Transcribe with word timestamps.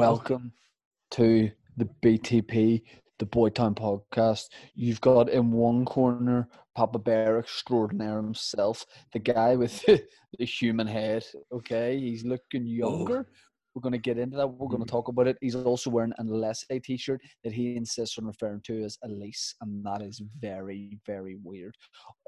Welcome 0.00 0.52
to 1.10 1.50
the 1.76 1.86
BTP, 2.02 2.80
the 3.18 3.26
Boytown 3.26 3.76
podcast. 3.76 4.46
You've 4.74 5.02
got 5.02 5.28
in 5.28 5.52
one 5.52 5.84
corner 5.84 6.48
Papa 6.74 6.98
Bear 6.98 7.38
extraordinaire 7.38 8.16
himself, 8.16 8.86
the 9.12 9.18
guy 9.18 9.56
with 9.56 9.84
the 10.38 10.44
human 10.46 10.86
head. 10.86 11.26
Okay, 11.52 12.00
he's 12.00 12.24
looking 12.24 12.66
younger. 12.66 13.28
We're 13.74 13.82
going 13.82 13.92
to 13.92 13.98
get 13.98 14.18
into 14.18 14.36
that. 14.36 14.46
We're 14.46 14.68
going 14.68 14.84
to 14.84 14.90
talk 14.90 15.08
about 15.08 15.28
it. 15.28 15.36
He's 15.40 15.54
also 15.54 15.90
wearing 15.90 16.12
an 16.18 16.28
Alessi 16.28 16.82
t-shirt 16.82 17.20
that 17.44 17.52
he 17.52 17.76
insists 17.76 18.18
on 18.18 18.26
referring 18.26 18.60
to 18.62 18.82
as 18.82 18.98
Elise, 19.04 19.54
and 19.60 19.84
that 19.84 20.02
is 20.02 20.20
very, 20.40 20.98
very 21.06 21.36
weird. 21.42 21.76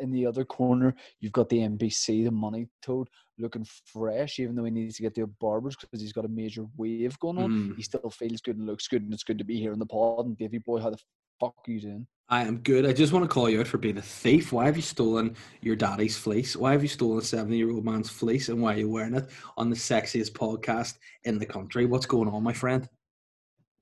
In 0.00 0.12
the 0.12 0.26
other 0.26 0.44
corner, 0.44 0.94
you've 1.20 1.32
got 1.32 1.48
the 1.48 1.58
NBC, 1.58 2.24
the 2.24 2.30
Money 2.30 2.68
Toad, 2.82 3.08
looking 3.38 3.66
fresh, 3.86 4.38
even 4.38 4.54
though 4.54 4.64
he 4.64 4.70
needs 4.70 4.96
to 4.96 5.02
get 5.02 5.14
to 5.16 5.22
a 5.22 5.26
barber's 5.26 5.76
because 5.76 6.00
he's 6.00 6.12
got 6.12 6.24
a 6.24 6.28
major 6.28 6.66
wave 6.76 7.18
going 7.18 7.38
on. 7.38 7.50
Mm. 7.50 7.76
He 7.76 7.82
still 7.82 8.10
feels 8.10 8.40
good 8.40 8.56
and 8.58 8.66
looks 8.66 8.88
good, 8.88 9.02
and 9.02 9.12
it's 9.12 9.24
good 9.24 9.38
to 9.38 9.44
be 9.44 9.58
here 9.58 9.72
in 9.72 9.78
the 9.78 9.86
pod. 9.86 10.26
And 10.26 10.38
Davy 10.38 10.58
boy, 10.58 10.80
how 10.80 10.90
the 10.90 10.98
fuck 11.42 11.56
are 11.66 11.72
you 11.72 11.80
doing? 11.80 12.06
I 12.28 12.42
am 12.44 12.58
good. 12.58 12.86
I 12.86 12.92
just 12.92 13.12
want 13.12 13.24
to 13.24 13.28
call 13.28 13.50
you 13.50 13.60
out 13.60 13.66
for 13.66 13.78
being 13.78 13.98
a 13.98 14.02
thief. 14.02 14.52
Why 14.52 14.64
have 14.66 14.76
you 14.76 14.82
stolen 14.82 15.36
your 15.60 15.76
daddy's 15.76 16.16
fleece? 16.16 16.56
Why 16.56 16.72
have 16.72 16.82
you 16.82 16.88
stolen 16.88 17.18
a 17.18 17.22
70 17.22 17.56
year 17.56 17.70
old 17.70 17.84
man's 17.84 18.08
fleece 18.08 18.48
and 18.48 18.62
why 18.62 18.74
are 18.74 18.78
you 18.78 18.88
wearing 18.88 19.14
it 19.14 19.28
on 19.56 19.68
the 19.68 19.76
sexiest 19.76 20.32
podcast 20.32 20.98
in 21.24 21.38
the 21.38 21.44
country? 21.44 21.84
What's 21.84 22.06
going 22.06 22.28
on, 22.28 22.42
my 22.42 22.52
friend? 22.52 22.88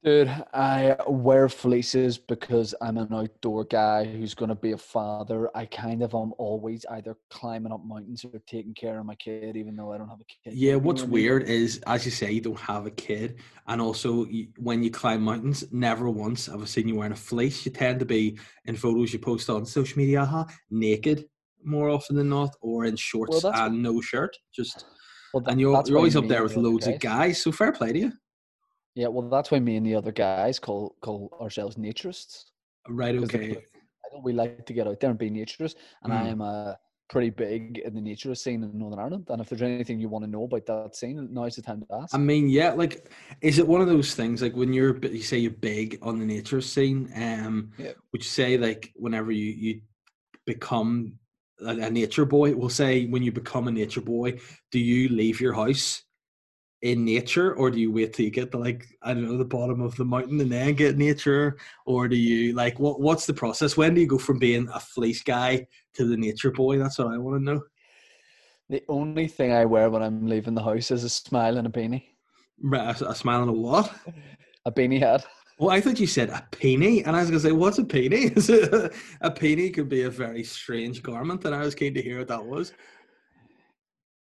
Dude, 0.03 0.29
I 0.55 0.97
wear 1.07 1.47
fleeces 1.51 2.17
because 2.17 2.75
I'm 2.81 2.97
an 2.97 3.13
outdoor 3.13 3.65
guy 3.65 4.07
who's 4.07 4.33
going 4.33 4.49
to 4.49 4.55
be 4.55 4.73
a 4.73 4.79
father. 4.79 5.51
I 5.55 5.67
kind 5.67 6.03
of 6.03 6.15
am 6.15 6.33
always 6.39 6.87
either 6.91 7.19
climbing 7.29 7.71
up 7.71 7.85
mountains 7.85 8.25
or 8.25 8.41
taking 8.47 8.73
care 8.73 8.99
of 8.99 9.05
my 9.05 9.15
kid, 9.17 9.59
even 9.59 9.77
though 9.77 9.93
I 9.93 9.99
don't 9.99 10.09
have 10.09 10.21
a 10.21 10.25
kid. 10.25 10.55
Yeah, 10.57 10.77
what's 10.77 11.03
what 11.03 11.09
I 11.09 11.13
mean? 11.13 11.13
weird 11.13 11.43
is, 11.43 11.83
as 11.87 12.07
you 12.07 12.11
say, 12.13 12.33
you 12.33 12.41
don't 12.41 12.59
have 12.61 12.87
a 12.87 12.91
kid. 12.91 13.41
And 13.67 13.79
also, 13.79 14.25
you, 14.25 14.49
when 14.57 14.83
you 14.83 14.91
climb 14.91 15.21
mountains, 15.21 15.71
never 15.71 16.09
once 16.09 16.47
have 16.47 16.63
I 16.63 16.65
seen 16.65 16.89
you 16.89 16.97
wearing 16.97 17.13
a 17.13 17.17
fleece. 17.17 17.67
You 17.67 17.73
tend 17.73 17.99
to 18.01 18.07
be 18.07 18.39
in 18.65 18.77
photos 18.77 19.13
you 19.13 19.19
post 19.19 19.51
on 19.51 19.67
social 19.67 19.99
media, 19.99 20.23
uh 20.23 20.45
naked 20.71 21.27
more 21.63 21.91
often 21.91 22.17
than 22.17 22.31
not, 22.31 22.57
or 22.63 22.87
in 22.87 22.97
shorts 22.97 23.43
that's 23.43 23.61
and 23.61 23.83
no 23.83 24.01
shirt. 24.01 24.35
Just 24.51 24.87
Well, 25.35 25.43
tha- 25.43 25.51
And 25.51 25.61
you're, 25.61 25.83
you're 25.87 25.99
always 25.99 26.17
up 26.17 26.27
there 26.27 26.43
with 26.43 26.57
loads 26.57 26.87
of 26.87 26.99
guys. 27.01 27.43
So 27.43 27.53
fair 27.53 27.73
play 27.73 27.93
to 27.93 27.99
you. 27.99 28.13
Yeah, 29.01 29.09
well, 29.09 29.31
that's 29.31 29.51
why 29.51 29.59
me 29.61 29.77
and 29.77 29.87
the 29.87 29.95
other 29.95 30.13
guys 30.13 30.59
call 30.59 30.95
call 31.01 31.35
ourselves 31.41 31.77
naturists. 31.77 32.45
Right, 32.87 33.17
'cause 33.17 33.31
the 33.31 33.39
okay. 33.39 33.57
We 34.23 34.33
like 34.35 34.67
to 34.67 34.73
get 34.75 34.87
out 34.89 35.01
there 35.01 35.09
and 35.11 35.19
be 35.19 35.31
naturists, 35.31 35.77
and 36.03 36.13
I 36.13 36.23
Mm. 36.23 36.31
am 36.33 36.41
a 36.43 36.79
pretty 37.09 37.31
big 37.31 37.79
in 37.79 37.95
the 37.95 38.01
naturist 38.01 38.39
scene 38.43 38.63
in 38.63 38.77
Northern 38.79 38.99
Ireland. 38.99 39.27
And 39.31 39.41
if 39.41 39.49
there's 39.49 39.63
anything 39.63 40.01
you 40.01 40.09
want 40.11 40.25
to 40.25 40.31
know 40.31 40.45
about 40.45 40.67
that 40.67 40.95
scene, 40.97 41.29
now's 41.33 41.57
the 41.57 41.63
time 41.63 41.81
to 41.81 41.95
ask. 41.95 42.15
I 42.15 42.19
mean, 42.19 42.49
yeah, 42.49 42.73
like, 42.73 43.11
is 43.41 43.59
it 43.59 43.67
one 43.67 43.81
of 43.81 43.87
those 43.89 44.15
things 44.15 44.43
like 44.43 44.55
when 44.55 44.73
you're, 44.73 44.97
you 45.07 45.23
say 45.23 45.39
you're 45.39 45.51
big 45.53 45.99
on 46.03 46.19
the 46.19 46.27
nature 46.27 46.61
scene? 46.61 47.11
Um, 47.15 47.73
Yeah. 47.79 47.93
would 48.13 48.23
you 48.23 48.29
say 48.29 48.59
like 48.59 48.93
whenever 48.97 49.33
you 49.33 49.47
you 49.65 49.81
become 50.47 51.19
a, 51.61 51.71
a 51.89 51.91
nature 51.91 52.27
boy, 52.27 52.55
we'll 52.55 52.69
say 52.69 53.07
when 53.07 53.23
you 53.23 53.33
become 53.33 53.69
a 53.69 53.73
nature 53.73 54.03
boy, 54.03 54.39
do 54.73 54.79
you 54.79 55.09
leave 55.09 55.41
your 55.41 55.55
house 55.55 56.03
in 56.83 57.05
nature, 57.05 57.55
or 57.55 57.71
do 57.71 57.79
you 57.79 57.93
wait 57.93 58.15
till 58.15 58.25
you 58.25 58.31
get 58.31 58.51
to 58.53 58.59
like 58.59 58.87
I 59.03 59.13
don't 59.13 59.25
know 59.25 59.37
the 59.37 59.45
bottom 59.45 59.81
of 59.81 59.97
the 59.97 60.05
mountain 60.05 60.41
and 60.41 60.51
then 60.51 60.75
get 60.75 60.97
nature, 60.97 61.59
or 61.85 62.09
do 62.09 62.17
you 62.17 62.55
like 62.55 62.79
what 62.79 63.01
what's 63.01 63.27
the 63.27 63.35
process? 63.35 63.77
When 63.77 63.95
do 63.95 64.01
you 64.01 64.07
go 64.07 64.19
from 64.19 64.39
being 64.39 64.69
a 64.73 64.81
fleece 64.81 65.23
guy 65.23 65.67
to 65.95 66.07
the 66.07 66.17
nature 66.17 66.51
boy? 66.51 66.79
That's 66.79 66.99
what 66.99 67.13
I 67.13 67.19
want 67.19 67.41
to 67.41 67.45
know. 67.45 67.63
the 68.69 68.83
only 68.89 69.29
thing 69.29 69.53
I 69.53 69.65
wear 69.65 69.91
when 69.91 70.03
I'm 70.03 70.27
leaving 70.27 70.55
the 70.55 70.63
house 70.63 70.91
is 70.91 71.05
a 71.05 71.09
smile 71.11 71.59
and 71.59 71.67
a 71.67 71.71
beanie, 71.71 72.05
Right, 72.63 73.01
A, 73.01 73.11
a 73.11 73.15
smile 73.15 73.43
and 73.43 73.51
a 73.51 73.55
what? 73.55 73.93
a 74.65 74.73
beanie 74.73 75.01
hat. 75.01 75.27
Well, 75.61 75.69
I 75.69 75.83
thought 75.83 76.01
you 76.01 76.07
said 76.07 76.31
a 76.31 76.43
peony, 76.53 77.05
and 77.05 77.15
I 77.15 77.21
was 77.21 77.29
going 77.29 77.43
to 77.43 77.49
say, 77.49 77.53
what's 77.53 77.79
a 77.79 77.87
it 77.87 78.93
a, 79.21 79.31
peony 79.31 79.69
could 79.69 79.91
be 79.91 80.05
a 80.05 80.11
very 80.11 80.43
strange 80.43 81.03
garment, 81.03 81.45
and 81.45 81.55
I 81.55 81.61
was 81.61 81.75
keen 81.75 81.93
to 81.93 82.01
hear 82.01 82.21
what 82.21 82.29
that 82.29 82.43
was. 82.43 82.73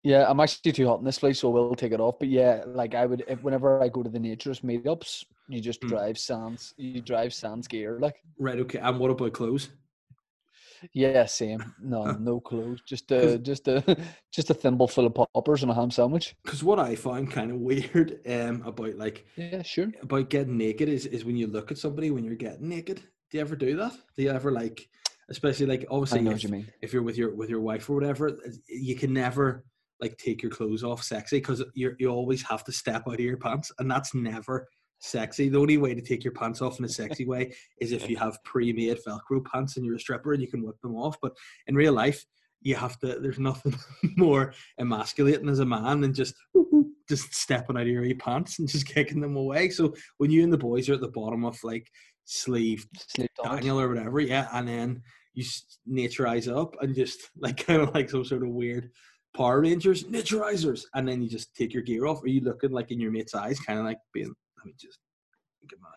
Yeah, 0.04 0.26
I'm 0.30 0.40
actually 0.40 0.72
too 0.72 0.88
hot 0.88 1.00
in 1.00 1.06
this 1.06 1.20
place, 1.20 1.40
so 1.40 1.50
we'll 1.50 1.76
take 1.76 1.92
it 1.92 2.00
off. 2.00 2.20
But 2.20 2.30
yeah, 2.30 2.64
like 2.66 2.96
I 2.96 3.06
would, 3.06 3.24
if, 3.28 3.42
whenever 3.42 3.82
I 3.84 3.90
go 3.90 4.04
to 4.04 4.10
the 4.10 4.20
naturist 4.20 4.64
meetups, 4.64 5.26
you 5.50 5.60
just 5.62 5.82
Mm. 5.84 5.90
drive 5.90 6.18
sans, 6.18 6.74
you 6.78 7.02
drive 7.02 7.34
sans 7.34 7.68
gear, 7.68 8.00
like. 8.00 8.16
Right, 8.40 8.60
okay. 8.60 8.80
And 8.80 9.00
what 9.00 9.12
about 9.12 9.34
clothes? 9.34 9.70
Yeah, 10.94 11.26
same. 11.26 11.74
No, 11.82 12.14
no 12.18 12.40
clothes. 12.40 12.82
Just 12.88 13.12
a 13.12 13.40
just 13.40 13.68
a 13.68 13.84
just 14.32 14.50
a 14.50 14.54
thimble 14.54 14.88
full 14.88 15.08
of 15.08 15.16
poppers 15.16 15.64
and 15.64 15.72
a 15.72 15.76
ham 15.76 15.90
sandwich. 15.92 16.36
Because 16.44 16.64
what 16.64 16.80
I 16.80 16.96
find 16.96 17.30
kind 17.32 17.52
of 17.52 17.58
weird 17.58 18.20
um, 18.28 18.62
about 18.66 18.96
like 18.96 19.26
Yeah, 19.36 19.64
sure. 19.64 19.92
about 20.02 20.30
getting 20.30 20.58
naked 20.58 20.88
is 20.90 21.06
is 21.06 21.26
when 21.26 21.36
you 21.36 21.48
look 21.48 21.72
at 21.72 21.78
somebody 21.78 22.12
when 22.12 22.24
you're 22.24 22.36
getting 22.36 22.70
naked. 22.70 22.98
Do 23.32 23.38
you 23.38 23.42
ever 23.42 23.56
do 23.56 23.76
that? 23.78 23.94
Do 24.16 24.24
you 24.24 24.30
ever 24.30 24.52
like, 24.52 24.88
especially 25.30 25.66
like 25.66 25.86
obviously 25.90 26.26
if, 26.28 26.44
you 26.44 26.50
mean. 26.50 26.68
if 26.82 26.94
you're 26.94 27.04
with 27.04 27.18
your 27.18 27.36
with 27.36 27.50
your 27.50 27.60
wife 27.60 27.90
or 27.90 27.96
whatever, 27.96 28.38
you 28.70 28.96
can 28.96 29.14
never 29.14 29.66
like 30.00 30.18
take 30.18 30.42
your 30.42 30.52
clothes 30.52 30.84
off 30.84 31.04
sexy 31.04 31.38
because 31.38 31.64
you 31.74 31.96
you 32.00 32.10
always 32.10 32.42
have 32.44 32.64
to 32.66 32.72
step 32.72 33.04
out 33.08 33.16
of 33.16 33.20
your 33.20 33.38
pants, 33.38 33.72
and 33.80 33.90
that's 33.90 34.14
never 34.14 34.68
sexy. 35.00 35.50
The 35.50 35.60
only 35.60 35.78
way 35.78 35.94
to 35.94 36.02
take 36.02 36.24
your 36.24 36.34
pants 36.34 36.62
off 36.62 36.80
in 36.80 36.86
a 36.86 36.90
sexy 36.90 37.26
way 37.26 37.54
is 37.80 37.92
if 37.92 38.10
you 38.10 38.18
have 38.18 38.44
pre-made 38.44 38.98
Velcro 39.08 39.46
pants 39.46 39.78
and 39.78 39.86
you're 39.86 39.96
a 39.96 40.00
stripper 40.00 40.34
and 40.34 40.42
you 40.42 40.48
can 40.48 40.64
whip 40.64 40.80
them 40.82 40.96
off. 40.96 41.18
But 41.22 41.34
in 41.68 41.76
real 41.76 41.94
life, 41.94 42.26
you 42.62 42.76
have 42.76 42.98
to. 43.00 43.20
There's 43.20 43.40
nothing 43.40 43.76
more 44.18 44.54
emasculating 44.80 45.50
as 45.50 45.60
a 45.60 45.66
man 45.66 46.02
than 46.02 46.14
just 46.14 46.36
just 47.08 47.34
stepping 47.34 47.78
out 47.78 47.84
of 47.84 47.88
your 47.88 48.16
pants 48.16 48.60
and 48.60 48.68
just 48.68 48.88
kicking 48.94 49.22
them 49.22 49.36
away. 49.36 49.70
So 49.70 49.94
when 50.18 50.32
you 50.32 50.44
and 50.44 50.52
the 50.52 50.58
boys 50.58 50.90
are 50.90 50.94
at 50.94 51.02
the 51.02 51.08
bottom 51.08 51.46
of 51.46 51.58
like 51.64 51.90
sleeve 52.26 52.86
Sleep. 53.08 53.30
Daniel 53.44 53.80
or 53.80 53.88
whatever, 53.90 54.20
yeah, 54.20 54.48
and 54.54 54.68
then 54.68 55.02
you 55.34 55.44
s- 55.44 55.80
naturize 55.90 56.54
up 56.54 56.76
and 56.82 56.96
just 56.96 57.30
like 57.38 57.58
kind 57.66 57.82
of 57.82 57.94
like 57.94 58.10
some 58.10 58.26
sort 58.26 58.44
of 58.44 58.50
weird 58.50 58.90
Power 59.36 59.62
Rangers 59.62 60.06
naturizers, 60.06 60.86
and 60.96 61.08
then 61.08 61.22
you 61.22 61.30
just 61.30 61.54
take 61.56 61.74
your 61.74 61.84
gear 61.84 62.06
off. 62.08 62.24
Are 62.24 62.28
you 62.28 62.42
looking 62.42 62.72
like 62.72 62.92
in 62.92 63.00
your 63.00 63.12
mate's 63.12 63.36
eyes, 63.36 63.60
kind 63.60 63.80
of 63.80 63.86
like 63.86 64.00
being? 64.14 64.34
Let 64.58 64.66
me 64.66 64.74
just 64.80 65.00
get 65.70 65.80
my 65.82 65.90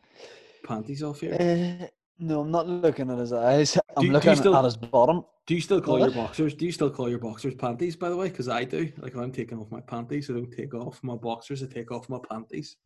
panties 0.66 1.02
off 1.02 1.20
here. 1.20 1.36
Uh, 1.40 1.86
no, 2.18 2.42
I'm 2.42 2.50
not 2.50 2.68
looking 2.68 3.10
at 3.10 3.18
his 3.18 3.32
eyes. 3.32 3.78
I'm 3.96 4.06
do 4.06 4.12
looking 4.12 4.36
still- 4.36 4.56
at 4.56 4.64
his 4.64 4.76
bottom. 4.76 5.24
Do 5.46 5.54
you 5.54 5.60
still 5.62 5.80
call 5.80 5.98
What? 5.98 6.12
your 6.14 6.22
boxers? 6.24 6.54
Do 6.54 6.64
you 6.66 6.70
still 6.70 6.90
call 6.90 7.08
your 7.08 7.18
boxers 7.18 7.54
panties? 7.54 7.96
By 7.96 8.08
the 8.10 8.16
way, 8.16 8.28
because 8.28 8.48
I 8.48 8.62
do. 8.62 8.92
Like 8.98 9.16
I'm 9.16 9.32
taking 9.32 9.58
off 9.58 9.70
my 9.70 9.80
panties, 9.80 10.30
I 10.30 10.34
don't 10.34 10.52
take 10.52 10.74
off 10.74 11.02
my 11.02 11.16
boxers. 11.16 11.62
I 11.62 11.66
take 11.66 11.90
off 11.90 12.08
my 12.08 12.18
panties. 12.30 12.76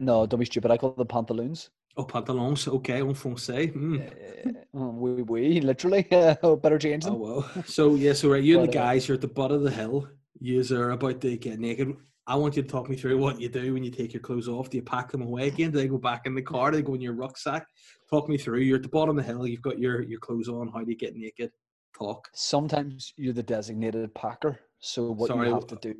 No, 0.00 0.26
don't 0.26 0.40
be 0.40 0.46
stupid. 0.46 0.70
I 0.72 0.76
call 0.78 0.90
them 0.92 1.06
pantaloons. 1.06 1.70
Oh, 1.96 2.04
pantalons. 2.04 2.68
Okay, 2.68 3.00
en 3.00 3.14
français. 3.14 3.72
Mm. 3.74 4.10
Uh, 4.72 4.88
we, 4.88 5.22
we, 5.22 5.60
literally. 5.60 6.06
Uh, 6.12 6.56
better 6.56 6.78
change 6.78 7.04
Oh 7.04 7.10
them. 7.10 7.20
well. 7.20 7.50
So 7.66 7.96
yeah, 7.96 8.12
so 8.12 8.30
right, 8.30 8.42
you 8.42 8.58
and 8.60 8.72
the 8.72 8.78
uh, 8.78 8.82
guys, 8.84 9.06
you're 9.06 9.16
at 9.16 9.20
the 9.20 9.28
butt 9.28 9.50
of 9.50 9.62
the 9.62 9.70
hill. 9.70 10.08
You 10.40 10.64
are 10.74 10.92
about 10.92 11.20
to 11.22 11.36
get 11.36 11.58
naked. 11.58 11.94
I 12.26 12.36
want 12.36 12.56
you 12.56 12.62
to 12.62 12.68
talk 12.68 12.88
me 12.88 12.96
through 12.96 13.18
what 13.18 13.40
you 13.40 13.48
do 13.48 13.74
when 13.74 13.82
you 13.82 13.90
take 13.90 14.14
your 14.14 14.22
clothes 14.22 14.48
off. 14.48 14.70
Do 14.70 14.76
you 14.76 14.82
pack 14.82 15.10
them 15.10 15.22
away 15.22 15.48
again? 15.48 15.72
Do 15.72 15.78
they 15.78 15.88
go 15.88 15.98
back 15.98 16.22
in 16.24 16.34
the 16.34 16.42
car? 16.42 16.70
Do 16.70 16.76
they 16.76 16.82
go 16.82 16.94
in 16.94 17.00
your 17.00 17.14
rucksack? 17.14 17.66
Talk 18.08 18.28
me 18.28 18.38
through. 18.38 18.60
You're 18.60 18.76
at 18.76 18.82
the 18.82 18.88
bottom 18.88 19.18
of 19.18 19.26
the 19.26 19.32
hill. 19.32 19.46
You've 19.46 19.60
got 19.60 19.78
your 19.78 20.02
your 20.02 20.20
clothes 20.20 20.48
on. 20.48 20.68
How 20.68 20.80
do 20.84 20.90
you 20.90 20.96
get 20.96 21.16
naked? 21.16 21.50
Talk. 21.98 22.28
Sometimes 22.32 23.12
you're 23.16 23.34
the 23.34 23.42
designated 23.42 24.14
packer. 24.14 24.60
So 24.78 25.10
what 25.10 25.28
Sorry, 25.28 25.48
you 25.48 25.54
have 25.54 25.66
to 25.66 25.76
do. 25.82 25.94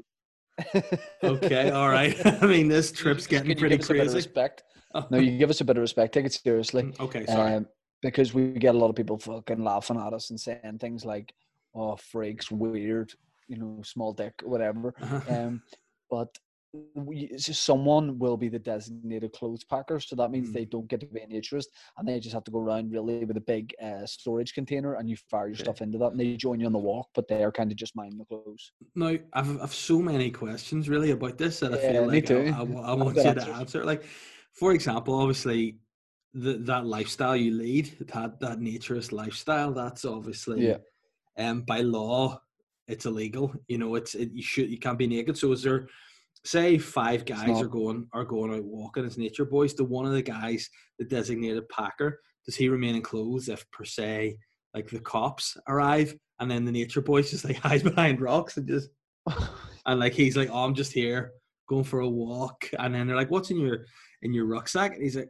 Okay, 1.23 1.71
all 1.71 1.89
right. 1.89 2.15
I 2.43 2.47
mean, 2.47 2.69
this 2.69 2.93
trip's 2.93 3.27
getting 3.27 3.57
pretty 3.57 3.77
give 3.77 3.81
us 3.81 3.91
a 3.91 3.93
bit 3.93 4.01
of 4.01 4.07
crazy. 4.07 4.17
respect? 4.17 4.63
No, 5.09 5.19
you 5.19 5.39
give 5.39 5.51
us 5.51 5.61
a 5.61 5.65
bit 5.65 5.77
of 5.77 5.83
respect. 5.83 6.13
Take 6.13 6.27
it 6.27 6.33
seriously. 6.33 6.83
Mm, 6.83 6.99
okay, 6.99 7.25
sorry. 7.25 7.55
Um, 7.55 7.69
because 8.03 8.35
we 8.35 8.51
get 8.55 8.75
a 8.75 8.79
lot 8.79 8.91
of 8.91 8.97
people 8.97 9.19
fucking 9.19 9.63
laughing 9.63 9.97
at 9.97 10.13
us 10.13 10.31
and 10.31 10.41
saying 10.41 10.79
things 10.81 11.05
like, 11.05 11.33
"Oh, 11.77 11.95
freaks, 11.95 12.51
weird," 12.51 13.13
you 13.47 13.57
know, 13.57 13.83
small 13.85 14.13
dick, 14.13 14.35
whatever. 14.43 14.93
Uh-huh. 15.01 15.21
Um, 15.33 15.63
but 16.11 16.37
we, 16.95 17.37
someone 17.39 18.19
will 18.19 18.37
be 18.37 18.49
the 18.49 18.59
designated 18.59 19.33
clothes 19.33 19.65
packer, 19.65 19.99
so 20.01 20.15
that 20.17 20.31
means 20.31 20.51
Mm. 20.51 20.55
they 20.55 20.65
don't 20.65 20.87
get 20.89 21.01
to 21.01 21.07
be 21.07 21.21
an 21.21 21.31
naturist, 21.31 21.67
and 21.97 22.07
they 22.07 22.21
just 22.21 22.35
have 22.35 22.45
to 22.45 22.51
go 22.51 22.61
around 22.61 22.93
really 22.93 23.25
with 23.25 23.37
a 23.37 23.41
big 23.41 23.75
uh, 23.83 24.07
storage 24.07 24.55
container, 24.55 24.95
and 24.95 25.09
you 25.09 25.17
fire 25.17 25.47
your 25.49 25.55
Okay. 25.55 25.65
stuff 25.65 25.81
into 25.83 25.99
that, 25.99 26.13
and 26.13 26.21
they 26.21 26.37
join 26.37 26.61
you 26.61 26.67
on 26.67 26.73
the 26.73 26.79
walk, 26.79 27.09
but 27.15 27.27
they 27.29 27.43
are 27.43 27.53
kind 27.53 27.71
of 27.73 27.77
just 27.77 27.97
minding 27.97 28.19
the 28.19 28.25
clothes. 28.25 28.73
Now, 28.95 29.17
I've, 29.33 29.61
I've 29.63 29.75
so 29.75 30.01
many 30.01 30.31
questions 30.31 30.89
really 30.89 31.11
about 31.11 31.39
this 31.39 31.61
that 31.61 31.73
I 31.73 31.77
Yeah, 31.77 31.93
feel 31.93 32.07
like 32.07 32.31
I. 32.31 32.35
I, 32.35 32.61
I 32.63 32.95
want 32.95 33.25
you 33.25 33.35
to 33.35 33.43
answer. 33.43 33.85
Like, 33.85 34.05
for 34.53 34.73
example, 34.73 35.15
obviously, 35.15 35.79
the, 36.35 36.55
that 36.59 36.87
lifestyle 36.87 37.37
you 37.37 37.53
lead, 37.53 37.87
that 38.01 38.41
that 38.41 38.59
naturist 38.61 39.13
lifestyle, 39.13 39.73
that's 39.73 40.05
obviously, 40.05 40.61
Yeah. 40.63 40.79
um, 41.39 41.63
by 41.63 41.81
law, 41.81 42.41
it's 42.89 43.07
illegal. 43.07 43.55
You 43.69 43.79
know, 43.79 43.95
it's 43.95 44.15
it, 44.15 44.31
you 44.33 44.43
should 44.43 44.71
you 44.71 44.79
can't 44.79 44.99
be 44.99 45.07
naked. 45.07 45.39
So, 45.39 45.53
is 45.53 45.63
there, 45.63 45.89
say, 46.45 46.79
five 46.79 47.25
guys 47.25 47.49
not. 47.49 47.63
are 47.63 47.69
going 47.69 48.07
are 48.13 48.25
going 48.25 48.55
out 48.55 48.65
walking 48.65 49.05
as 49.05 49.19
nature 49.19 49.45
boys? 49.45 49.75
Do 49.75 49.85
one 49.85 50.07
of 50.07 50.13
the 50.13 50.23
guys, 50.23 50.69
the 50.99 51.05
designated 51.05 51.69
packer, 51.69 52.21
does 52.47 52.57
he 52.57 52.69
remain 52.69 52.97
in 52.97 53.03
clothes 53.03 53.49
if 53.49 53.69
per 53.71 53.85
se, 53.85 54.37
like 54.75 54.89
the 54.89 55.01
cops 55.01 55.57
arrive, 55.69 56.15
and 56.39 56.51
then 56.51 56.65
the 56.65 56.73
nature 56.73 57.03
boys 57.03 57.31
just 57.31 57.45
like 57.45 57.57
hide 57.63 57.85
behind 57.85 58.21
rocks 58.21 58.57
and 58.57 58.67
just 58.67 58.91
and 59.87 60.01
like 60.01 60.13
he's 60.13 60.37
like, 60.37 60.49
"Oh, 60.51 60.65
I'm 60.65 60.75
just 60.75 60.93
here 60.93 61.33
going 61.69 61.85
for 61.85 62.01
a 62.01 62.09
walk," 62.09 62.69
and 62.79 62.95
then 62.95 63.07
they're 63.07 63.17
like, 63.17 63.31
"What's 63.31 63.51
in 63.51 63.59
your 63.59 63.87
in 64.23 64.33
your 64.33 64.47
rucksack?" 64.47 64.95
And 64.95 65.03
he's 65.03 65.17
like, 65.17 65.29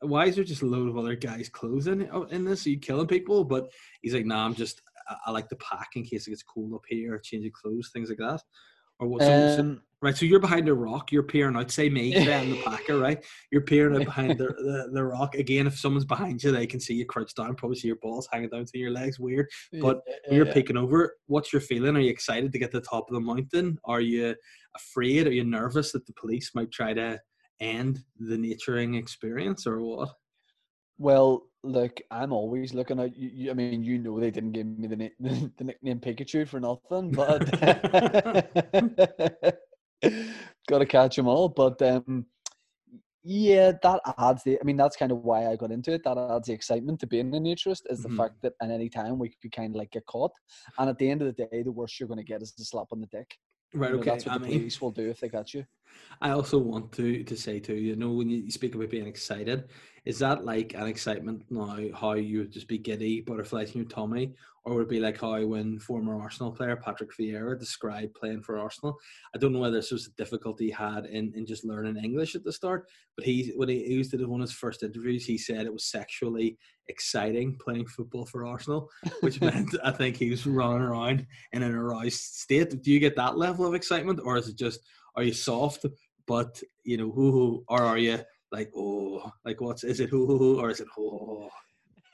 "Why 0.00 0.26
is 0.26 0.34
there 0.34 0.44
just 0.44 0.62
a 0.62 0.66
load 0.66 0.88
of 0.88 0.98
other 0.98 1.14
guys' 1.14 1.48
clothes 1.48 1.86
in 1.86 2.08
oh, 2.12 2.24
in 2.24 2.44
this? 2.44 2.66
Are 2.66 2.70
you 2.70 2.78
killing 2.78 3.06
people?" 3.06 3.44
But 3.44 3.70
he's 4.02 4.14
like, 4.14 4.26
"Nah, 4.26 4.44
I'm 4.44 4.54
just 4.54 4.82
I, 5.08 5.16
I 5.26 5.30
like 5.30 5.48
to 5.48 5.56
pack 5.56 5.90
in 5.94 6.04
case 6.04 6.26
it 6.26 6.30
gets 6.30 6.42
cold 6.42 6.74
up 6.74 6.82
here, 6.88 7.18
change 7.18 7.46
of 7.46 7.52
clothes, 7.52 7.90
things 7.92 8.08
like 8.08 8.18
that." 8.18 8.42
Or 9.00 9.08
what? 9.08 9.22
So, 9.22 9.56
so- 9.56 9.60
Um, 9.60 9.82
right, 10.02 10.16
so 10.16 10.26
you're 10.26 10.40
behind 10.40 10.68
a 10.68 10.74
rock. 10.74 11.10
You're 11.12 11.22
peering 11.22 11.56
out. 11.56 11.70
Say 11.70 11.88
me, 11.88 12.14
I'm 12.16 12.50
the 12.50 12.62
packer, 12.64 12.98
right? 12.98 13.24
You're 13.50 13.62
peering 13.62 13.96
out 13.96 14.04
behind 14.04 14.38
the, 14.38 14.46
the, 14.46 14.90
the 14.92 15.04
rock. 15.04 15.34
Again, 15.34 15.66
if 15.66 15.78
someone's 15.78 16.04
behind 16.04 16.42
you, 16.42 16.52
they 16.52 16.66
can 16.66 16.78
see 16.80 16.94
you 16.94 17.06
crouched 17.06 17.36
down. 17.36 17.54
Probably 17.54 17.78
see 17.78 17.88
your 17.88 17.96
balls 17.96 18.28
hanging 18.30 18.50
down 18.50 18.66
to 18.66 18.78
your 18.78 18.90
legs. 18.90 19.18
Weird. 19.18 19.48
But 19.80 20.02
when 20.26 20.36
you're 20.36 20.46
yeah. 20.46 20.52
peeking 20.52 20.76
over, 20.76 21.16
what's 21.26 21.52
your 21.52 21.62
feeling? 21.62 21.96
Are 21.96 22.00
you 22.00 22.10
excited 22.10 22.52
to 22.52 22.58
get 22.58 22.70
to 22.72 22.80
the 22.80 22.86
top 22.86 23.08
of 23.08 23.14
the 23.14 23.20
mountain? 23.20 23.78
Are 23.84 24.00
you 24.00 24.34
afraid? 24.76 25.26
Are 25.26 25.32
you 25.32 25.44
nervous 25.44 25.92
that 25.92 26.06
the 26.06 26.12
police 26.14 26.50
might 26.54 26.70
try 26.70 26.92
to 26.92 27.18
end 27.60 28.00
the 28.18 28.36
naturing 28.36 28.94
experience 28.96 29.66
or 29.66 29.80
what? 29.80 30.10
Well, 30.98 31.46
look, 31.64 32.00
I'm 32.10 32.32
always 32.32 32.74
looking 32.74 33.00
at 33.00 33.16
you. 33.16 33.30
you- 33.34 33.50
I 33.50 33.54
mean, 33.54 33.82
you 33.84 33.98
know, 33.98 34.18
they 34.20 34.30
didn't 34.30 34.52
give 34.52 34.66
me 34.66 34.86
the, 34.88 34.96
na- 34.96 35.20
the 35.58 35.64
nickname 35.64 36.00
Pikachu 36.00 36.46
for 36.48 36.60
nothing, 36.60 37.12
but 37.12 37.50
got 40.68 40.78
to 40.78 40.86
catch 40.86 41.16
them 41.16 41.28
all. 41.28 41.48
But 41.48 41.80
um, 41.82 42.26
yeah, 43.22 43.72
that 43.82 44.00
adds 44.18 44.42
the. 44.44 44.58
I 44.60 44.64
mean, 44.64 44.76
that's 44.76 44.96
kind 44.96 45.12
of 45.12 45.18
why 45.24 45.50
I 45.50 45.56
got 45.56 45.70
into 45.72 45.92
it. 45.92 46.02
That 46.04 46.18
adds 46.18 46.48
the 46.48 46.52
excitement 46.54 47.00
to 47.00 47.06
being 47.06 47.34
a 47.34 47.38
naturist 47.38 47.82
is 47.90 48.02
the 48.02 48.08
Mhm. 48.08 48.16
fact 48.16 48.42
that 48.42 48.54
at 48.60 48.70
any 48.70 48.88
time 48.88 49.18
we 49.18 49.30
could 49.30 49.52
kind 49.52 49.74
of 49.74 49.78
like 49.78 49.90
get 49.92 50.06
caught, 50.06 50.32
and 50.78 50.88
at 50.90 50.98
the 50.98 51.08
end 51.10 51.22
of 51.22 51.34
the 51.34 51.46
day, 51.46 51.62
the 51.62 51.72
worst 51.72 51.98
you're 51.98 52.08
going 52.08 52.18
to 52.18 52.24
get 52.24 52.42
is 52.42 52.54
a 52.58 52.64
slap 52.64 52.88
on 52.92 53.00
the 53.00 53.06
dick. 53.06 53.38
Right, 53.74 53.90
You 53.90 53.94
know, 53.96 54.00
okay. 54.00 54.10
that's 54.12 54.26
what 54.26 54.32
I 54.32 54.34
the 54.34 54.40
mean, 54.40 54.58
police 54.58 54.80
will 54.80 54.90
do 54.92 55.08
if 55.10 55.20
they 55.20 55.28
catch 55.28 55.54
you. 55.54 55.64
I 56.20 56.30
also 56.30 56.58
want 56.58 56.92
to 56.92 57.24
to 57.24 57.36
say 57.36 57.60
too, 57.60 57.74
you 57.74 57.96
know, 57.96 58.12
when 58.12 58.28
you 58.28 58.50
speak 58.50 58.74
about 58.74 58.90
being 58.90 59.06
excited, 59.06 59.68
is 60.04 60.18
that 60.18 60.44
like 60.44 60.74
an 60.74 60.86
excitement 60.86 61.42
now 61.50 61.78
how 61.94 62.12
you 62.12 62.40
would 62.40 62.52
just 62.52 62.68
be 62.68 62.78
giddy, 62.78 63.22
butterflies 63.22 63.72
in 63.72 63.80
your 63.80 63.88
tummy, 63.88 64.34
or 64.64 64.74
would 64.74 64.82
it 64.82 64.88
be 64.88 65.00
like 65.00 65.18
how 65.20 65.42
when 65.44 65.78
former 65.78 66.20
Arsenal 66.20 66.52
player 66.52 66.76
Patrick 66.76 67.10
Vieira 67.16 67.58
described 67.58 68.14
playing 68.14 68.42
for 68.42 68.58
Arsenal? 68.58 68.98
I 69.34 69.38
don't 69.38 69.52
know 69.52 69.60
whether 69.60 69.76
this 69.76 69.90
was 69.90 70.06
a 70.06 70.10
difficulty 70.12 70.66
he 70.66 70.70
had 70.70 71.06
in, 71.06 71.32
in 71.34 71.46
just 71.46 71.64
learning 71.64 71.96
English 71.96 72.34
at 72.34 72.44
the 72.44 72.52
start, 72.52 72.86
but 73.16 73.24
he 73.24 73.52
when 73.56 73.68
he, 73.68 73.84
he 73.84 73.94
used 73.94 74.10
to 74.10 74.18
do 74.18 74.28
one 74.28 74.40
of 74.40 74.48
his 74.48 74.56
first 74.56 74.82
interviews, 74.82 75.24
he 75.24 75.38
said 75.38 75.64
it 75.64 75.72
was 75.72 75.86
sexually 75.86 76.58
exciting 76.88 77.56
playing 77.56 77.86
football 77.86 78.26
for 78.26 78.46
Arsenal, 78.46 78.90
which 79.20 79.40
meant 79.40 79.74
I 79.82 79.90
think 79.90 80.16
he 80.16 80.30
was 80.30 80.46
running 80.46 80.82
around 80.82 81.26
in 81.52 81.62
an 81.62 81.74
aroused 81.74 82.20
state. 82.20 82.82
Do 82.82 82.90
you 82.90 83.00
get 83.00 83.16
that 83.16 83.38
level 83.38 83.66
of 83.66 83.74
excitement, 83.74 84.20
or 84.22 84.36
is 84.36 84.48
it 84.48 84.56
just 84.56 84.80
are 85.16 85.22
you 85.22 85.32
soft 85.32 85.86
but 86.26 86.60
you 86.84 86.96
know 86.96 87.10
who 87.10 87.64
or 87.68 87.82
are 87.82 87.98
you 87.98 88.18
like 88.56 88.70
oh 88.76 89.30
like 89.46 89.58
what's 89.64 89.82
is 89.92 89.98
it 90.04 90.08
hoo 90.10 90.26
hoo 90.28 90.38
hoo 90.42 90.60
or 90.60 90.70
is 90.74 90.80
it 90.80 90.88
oh 90.98 91.48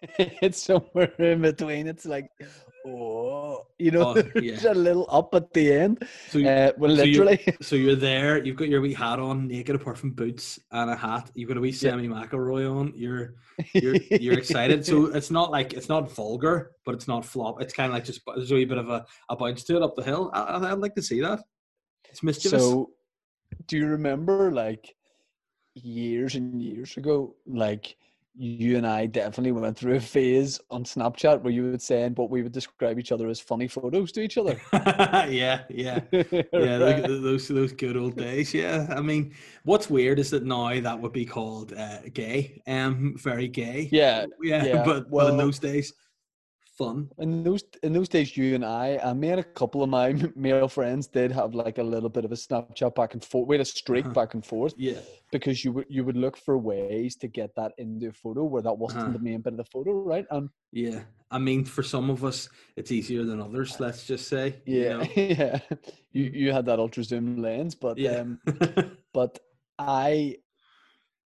it's 0.47 0.63
somewhere 0.63 1.13
in 1.19 1.43
between. 1.43 1.87
It's 1.87 2.07
like, 2.07 2.31
oh, 2.87 3.67
you 3.79 3.91
know, 3.91 4.15
Oh, 4.17 4.23
yeah. 4.41 4.73
a 4.73 4.73
little 4.73 5.07
up 5.11 5.35
at 5.35 5.53
the 5.53 5.65
end. 5.85 5.95
so 6.31 6.39
you, 6.39 6.49
Uh, 6.49 6.73
well, 6.79 6.97
so 6.97 7.03
you're- 7.03 7.27
literally, 7.27 7.57
so 7.61 7.77
you're 7.77 7.97
there 8.11 8.43
you've 8.43 8.57
got 8.57 8.69
your 8.69 8.81
wee 8.81 8.95
hat 8.95 9.19
on 9.19 9.47
naked 9.47 9.77
apart 9.77 9.99
from 9.99 10.13
boots 10.13 10.59
and 10.73 10.89
a 10.91 10.97
hat. 10.97 11.31
You've 11.35 11.49
got 11.51 11.59
a 11.59 11.61
wee. 11.61 11.73
Sammy 11.73 12.09
McIlroy 12.09 12.65
on. 12.75 12.95
You're 12.97 13.35
you're 13.75 13.97
you're 14.25 14.39
excited. 14.39 14.87
So 14.87 14.95
it's 15.19 15.31
not 15.31 15.51
like 15.51 15.75
it's 15.75 15.91
not 15.91 16.11
vulgar 16.11 16.57
but 16.87 16.95
it's 16.95 17.07
not 17.13 17.23
flop. 17.27 17.61
It's 17.61 17.75
kind 17.75 17.89
of 17.91 17.95
like 17.95 18.07
just 18.07 18.23
there's 18.35 18.53
a 18.53 18.55
wee 18.55 18.65
bit 18.65 18.79
of 18.79 18.89
a, 18.89 19.05
a 19.29 19.37
bounce 19.37 19.65
to 19.65 19.77
it 19.77 19.83
up 19.83 19.97
the 19.97 20.03
hill. 20.03 20.31
I, 20.33 20.41
I- 20.41 20.73
I'd 20.73 20.79
like 20.79 20.95
to 20.95 21.03
see 21.03 21.21
that. 21.21 21.41
It's 22.09 22.23
mischievous. 22.23 22.63
So, 22.63 22.91
do 23.67 23.77
you 23.77 23.87
remember 23.87 24.51
like 24.51 24.85
years 25.75 26.35
and 26.35 26.61
years 26.63 26.97
ago, 26.97 27.35
like 27.47 27.97
you 28.37 28.77
and 28.77 28.87
I 28.87 29.07
definitely 29.07 29.53
went 29.53 29.77
through 29.77 29.97
a 29.97 30.01
phase 30.01 30.61
on 30.71 30.85
Snapchat 30.85 31.43
where 31.43 31.53
you 31.53 31.65
would 31.71 31.83
send 31.83 32.17
what 32.17 32.31
we 32.31 32.43
would 32.43 32.53
describe 32.53 32.99
each 32.99 33.11
other 33.13 33.29
as 33.29 33.41
funny 33.41 33.67
photos 33.67 34.13
to 34.13 34.21
each 34.21 34.39
other. 34.39 34.59
yeah 34.73 35.63
yeah 35.69 36.01
yeah 36.13 36.43
Right? 36.53 37.03
tho- 37.03 37.21
those 37.21 37.49
those 37.49 37.73
good 37.73 37.97
old 37.97 38.17
days 38.17 38.55
yeah 38.55 38.87
i 38.97 39.01
mean 39.01 39.35
what's 39.65 39.91
weird 39.91 40.19
is 40.19 40.31
that 40.31 40.45
now 40.45 40.81
that 40.81 40.99
would 40.99 41.13
be 41.13 41.27
called 41.27 41.73
uh, 41.73 41.99
gay 42.15 42.63
um 42.67 43.15
very 43.19 43.49
gay 43.49 43.89
yeah. 43.93 44.27
yeah, 44.43 44.65
yeah, 44.71 44.85
but, 44.85 45.11
but 45.11 45.31
in 45.31 45.37
those 45.37 45.59
days 45.59 45.93
fun 46.81 47.11
In 47.19 47.45
those 47.45 47.63
in 47.83 47.93
those 47.93 48.09
days, 48.09 48.37
you 48.37 48.55
and 48.55 48.65
I, 48.65 48.89
and 49.05 49.21
me 49.21 49.31
and 49.31 49.41
a 49.41 49.45
couple 49.45 49.83
of 49.83 49.91
my 49.91 50.13
male 50.37 50.69
friends 50.69 51.07
did 51.09 51.33
have 51.33 51.55
like 51.55 51.79
a 51.79 51.83
little 51.83 52.09
bit 52.09 52.25
of 52.25 52.33
a 52.33 52.37
Snapchat 52.37 52.95
back 52.95 53.15
and 53.15 53.25
forth. 53.25 53.47
We 53.49 53.57
had 53.57 53.61
a 53.63 53.65
streak 53.67 54.07
Uh-huh. 54.07 54.15
back 54.15 54.35
and 54.35 54.45
forth 54.45 54.75
yeah 54.77 55.01
because 55.33 55.65
you 55.65 55.73
would 55.73 55.87
you 55.91 56.05
would 56.05 56.17
look 56.17 56.37
for 56.37 56.59
ways 56.59 57.17
to 57.17 57.29
get 57.29 57.55
that 57.57 57.73
into 57.79 58.09
a 58.09 58.13
photo 58.13 58.45
where 58.45 58.63
that 58.63 58.79
wasn't 58.79 59.03
Uh-huh. 59.03 59.13
the 59.13 59.19
main 59.21 59.41
bit 59.43 59.53
of 59.55 59.59
the 59.59 59.65
photo, 59.65 59.93
right? 60.03 60.27
And 60.31 60.49
yeah 60.73 61.03
i 61.31 61.39
mean 61.39 61.65
for 61.65 61.83
some 61.83 62.11
of 62.11 62.25
us 62.25 62.49
it's 62.77 62.91
easier 62.93 63.25
than 63.25 63.41
others 63.41 63.81
let's 63.81 64.07
just 64.07 64.29
say 64.29 64.63
you 64.67 64.85
yeah, 64.85 64.89
know? 64.89 65.13
yeah, 65.17 65.61
you 66.13 66.25
you 66.35 66.53
had 66.53 66.67
that 66.67 66.79
ultra 66.79 67.03
zoom 67.05 67.37
lens, 67.37 67.75
but 67.75 68.05
yeah 68.05 68.21
um, 68.21 68.41
but 69.13 69.39
I, 69.79 70.37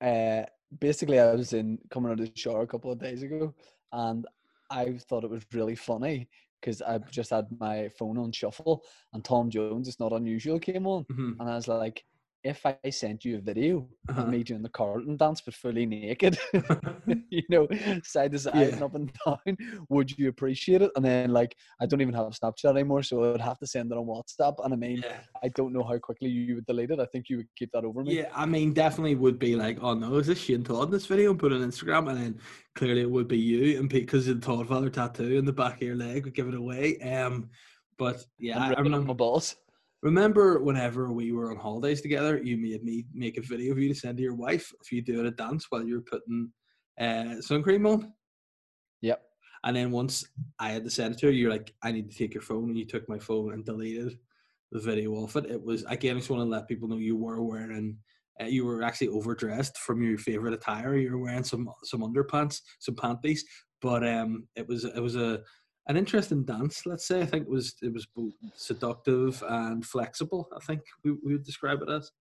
uh, 0.02 0.44
basically 0.80 1.20
I 1.20 1.34
was 1.34 1.54
in 1.54 1.80
coming 1.90 2.12
out 2.12 2.20
of 2.20 2.26
the 2.26 2.38
shower 2.40 2.62
a 2.64 2.68
couple 2.68 2.92
of 2.92 3.00
days 3.00 3.24
ago, 3.24 3.54
and 3.92 4.26
I 4.70 4.98
thought 4.98 5.24
it 5.24 5.30
was 5.30 5.46
really 5.54 5.76
funny 5.76 6.30
because 6.62 6.82
I 6.82 6.98
just 7.00 7.30
had 7.32 7.48
my 7.60 7.90
phone 7.90 8.18
on 8.18 8.32
shuffle, 8.32 8.84
and 9.14 9.24
Tom 9.24 9.50
Jones, 9.50 9.88
it's 9.88 10.00
not 10.00 10.14
unusual, 10.14 10.60
came 10.60 10.86
on, 10.88 11.06
Mhm. 11.10 11.40
and 11.40 11.50
I 11.50 11.56
was 11.56 11.68
like, 11.68 12.06
if 12.44 12.66
I 12.66 12.78
sent 12.90 13.26
you 13.26 13.38
a 13.38 13.42
video 13.42 13.88
Uh-huh. 14.10 14.22
of 14.24 14.30
me 14.30 14.44
doing 14.44 14.62
the 14.64 14.70
Carlton 14.70 15.18
dance 15.18 15.42
but 15.42 15.54
fully 15.54 15.86
naked, 15.86 16.38
you 17.30 17.44
know, 17.50 17.68
side 18.04 18.32
to 18.32 18.40
side 18.40 18.56
Yeah. 18.56 18.74
and 18.76 18.84
up 18.84 18.96
and 18.96 19.12
down, 19.26 19.58
would 19.90 20.18
you 20.18 20.30
appreciate 20.30 20.82
it? 20.82 20.92
And 20.96 21.04
then 21.06 21.32
like 21.32 21.56
I 21.82 21.86
don't 21.86 22.02
even 22.02 22.14
have 22.16 22.28
Snapchat 22.28 22.72
anymore, 22.72 23.04
so 23.04 23.24
I 23.24 23.32
would 23.32 23.42
have 23.42 23.60
to 23.60 23.68
send 23.68 23.92
it 23.92 23.98
on 23.98 24.06
WhatsApp. 24.06 24.56
And 24.64 24.74
I 24.74 24.78
mean, 24.78 25.02
yeah 25.04 25.18
I 25.44 25.50
don't 25.50 25.74
know 25.74 25.84
how 25.84 25.98
quickly 26.00 26.30
you 26.30 26.56
would 26.56 26.66
delete 26.66 26.92
it. 26.92 27.00
I 27.00 27.06
think 27.06 27.30
you 27.30 27.38
would 27.38 27.48
keep 27.56 27.72
that 27.74 27.86
over 27.86 28.04
me. 28.04 28.16
Yeah, 28.18 28.30
I 28.34 28.46
mean, 28.46 28.74
definitely 28.74 29.16
would 29.16 29.40
be 29.40 29.56
like, 29.56 29.78
oh 29.82 29.94
no, 29.94 30.16
is 30.16 30.28
this 30.28 30.40
Shane 30.40 30.64
Todd 30.64 30.86
in 30.86 30.92
this 30.92 31.06
video 31.06 31.32
and 31.32 31.40
put 31.40 31.52
it 31.52 31.62
on 31.62 31.70
Instagram? 31.70 32.10
And 32.10 32.18
then 32.18 32.40
clearly 32.76 33.02
it 33.02 33.12
would 33.12 33.28
be 33.28 33.38
you, 33.38 33.80
and 33.80 33.90
because 33.90 34.28
of 34.28 34.40
the 34.40 34.46
Todd 34.46 34.68
Father 34.68 34.90
tattoo 34.90 35.38
in 35.38 35.46
the 35.46 35.54
back 35.54 35.76
of 35.76 35.82
your 35.88 35.96
leg 35.96 36.26
would 36.26 36.34
give 36.36 36.48
it 36.48 36.56
away. 36.56 37.00
Um, 37.02 37.50
but 37.98 38.26
yeah, 38.40 38.56
And 38.56 38.64
I, 38.64 38.68
I 38.68 38.70
ripping 38.70 38.94
on 38.94 38.94
remember, 38.94 39.08
my 39.08 39.14
balls. 39.14 39.56
Remember 40.02 40.62
whenever 40.62 41.12
we 41.12 41.32
were 41.32 41.52
on 41.52 41.58
holidays 41.58 42.02
together, 42.02 42.42
you 42.42 42.58
made 42.58 42.84
me 42.84 43.06
make 43.14 43.38
a 43.38 43.42
video 43.42 43.74
of 43.74 43.80
you 43.80 43.90
to 43.90 44.00
send 44.00 44.18
to 44.18 44.24
your 44.24 44.36
wife 44.36 44.72
if 44.82 44.92
you 44.92 45.02
doing 45.02 45.28
a 45.28 45.32
dance 45.32 45.68
while 45.70 45.84
you 45.84 45.96
were 45.96 46.02
putting 46.02 46.52
uh, 47.00 47.42
sun 47.42 47.64
cream 47.64 47.86
on. 47.86 48.14
Yep. 49.02 49.22
And 49.64 49.76
then 49.76 49.92
once 49.92 50.26
I 50.60 50.72
had 50.72 50.86
to 50.86 50.90
send 50.90 51.16
it 51.16 51.20
to 51.20 51.28
her, 51.28 51.32
you're 51.32 51.52
like, 51.52 51.74
I 51.84 51.92
need 51.92 52.10
to 52.10 52.18
take 52.18 52.34
your 52.34 52.44
phone. 52.44 52.70
And 52.70 52.78
you 52.78 52.86
took 52.86 53.08
my 53.10 53.20
phone 53.20 53.54
and 53.54 53.66
deleted 53.66 54.18
the 54.72 54.80
video 54.80 55.12
off 55.16 55.36
it. 55.36 55.46
It 55.46 55.62
was, 55.62 55.84
again, 55.86 56.16
I 56.16 56.20
just 56.20 56.30
want 56.30 56.42
to 56.42 56.50
let 56.50 56.68
people 56.68 56.88
know 56.88 56.98
you 56.98 57.18
were 57.18 57.42
wearing, 57.42 57.98
uh, 58.42 58.46
you 58.46 58.66
were 58.66 58.84
actually 58.84 59.10
overdressed 59.10 59.78
from 59.80 60.02
your 60.02 60.18
favorite 60.18 60.54
attire. 60.54 60.96
You 60.96 61.12
were 61.12 61.24
wearing 61.24 61.44
some 61.44 61.70
some 61.84 62.02
underpants, 62.02 62.62
some 62.80 62.96
panties. 62.96 63.44
But 63.82 64.08
um, 64.08 64.48
it 64.56 64.66
was 64.68 64.86
it 64.86 65.02
was 65.02 65.18
a 65.18 65.42
an 65.90 65.98
interesting 65.98 66.44
dance. 66.44 66.86
Let's 66.86 67.06
say 67.06 67.22
I 67.22 67.26
think 67.26 67.48
it 67.48 67.50
was 67.50 67.76
it 67.82 67.92
was 67.92 68.06
both 68.06 68.34
seductive 68.56 69.44
and 69.50 69.86
flexible. 69.86 70.48
I 70.56 70.60
think 70.64 70.82
we, 71.04 71.12
we 71.12 71.34
would 71.34 71.44
describe 71.44 71.82
it 71.82 71.90
as. 71.90 72.12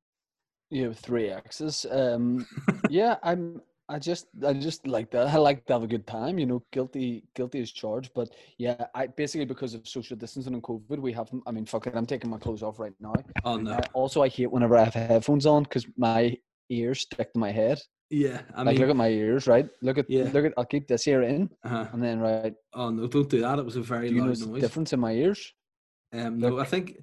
You 0.70 0.84
have 0.84 0.98
three 0.98 1.30
axes. 1.30 1.86
Um, 1.90 2.46
yeah, 2.90 3.16
I'm. 3.22 3.60
I 3.90 3.98
just, 3.98 4.26
I 4.46 4.52
just 4.52 4.86
like 4.86 5.10
that. 5.12 5.28
I 5.34 5.36
like 5.36 5.64
to 5.66 5.72
have 5.72 5.82
a 5.82 5.86
good 5.86 6.06
time. 6.06 6.38
You 6.38 6.44
know, 6.44 6.62
guilty, 6.72 7.24
guilty 7.34 7.60
is 7.60 7.72
charged. 7.72 8.10
But 8.14 8.30
yeah, 8.58 8.86
I 8.94 9.06
basically 9.06 9.46
because 9.46 9.72
of 9.74 9.86
social 9.88 10.16
distancing 10.16 10.54
and 10.54 10.62
COVID, 10.62 10.98
we 10.98 11.12
have. 11.12 11.30
I 11.46 11.52
mean, 11.52 11.66
fuck 11.66 11.86
it. 11.86 11.94
I'm 11.94 12.06
taking 12.06 12.30
my 12.30 12.38
clothes 12.38 12.62
off 12.62 12.78
right 12.78 12.92
now. 13.00 13.14
Oh 13.44 13.56
no! 13.56 13.72
Uh, 13.72 13.80
also, 13.92 14.22
I 14.22 14.28
hate 14.28 14.50
whenever 14.50 14.76
I 14.76 14.84
have 14.84 14.94
headphones 14.94 15.46
on 15.46 15.62
because 15.62 15.86
my 15.96 16.36
ears 16.70 17.00
stick 17.00 17.32
to 17.34 17.38
my 17.38 17.50
head. 17.50 17.80
Yeah, 18.10 18.40
I 18.54 18.62
like, 18.62 18.74
mean, 18.74 18.80
look 18.80 18.90
at 18.90 18.96
my 18.96 19.08
ears, 19.08 19.46
right? 19.46 19.68
Look 19.82 19.98
at, 19.98 20.08
Yeah. 20.08 20.30
look 20.32 20.44
at. 20.46 20.52
I'll 20.56 20.64
keep 20.64 20.88
this 20.88 21.06
ear 21.06 21.22
in, 21.22 21.50
uh 21.64 21.86
and 21.92 22.02
then 22.02 22.20
right. 22.20 22.54
oh 22.74 22.90
no! 22.90 23.06
Don't 23.06 23.28
do 23.28 23.40
that. 23.40 23.58
It 23.58 23.64
was 23.64 23.76
a 23.76 23.82
very 23.82 24.08
Do 24.08 24.14
you 24.14 24.24
loud 24.24 24.38
noise. 24.40 24.60
difference 24.62 24.92
in 24.92 25.00
my 25.00 25.12
ears? 25.12 25.52
Um, 26.12 26.38
no, 26.38 26.58
I 26.58 26.64
think. 26.64 27.02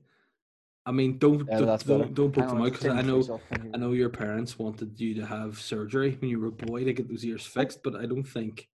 I 0.88 0.92
mean, 0.92 1.18
don't 1.18 1.48
Yeah, 1.50 1.60
don't, 1.62 1.88
don't, 1.88 2.14
don't 2.14 2.32
poke 2.32 2.48
them 2.48 2.62
out 2.62 2.72
because 2.72 2.86
I 2.88 3.02
know 3.02 3.20
face 3.22 3.30
off. 3.32 3.42
Can 3.52 3.66
you- 3.66 3.72
I 3.74 3.78
know 3.78 3.92
your 3.94 4.10
parents 4.10 4.60
wanted 4.60 5.00
you 5.00 5.16
to 5.16 5.26
have 5.26 5.60
surgery 5.60 6.16
when 6.20 6.30
you 6.30 6.40
were 6.40 6.48
a 6.50 6.52
boy 6.52 6.84
to 6.84 6.94
get 6.94 7.10
those 7.10 7.26
ears 7.26 7.44
fixed, 7.46 7.82
but 7.84 7.96
I 7.96 8.06
don't 8.06 8.24
think 8.24 8.68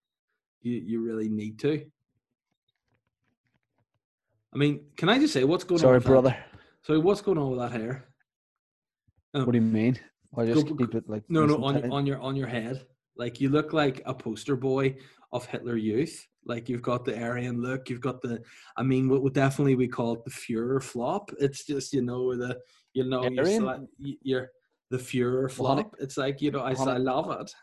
you 0.61 0.73
you 0.73 1.01
really 1.01 1.29
need 1.29 1.57
to. 1.59 1.85
I 4.53 4.57
mean, 4.57 4.81
can 4.97 5.07
I 5.09 5.19
just 5.19 5.33
say 5.33 5.43
what's 5.45 5.63
going 5.63 5.79
on? 5.79 5.83
Sorry, 5.83 5.97
with 5.97 6.03
that- 6.03 6.09
brother. 6.09 6.37
Sorry, 6.83 6.99
what's 6.99 7.21
going 7.21 7.37
on 7.37 7.51
with 7.51 7.59
that 7.59 7.71
hair? 7.79 8.05
Oh, 9.33 9.45
What 9.45 9.51
do 9.53 9.57
you 9.57 9.61
mean? 9.61 9.97
I 10.37 10.45
just 10.45 10.67
Go- 10.67 10.75
keep 10.75 10.95
it 10.95 11.09
like 11.09 11.23
no, 11.29 11.45
no, 11.45 11.63
on 11.63 11.81
tight. 11.81 11.91
on 11.91 12.05
your 12.05 12.19
on 12.21 12.35
your 12.35 12.47
head. 12.47 12.85
Like 13.17 13.41
you 13.41 13.49
look 13.49 13.73
like 13.73 14.01
a 14.05 14.13
poster 14.13 14.55
boy 14.55 14.95
of 15.31 15.45
Hitler 15.45 15.75
Youth. 15.75 16.27
Like 16.45 16.69
you've 16.69 16.81
got 16.81 17.05
the 17.05 17.21
Aryan 17.21 17.61
look, 17.61 17.89
you've 17.89 18.01
got 18.01 18.21
the. 18.21 18.41
I 18.77 18.83
mean, 18.83 19.09
what 19.09 19.21
would 19.21 19.33
definitely 19.33 19.75
we 19.75 19.87
call 19.87 20.13
it 20.13 20.23
the 20.23 20.31
Führer 20.31 20.81
flop. 20.81 21.31
It's 21.39 21.65
just 21.65 21.93
you 21.93 22.01
know 22.01 22.35
the 22.35 22.57
you 22.93 23.03
know 23.03 23.23
you're, 23.23 24.17
you're 24.23 24.49
the 24.89 24.97
Führer 24.97 25.51
flop. 25.51 25.95
It's 25.99 26.17
like 26.17 26.41
you 26.41 26.51
know 26.51 26.61
I, 26.61 26.71
I 26.71 26.97
love 26.97 27.29
it. 27.41 27.53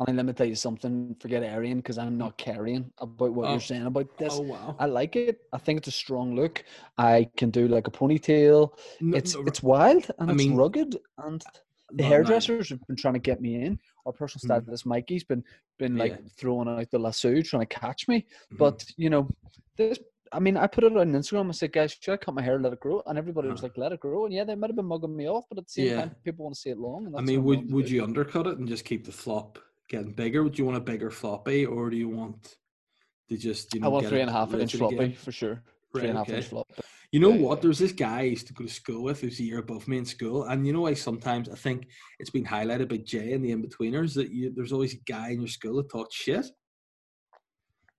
Honey, 0.00 0.14
let 0.16 0.24
me 0.24 0.32
tell 0.32 0.46
you 0.46 0.54
something. 0.54 1.14
Forget 1.20 1.42
Aryan 1.44 1.76
because 1.76 1.98
I'm 1.98 2.16
not 2.16 2.38
caring 2.38 2.90
about 2.98 3.34
what 3.34 3.48
Oh. 3.48 3.50
you're 3.52 3.60
saying 3.60 3.84
about 3.84 4.16
this. 4.16 4.32
Oh 4.34 4.40
wow! 4.42 4.74
I 4.78 4.86
like 4.86 5.14
it. 5.14 5.42
I 5.52 5.58
think 5.58 5.76
it's 5.80 5.88
a 5.88 5.92
strong 5.92 6.34
look. 6.34 6.64
I 6.96 7.28
can 7.36 7.50
do 7.50 7.68
like 7.68 7.86
a 7.86 7.90
ponytail. 7.90 8.72
No- 9.02 9.16
It's 9.18 9.34
no, 9.34 9.42
it's 9.46 9.62
wild 9.62 10.10
and 10.18 10.30
I 10.30 10.32
it's 10.32 10.42
mean, 10.42 10.56
rugged. 10.56 10.96
And 11.18 11.42
the 11.90 12.02
no, 12.04 12.08
hairdressers 12.08 12.70
have 12.70 12.86
been 12.86 12.96
trying 12.96 13.12
to 13.14 13.20
get 13.20 13.42
me 13.42 13.56
in. 13.62 13.78
Our 14.06 14.12
personal 14.14 14.40
Mhm. 14.60 14.62
stylist 14.64 14.86
Mikey's 14.86 15.24
been 15.24 15.44
been 15.78 15.96
like 15.96 16.12
Yeah. 16.12 16.28
throwing 16.38 16.68
out 16.68 16.90
the 16.90 16.98
lasso, 16.98 17.42
trying 17.42 17.66
to 17.66 17.74
catch 17.80 18.08
me. 18.08 18.26
mhm. 18.52 18.56
But 18.56 18.86
you 18.96 19.10
know, 19.10 19.28
this. 19.76 19.98
I 20.32 20.38
mean, 20.38 20.56
I 20.56 20.66
put 20.68 20.84
it 20.84 20.96
on 20.96 21.12
Instagram. 21.12 21.48
I 21.48 21.52
said, 21.52 21.72
guys, 21.72 21.90
should 22.00 22.12
I 22.12 22.16
cut 22.16 22.32
my 22.34 22.40
hair, 22.40 22.54
and 22.54 22.62
let 22.62 22.72
it 22.72 22.78
grow? 22.80 23.02
And 23.04 23.18
everybody 23.18 23.48
was 23.48 23.58
Uh-huh. 23.58 23.66
like, 23.66 23.76
let 23.76 23.90
it 23.92 23.98
grow. 24.00 24.26
And 24.26 24.32
yeah, 24.32 24.44
they 24.44 24.54
might 24.54 24.70
have 24.70 24.76
been 24.76 24.86
mugging 24.86 25.14
me 25.16 25.26
off, 25.28 25.44
but 25.48 25.58
at 25.58 25.64
the 25.66 25.70
same 25.72 25.86
Yeah. 25.88 25.96
time, 26.02 26.14
people 26.22 26.44
want 26.44 26.54
to 26.54 26.60
see 26.60 26.70
it 26.70 26.78
long. 26.78 27.06
And 27.06 27.16
I 27.16 27.20
mean, 27.20 27.42
would 27.44 27.70
would 27.72 27.86
do. 27.86 27.94
you 27.96 28.04
undercut 28.04 28.46
it 28.46 28.56
and 28.58 28.68
just 28.68 28.84
keep 28.84 29.04
the 29.04 29.12
flop 29.12 29.58
getting 29.90 30.12
bigger? 30.12 30.42
Would 30.42 30.58
you 30.58 30.64
want 30.64 30.78
a 30.78 30.80
bigger 30.80 31.10
floppy, 31.10 31.66
or 31.66 31.90
do 31.90 31.96
you 31.96 32.08
want 32.08 32.56
to 33.28 33.36
just 33.36 33.74
you 33.74 33.80
know? 33.80 33.86
I 33.86 33.90
want 33.90 34.04
get 34.04 34.10
three 34.10 34.20
and 34.22 34.30
a 34.30 34.32
half 34.32 34.54
inch 34.54 34.74
floppy 34.74 34.94
again? 34.96 35.12
for 35.16 35.32
sure. 35.32 35.62
Right, 35.92 36.02
Three 36.02 36.08
and 36.10 36.16
a 36.16 36.20
half 36.20 36.28
okay. 36.28 36.36
inch 36.38 36.46
floppy. 36.46 36.74
You 37.10 37.18
know 37.18 37.30
Yeah, 37.30 37.40
what? 37.40 37.58
yeah. 37.58 37.62
There 37.62 37.72
this 37.72 37.92
guy 37.92 38.18
I 38.20 38.22
used 38.22 38.46
to 38.46 38.52
go 38.54 38.64
to 38.64 38.70
school 38.70 39.02
with 39.02 39.20
who's 39.20 39.40
a 39.40 39.42
year 39.42 39.58
above 39.58 39.88
me 39.88 39.98
in 39.98 40.04
school, 40.04 40.44
and 40.44 40.64
you 40.66 40.72
know, 40.72 40.86
I 40.86 40.94
sometimes 40.94 41.48
I 41.48 41.56
think 41.56 41.88
it's 42.20 42.30
been 42.30 42.44
highlighted 42.46 42.88
by 42.88 42.98
Jay 42.98 43.32
and 43.32 43.44
the 43.44 43.50
Inbetweeners 43.50 44.14
that 44.14 44.30
you, 44.30 44.52
there's 44.54 44.72
always 44.72 44.94
a 44.94 45.00
guy 45.12 45.30
in 45.30 45.40
your 45.40 45.48
school 45.48 45.76
that 45.76 45.90
talks 45.90 46.14
shit. 46.14 46.46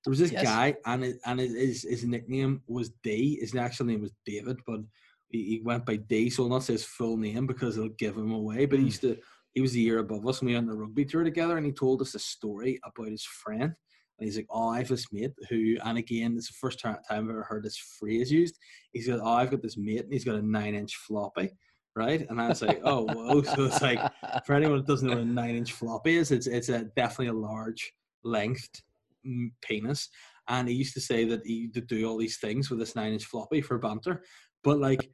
There 0.04 0.10
was 0.12 0.20
this 0.20 0.32
Yes. 0.32 0.44
guy, 0.44 0.76
and 0.86 1.04
it, 1.04 1.18
and 1.26 1.40
it, 1.42 1.52
his 1.52 1.84
his 1.84 2.06
nickname 2.06 2.62
was 2.68 2.90
D. 3.04 3.38
His 3.42 3.54
actual 3.56 3.86
name 3.88 4.02
was 4.02 4.14
David, 4.26 4.58
but 4.66 4.80
he, 5.30 5.44
he 5.44 5.62
went 5.64 5.86
by 5.86 5.98
D. 5.98 6.30
So 6.30 6.44
I'll 6.44 6.50
not 6.50 6.64
say 6.64 6.74
his 6.74 6.86
full 6.86 7.18
name 7.18 7.46
because 7.46 7.78
it'll 7.78 7.90
give 7.90 8.16
him 8.16 8.32
away. 8.32 8.66
But 8.66 8.80
he 8.80 8.86
Mm. 8.86 8.88
used 8.88 9.02
to. 9.02 9.18
He 9.54 9.62
was 9.62 9.76
a 9.76 9.80
year 9.80 10.00
above 10.00 10.26
us, 10.28 10.40
and 10.40 10.48
we 10.48 10.56
went 10.56 10.70
on 10.70 10.76
a 10.76 10.78
rugby 10.78 11.06
tour 11.06 11.24
together. 11.24 11.58
And 11.58 11.66
he 11.66 11.72
told 11.72 12.02
us 12.02 12.16
a 12.16 12.20
story 12.20 12.80
about 12.86 13.10
his 13.10 13.24
friend. 13.24 13.74
And 14.20 14.28
he's 14.28 14.38
like, 14.38 14.48
"Oh, 14.50 14.70
I 14.70 14.80
have 14.80 14.88
this 14.88 15.12
mate 15.12 15.34
who," 15.50 15.78
and 15.84 15.98
again, 15.98 16.36
it's 16.38 16.48
the 16.48 16.54
first 16.60 16.80
time 16.80 16.98
I've 17.10 17.30
ever 17.30 17.44
heard 17.44 17.64
this 17.64 17.78
phrase 17.78 18.32
used. 18.32 18.56
He's 18.94 19.08
got, 19.08 19.20
"Oh, 19.20 19.32
I've 19.32 19.50
got 19.52 19.62
this 19.62 19.78
mate, 19.78 20.04
and 20.04 20.14
he's 20.14 20.26
got 20.26 20.36
a 20.36 20.42
nine-inch 20.42 20.96
floppy." 20.96 21.50
Right, 21.96 22.26
and 22.30 22.40
I 22.40 22.48
was 22.48 22.62
like, 22.62 22.82
"Oh, 22.84 23.04
whoa!" 23.06 23.42
So 23.56 23.66
it's 23.66 23.82
like, 23.82 24.00
for 24.46 24.54
anyone 24.54 24.78
that 24.78 24.88
doesn't 24.88 25.08
know 25.08 25.16
what 25.16 25.24
a 25.24 25.26
nine 25.26 25.56
inch 25.56 25.74
floppy 25.74 26.18
is, 26.18 26.32
it's 26.32 26.48
it's 26.48 26.70
a 26.70 26.86
definitely 26.96 27.28
a 27.28 27.34
large 27.34 27.92
length 28.24 28.70
mm, 29.28 29.52
penis. 29.62 30.08
And 30.48 30.70
he 30.70 30.76
used 30.76 30.94
to 30.94 31.02
say 31.02 31.26
that 31.26 31.42
he 31.46 31.70
would 31.74 31.88
do 31.88 32.06
all 32.06 32.18
these 32.18 32.38
things 32.38 32.70
with 32.70 32.80
this 32.80 32.96
nine 32.96 33.14
inch 33.14 33.26
floppy 33.26 33.62
for 33.62 33.78
banter, 33.78 34.24
but 34.64 34.80
like 34.80 35.10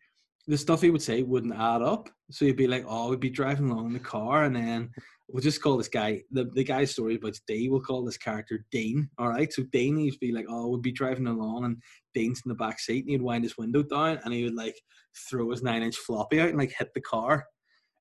the 0.47 0.57
stuff 0.57 0.81
he 0.81 0.89
would 0.89 1.01
say 1.01 1.23
wouldn't 1.23 1.55
add 1.55 1.81
up. 1.81 2.09
So 2.31 2.45
he'd 2.45 2.55
be 2.55 2.67
like, 2.67 2.85
"Oh, 2.87 3.09
we'd 3.09 3.19
be 3.19 3.29
driving 3.29 3.69
along 3.69 3.87
in 3.87 3.93
the 3.93 3.99
car, 3.99 4.45
and 4.45 4.55
then 4.55 4.91
we'll 5.27 5.43
just 5.43 5.61
call 5.61 5.77
this 5.77 5.89
guy 5.89 6.21
the 6.31 6.49
the 6.53 6.63
guy's 6.63 6.91
story 6.91 7.15
about 7.15 7.39
D. 7.47 7.69
We'll 7.69 7.81
call 7.81 8.05
this 8.05 8.17
character 8.17 8.65
Dean. 8.71 9.09
All 9.17 9.29
right, 9.29 9.51
so 9.51 9.63
Dean 9.71 9.95
to 9.95 10.17
be 10.19 10.31
like, 10.31 10.45
"Oh, 10.49 10.69
we'd 10.69 10.81
be 10.81 10.91
driving 10.91 11.27
along, 11.27 11.65
and 11.65 11.77
Dean's 12.13 12.41
in 12.45 12.49
the 12.49 12.55
back 12.55 12.79
seat, 12.79 13.05
and 13.05 13.11
he'd 13.11 13.21
wind 13.21 13.43
his 13.43 13.57
window 13.57 13.83
down, 13.83 14.19
and 14.23 14.33
he 14.33 14.43
would 14.43 14.55
like 14.55 14.79
throw 15.29 15.51
his 15.51 15.63
nine 15.63 15.83
inch 15.83 15.97
floppy 15.97 16.39
out 16.39 16.49
and 16.49 16.57
like 16.57 16.73
hit 16.77 16.89
the 16.93 17.01
car." 17.01 17.45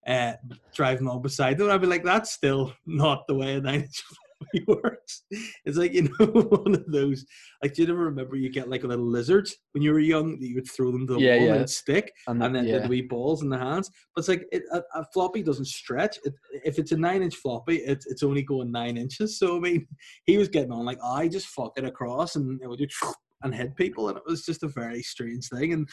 uh, 0.06 0.34
driving 0.74 1.06
along 1.06 1.22
beside 1.22 1.58
them. 1.58 1.70
I'd 1.70 1.80
be 1.80 1.86
like, 1.86 2.04
that's 2.04 2.32
still 2.32 2.72
not 2.86 3.26
the 3.26 3.34
way 3.34 3.54
a 3.54 3.60
nine 3.60 3.88
floppy 4.52 4.64
works. 4.66 5.22
It's 5.64 5.76
like, 5.76 5.92
you 5.92 6.02
know, 6.02 6.26
one 6.26 6.74
of 6.74 6.86
those, 6.90 7.24
like, 7.62 7.74
do 7.74 7.82
you 7.82 7.88
ever 7.88 8.04
remember 8.04 8.36
you 8.36 8.50
get 8.50 8.68
like 8.68 8.84
a 8.84 8.86
little 8.86 9.06
lizards 9.06 9.56
when 9.72 9.82
you 9.82 9.92
were 9.92 9.98
young 9.98 10.38
that 10.38 10.46
you 10.46 10.54
would 10.56 10.70
throw 10.70 10.90
them 10.92 11.06
to 11.06 11.14
the 11.14 11.20
Yeah, 11.20 11.38
wall 11.38 11.46
yeah. 11.46 11.54
and 11.54 11.70
stick 11.70 12.12
and, 12.26 12.42
and 12.42 12.54
then 12.54 12.66
yeah. 12.66 12.78
the 12.80 12.88
wee 12.88 13.02
balls 13.02 13.42
in 13.42 13.48
the 13.48 13.58
hands. 13.58 13.90
But 14.14 14.20
it's 14.20 14.28
like, 14.28 14.46
it, 14.52 14.62
a, 14.72 14.82
a 14.94 15.04
floppy 15.12 15.42
doesn't 15.42 15.66
stretch. 15.66 16.18
It, 16.24 16.34
if 16.64 16.78
it's 16.78 16.92
a 16.92 16.96
nine 16.96 17.22
inch 17.22 17.36
floppy, 17.36 17.76
it's, 17.76 18.06
it's 18.06 18.22
only 18.22 18.42
going 18.42 18.70
nine 18.70 18.96
inches. 18.96 19.38
So, 19.38 19.56
I 19.56 19.60
mean, 19.60 19.86
he 20.24 20.36
was 20.36 20.48
getting 20.48 20.72
on 20.72 20.84
like, 20.84 20.98
I 21.02 21.28
just 21.28 21.48
fuck 21.48 21.72
it 21.76 21.84
across 21.84 22.36
and 22.36 22.60
it 22.62 22.68
would 22.68 22.78
just 22.78 22.96
and 23.42 23.54
hit 23.54 23.76
people. 23.76 24.08
And 24.08 24.18
it 24.18 24.24
was 24.26 24.44
just 24.44 24.62
a 24.62 24.68
very 24.68 25.02
strange 25.02 25.48
thing. 25.48 25.72
And 25.72 25.88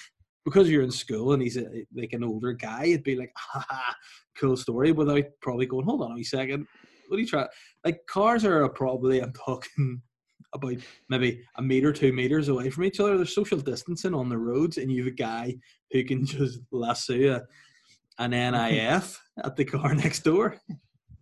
because 0.46 0.70
you're 0.70 0.84
in 0.84 0.92
school 0.92 1.34
and 1.34 1.42
he's 1.42 1.58
a, 1.58 1.66
like 1.96 2.14
an 2.14 2.24
older 2.24 2.54
guy, 2.54 2.86
it'd 2.86 3.04
be 3.04 3.16
like, 3.16 3.32
ha, 3.38 3.96
cool 4.38 4.58
story, 4.58 4.92
without 4.92 5.24
probably 5.42 5.66
going, 5.66 5.86
hold 5.86 6.02
on 6.02 6.18
a 6.20 6.24
second. 6.24 6.68
What 7.08 7.18
are 7.18 7.20
you 7.22 7.28
trying? 7.28 7.48
Like 7.86 8.06
cars 8.08 8.46
are 8.46 8.68
probably, 8.70 9.22
I'm 9.22 9.34
talking 9.34 10.02
about 10.54 10.76
maybe 11.10 11.44
a 11.58 11.62
meter, 11.62 11.92
two 11.94 12.14
meters 12.14 12.48
away 12.50 12.70
from 12.70 12.84
each 12.86 13.00
other. 13.00 13.18
There's 13.18 13.34
social 13.36 13.60
distancing 13.60 14.14
on 14.14 14.30
the 14.30 14.38
roads, 14.38 14.78
and 14.78 14.92
you 14.92 15.04
have 15.04 15.14
a 15.14 15.16
guy 15.16 15.56
who 15.92 16.04
can 16.04 16.26
just 16.26 16.60
lasso 16.72 17.14
a, 17.14 17.42
an 18.20 18.32
NIF 18.32 19.18
at 19.44 19.56
the 19.56 19.66
car 19.66 19.94
next 19.96 20.24
door. 20.24 20.58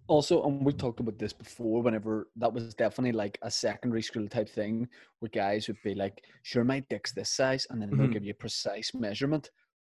also, 0.08 0.44
and 0.44 0.66
we've 0.66 0.78
talked 0.78 1.00
about 1.00 1.18
this 1.18 1.32
before, 1.32 1.82
whenever 1.82 2.28
that 2.36 2.52
was 2.54 2.74
definitely 2.76 3.14
like 3.14 3.38
a 3.44 3.50
secondary 3.52 4.02
school 4.02 4.28
type 4.28 4.50
thing 4.50 4.88
where 5.20 5.30
guys 5.30 5.68
would 5.68 5.82
be 5.84 5.96
like, 5.96 6.22
sure, 6.44 6.66
my 6.66 6.82
dick's 6.90 7.14
this 7.14 7.32
size, 7.32 7.66
and 7.70 7.82
then 7.82 7.90
they'll 7.96 8.08
Mhm. 8.08 8.14
give 8.14 8.26
you 8.26 8.32
a 8.32 8.44
precise 8.44 8.94
measurement. 8.94 9.50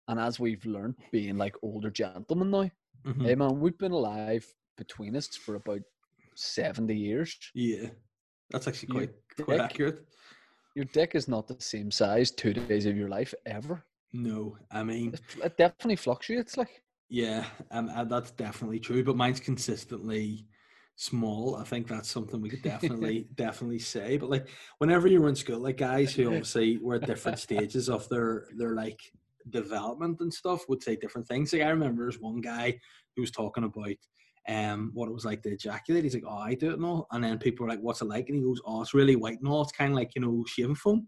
And 0.07 0.21
as 0.21 0.39
we've 0.39 0.65
learned, 0.67 0.95
being 1.11 1.37
like 1.37 1.57
older 1.63 1.91
gentlemen 1.91 2.51
now, 2.51 2.71
Mhm. 3.07 3.27
hey 3.27 3.35
man, 3.35 3.59
we've 3.59 3.77
been 3.79 3.91
alive 3.93 4.47
between 4.77 5.17
us 5.17 5.29
for 5.37 5.57
about 5.57 5.81
70 6.35 6.95
years. 6.95 7.37
Yeah, 7.55 7.89
that's 8.51 8.69
actually 8.69 8.89
Your 8.95 9.07
quite 9.07 9.47
quite 9.47 9.57
dick. 9.59 9.65
accurate. 9.65 10.05
Your 10.75 10.87
dick 10.87 11.15
is 11.15 11.29
not 11.29 11.47
the 11.47 11.57
same 11.61 11.91
size 11.91 12.31
two 12.31 12.53
days 12.53 12.87
of 12.87 12.97
your 12.97 13.09
life 13.09 13.33
ever. 13.47 13.85
No, 14.13 14.57
I 14.71 14.83
mean, 14.83 15.15
It, 15.15 15.21
it 15.45 15.57
definitely 15.57 15.97
fluctuates. 15.97 16.57
Like, 16.57 16.83
Yeah, 17.09 17.45
um, 17.71 17.89
uh, 17.89 18.05
that's 18.05 18.33
definitely 18.33 18.81
true. 18.81 19.05
But 19.05 19.17
mine's 19.17 19.41
consistently 19.41 20.47
small. 20.97 21.57
I 21.57 21.65
think 21.65 21.89
that's 21.89 22.09
something 22.09 22.41
we 22.41 22.51
could 22.51 22.63
definitely 22.63 23.27
definitely 23.35 23.79
say. 23.81 24.17
But 24.17 24.31
like 24.31 24.49
whenever 24.79 25.09
you 25.09 25.21
were 25.21 25.29
in 25.29 25.37
school, 25.37 25.59
like 25.61 25.77
guys 25.77 26.15
who 26.15 26.27
obviously 26.29 26.79
were 26.79 26.97
at 26.97 27.07
different 27.07 27.39
stages 27.39 27.89
of 27.89 28.09
their 28.09 28.47
their 28.57 28.75
like 28.75 29.01
development 29.51 30.21
and 30.21 30.33
stuff 30.33 30.69
would 30.69 30.83
say 30.83 30.97
different 30.97 31.27
things. 31.29 31.53
Like 31.53 31.63
I 31.63 31.71
remember 31.71 32.05
there's 32.05 32.21
one 32.21 32.41
guy 32.41 32.79
who 33.15 33.23
was 33.23 33.31
talking 33.31 33.65
about 33.65 33.95
um 34.49 34.91
what 34.95 35.09
it 35.09 35.15
was 35.15 35.25
like 35.25 35.43
to 35.43 35.51
ejaculate. 35.53 36.05
He's 36.05 36.15
like, 36.15 36.25
Oh, 36.27 36.39
I 36.39 36.55
do 36.55 36.71
it 36.71 36.75
and 36.75 36.85
all. 36.85 37.07
And 37.13 37.25
then 37.25 37.39
people 37.39 37.65
were 37.65 37.71
like, 37.71 37.81
What's 37.81 38.03
it 38.03 38.07
like? 38.07 38.29
And 38.29 38.37
he 38.37 38.43
goes, 38.43 38.61
Oh, 38.65 38.83
it's 38.83 38.95
really 38.95 39.17
white 39.17 39.39
and 39.39 39.49
all. 39.49 39.63
It's 39.63 39.73
kind 39.73 39.93
of 39.93 39.97
like, 39.97 40.15
you 40.15 40.23
know, 40.23 40.45
shaving 40.47 40.75
foam. 40.75 41.07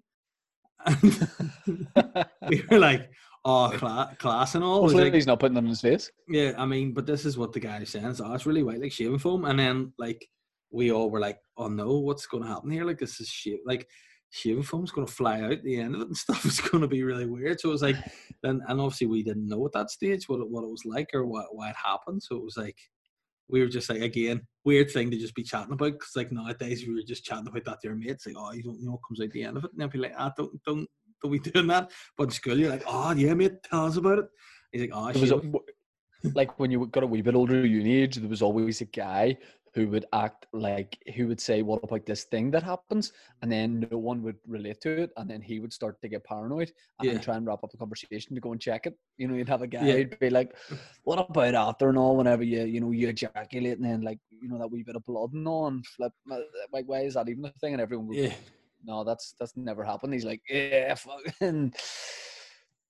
And 0.86 1.28
we 2.48 2.62
were 2.70 2.78
like, 2.78 3.10
Oh, 3.44 3.70
cla- 3.74 4.16
class 4.18 4.54
and 4.54 4.64
all. 4.64 4.80
Hopefully 4.80 5.04
like, 5.04 5.14
he's 5.14 5.26
not 5.26 5.38
putting 5.38 5.54
them 5.54 5.66
in 5.66 5.70
his 5.70 5.80
face. 5.80 6.10
yeah, 6.28 6.52
I 6.58 6.66
mean, 6.66 6.92
but 6.92 7.06
this 7.06 7.24
is 7.24 7.38
what 7.38 7.52
the 7.52 7.60
guy 7.60 7.78
is 7.78 7.90
saying. 7.90 8.06
It's, 8.06 8.20
oh, 8.20 8.32
it's 8.32 8.46
really 8.46 8.62
white, 8.64 8.80
like 8.80 8.92
shaving 8.92 9.18
foam. 9.20 9.44
And 9.44 9.58
then, 9.58 9.92
like, 9.98 10.26
we 10.70 10.90
all 10.90 11.10
were 11.10 11.20
like, 11.20 11.38
oh 11.56 11.68
no, 11.68 11.98
what's 11.98 12.26
going 12.26 12.42
to 12.42 12.48
happen 12.48 12.70
here? 12.70 12.84
Like, 12.84 12.98
this 12.98 13.20
is 13.20 13.28
shit. 13.28 13.60
Like, 13.64 13.86
shaving 14.30 14.64
foam's 14.64 14.90
going 14.90 15.06
to 15.06 15.12
fly 15.12 15.40
out 15.42 15.62
the 15.62 15.78
end 15.78 15.94
of 15.94 16.00
it 16.00 16.08
and 16.08 16.16
stuff. 16.24 16.44
It's 16.44 16.60
going 16.60 16.80
to 16.82 16.88
be 16.88 17.04
really 17.04 17.26
weird. 17.26 17.60
So 17.60 17.68
it 17.68 17.72
was 17.72 17.82
like, 17.82 17.96
then, 18.42 18.60
and 18.66 18.80
obviously 18.80 19.06
we 19.06 19.22
didn't 19.22 19.48
know 19.48 19.64
at 19.64 19.72
that 19.72 19.90
stage 19.90 20.28
what 20.28 20.40
it, 20.40 20.50
what 20.50 20.64
it 20.64 20.70
was 20.70 20.84
like 20.84 21.10
or 21.14 21.24
what 21.26 21.46
why 21.52 21.70
it 21.70 21.76
happened. 21.76 22.22
So 22.22 22.36
it 22.36 22.42
was 22.42 22.56
like, 22.56 22.76
we 23.48 23.60
were 23.60 23.68
just 23.68 23.88
like, 23.88 24.00
again, 24.00 24.42
weird 24.64 24.90
thing 24.90 25.10
to 25.10 25.18
just 25.18 25.34
be 25.34 25.42
chatting 25.42 25.72
about. 25.72 25.92
Because, 25.92 26.16
like, 26.16 26.32
nowadays 26.32 26.84
we 26.86 26.94
were 26.94 27.02
just 27.06 27.24
chatting 27.24 27.46
about 27.46 27.64
that 27.64 27.80
to 27.82 27.88
our 27.88 27.94
mates. 27.94 28.26
Like, 28.26 28.36
oh, 28.38 28.52
you 28.52 28.62
don't 28.62 28.82
know 28.82 28.92
what 28.92 29.00
comes 29.06 29.20
out 29.20 29.30
the 29.30 29.44
end 29.44 29.56
of 29.56 29.64
it. 29.64 29.70
And 29.72 29.80
they'll 29.80 29.88
be 29.88 29.98
like, 29.98 30.14
ah, 30.16 30.32
don't, 30.36 30.62
don't, 30.64 30.88
don't 31.22 31.32
be 31.32 31.38
doing 31.50 31.68
that. 31.68 31.90
But 32.16 32.24
in 32.24 32.30
school, 32.30 32.58
you're 32.58 32.70
like, 32.70 32.84
oh, 32.86 33.12
yeah, 33.12 33.34
mate, 33.34 33.62
tell 33.62 33.86
us 33.86 33.96
about 33.96 34.20
it. 34.20 34.26
He's 34.72 34.82
like, 34.82 34.90
oh, 34.92 35.06
was 35.18 35.30
a, 35.30 35.40
shit. 35.40 36.34
like 36.34 36.58
when 36.58 36.70
you 36.70 36.86
got 36.86 37.04
a 37.04 37.06
wee 37.06 37.22
bit 37.22 37.34
older 37.34 37.64
uni 37.64 38.02
age, 38.02 38.16
there 38.16 38.28
was 38.28 38.42
always 38.42 38.80
a 38.80 38.86
guy 38.86 39.36
who 39.76 39.86
would 39.88 40.06
act 40.14 40.46
like 40.52 40.98
who 41.14 41.28
would 41.28 41.40
say, 41.40 41.62
"What 41.62 41.84
about 41.84 42.06
this 42.06 42.24
thing 42.24 42.50
that 42.52 42.62
happens?" 42.64 43.12
and 43.42 43.52
then 43.52 43.86
no 43.90 43.98
one 43.98 44.22
would 44.22 44.38
relate 44.46 44.80
to 44.82 45.02
it, 45.02 45.10
and 45.18 45.30
then 45.30 45.42
he 45.42 45.60
would 45.60 45.72
start 45.72 46.00
to 46.02 46.08
get 46.08 46.24
paranoid 46.24 46.72
and 46.98 47.08
Yeah. 47.08 47.18
try 47.18 47.36
and 47.36 47.46
wrap 47.46 47.62
up 47.62 47.70
the 47.70 47.76
conversation 47.76 48.34
to 48.34 48.40
go 48.40 48.52
and 48.52 48.60
check 48.60 48.86
it. 48.86 48.98
You 49.18 49.28
know, 49.28 49.34
you'd 49.36 49.48
have 49.50 49.62
a 49.62 49.66
guy 49.66 49.86
Yeah. 49.86 49.96
who'd 49.96 50.18
be 50.18 50.30
like, 50.30 50.56
"What 51.04 51.20
about 51.20 51.54
after 51.54 51.90
and 51.90 51.98
all? 51.98 52.16
Whenever 52.16 52.42
you 52.42 52.64
you 52.64 52.80
know 52.80 52.90
you 52.90 53.08
ejaculate 53.08 53.78
and 53.78 53.84
then 53.84 54.00
like 54.00 54.18
you 54.30 54.48
know 54.48 54.58
that 54.58 54.70
wee 54.70 54.82
bit 54.82 54.96
of 54.96 55.04
blood 55.04 55.32
and 55.34 55.46
all, 55.46 55.66
and 55.68 55.86
flip, 55.86 56.12
uh, 56.32 56.40
like 56.72 56.86
why 56.86 57.00
is 57.00 57.14
that 57.14 57.28
even 57.28 57.44
a 57.44 57.52
thing?" 57.60 57.74
And 57.74 57.82
everyone 57.82 58.08
would 58.08 58.16
yeah. 58.16 58.34
no, 58.84 59.04
that's 59.04 59.34
that's 59.38 59.56
never 59.56 59.84
happened. 59.84 60.14
He's 60.14 60.24
like, 60.24 60.42
yeah, 60.48 60.94
fucking. 60.94 61.74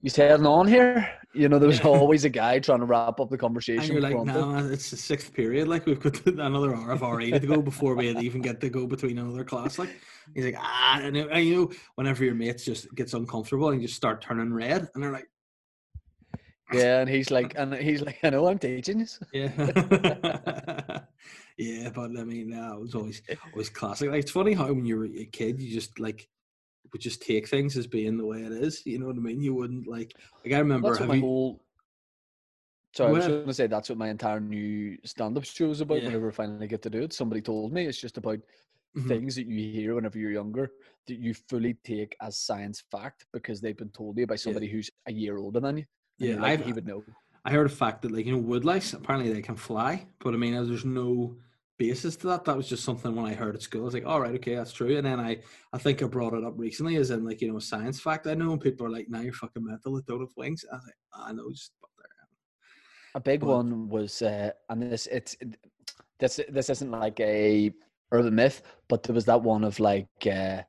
You 0.03 0.11
heading 0.15 0.47
on 0.47 0.69
here? 0.69 1.09
You 1.35 1.49
know, 1.49 1.59
there 1.59 1.69
was 1.69 1.81
always 1.85 2.25
a 2.25 2.29
guy 2.29 2.59
trying 2.59 2.81
to 2.81 2.87
wrap 2.87 3.19
up 3.21 3.29
the 3.29 3.35
And 3.35 3.41
conversation. 3.41 3.93
you're 3.93 4.03
like, 4.03 4.15
no, 4.15 4.47
man, 4.47 4.73
it's 4.73 4.91
the 4.91 4.97
sixth 4.97 5.33
period. 5.33 5.69
Like 5.69 5.87
we've 5.87 6.01
got 6.01 6.25
another 6.27 6.75
hour 6.75 6.93
of 6.93 7.03
RE 7.03 7.31
to 7.31 7.41
go 7.41 7.61
before 7.63 7.95
we 7.95 8.09
even 8.11 8.41
get 8.41 8.61
to 8.61 8.71
go 8.71 8.87
between 8.87 9.19
another 9.19 9.45
class. 9.45 9.79
Like 9.79 9.91
he's 10.35 10.45
like, 10.45 10.57
ah, 10.59 11.01
and, 11.03 11.17
and 11.17 11.45
you 11.47 11.57
know, 11.57 11.71
whenever 11.97 12.25
your 12.25 12.35
mates 12.35 12.65
just 12.65 12.95
gets 12.95 13.15
uncomfortable 13.15 13.71
and 13.71 13.81
you 13.81 13.87
just 13.89 13.97
start 13.97 14.21
turning 14.23 14.53
red, 14.53 14.89
and 14.95 15.03
they're 15.03 15.13
like, 15.13 15.29
Yeah, 16.73 17.01
and 17.01 17.09
he's 17.11 17.31
like, 17.31 17.55
and 17.57 17.75
he's 17.75 18.03
like, 18.03 18.19
I 18.23 18.31
know 18.31 18.47
I'm 18.49 18.59
teaching 18.59 19.01
you. 19.01 19.07
yeah, 19.33 21.01
Yeah, 21.59 21.91
but 21.95 22.11
I 22.19 22.25
mean, 22.25 22.53
uh, 22.53 22.75
it 22.75 22.81
was 22.81 22.95
always 22.95 23.23
always 23.53 23.71
classic. 23.71 24.11
Like, 24.11 24.21
it's 24.21 24.31
funny 24.31 24.53
how 24.53 24.67
when 24.73 24.85
you 24.85 24.99
were 24.99 25.07
a 25.07 25.25
kid, 25.27 25.61
you 25.61 25.73
just 25.73 25.99
like 25.99 26.29
would 26.97 27.03
just 27.03 27.21
take 27.23 27.47
things 27.49 27.77
as 27.77 27.87
being 27.87 28.17
the 28.17 28.25
way 28.25 28.43
it 28.43 28.53
is. 28.53 28.85
You 28.87 28.99
know 28.99 29.07
what 29.07 29.17
I 29.17 29.21
mean? 29.21 29.41
You 29.41 29.55
wouldn't 29.55 29.87
like. 29.87 30.15
Like 30.45 30.55
I 30.55 30.59
remember. 30.59 30.89
That's 30.89 31.01
what 31.01 31.09
my 31.11 31.15
you, 31.17 31.21
whole. 31.21 31.63
Sorry, 32.95 33.11
I 33.11 33.13
was 33.13 33.27
Well- 33.27 33.37
going 33.37 33.47
to 33.49 33.55
say 33.55 33.67
that's 33.67 33.89
what 33.91 33.99
my 33.99 34.09
entire 34.09 34.41
new 34.41 34.97
stand-up 35.05 35.45
show 35.45 35.71
is 35.71 35.83
about. 35.83 35.99
Yeah. 35.99 36.07
Whenever 36.07 36.29
I 36.29 36.33
finally 36.33 36.67
get 36.67 36.83
to 36.83 36.91
do 36.91 37.03
it, 37.03 37.13
somebody 37.13 37.43
told 37.43 37.73
me 37.73 37.85
it's 37.87 38.01
just 38.01 38.17
about 38.17 38.39
Mhm. 38.97 39.09
things 39.09 39.35
that 39.37 39.47
you 39.47 39.71
hear 39.71 39.95
whenever 39.95 40.19
you're 40.19 40.31
younger 40.31 40.73
that 41.07 41.19
you 41.19 41.35
fully 41.35 41.75
take 41.85 42.17
as 42.23 42.39
science 42.39 42.83
fact 42.91 43.27
because 43.35 43.61
they've 43.61 43.77
been 43.77 43.91
told 43.91 44.17
you 44.17 44.27
by 44.27 44.37
somebody 44.37 44.69
who's 44.69 44.91
a 45.07 45.13
year 45.13 45.37
older 45.37 45.61
than 45.61 45.77
you. 45.79 45.85
Yeah, 46.19 46.41
like, 46.41 46.65
he 46.65 46.73
would 46.73 46.87
know. 46.87 47.05
I 47.45 47.51
heard 47.53 47.67
a 47.67 47.69
fact 47.69 48.01
that 48.03 48.11
like 48.11 48.25
you 48.25 48.33
know 48.33 48.43
woodlice 48.43 48.95
apparently 48.95 49.31
they 49.31 49.43
can 49.43 49.57
fly, 49.57 50.07
but 50.21 50.33
I 50.33 50.39
mean 50.39 50.55
there's 50.55 50.87
no 50.87 51.37
basis 51.79 52.17
to 52.17 52.27
that. 52.29 52.45
That 52.45 52.57
was 52.57 52.69
just 52.69 52.85
something 52.85 53.15
when 53.15 53.27
I 53.27 53.35
heard 53.35 53.55
at 53.55 53.63
school. 53.63 53.83
I 53.83 53.85
was 53.85 53.95
like, 53.95 54.07
all 54.07 54.21
right, 54.21 54.35
okay, 54.37 54.55
that's 54.55 54.73
true. 54.73 54.97
And 54.97 55.07
then 55.07 55.21
I 55.21 55.39
I 55.73 55.79
think 55.79 56.03
I 56.03 56.07
brought 56.07 56.35
it 56.35 56.45
up 56.45 56.55
recently 56.57 56.97
as 56.97 57.11
in 57.11 57.25
like 57.25 57.41
you 57.41 57.49
know 57.51 57.59
a 57.59 57.61
science 57.61 58.01
fact. 58.01 58.27
I 58.27 58.35
know 58.35 58.57
people 58.57 58.87
are 58.87 58.91
like, 58.91 59.09
"Now 59.09 59.21
you're 59.21 59.33
fucking 59.33 59.65
mental. 59.65 59.97
It 59.99 60.07
don't 60.07 60.21
have 60.21 60.37
wings." 60.37 60.65
I 60.71 60.77
was 60.77 60.85
like, 60.85 61.29
I 61.29 61.33
know, 61.33 61.51
just 61.51 61.73
but 61.81 61.91
there. 61.99 62.07
A 63.15 63.21
big 63.21 63.41
But- 63.41 63.49
one 63.49 63.89
was, 63.89 64.23
uh, 64.23 64.51
and 64.69 64.83
this 64.83 65.07
it's 65.09 65.37
it- 65.41 65.59
this 66.19 66.41
this 66.49 66.71
isn't 66.71 66.91
like 66.91 67.21
a 67.21 67.73
urban 68.13 68.35
myth, 68.35 68.63
but 68.89 69.03
there 69.03 69.15
was 69.15 69.27
that 69.27 69.43
one 69.43 69.65
of 69.65 69.79
like 69.81 70.09
uh, 70.27 70.63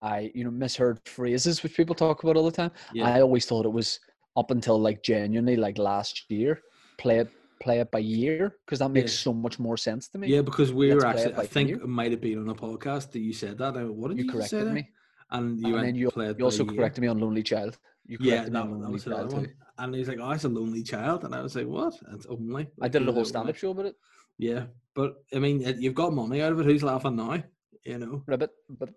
I 0.00 0.30
you 0.34 0.44
know 0.44 0.50
misheard 0.50 1.00
phrases 1.06 1.62
which 1.62 1.76
people 1.76 1.94
talk 1.94 2.22
about 2.22 2.36
all 2.36 2.44
the 2.46 2.50
time. 2.62 2.70
Yeah, 2.94 3.08
I 3.14 3.20
always 3.20 3.44
thought 3.46 3.66
it 3.66 3.72
was 3.72 4.00
up 4.36 4.50
until 4.50 4.78
like 4.80 5.02
genuinely 5.02 5.56
like 5.56 5.76
last 5.78 6.24
year. 6.30 6.62
Play 6.98 7.18
it 7.18 7.30
play 7.60 7.80
it 7.80 7.90
by 7.90 7.98
year 7.98 8.56
because 8.64 8.78
that 8.80 8.90
makes 8.90 9.12
Yeah. 9.12 9.24
so 9.24 9.32
much 9.32 9.58
more 9.58 9.76
sense 9.76 10.08
to 10.08 10.18
me. 10.18 10.28
yeah, 10.28 10.42
because 10.42 10.72
we 10.72 10.88
Let's 10.92 11.02
were 11.02 11.06
actually. 11.10 11.34
I 11.34 11.46
think 11.46 11.70
ear. 11.70 11.76
it 11.76 11.88
might 11.88 12.10
have 12.10 12.20
been 12.20 12.38
on 12.38 12.48
a 12.48 12.54
podcast 12.54 13.12
that 13.12 13.20
you 13.20 13.32
said 13.32 13.58
that. 13.58 13.74
What 13.74 14.08
did 14.08 14.18
you 14.18 14.24
you, 14.24 14.32
just 14.32 14.50
say 14.50 14.64
me, 14.64 14.90
And 15.30 15.58
you 15.60 15.76
and 15.76 15.84
then 15.86 15.94
you, 15.94 16.10
you 16.38 16.44
also 16.44 16.64
corrected 16.64 17.02
me 17.02 17.08
on 17.08 17.18
Lonely 17.18 17.42
Child. 17.42 17.78
You 18.06 18.18
Yeah, 18.20 18.44
that, 18.44 18.54
on 18.62 18.80
that 18.80 18.90
was 18.90 19.06
another 19.06 19.26
one. 19.34 19.44
too. 19.44 19.50
And 19.78 19.94
he's 19.94 20.08
like, 20.08 20.18
"Oh, 20.20 20.30
it's 20.30 20.44
a 20.44 20.48
lonely 20.48 20.82
child," 20.82 21.24
and 21.24 21.34
I 21.34 21.42
was 21.42 21.54
like, 21.56 21.66
"What? 21.66 21.94
It's 22.14 22.26
only." 22.26 22.68
I 22.80 22.88
did 22.88 23.02
a 23.06 23.12
whole 23.12 23.22
is 23.22 23.28
it 23.28 23.30
stand-up 23.32 23.56
show 23.56 23.72
about 23.72 23.86
it. 23.86 23.96
Yeah, 24.38 24.66
but 24.94 25.10
I 25.34 25.38
mean, 25.38 25.60
you've 25.82 25.94
got 26.02 26.12
money 26.14 26.40
out 26.42 26.52
of 26.52 26.60
it. 26.60 26.66
Who's 26.66 26.82
laughing 26.82 27.16
now? 27.16 27.42
You 27.84 27.98
know. 27.98 28.22
Ribbit, 28.26 28.50
but 28.70 28.90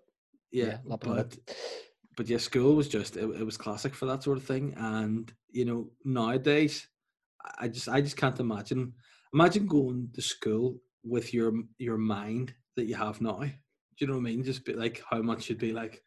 Yeah, 0.52 0.64
yeah, 0.66 0.78
but 0.86 1.18
up. 1.18 1.32
but 2.16 2.28
yeah, 2.28 2.38
school 2.38 2.74
was 2.76 2.88
just 2.88 3.16
it, 3.16 3.24
it 3.40 3.44
was 3.44 3.56
classic 3.56 3.94
for 3.94 4.06
that 4.06 4.22
sort 4.22 4.38
of 4.38 4.44
thing. 4.44 4.74
And 4.76 5.32
you 5.50 5.64
know, 5.64 5.90
nowadays, 6.04 6.88
I- 7.44 7.64
I 7.64 7.68
just 7.68 7.88
I 7.88 8.00
just 8.00 8.16
can't 8.16 8.38
imagine 8.40 8.92
imagine 9.34 9.66
going 9.66 10.08
to 10.14 10.22
school 10.22 10.80
with 11.04 11.32
your 11.34 11.52
your 11.78 11.98
mind 11.98 12.54
that 12.76 12.86
you 12.86 12.94
have 12.94 13.20
now. 13.20 13.40
Do 13.40 13.50
you 13.98 14.06
know 14.06 14.14
what 14.14 14.20
I 14.20 14.22
mean? 14.24 14.44
Just 14.44 14.64
be 14.64 14.72
like 14.74 15.02
how 15.10 15.20
much 15.22 15.48
you'd 15.48 15.58
be 15.58 15.72
like, 15.72 16.02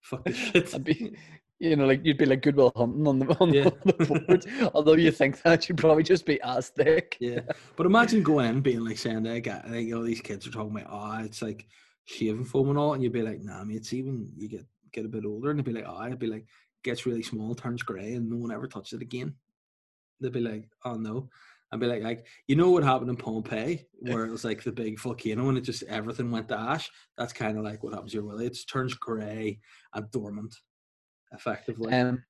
fuck 0.00 0.24
this 0.24 0.36
shit. 0.36 0.84
Be, 0.84 1.16
you 1.58 1.74
know, 1.76 1.86
like 1.86 2.04
you'd 2.04 2.18
be 2.18 2.26
like 2.26 2.42
Good 2.42 2.56
Will 2.56 2.72
Hunting 2.76 3.06
on 3.06 3.18
the 3.18 3.26
on, 3.40 3.52
Yeah. 3.54 3.70
the 3.84 4.22
boards. 4.28 4.46
Although 4.74 4.94
you 4.94 5.10
think 5.10 5.40
that 5.42 5.68
you'd 5.68 5.78
probably 5.78 6.02
just 6.04 6.24
be 6.26 6.40
as 6.42 6.68
thick. 6.68 7.16
Yeah, 7.20 7.40
but 7.76 7.86
imagine 7.86 8.22
going 8.22 8.46
in 8.46 8.50
and 8.56 8.62
being 8.62 8.84
like 8.84 8.98
saying 8.98 9.24
guy, 9.42 9.62
like, 9.68 9.86
you 9.86 9.94
know, 9.96 10.04
these 10.04 10.20
kids 10.20 10.46
are 10.46 10.50
talking 10.50 10.76
about, 10.78 10.88
oh, 10.90 11.24
it's 11.24 11.42
like 11.42 11.66
shaving 12.04 12.44
foam 12.44 12.68
and 12.70 12.78
all, 12.78 12.94
and 12.94 13.02
you'd 13.02 13.12
be 13.12 13.22
like, 13.22 13.40
nah, 13.42 13.64
mate, 13.64 13.76
it's 13.76 13.92
even 13.92 14.30
you 14.36 14.48
get 14.48 14.66
get 14.92 15.04
a 15.04 15.08
bit 15.08 15.24
older, 15.24 15.50
and 15.50 15.58
it'd 15.58 15.72
be 15.72 15.78
like, 15.78 15.88
oh, 15.88 16.06
it'd 16.06 16.18
be 16.18 16.26
like 16.28 16.46
gets 16.84 17.06
really 17.06 17.22
small, 17.22 17.54
turns 17.54 17.82
grey, 17.82 18.14
and 18.14 18.30
no 18.30 18.36
one 18.36 18.52
ever 18.52 18.68
touches 18.68 18.92
it 18.94 19.02
again. 19.02 19.34
They'd 20.20 20.32
be 20.32 20.40
like, 20.40 20.68
oh 20.84 20.94
no. 20.96 21.28
I'd 21.70 21.80
be 21.80 21.86
like, 21.86 22.02
like 22.02 22.26
you 22.46 22.56
know 22.56 22.70
what 22.70 22.82
happened 22.82 23.10
in 23.10 23.16
Pompeii, 23.16 23.84
where 24.00 24.24
it 24.24 24.30
was 24.30 24.42
like 24.44 24.62
the 24.62 24.72
big 24.72 24.98
volcano 24.98 25.50
and 25.50 25.58
it 25.58 25.62
just 25.62 25.82
everything 25.82 26.30
went 26.30 26.48
to 26.48 26.58
ash. 26.58 26.90
That's 27.18 27.32
kind 27.34 27.58
of 27.58 27.64
like 27.64 27.82
what 27.82 27.92
happens 27.92 28.12
here. 28.14 28.24
Well, 28.24 28.40
it 28.40 28.54
just 28.54 28.70
turns 28.70 28.94
grey 28.94 29.60
and 29.92 30.10
dormant, 30.10 30.54
effectively. 31.32 31.92
Um, 31.92 32.24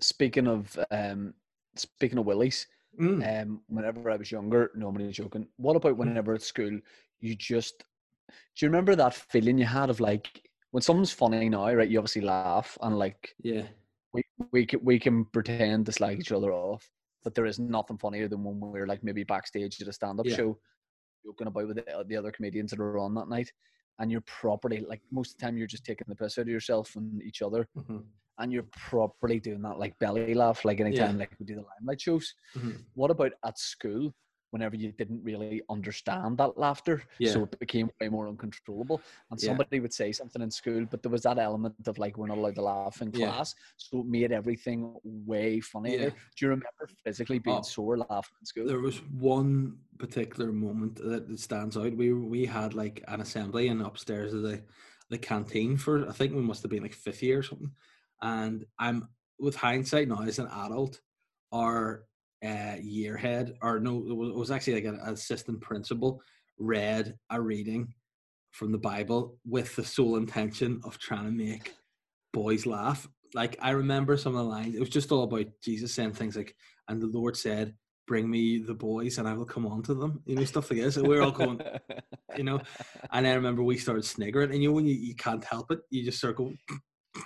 speaking 0.00 0.46
of 0.46 0.78
um, 0.90 1.34
speaking 1.76 2.18
of 2.18 2.26
willies, 2.26 2.66
Mm. 2.98 3.42
um, 3.42 3.60
whenever 3.68 4.10
I 4.10 4.16
was 4.16 4.32
younger, 4.32 4.70
nobody's 4.74 5.14
joking. 5.16 5.46
What 5.56 5.76
about 5.76 5.96
whenever 5.98 6.34
at 6.34 6.42
school 6.42 6.80
you 7.20 7.34
just 7.36 7.84
do 8.28 8.66
you 8.66 8.68
remember 8.68 8.96
that 8.96 9.14
feeling 9.14 9.58
you 9.58 9.66
had 9.66 9.90
of 9.90 10.00
like 10.00 10.42
when 10.72 10.82
someone's 10.82 11.12
funny 11.12 11.48
now, 11.48 11.72
right? 11.72 11.88
You 11.88 11.98
obviously 11.98 12.22
laugh 12.22 12.76
and 12.82 12.98
like 12.98 13.34
yeah, 13.42 13.66
we 14.12 14.22
we 14.52 14.66
can, 14.66 14.80
we 14.84 14.98
can 14.98 15.24
pretend 15.26 15.86
to 15.86 15.92
slag 15.92 16.18
each 16.20 16.32
other 16.32 16.52
off, 16.52 16.88
but 17.24 17.34
there 17.34 17.46
is 17.46 17.58
nothing 17.58 17.98
funnier 17.98 18.28
than 18.28 18.42
when 18.44 18.60
we're 18.60 18.86
like 18.86 19.02
maybe 19.04 19.24
backstage 19.24 19.80
at 19.80 19.88
a 19.88 19.92
stand-up 19.92 20.26
Yeah. 20.26 20.36
show, 20.36 20.58
joking 21.24 21.46
about 21.48 21.66
with 21.68 21.76
the, 21.76 22.04
the 22.06 22.16
other 22.16 22.30
comedians 22.32 22.70
that 22.70 22.80
are 22.80 22.98
on 22.98 23.14
that 23.14 23.28
night, 23.28 23.52
and 23.98 24.10
you're 24.10 24.22
properly 24.22 24.80
like 24.80 25.02
most 25.10 25.32
of 25.32 25.38
the 25.38 25.44
time 25.46 25.56
you're 25.56 25.66
just 25.66 25.84
taking 25.84 26.06
the 26.08 26.14
piss 26.16 26.38
out 26.38 26.42
of 26.42 26.48
yourself 26.48 26.96
and 26.96 27.22
each 27.22 27.42
other, 27.42 27.68
Mhm. 27.76 28.04
and 28.38 28.52
you're 28.52 28.68
properly 28.72 29.40
doing 29.40 29.62
that 29.62 29.78
like 29.78 29.98
belly 29.98 30.34
laugh, 30.34 30.64
like 30.64 30.80
anytime 30.80 31.14
Yeah. 31.16 31.20
like 31.20 31.36
we 31.38 31.46
do 31.46 31.56
the 31.56 31.64
limelight 31.78 32.00
shows. 32.00 32.34
Mhm. 32.54 32.84
What 32.94 33.10
about 33.10 33.32
at 33.44 33.58
school? 33.58 34.14
Whenever 34.50 34.76
you 34.76 34.92
didn't 34.92 35.22
really 35.22 35.60
understand 35.68 36.38
that 36.38 36.56
laughter, 36.56 37.02
Yeah. 37.18 37.32
so 37.32 37.42
it 37.44 37.58
became 37.58 37.90
way 38.00 38.08
more 38.08 38.28
uncontrollable, 38.28 39.00
and 39.30 39.40
Yeah. 39.40 39.48
somebody 39.48 39.78
would 39.80 39.92
say 39.92 40.10
something 40.10 40.40
in 40.40 40.50
school, 40.50 40.86
but 40.86 41.02
there 41.02 41.12
was 41.12 41.22
that 41.22 41.38
element 41.38 41.86
of 41.86 41.98
like 41.98 42.16
we're 42.16 42.28
not 42.28 42.38
allowed 42.38 42.54
to 42.54 42.62
laugh 42.62 43.02
in 43.02 43.10
Yeah. 43.12 43.26
class, 43.26 43.54
so 43.76 44.00
it 44.00 44.06
made 44.06 44.32
everything 44.32 44.96
way 45.04 45.60
funnier. 45.60 46.00
Yeah. 46.00 46.08
Do 46.10 46.38
you 46.46 46.48
remember 46.48 46.88
physically 47.04 47.38
being 47.38 47.58
Oh. 47.58 47.62
sore 47.62 47.98
laughing 47.98 48.36
in 48.40 48.46
school? 48.46 48.66
There 48.66 48.80
was 48.80 49.02
one 49.02 49.78
particular 49.98 50.50
moment 50.50 50.96
that, 50.96 51.38
stands 51.38 51.76
out. 51.76 51.94
We 51.94 52.12
we 52.14 52.46
had 52.46 52.72
like 52.74 53.04
an 53.06 53.20
assembly 53.20 53.68
in 53.68 53.80
upstairs 53.82 54.32
of 54.32 54.42
the 54.42 54.64
the 55.10 55.18
canteen 55.18 55.76
for 55.76 56.08
I 56.08 56.12
think 56.12 56.34
we 56.34 56.42
must 56.42 56.62
have 56.62 56.70
been 56.70 56.82
like 56.82 56.94
fifth 56.94 57.22
year 57.22 57.38
or 57.40 57.42
something. 57.42 57.74
And 58.22 58.64
I'm 58.78 59.08
with 59.38 59.56
hindsight 59.56 60.08
now 60.08 60.22
as 60.22 60.38
an 60.38 60.48
adult, 60.48 61.00
our 61.52 62.07
uh, 62.44 62.76
year 62.80 63.16
head 63.16 63.54
or 63.62 63.80
no, 63.80 63.96
it 64.08 64.14
was, 64.16 64.28
it 64.30 64.34
was 64.36 64.50
actually 64.50 64.74
like 64.74 64.84
an 64.84 65.00
assistant 65.04 65.60
principal 65.60 66.20
read 66.58 67.14
a 67.30 67.40
reading 67.40 67.92
from 68.52 68.72
the 68.72 68.78
Bible 68.78 69.38
with 69.44 69.74
the 69.76 69.84
sole 69.84 70.16
intention 70.16 70.80
of 70.84 70.98
trying 70.98 71.24
to 71.24 71.30
make 71.30 71.74
boys 72.32 72.66
laugh. 72.66 73.08
Like 73.34 73.58
I 73.60 73.70
remember 73.70 74.16
some 74.16 74.34
of 74.34 74.38
the 74.38 74.50
lines. 74.50 74.74
It 74.74 74.80
was 74.80 74.88
just 74.88 75.12
all 75.12 75.24
about 75.24 75.46
Jesus 75.62 75.94
saying 75.94 76.12
things 76.14 76.36
like, 76.36 76.54
"And 76.88 77.00
the 77.00 77.06
Lord 77.06 77.36
said." 77.36 77.74
bring 78.06 78.30
me 78.30 78.56
the 78.56 78.72
boys 78.72 79.18
and 79.18 79.28
I 79.28 79.34
will 79.34 79.44
come 79.44 79.66
on 79.66 79.82
to 79.82 79.92
them, 79.92 80.22
you 80.24 80.34
know, 80.34 80.42
stuff 80.46 80.70
like 80.70 80.80
this. 80.80 80.96
And 80.96 81.06
we're 81.06 81.20
all 81.20 81.30
going, 81.30 81.60
you 82.38 82.42
know. 82.42 82.58
And 83.12 83.26
I 83.26 83.34
remember 83.34 83.62
we 83.62 83.76
started 83.76 84.02
sniggering, 84.02 84.50
and 84.50 84.62
you 84.62 84.70
know, 84.70 84.74
when 84.76 84.86
you, 84.86 84.94
you 84.94 85.14
can't 85.14 85.44
help 85.44 85.70
it, 85.72 85.80
you 85.90 86.02
just 86.06 86.16
start 86.16 86.36
going. 86.36 86.56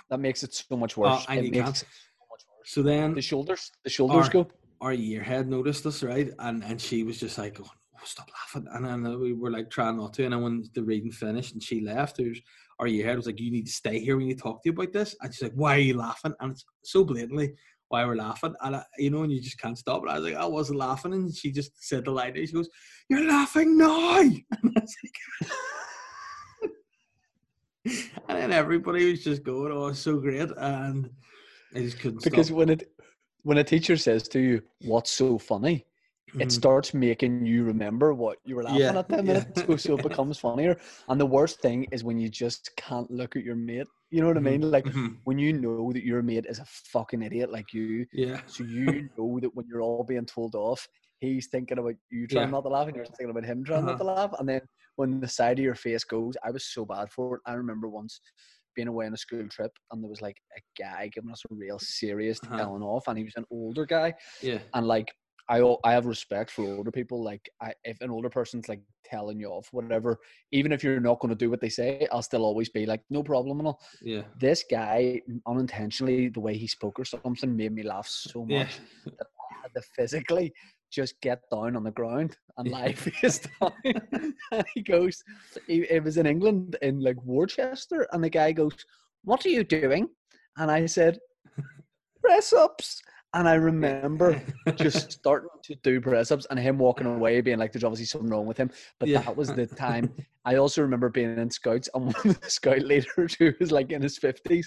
that 0.09 0.19
makes 0.19 0.43
it 0.43 0.53
so 0.53 0.75
much 0.75 0.97
worse. 0.97 1.25
and 1.29 1.39
it 1.39 1.45
you 1.45 1.51
makes 1.51 1.63
can't. 1.63 1.75
it 1.77 1.79
so 1.79 2.25
much 2.29 2.41
worse. 2.49 2.73
So 2.73 2.83
then 2.83 3.13
The 3.13 3.21
shoulders, 3.21 3.71
the 3.85 3.89
shoulders 3.89 4.27
Or- 4.27 4.31
go. 4.31 4.47
Our 4.83 4.93
year 4.93 5.23
head 5.23 5.47
noticed 5.47 5.85
us, 5.85 6.03
right? 6.03 6.29
And 6.39 6.63
and 6.63 6.79
she 6.79 7.03
was 7.03 7.19
just 7.19 7.37
like, 7.37 7.59
oh, 7.61 7.71
stop 8.05 8.29
laughing. 8.29 8.67
And 8.71 8.85
then 8.85 9.19
we 9.19 9.33
were 9.33 9.51
like 9.51 9.69
trying 9.69 9.97
not 9.97 10.13
to. 10.13 10.23
And 10.25 10.33
then 10.33 10.41
when 10.41 10.63
the 10.73 10.83
reading 10.83 11.11
finished 11.11 11.53
and 11.53 11.63
she 11.63 11.81
left, 11.81 12.19
it 12.19 12.29
was, 12.29 12.39
our 12.79 12.87
year 12.87 13.05
head 13.05 13.17
was 13.17 13.25
like, 13.25 13.39
you 13.39 13.51
need 13.51 13.65
to 13.65 13.71
stay 13.71 13.99
here. 13.99 14.17
We 14.17 14.25
need 14.25 14.37
to 14.37 14.43
talk 14.43 14.61
to 14.63 14.69
you 14.69 14.73
about 14.73 14.93
this. 14.93 15.15
And 15.21 15.33
she's 15.33 15.43
like, 15.43 15.53
why 15.55 15.75
are 15.75 15.79
you 15.79 15.95
laughing? 15.97 16.33
And 16.39 16.51
it's 16.51 16.65
so 16.83 17.03
blatantly 17.03 17.53
why 17.89 18.05
we're 18.05 18.15
laughing. 18.15 18.55
And 18.61 18.75
I, 18.77 18.83
you 18.97 19.09
know, 19.09 19.23
and 19.23 19.31
you 19.31 19.39
just 19.41 19.59
can't 19.59 19.77
stop. 19.77 20.01
And 20.01 20.11
I 20.11 20.15
was 20.19 20.23
like, 20.23 20.35
I 20.35 20.45
wasn't 20.45 20.79
laughing. 20.79 21.13
And 21.13 21.33
she 21.33 21.51
just 21.51 21.71
said 21.87 22.05
the 22.05 22.11
line. 22.11 22.35
She 22.35 22.51
goes, 22.51 22.69
you're 23.09 23.27
laughing 23.27 23.77
now. 23.77 24.19
And 24.19 24.77
I 24.77 24.81
was 24.81 24.95
like, 25.03 26.71
and 28.29 28.37
then 28.37 28.51
everybody 28.51 29.11
was 29.11 29.23
just 29.23 29.43
going, 29.43 29.71
oh, 29.71 29.87
it's 29.87 29.99
so 29.99 30.17
great. 30.17 30.49
And 30.57 31.09
I 31.75 31.79
just 31.79 31.99
couldn't 31.99 32.23
Because 32.23 32.47
stop. 32.47 32.57
when 32.57 32.69
it 32.69 32.92
when 33.43 33.57
a 33.57 33.63
teacher 33.63 33.97
says 33.97 34.27
to 34.29 34.39
you, 34.39 34.61
"What's 34.81 35.11
so 35.11 35.37
funny?" 35.37 35.85
it 36.39 36.51
Mhm. 36.51 36.51
starts 36.51 36.93
making 36.93 37.45
you 37.45 37.63
remember 37.63 38.13
what 38.13 38.29
you 38.45 38.55
were 38.55 38.63
laughing 38.63 38.89
Yeah, 38.89 38.97
at 38.97 39.09
ten 39.09 39.19
yeah. 39.23 39.27
minutes 39.27 39.63
ago, 39.63 39.75
so 39.77 39.95
it 39.95 40.01
becomes 40.01 40.39
funnier. 40.39 40.77
And 41.07 41.19
the 41.19 41.25
worst 41.25 41.61
thing 41.61 41.85
is 41.91 42.03
when 42.03 42.19
you 42.19 42.29
just 42.29 42.75
can't 42.75 43.09
look 43.11 43.35
at 43.35 43.43
your 43.43 43.55
mate. 43.55 43.87
You 44.11 44.21
know 44.21 44.27
what 44.27 44.37
Mhm, 44.37 44.37
I 44.37 44.41
mean? 44.41 44.71
Like 44.71 44.87
mhm. 44.87 45.17
when 45.25 45.37
you 45.39 45.53
know 45.53 45.91
that 45.93 46.03
your 46.05 46.21
mate 46.23 46.45
is 46.49 46.59
a 46.59 46.65
fucking 46.65 47.21
idiot 47.21 47.51
like 47.51 47.73
you, 47.73 48.05
Yeah. 48.11 48.41
so 48.45 48.63
you 48.63 49.09
know 49.17 49.39
that 49.41 49.55
when 49.55 49.67
you're 49.67 49.81
all 49.81 50.03
being 50.03 50.25
told 50.25 50.55
off, 50.55 50.87
he's 51.19 51.47
thinking 51.47 51.77
about 51.77 51.95
you 52.09 52.27
trying 52.27 52.43
Yeah. 52.43 52.51
not 52.51 52.61
to 52.61 52.69
laugh, 52.69 52.87
and 52.87 52.95
you're 52.95 53.05
thinking 53.05 53.29
about 53.29 53.45
him 53.45 53.63
trying 53.63 53.85
not 53.85 53.97
to 53.97 54.03
laugh. 54.03 54.31
And 54.39 54.47
then 54.49 54.61
when 54.95 55.19
the 55.19 55.27
side 55.27 55.59
of 55.59 55.63
your 55.65 55.75
face 55.75 56.03
goes, 56.03 56.35
I 56.43 56.51
was 56.51 56.65
so 56.65 56.85
bad 56.85 57.11
for 57.11 57.35
it. 57.37 57.41
I 57.45 57.53
remember 57.53 57.87
once 57.89 58.19
being 58.75 58.87
away 58.87 59.05
on 59.05 59.13
a 59.13 59.17
school 59.17 59.47
trip, 59.49 59.71
and 59.91 60.03
there 60.03 60.09
was 60.09 60.21
like 60.21 60.37
a 60.57 60.61
guy 60.81 61.09
giving 61.13 61.31
us 61.31 61.43
a 61.49 61.53
real 61.53 61.79
serious 61.79 62.39
Uh-huh. 62.43 62.57
telling 62.57 62.83
off, 62.83 63.07
and 63.07 63.17
he 63.17 63.23
was 63.23 63.35
an 63.35 63.45
older 63.51 63.85
guy, 63.85 64.13
Yeah. 64.41 64.59
and 64.73 64.87
like 64.87 65.13
I 65.49 65.61
I 65.83 65.91
have 65.93 66.05
respect 66.05 66.51
for 66.51 66.63
older 66.63 66.91
people. 66.91 67.21
Like 67.23 67.49
I, 67.61 67.73
if 67.83 67.99
an 68.01 68.09
older 68.09 68.29
person's 68.29 68.69
like 68.69 68.81
telling 69.03 69.39
you 69.39 69.49
off, 69.49 69.67
whatever, 69.71 70.19
even 70.51 70.71
if 70.71 70.83
you're 70.83 70.99
not 71.01 71.19
going 71.19 71.29
to 71.29 71.35
do 71.35 71.49
what 71.49 71.59
they 71.61 71.69
say, 71.69 72.07
I'll 72.11 72.21
still 72.21 72.45
always 72.45 72.69
be 72.69 72.85
like, 72.85 73.01
no 73.09 73.23
problem 73.23 73.59
and 73.59 73.67
all. 73.67 73.81
Yeah. 74.01 74.23
This 74.39 74.63
guy, 74.69 75.21
unintentionally, 75.45 76.29
the 76.29 76.39
way 76.39 76.55
he 76.57 76.67
spoke 76.67 76.97
or 76.99 77.05
something 77.05 77.55
made 77.55 77.73
me 77.73 77.83
laugh 77.83 78.07
so 78.07 78.45
Yeah. 78.45 78.59
much 78.59 78.79
that 79.19 79.27
I 79.27 79.53
had 79.63 79.73
to 79.75 79.81
physically 79.95 80.53
just 80.93 81.19
get 81.21 81.41
down 81.51 81.75
on 81.75 81.83
the 81.83 81.91
ground 81.91 82.37
and 82.57 82.69
lie 82.69 82.93
face 82.93 83.39
down. 83.61 83.73
and 83.83 84.65
he 84.73 84.81
goes, 84.81 85.23
he, 85.67 85.81
it 85.89 86.03
was 86.03 86.17
in 86.17 86.25
England 86.25 86.75
in 86.81 86.99
like 86.99 87.21
Worcester, 87.23 88.07
and 88.11 88.23
the 88.23 88.29
guy 88.29 88.51
goes, 88.51 88.73
"What 89.23 89.45
are 89.45 89.49
you 89.49 89.63
doing?" 89.63 90.09
And 90.57 90.69
I 90.69 90.85
said, 90.85 91.17
"Press 92.21 92.53
ups." 92.53 93.01
And 93.35 93.49
I 93.49 93.55
remember 93.55 94.39
just 94.75 95.11
starting 95.19 95.49
to 95.63 95.75
do 95.81 95.99
press 95.99 96.31
ups 96.31 96.45
and 96.51 96.59
him 96.59 96.77
walking 96.77 97.07
away 97.07 97.41
being 97.41 97.57
like, 97.57 97.71
there's 97.71 97.83
obviously 97.83 98.05
something 98.05 98.29
wrong 98.29 98.45
with 98.45 98.57
him. 98.57 98.69
But 98.99 99.09
Yeah. 99.09 99.21
that 99.21 99.35
was 99.35 99.49
the 99.51 99.65
time. 99.87 100.13
I 100.45 100.57
also 100.57 100.81
remember 100.83 101.09
being 101.09 101.37
in 101.39 101.49
scouts 101.49 101.89
and 101.95 102.05
one 102.13 102.15
of 102.27 102.39
the 102.41 102.49
scout 102.49 102.81
leaders 102.81 103.33
who 103.39 103.51
was 103.59 103.71
like 103.71 103.91
in 103.91 104.03
his 104.03 104.19
50s 104.19 104.65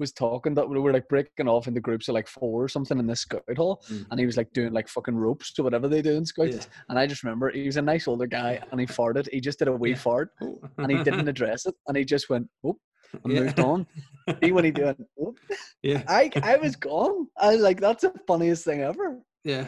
was 0.00 0.12
talking 0.12 0.54
that 0.54 0.68
we 0.68 0.80
were 0.80 0.92
like 0.92 1.08
breaking 1.08 1.46
off 1.46 1.68
into 1.68 1.80
groups 1.80 2.08
of 2.08 2.14
like 2.14 2.26
four 2.26 2.64
or 2.64 2.68
something 2.68 2.98
in 2.98 3.06
this 3.06 3.20
scout 3.20 3.42
hall. 3.56 3.80
Mm. 3.88 4.06
And 4.10 4.18
he 4.18 4.26
was 4.26 4.36
like 4.36 4.52
doing 4.52 4.72
like 4.72 4.88
fucking 4.88 5.14
ropes 5.16 5.56
or 5.58 5.62
whatever 5.62 5.86
they 5.86 6.02
do 6.02 6.16
in 6.16 6.26
scouts. 6.26 6.56
Yeah. 6.56 6.62
And 6.88 6.98
I 6.98 7.06
just 7.06 7.22
remember 7.22 7.50
he 7.50 7.66
was 7.66 7.76
a 7.76 7.82
nice 7.82 8.08
older 8.08 8.26
guy 8.26 8.60
and 8.72 8.80
he 8.80 8.86
farted. 8.86 9.28
He 9.32 9.40
just 9.40 9.60
did 9.60 9.68
a 9.68 9.72
wee 9.72 9.94
fart 9.94 10.30
and 10.78 10.90
he 10.90 11.02
didn't 11.04 11.28
address 11.28 11.66
it. 11.66 11.74
And 11.86 11.96
he 11.96 12.04
just 12.04 12.28
went, 12.28 12.48
oh, 12.64 12.76
and 13.24 13.32
Yeah. 13.32 13.40
moved 13.40 13.60
on. 13.60 13.86
See 14.42 14.52
what 14.52 14.64
he 14.64 14.70
doing? 14.70 14.96
Oh. 15.20 15.34
yeah, 15.82 16.02
I, 16.08 16.30
I 16.42 16.56
was 16.56 16.76
gone. 16.76 17.26
I 17.36 17.52
was 17.52 17.60
like, 17.60 17.80
that's 17.80 18.02
the 18.02 18.12
funniest 18.26 18.64
thing 18.64 18.80
ever. 18.80 19.18
yeah. 19.44 19.66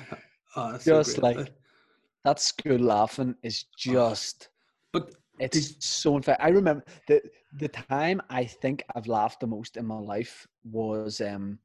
Oh, 0.55 0.73
that's 0.73 0.85
so 0.85 0.99
Just 1.03 1.19
great. 1.21 1.37
like- 1.39 1.53
That 2.25 2.39
school 2.41 2.79
laughing 2.79 3.35
is 3.43 3.65
just 3.77 4.49
but 4.93 5.11
it's 5.41 5.85
so 5.85 6.15
unfair. 6.17 6.37
I 6.39 6.51
remember 6.51 6.85
the 7.09 7.21
the 7.59 7.69
time 7.69 8.21
I 8.31 8.45
think 8.45 8.85
I've 8.95 9.07
laughed 9.09 9.41
the 9.41 9.47
most 9.47 9.77
in 9.77 9.87
my 9.87 9.99
life 9.99 10.47
was 10.63 11.21
um 11.21 11.59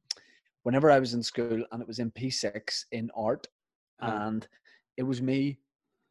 whenever 0.63 0.89
I 0.89 0.99
was 0.99 1.13
in 1.13 1.21
school 1.21 1.63
and 1.71 1.81
it 1.81 1.87
was 1.87 1.99
in 1.99 2.09
P 2.11 2.29
six 2.29 2.85
in 2.91 3.11
art 3.15 3.45
uh, 4.01 4.19
and 4.27 4.47
it 4.95 5.03
was 5.03 5.21
me, 5.21 5.59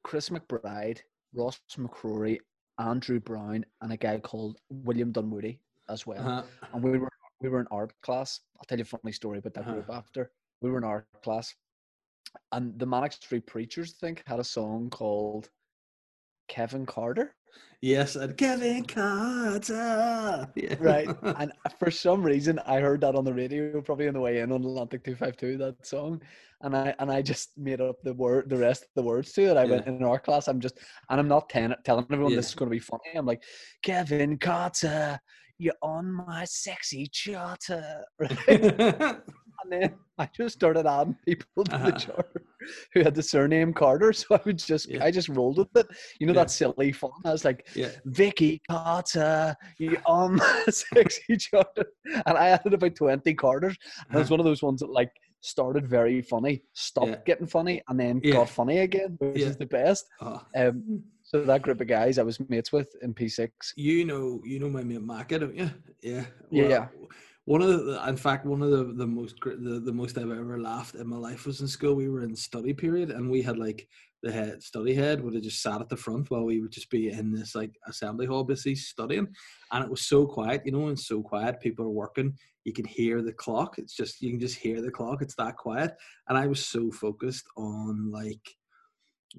Chris 0.05 0.29
McBride, 0.29 1.01
Ross 1.35 1.61
McCrory, 1.79 2.39
Andrew 2.79 3.21
Brown, 3.21 3.65
and 3.81 3.93
a 3.93 3.97
guy 3.97 4.19
called 4.19 4.59
William 4.71 5.13
Dunwoody 5.13 5.61
as 5.89 6.07
well. 6.07 6.27
uh, 6.27 6.43
And 6.73 6.83
we 6.83 6.99
were 6.99 7.09
we 7.41 7.49
were 7.51 7.61
in 7.61 7.67
art 7.71 7.93
class. 8.01 8.41
I'll 8.59 8.65
tell 8.65 8.79
you 8.79 8.83
a 8.83 8.87
funny 8.87 9.13
story 9.13 9.39
about 9.39 9.53
that 9.55 9.61
Uh-huh. 9.61 9.73
group 9.75 9.91
after. 9.91 10.31
We 10.63 10.71
were 10.71 10.79
in 10.79 10.85
art 10.85 11.07
class, 11.23 11.55
and 12.53 12.79
the 12.79 12.87
Manic 12.87 13.13
Street 13.13 13.47
Preachers, 13.47 13.95
I 14.01 14.07
think, 14.07 14.23
had 14.27 14.41
a 14.41 14.45
song 14.45 14.89
called 14.91 15.51
Kevin 16.49 16.87
Carter. 16.87 17.35
Yes, 17.81 18.17
and 18.17 18.37
Kevin 18.37 18.85
Carter. 18.85 20.49
Yeah. 20.57 20.75
Right. 20.79 21.09
and 21.23 21.53
for 21.79 21.91
some 21.91 22.23
reason 22.23 22.59
I 22.67 22.81
heard 22.81 23.01
that 23.03 23.15
on 23.15 23.25
the 23.25 23.35
radio, 23.35 23.81
probably 23.83 24.09
on 24.09 24.15
the 24.15 24.21
way 24.21 24.41
in 24.41 24.53
on 24.53 24.63
Atlantic 24.65 25.05
two 25.05 25.15
five 25.17 25.37
two, 25.37 25.57
that 25.59 25.87
song. 25.87 26.21
And 26.63 26.75
I 26.77 26.95
and 26.99 27.11
I 27.11 27.21
just 27.23 27.57
made 27.59 27.81
up 27.81 27.97
the 28.03 28.15
word 28.15 28.49
the 28.49 28.57
rest 28.57 28.85
of 28.85 28.89
the 28.95 29.03
words 29.03 29.33
to 29.35 29.43
it. 29.51 29.57
I 29.57 29.65
went 29.67 29.87
in 29.87 30.03
our 30.03 30.19
class, 30.19 30.49
I'm 30.49 30.61
just 30.61 30.79
and 31.11 31.21
I'm 31.21 31.29
not 31.29 31.49
ten, 31.51 31.75
telling 31.85 32.07
everyone 32.11 32.33
Yeah. 32.33 32.37
this 32.39 32.49
is 32.49 32.55
gonna 32.55 32.71
be 32.71 32.79
funny. 32.79 33.13
I'm 33.15 33.27
like, 33.27 33.43
Kevin 33.83 34.39
Carter, 34.39 35.19
you're 35.59 35.75
on 35.83 36.11
my 36.13 36.45
sexy 36.47 37.09
charter. 37.13 38.05
Right? 38.19 39.19
And 39.65 39.73
then 39.73 39.95
I 40.19 40.29
just 40.37 40.55
started 40.55 40.87
adding 40.87 41.17
people 41.27 41.65
to 41.65 41.71
the 41.71 41.77
Uh-huh. 41.77 42.23
who 42.95 43.03
had 43.03 43.15
the 43.15 43.23
surname 43.23 43.73
Carter. 43.73 44.13
So 44.13 44.35
I 44.37 44.41
would 44.45 44.59
just 44.59 44.89
Yeah. 44.89 45.05
I 45.05 45.11
just 45.11 45.29
rolled 45.29 45.59
with 45.59 45.75
it. 45.77 45.87
You 46.21 46.27
know 46.27 46.33
Yeah. 46.33 46.41
that 46.41 46.51
silly 46.51 46.93
fun. 46.93 47.11
I 47.25 47.33
was 47.33 47.45
like, 47.45 47.69
yeah. 47.75 47.91
Vicky 48.07 48.61
Carter, 48.71 49.55
you 49.79 49.97
on 50.07 50.37
my 50.37 50.65
sexy 50.69 51.37
charter. 51.37 51.87
And 52.27 52.37
I 52.39 52.49
added 52.49 52.75
about 52.75 52.95
20 52.95 53.35
Carters. 53.35 53.77
And 54.09 54.17
it 54.17 54.19
was 54.19 54.27
Uh-huh. 54.27 54.33
one 54.35 54.41
of 54.41 54.47
those 54.47 54.63
ones 54.63 54.81
that 54.81 54.91
like 54.91 55.11
started 55.41 55.87
very 55.87 56.23
funny, 56.23 56.63
stopped 56.73 57.09
Yeah. 57.09 57.21
getting 57.27 57.47
funny, 57.47 57.83
and 57.89 58.01
then 58.01 58.19
got 58.21 58.49
funny 58.49 58.79
again, 58.81 59.17
which 59.21 59.43
is 59.43 59.57
the 59.57 59.67
best. 59.67 60.07
Oh. 60.21 60.41
Um, 60.57 61.03
so 61.23 61.43
that 61.45 61.63
group 61.63 61.81
of 61.81 61.87
guys 61.89 62.19
I 62.19 62.23
was 62.23 62.39
mates 62.49 62.73
with 62.73 62.89
in 63.03 63.13
P6. 63.15 63.49
You 63.77 64.05
know, 64.05 64.41
you 64.45 64.59
know 64.59 64.69
my 64.69 64.83
mate 64.83 65.01
Macca, 65.07 65.41
don't 65.41 65.55
you? 65.57 65.71
Yeah. 66.03 66.25
Yeah, 66.51 66.69
yeah. 66.69 66.87
One 67.47 67.63
of 67.63 67.87
the, 67.87 68.09
in 68.09 68.17
fact, 68.17 68.45
one 68.45 68.61
of 68.61 68.71
the 68.71 68.93
the 68.93 69.07
most 69.07 69.37
the, 69.41 69.81
the 69.85 69.93
most 69.93 70.19
I've 70.19 70.33
ever 70.33 70.61
laughed 70.61 70.97
in 70.97 71.07
my 71.07 71.17
life 71.17 71.47
was 71.47 71.61
in 71.61 71.69
school. 71.69 71.95
We 71.95 72.09
were 72.09 72.25
in 72.25 72.35
study 72.35 72.75
period, 72.75 73.11
and 73.11 73.31
we 73.31 73.41
had 73.41 73.57
like 73.57 73.87
the 74.25 74.33
head 74.33 74.63
study 74.65 74.95
head 74.95 75.23
would 75.23 75.35
have 75.35 75.45
just 75.45 75.63
sat 75.63 75.81
at 75.81 75.89
the 75.89 75.97
front 75.97 76.29
while 76.29 76.43
we 76.43 76.61
would 76.61 76.73
just 76.73 76.91
be 76.91 77.11
in 77.11 77.33
this 77.33 77.55
like 77.55 77.71
assembly 77.87 78.27
hall, 78.27 78.43
basically 78.43 78.75
studying, 78.75 79.29
and 79.71 79.85
it 79.85 79.89
was 79.89 80.03
so 80.03 80.27
quiet. 80.27 80.63
You 80.65 80.73
know, 80.73 80.89
and 80.89 80.99
so 80.99 81.23
quiet. 81.23 81.61
People 81.61 81.85
are 81.85 81.91
working. 81.91 82.37
You 82.65 82.73
can 82.73 82.85
hear 82.85 83.23
the 83.23 83.33
clock. 83.33 83.79
It's 83.79 83.95
just 83.95 84.21
you 84.21 84.31
can 84.31 84.41
just 84.41 84.59
hear 84.59 84.83
the 84.83 84.91
clock. 84.91 85.23
It's 85.23 85.37
that 85.37 85.57
quiet, 85.57 85.95
and 86.29 86.37
I 86.37 86.49
was 86.49 86.67
so 86.67 86.91
focused 86.91 87.47
on 87.57 88.11
like 88.11 88.57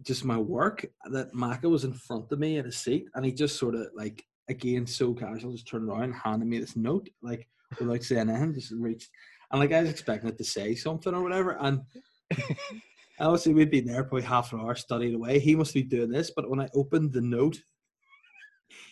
just 0.01 0.23
my 0.23 0.37
work 0.37 0.85
that 1.11 1.33
Macca 1.33 1.69
was 1.69 1.83
in 1.83 1.93
front 1.93 2.31
of 2.31 2.39
me 2.39 2.57
in 2.57 2.67
a 2.67 2.71
seat 2.71 3.07
and 3.15 3.25
he 3.25 3.31
just 3.31 3.57
sort 3.57 3.75
of 3.75 3.87
like 3.95 4.23
again 4.47 4.85
so 4.85 5.13
casual 5.13 5.51
just 5.51 5.67
turned 5.67 5.89
around 5.89 6.13
handed 6.13 6.47
me 6.47 6.59
this 6.59 6.75
note 6.75 7.09
like 7.21 7.47
without 7.79 8.03
saying 8.03 8.29
anything 8.29 8.53
just 8.53 8.71
reached 8.71 9.09
and 9.51 9.59
like 9.59 9.71
I 9.71 9.81
was 9.81 9.89
expecting 9.89 10.29
it 10.29 10.37
to 10.37 10.43
say 10.43 10.75
something 10.75 11.13
or 11.13 11.23
whatever 11.23 11.57
and 11.59 11.81
obviously 13.19 13.53
we'd 13.53 13.71
been 13.71 13.85
there 13.85 14.03
probably 14.03 14.23
half 14.23 14.53
an 14.53 14.59
hour 14.59 14.75
studying 14.75 15.15
away 15.15 15.39
he 15.39 15.55
must 15.55 15.73
be 15.73 15.83
doing 15.83 16.09
this 16.09 16.31
but 16.35 16.49
when 16.49 16.59
I 16.59 16.69
opened 16.73 17.13
the 17.13 17.21
note 17.21 17.59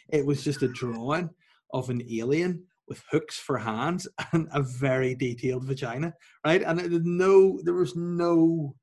it 0.10 0.26
was 0.26 0.44
just 0.44 0.64
a 0.64 0.68
drawing 0.68 1.30
of 1.74 1.90
an 1.90 2.02
alien 2.12 2.64
with 2.88 3.04
hooks 3.12 3.38
for 3.38 3.58
hands 3.58 4.08
and 4.32 4.48
a 4.54 4.62
very 4.62 5.16
detailed 5.16 5.66
vagina 5.66 6.14
right 6.46 6.62
and 6.62 6.80
it 6.80 6.92
no 7.04 7.60
there 7.64 7.74
was 7.74 7.96
no 7.96 8.76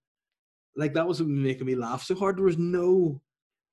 like 0.77 0.95
that 0.95 1.07
was 1.07 1.21
making 1.21 1.67
me 1.67 1.75
laugh 1.75 2.03
so 2.03 2.15
hard. 2.15 2.37
There 2.37 2.45
was 2.45 2.59
no 2.59 3.21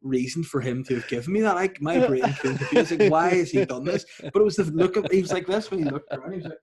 reason 0.02 0.44
for 0.44 0.62
him 0.62 0.84
to 0.86 0.96
have 0.96 1.08
given 1.08 1.34
me 1.34 1.42
that. 1.42 1.56
Like 1.56 1.82
my 1.82 2.00
brain 2.08 2.34
couldn't 2.40 2.58
confuse. 2.58 2.92
Like, 2.92 3.12
why 3.12 3.30
has 3.30 3.52
he 3.52 3.66
done 3.66 3.84
this? 3.84 4.06
But 4.22 4.36
it 4.36 4.44
was 4.44 4.56
the 4.56 4.66
look 4.66 4.98
of 4.98 5.08
he 5.12 5.22
was 5.22 5.34
like 5.34 5.48
this 5.48 5.70
when 5.70 5.84
he 5.84 5.90
looked 5.90 6.14
around. 6.14 6.32
He 6.32 6.38
was 6.38 6.46
like, 6.46 6.60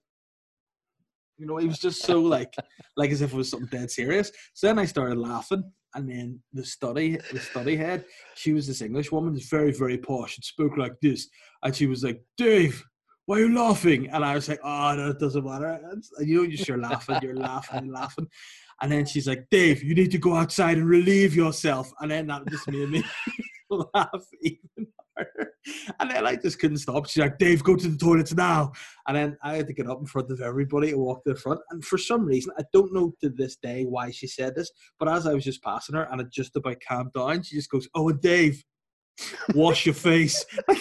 you 1.38 1.46
know, 1.46 1.57
he 1.59 1.66
was 1.66 1.79
just 1.79 2.03
so 2.03 2.20
like, 2.20 2.55
like 2.96 3.11
as 3.11 3.20
if 3.20 3.33
it 3.33 3.37
was 3.37 3.51
something 3.51 3.68
dead 3.68 3.90
serious. 3.90 4.31
So 4.55 4.66
then 4.66 4.79
I 4.79 4.87
started 4.87 5.18
laughing, 5.18 5.70
and 5.94 6.09
then 6.09 6.40
the 6.53 6.64
study, 6.64 7.18
the 7.33 7.40
study 7.40 7.77
head, 7.77 8.05
she 8.35 8.53
was 8.53 8.66
this 8.66 8.83
English 8.83 9.12
woman, 9.12 9.35
was 9.35 9.46
very, 9.46 9.72
very 9.72 9.99
posh, 9.99 10.37
and 10.37 10.44
spoke 10.44 10.77
like 10.77 10.94
this, 11.03 11.29
and 11.62 11.75
she 11.75 11.87
was 11.87 12.05
like, 12.05 12.22
Dave. 12.37 12.85
Why 13.29 13.38
are 13.38 13.46
you 13.46 13.57
laughing? 13.57 14.09
And 14.11 14.25
I 14.25 14.37
was 14.37 14.49
like, 14.49 14.61
oh, 14.62 14.94
no, 14.94 15.11
it 15.11 15.18
doesn't 15.18 15.44
matter. 15.44 15.81
And 15.90 16.05
you 16.20 16.42
know, 16.42 16.49
just 16.49 16.68
you're 16.68 16.79
laughing, 16.79 17.18
you're 17.22 17.35
laughing, 17.35 17.79
and 17.79 17.90
laughing. 17.90 18.29
And 18.82 18.92
then 18.92 19.06
she's 19.06 19.26
like, 19.26 19.46
Dave, 19.50 19.82
you 19.82 19.94
need 19.94 20.10
to 20.10 20.18
go 20.18 20.34
outside 20.34 20.76
and 20.76 20.88
relieve 20.88 21.34
yourself. 21.34 21.90
And 22.00 22.10
then 22.10 22.26
that 22.26 22.46
just 22.48 22.68
made 22.68 22.88
me 22.88 23.04
laugh 23.70 24.24
even 24.42 24.86
harder. 25.16 25.52
And 25.98 26.10
then 26.10 26.26
I 26.26 26.36
just 26.36 26.58
couldn't 26.58 26.78
stop. 26.78 27.06
She's 27.06 27.22
like, 27.22 27.38
Dave, 27.38 27.64
go 27.64 27.74
to 27.74 27.88
the 27.88 27.96
toilets 27.96 28.34
now. 28.34 28.72
And 29.08 29.16
then 29.16 29.36
I 29.42 29.56
had 29.56 29.66
to 29.68 29.72
get 29.72 29.88
up 29.88 30.00
in 30.00 30.06
front 30.06 30.30
of 30.30 30.40
everybody 30.40 30.90
and 30.90 31.00
walk 31.00 31.24
to 31.24 31.32
the 31.32 31.40
front. 31.40 31.60
And 31.70 31.84
for 31.84 31.98
some 31.98 32.24
reason, 32.24 32.52
I 32.58 32.64
don't 32.72 32.92
know 32.92 33.12
to 33.22 33.30
this 33.30 33.56
day 33.56 33.84
why 33.84 34.10
she 34.10 34.26
said 34.26 34.54
this, 34.54 34.70
but 34.98 35.08
as 35.08 35.26
I 35.26 35.34
was 35.34 35.44
just 35.44 35.62
passing 35.62 35.96
her 35.96 36.08
and 36.10 36.20
it 36.20 36.30
just 36.30 36.54
about 36.56 36.76
calmed 36.86 37.12
down, 37.14 37.42
she 37.42 37.56
just 37.56 37.70
goes, 37.70 37.88
Oh, 37.94 38.10
and 38.10 38.20
Dave, 38.20 38.62
wash 39.54 39.86
your 39.86 39.94
face. 39.94 40.44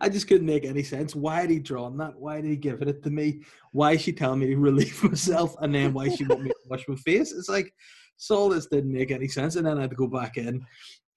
I 0.00 0.08
just 0.08 0.28
couldn't 0.28 0.46
make 0.46 0.64
any 0.64 0.82
sense. 0.82 1.14
Why 1.14 1.40
had 1.40 1.50
he 1.50 1.58
drawn 1.58 1.96
that? 1.98 2.18
Why 2.18 2.36
had 2.36 2.44
he 2.44 2.56
given 2.56 2.88
it 2.88 3.02
to 3.02 3.10
me? 3.10 3.42
Why 3.72 3.92
is 3.92 4.02
she 4.02 4.12
telling 4.12 4.40
me 4.40 4.46
to 4.46 4.56
relieve 4.58 5.02
myself? 5.02 5.54
And 5.60 5.74
then 5.74 5.92
why 5.92 6.08
she 6.08 6.24
want 6.24 6.42
me 6.42 6.50
to 6.50 6.56
wash 6.68 6.86
my 6.88 6.96
face? 6.96 7.32
It's 7.32 7.48
like, 7.48 7.72
so 8.16 8.48
this 8.48 8.66
didn't 8.66 8.92
make 8.92 9.10
any 9.10 9.28
sense. 9.28 9.56
And 9.56 9.66
then 9.66 9.78
I 9.78 9.82
had 9.82 9.90
to 9.90 9.96
go 9.96 10.08
back 10.08 10.36
in 10.36 10.64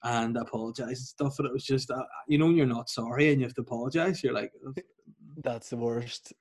and 0.04 0.38
apologize 0.38 0.88
and 0.88 0.98
stuff. 0.98 1.40
And 1.40 1.48
it 1.48 1.54
was 1.54 1.66
just, 1.66 1.92
uh, 1.92 2.04
you 2.28 2.38
know, 2.38 2.50
you're 2.50 2.66
not 2.66 2.90
sorry 2.90 3.32
and 3.32 3.40
you 3.40 3.48
have 3.48 3.56
to 3.56 3.62
apologize, 3.62 4.24
you're 4.24 4.34
like, 4.34 4.52
That's 5.44 5.70
the 5.70 5.78
worst. 5.78 6.34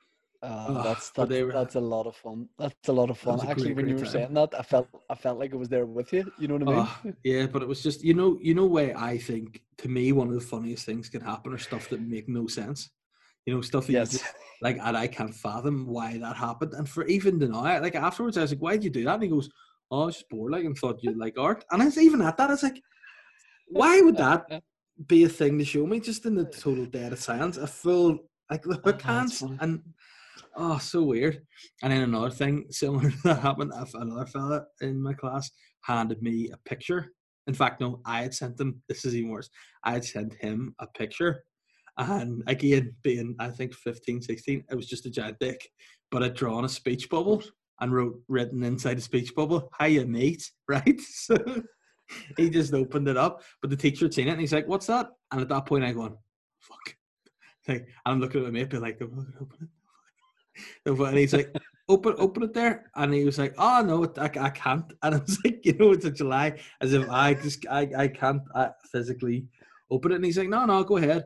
Uh, 0.43 0.83
that's 0.83 1.11
that's, 1.11 1.31
were- 1.31 1.53
that's 1.53 1.75
a 1.75 1.81
lot 1.81 2.07
of 2.07 2.17
fun. 2.17 2.49
That's 2.59 2.89
a 2.89 2.93
lot 2.93 3.11
of 3.11 3.19
fun. 3.19 3.41
Actually, 3.47 3.75
great, 3.75 3.77
when 3.77 3.89
you 3.89 3.97
were 3.97 4.03
time. 4.03 4.11
saying 4.13 4.35
that, 4.35 4.55
I 4.59 4.63
felt 4.63 4.89
I 5.11 5.15
felt 5.15 5.39
like 5.39 5.53
I 5.53 5.57
was 5.57 5.69
there 5.69 5.85
with 5.85 6.13
you. 6.15 6.33
You 6.39 6.49
know 6.49 6.55
what 6.55 6.63
I 6.63 6.77
mean? 6.77 6.87
oh, 6.89 7.13
yeah, 7.25 7.47
but 7.47 7.63
it 7.63 7.69
was 7.69 7.83
just, 7.83 8.03
you 8.03 8.15
know, 8.15 8.39
you 8.41 8.55
know, 8.55 8.65
way 8.65 8.95
I 8.95 9.19
think 9.19 9.63
to 9.79 9.89
me, 9.89 10.13
one 10.13 10.29
of 10.29 10.35
the 10.35 10.41
funniest 10.41 10.87
things 10.87 11.11
can 11.11 11.21
happen 11.21 11.53
are 11.53 11.59
stuff 11.59 11.91
that 11.91 12.01
make 12.01 12.27
no 12.29 12.47
sense. 12.47 12.89
You 13.45 13.55
know, 13.55 13.61
stuff 13.61 13.87
that 13.87 13.93
you 13.93 13.99
yes. 13.99 14.13
just, 14.13 14.25
like, 14.63 14.79
and 14.83 14.97
I 14.97 15.07
can't 15.09 15.35
fathom 15.35 15.87
why 15.87 16.17
that 16.19 16.37
happened. 16.37 16.73
And 16.73 16.89
for 16.89 17.05
even 17.07 17.39
now, 17.39 17.63
like 17.81 17.95
afterwards, 17.95 18.39
I 18.39 18.43
was 18.43 18.53
like, 18.53 18.63
"Why 18.63 18.73
did 18.73 18.85
you 18.85 18.91
do 18.91 19.05
that?" 19.05 19.15
And 19.15 19.23
he 19.23 19.29
goes, 19.29 19.51
"Oh, 19.91 20.03
I 20.03 20.07
was 20.07 20.17
just 20.17 20.29
bored, 20.31 20.53
like, 20.53 20.65
and 20.65 20.77
thought 20.77 21.03
you'd 21.03 21.19
like 21.19 21.39
art." 21.39 21.65
And 21.71 21.83
I 21.83 21.87
was 21.87 21.99
even 21.99 22.23
at 22.23 22.39
that, 22.39 22.49
I 22.49 22.53
was 22.53 22.63
like, 22.63 22.81
"Why 23.69 24.01
would 24.01 24.17
that 24.17 24.63
be 25.07 25.25
a 25.25 25.29
thing 25.29 25.59
to 25.59 25.65
show 25.67 25.87
me?" 25.87 26.01
Just 26.01 26.25
in 26.25 26.35
the 26.35 26.45
total 26.65 26.87
dead 26.87 27.13
of 27.13 27.19
silence, 27.21 27.59
a 27.59 27.67
full 27.67 28.19
like 28.51 28.63
the 28.63 28.79
Oh, 28.79 28.81
hook 28.85 29.03
hands, 29.03 29.43
and 29.61 29.83
oh, 30.57 30.79
so 30.79 31.03
weird. 31.03 31.43
And 31.83 31.93
then 31.93 32.03
another 32.03 32.31
thing 32.31 32.67
similar 32.71 33.11
to 33.11 33.17
that 33.25 33.41
happened. 33.41 33.73
Another 33.95 34.27
fella 34.27 34.65
in 34.81 35.03
my 35.03 35.15
class 35.15 35.51
handed 35.83 36.23
me 36.23 36.51
a 36.53 36.57
picture. 36.69 37.13
In 37.47 37.55
fact, 37.55 37.81
no, 37.81 38.01
I 38.05 38.23
had 38.23 38.35
sent 38.35 38.61
him. 38.61 38.83
This 38.89 39.05
is 39.05 39.17
even 39.17 39.31
worse. 39.31 39.51
I 39.85 39.93
had 39.93 40.05
sent 40.05 40.35
him 40.35 40.75
a 40.79 40.87
picture 40.87 41.45
and 42.01 42.43
again, 42.47 42.95
being 43.03 43.37
I 43.39 43.49
think 43.49 43.75
15, 43.75 44.23
16, 44.23 44.65
it 44.71 44.75
was 44.75 44.87
just 44.87 45.07
a 45.07 45.11
giant 45.11 45.39
dick, 45.39 45.69
but 46.11 46.23
I'd 46.23 46.35
drawn 46.35 46.65
a 46.65 46.69
speech 46.69 47.09
bubble 47.11 47.43
and 47.81 47.93
wrote 47.93 48.21
written 48.29 48.63
inside 48.63 48.99
a 48.99 49.03
speech 49.03 49.35
bubble, 49.35 49.71
"Hiya, 49.81 50.07
mate." 50.07 50.51
Right, 50.69 51.01
so 51.01 51.37
he 52.37 52.51
just 52.51 52.75
opened 52.75 53.09
it 53.09 53.17
up, 53.17 53.43
but 53.61 53.71
the 53.71 53.77
teacher 53.77 54.07
had 54.07 54.15
seen 54.15 54.29
it 54.29 54.33
and 54.33 54.41
he's 54.41 54.53
like, 54.53 54.67
"What's 54.67 54.87
that?" 54.87 55.09
And 55.31 55.41
at 55.41 55.49
that 55.49 55.67
point, 55.67 55.85
I 55.85 55.93
go, 55.93 56.19
"Fuck." 56.61 56.97
Like, 57.69 57.87
I'm 58.07 58.21
looking 58.21 58.41
at 58.41 58.47
my 58.47 58.51
mate, 58.51 58.71
be 58.71 58.79
like, 58.79 59.01
"Open 59.03 59.27
it." 59.61 59.69
And 60.87 61.17
he's 61.19 61.33
like, 61.33 61.55
open, 61.89 62.15
open 62.19 62.45
it 62.45 62.55
there. 62.55 62.91
And 62.95 63.13
he 63.13 63.25
was 63.25 63.39
like, 63.39 63.55
oh, 63.59 63.83
no, 63.83 64.13
I, 64.23 64.31
I 64.47 64.51
can't. 64.51 64.93
And 65.03 65.15
I 65.15 65.19
was 65.19 65.39
like, 65.45 65.65
you 65.65 65.75
know, 65.75 65.93
it's 65.93 66.05
a 66.05 66.11
July, 66.11 66.59
as 66.81 66.93
if 66.93 67.09
I 67.11 67.35
just, 67.35 67.67
I, 67.71 67.89
I 67.97 68.09
can't 68.09 68.43
I 68.55 68.71
physically 68.91 69.47
open 69.91 70.13
it. 70.13 70.17
And 70.17 70.25
he's 70.25 70.39
like, 70.39 70.49
no, 70.49 70.65
no, 70.65 70.83
go 70.85 70.97
ahead. 70.97 71.25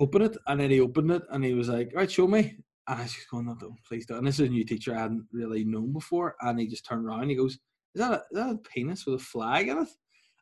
Open 0.00 0.22
it. 0.22 0.36
And 0.46 0.60
then 0.60 0.70
he 0.70 0.80
opened 0.80 1.10
it 1.10 1.22
and 1.30 1.44
he 1.44 1.54
was 1.54 1.68
like, 1.68 1.92
right, 1.94 2.10
show 2.10 2.26
me. 2.26 2.56
And 2.86 3.00
I 3.00 3.02
was 3.02 3.12
just 3.12 3.30
going, 3.30 3.46
no, 3.46 3.54
don't, 3.54 3.76
please 3.86 4.06
don't. 4.06 4.18
And 4.18 4.26
this 4.26 4.40
is 4.40 4.48
a 4.48 4.50
new 4.50 4.64
teacher 4.64 4.94
I 4.94 5.00
hadn't 5.02 5.26
really 5.32 5.64
known 5.64 5.92
before. 5.92 6.36
And 6.40 6.58
he 6.58 6.66
just 6.66 6.86
turned 6.86 7.06
around 7.06 7.22
and 7.22 7.30
he 7.30 7.36
goes, 7.36 7.58
is 7.94 8.00
that 8.00 8.12
a, 8.12 8.16
is 8.30 8.38
that 8.38 8.50
a 8.50 8.58
penis 8.58 9.04
with 9.04 9.20
a 9.20 9.24
flag 9.24 9.68
in 9.68 9.78
it? 9.78 9.88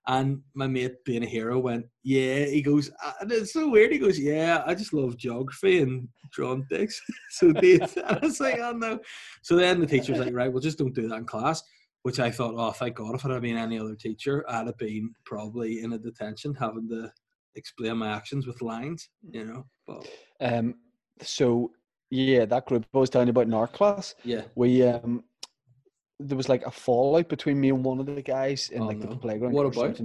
And 0.09 0.41
my 0.55 0.67
mate, 0.69 1.05
being 1.05 1.25
a 1.25 1.27
hero, 1.27 1.59
went, 1.59 1.87
"Yeah." 2.05 2.45
He 2.45 2.63
goes, 2.63 2.91
and 3.21 3.33
it's 3.33 3.53
so 3.53 3.69
weird. 3.69 3.93
He 3.93 3.99
goes, 3.99 4.19
"Yeah, 4.19 4.63
I 4.65 4.75
just 4.75 4.93
love 4.93 5.17
geography 5.17 5.81
and 5.81 6.09
drawing 6.33 6.67
dicks." 6.71 7.01
so 7.31 7.53
did. 7.53 7.83
And 7.97 8.07
I 8.07 8.19
was 8.23 8.41
like, 8.41 8.59
"Oh 8.61 8.73
no." 8.73 9.01
So 9.43 9.57
then 9.57 9.81
the 9.81 9.87
teacher 9.87 10.13
was 10.13 10.21
like, 10.21 10.35
"Right, 10.35 10.53
well, 10.53 10.61
just 10.61 10.79
don't 10.79 10.95
do 10.95 11.09
that 11.09 11.17
in 11.17 11.25
class." 11.27 11.63
Which 12.03 12.21
I 12.21 12.31
thought, 12.31 12.55
"Oh, 12.57 12.71
thank 12.71 12.97
God! 12.97 13.17
If 13.17 13.25
it 13.25 13.31
had 13.33 13.43
been 13.43 13.57
any 13.57 13.81
other 13.81 13.97
teacher, 13.97 14.45
I'd 14.49 14.69
have 14.69 14.79
been 14.79 15.13
probably 15.25 15.81
in 15.83 15.93
a 15.95 15.99
detention 15.99 16.55
having 16.55 16.89
to 16.91 17.11
explain 17.57 17.97
my 17.97 18.09
actions 18.09 18.47
with 18.47 18.63
lines." 18.63 19.09
You 19.29 19.45
know, 19.45 19.67
but 19.89 20.09
um, 20.41 20.77
so 21.21 21.73
yeah, 22.11 22.45
that 22.45 22.67
group 22.67 22.87
I 22.95 22.99
was 22.99 23.11
telling 23.11 23.27
you 23.27 23.33
about 23.33 23.47
in 23.47 23.55
our 23.55 23.67
class. 23.67 24.15
yeah, 24.23 24.43
We 24.55 24.85
um, 24.85 25.25
there 26.19 26.37
was 26.37 26.49
like 26.49 26.65
a 26.65 26.71
fallout 26.71 27.29
between 27.29 27.61
me 27.61 27.69
and 27.71 27.85
one 27.85 28.01
of 28.01 28.07
the 28.07 28.23
guys 28.23 28.71
in 28.71 28.83
Oh, 28.83 28.87
like 28.87 28.99
no. 28.99 29.11
the 29.11 29.17
playground. 29.17 29.53
What 29.53 29.67
about? 29.67 30.01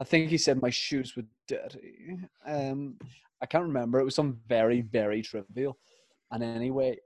I 0.00 0.04
think 0.04 0.30
he 0.30 0.38
said 0.38 0.62
my 0.62 0.70
shoes 0.70 1.16
were 1.16 1.24
dirty. 1.46 2.16
Um, 2.46 2.96
I 3.42 3.46
can't 3.46 3.64
remember. 3.64 4.00
It 4.00 4.04
was 4.04 4.14
some 4.14 4.38
very 4.48 4.80
very 4.80 5.22
trivial. 5.22 5.78
And 6.30 6.42
anyway, 6.42 6.98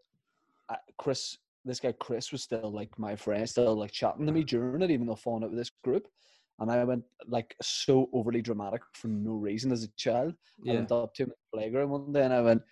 I, 0.69 0.77
Chris, 0.99 1.38
this 1.64 1.81
guy 1.81 1.93
Chris 1.93 2.31
was 2.31 2.43
still 2.43 2.71
like 2.71 2.97
my 2.99 3.17
friend, 3.17 3.49
still 3.49 3.75
like 3.75 3.93
chatting 3.93 4.27
to 4.27 4.33
me 4.33 4.45
during 4.45 4.83
it, 4.83 4.90
even 4.90 5.07
though 5.07 5.17
falling 5.17 5.45
out 5.45 5.51
with 5.51 5.59
this 5.59 5.73
group. 5.83 6.07
And 6.61 6.71
I 6.71 6.85
went 6.85 7.03
like 7.27 7.57
so 7.61 8.09
overly 8.12 8.40
dramatic 8.40 8.83
for 8.93 9.09
no 9.09 9.33
reason 9.33 9.73
as 9.73 9.83
a 9.83 9.88
child. 9.97 10.35
I 10.61 10.62
yeah. 10.64 10.75
went 10.75 10.93
up 10.93 11.14
to 11.14 11.25
him 11.25 11.31
in 11.31 11.35
the 11.53 11.59
playground 11.59 11.90
one 11.90 12.12
day 12.12 12.23
and 12.23 12.33
I 12.33 12.43
went, 12.43 12.62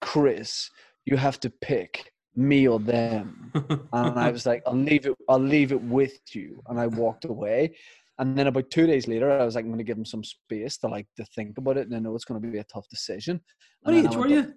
Chris, 0.00 0.70
you 1.04 1.16
have 1.16 1.38
to 1.40 1.50
pick 1.50 2.12
me 2.36 2.68
or 2.68 2.78
them. 2.78 3.50
And 3.92 4.18
I 4.18 4.30
was 4.30 4.46
like, 4.46 4.62
I'll 4.66 4.74
leave 4.74 5.06
it, 5.06 5.16
I'll 5.28 5.38
leave 5.38 5.72
it 5.72 5.82
with 5.82 6.18
you. 6.32 6.62
And 6.68 6.78
I 6.78 6.86
walked 6.86 7.24
away. 7.24 7.74
And 8.18 8.36
then 8.36 8.48
about 8.48 8.70
two 8.70 8.86
days 8.86 9.06
later, 9.06 9.30
I 9.30 9.44
was 9.44 9.54
like, 9.54 9.64
I'm 9.64 9.70
going 9.70 9.78
to 9.78 9.84
give 9.84 9.96
him 9.96 10.04
some 10.04 10.24
space 10.24 10.76
to 10.78 10.88
like 10.88 11.06
to 11.16 11.24
think 11.36 11.56
about 11.56 11.76
it, 11.76 11.86
and 11.86 11.94
I 11.94 12.00
know 12.00 12.14
it's 12.16 12.24
going 12.24 12.40
to 12.40 12.48
be 12.48 12.58
a 12.58 12.64
tough 12.64 12.88
decision. 12.88 13.40
what 13.82 13.94
age 13.94 14.16
were 14.16 14.26
you? 14.26 14.54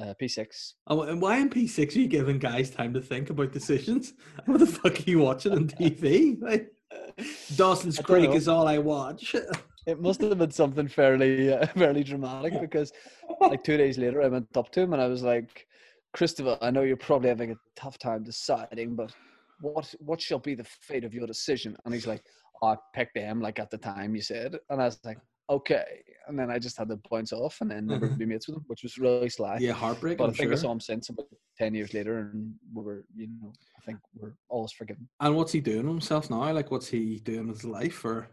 Uh, 0.00 0.14
P6. 0.20 0.72
Oh, 0.86 1.02
and 1.02 1.20
why 1.20 1.36
in 1.36 1.50
P6 1.50 1.94
are 1.94 1.98
you 1.98 2.08
giving 2.08 2.38
guys 2.38 2.70
time 2.70 2.94
to 2.94 3.00
think 3.00 3.28
about 3.30 3.52
decisions? 3.52 4.14
What 4.46 4.58
the 4.58 4.66
fuck 4.66 4.98
are 4.98 5.10
you 5.10 5.18
watching 5.18 5.52
on 5.52 5.68
TV? 5.68 6.40
Like, 6.40 6.72
Dawson's 7.56 7.98
Creek 7.98 8.30
know. 8.30 8.36
is 8.36 8.48
all 8.48 8.66
I 8.66 8.78
watch. 8.78 9.36
It 9.84 10.00
must 10.00 10.20
have 10.20 10.38
been 10.38 10.52
something 10.52 10.86
fairly, 10.86 11.52
uh, 11.52 11.66
fairly 11.66 12.04
dramatic 12.04 12.60
because 12.60 12.92
like 13.40 13.64
two 13.64 13.76
days 13.76 13.98
later, 13.98 14.22
I 14.22 14.28
went 14.28 14.56
up 14.56 14.70
to 14.70 14.80
him 14.80 14.92
and 14.92 15.02
I 15.02 15.08
was 15.08 15.24
like, 15.24 15.66
Christopher, 16.12 16.58
I 16.60 16.70
know 16.70 16.82
you're 16.82 16.96
probably 16.96 17.28
having 17.28 17.52
a 17.52 17.56
tough 17.76 17.98
time 17.98 18.22
deciding, 18.22 18.94
but 18.96 19.12
what 19.60 19.94
what 20.00 20.20
shall 20.20 20.38
be 20.38 20.54
the 20.54 20.64
fate 20.64 21.04
of 21.04 21.14
your 21.14 21.26
decision? 21.26 21.76
And 21.84 21.94
he's 21.94 22.06
like, 22.06 22.22
oh, 22.62 22.68
I 22.68 22.76
picked 22.94 23.14
them 23.14 23.40
like 23.40 23.58
at 23.58 23.70
the 23.70 23.78
time 23.78 24.14
you 24.14 24.22
said, 24.22 24.58
and 24.70 24.80
I 24.82 24.86
was 24.86 24.98
like, 25.04 25.18
okay. 25.48 26.02
And 26.28 26.38
then 26.38 26.50
I 26.50 26.58
just 26.58 26.76
had 26.76 26.88
to 26.88 26.98
bounce 27.10 27.32
off 27.32 27.60
and 27.60 27.70
then 27.70 27.86
never 27.86 28.08
be 28.08 28.26
mates 28.26 28.46
with 28.48 28.58
him, 28.58 28.64
which 28.66 28.82
was 28.82 28.98
really 28.98 29.28
sly. 29.28 29.56
yeah, 29.60 29.72
heartbreak. 29.72 30.18
But 30.18 30.24
I 30.24 30.28
I'm 30.28 30.34
think 30.34 30.52
I 30.52 30.56
saw 30.56 30.70
him 30.72 30.80
since 30.80 31.08
about 31.08 31.26
ten 31.58 31.74
years 31.74 31.94
later, 31.94 32.18
and 32.18 32.54
we 32.74 32.82
were, 32.84 33.04
you 33.16 33.28
know, 33.40 33.52
I 33.78 33.80
think 33.84 33.98
we're 34.14 34.34
always 34.48 34.72
forgiven. 34.72 35.08
And 35.20 35.34
what's 35.36 35.52
he 35.52 35.60
doing 35.60 35.86
himself 35.86 36.28
now? 36.30 36.52
Like, 36.52 36.70
what's 36.70 36.88
he 36.88 37.20
doing 37.20 37.48
with 37.48 37.62
his 37.62 37.64
life? 37.70 38.04
Or, 38.04 38.28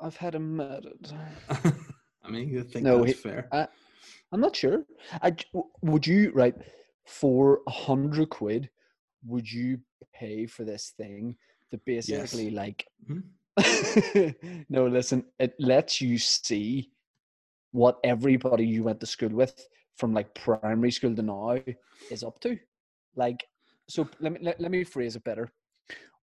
I've 0.00 0.16
had 0.16 0.34
him 0.34 0.56
murdered. 0.56 1.12
I 1.50 2.30
mean, 2.30 2.48
you 2.48 2.64
think 2.64 2.84
No, 2.84 2.98
that's 3.04 3.12
he- 3.12 3.18
fair? 3.22 3.48
I'm 4.32 4.40
not 4.40 4.56
sure. 4.56 4.84
I 5.22 5.36
would 5.82 6.06
you 6.06 6.32
right 6.34 6.54
for 7.04 7.60
a 7.66 7.70
hundred 7.70 8.30
quid? 8.30 8.70
Would 9.26 9.50
you 9.50 9.78
pay 10.14 10.46
for 10.46 10.64
this 10.64 10.92
thing 10.96 11.36
to 11.70 11.78
basically 11.84 12.50
like? 12.50 12.86
Mhm. 13.08 13.24
no, 14.68 14.86
listen. 14.86 15.24
It 15.38 15.54
lets 15.58 16.00
you 16.00 16.18
see 16.18 16.90
what 17.72 17.98
everybody 18.04 18.66
you 18.66 18.84
went 18.84 19.00
to 19.00 19.06
school 19.06 19.30
with 19.30 19.68
from 19.96 20.12
like 20.12 20.34
primary 20.34 20.90
school 20.90 21.14
to 21.14 21.22
now 21.22 21.58
is 22.10 22.24
up 22.24 22.40
to. 22.40 22.58
Like, 23.16 23.44
so 23.88 24.08
let 24.20 24.32
me 24.32 24.38
let, 24.42 24.60
let 24.60 24.70
me 24.70 24.84
phrase 24.84 25.16
it 25.16 25.24
better. 25.24 25.52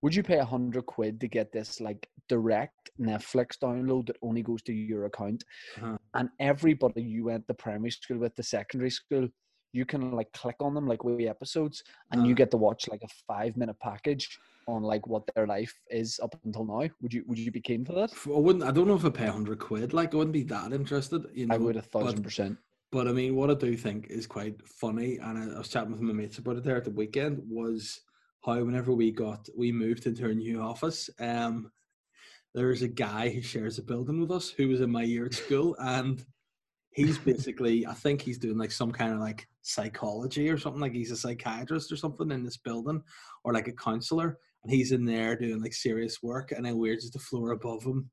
Would 0.02 0.16
you 0.16 0.24
pay 0.24 0.40
a 0.40 0.46
hundred 0.46 0.86
quid 0.88 1.20
to 1.22 1.28
get 1.28 1.52
this 1.52 1.80
like 1.80 2.08
direct 2.28 2.90
Netflix 3.00 3.58
download 3.62 4.08
that 4.08 4.18
only 4.22 4.42
goes 4.42 4.62
to 4.64 4.74
your 4.74 5.06
account? 5.06 5.44
Uh-huh. 5.78 5.98
And 6.16 6.30
everybody 6.40 7.04
you 7.04 7.26
went 7.26 7.48
to 7.48 7.54
primary 7.54 7.92
school 7.92 8.18
with, 8.18 8.36
the 8.36 8.44
secondary 8.44 8.90
school, 8.90 9.28
you 9.74 9.86
can 9.86 10.12
like 10.12 10.32
click 10.34 10.58
on 10.60 10.74
them 10.74 10.88
like 10.88 11.04
wee 11.04 11.28
episodes, 11.28 11.84
and 12.12 12.26
you 12.26 12.34
Uh-huh. 12.34 12.38
get 12.38 12.52
to 12.52 12.58
watch 12.58 12.88
like 12.90 13.04
a 13.04 13.08
five 13.28 13.56
minute 13.58 13.80
package 13.80 14.40
on 14.68 14.84
like 14.84 15.08
what 15.08 15.24
their 15.36 15.48
life 15.48 15.74
is 15.90 16.20
up 16.22 16.36
until 16.46 16.66
now. 16.66 16.88
Would 17.02 17.14
you 17.14 17.24
would 17.28 17.40
you 17.40 17.52
be 17.52 17.62
keen 17.62 17.84
for 17.86 17.94
that? 17.94 18.12
I 18.26 18.30
wouldn't. 18.40 18.64
I 18.64 18.72
don't 18.72 18.88
know 18.88 18.96
if 18.96 19.06
I 19.06 19.10
pay 19.10 19.28
hundred 19.28 19.60
quid. 19.60 19.94
Like, 19.94 20.14
I 20.14 20.18
wouldn't 20.18 20.34
be 20.34 20.44
that 20.44 20.74
interested. 20.74 21.26
You 21.34 21.48
know, 21.48 21.56
I 21.56 21.58
would 21.58 21.78
a 21.78 21.82
thousand 21.82 22.24
percent. 22.24 22.58
But 22.92 23.08
I 23.08 23.14
mean, 23.14 23.36
what 23.36 23.50
I 23.50 23.54
do 23.54 23.76
think 23.78 24.08
is 24.10 24.28
quite 24.28 24.56
funny, 24.68 25.18
and 25.18 25.38
I, 25.38 25.56
I 25.56 25.58
was 25.58 25.70
chatting 25.70 25.92
with 25.92 26.02
my 26.02 26.14
mates 26.14 26.38
about 26.38 26.58
it 26.58 26.64
there 26.64 26.78
at 26.78 26.84
the 26.84 26.92
weekend, 26.92 27.42
was 27.50 28.02
how 28.46 28.62
whenever 28.64 28.92
we 28.94 29.12
got 29.12 29.48
we 29.58 29.72
moved 29.72 30.06
into 30.08 30.24
our 30.26 30.34
new 30.34 30.62
office, 30.62 31.10
um, 31.20 31.72
there's 32.54 32.82
a 32.82 32.88
guy 32.88 33.30
who 33.30 33.42
shares 33.42 33.78
a 33.78 33.84
building 33.84 34.20
with 34.20 34.32
us 34.32 34.50
who 34.50 34.68
was 34.68 34.82
in 34.82 34.92
my 34.92 35.04
year 35.04 35.26
at 35.26 35.34
school, 35.34 35.76
and 35.80 36.24
he's 36.94 37.18
basically 37.18 37.86
I 37.86 37.94
think 37.94 38.22
he's 38.22 38.38
doing 38.38 38.58
like 38.58 38.72
some 38.72 38.92
kind 38.92 39.14
of 39.14 39.20
like 39.20 39.48
psychology 39.62 40.50
or 40.50 40.58
something, 40.58 40.82
like 40.82 40.94
he's 40.94 41.12
a 41.12 41.18
psychiatrist 41.18 41.92
or 41.92 41.96
something 41.98 42.32
in 42.32 42.44
this 42.44 42.58
building, 42.58 43.02
or 43.44 43.54
like 43.54 43.68
a 43.68 43.74
counselor, 43.74 44.38
and 44.64 44.72
he's 44.74 44.92
in 44.92 45.06
there 45.06 45.36
doing 45.36 45.62
like 45.62 45.74
serious 45.74 46.22
work, 46.24 46.52
and 46.52 46.66
then 46.66 46.78
we're 46.78 46.96
just 46.96 47.14
the 47.14 47.20
floor 47.20 47.52
above 47.52 47.84
him 47.84 48.10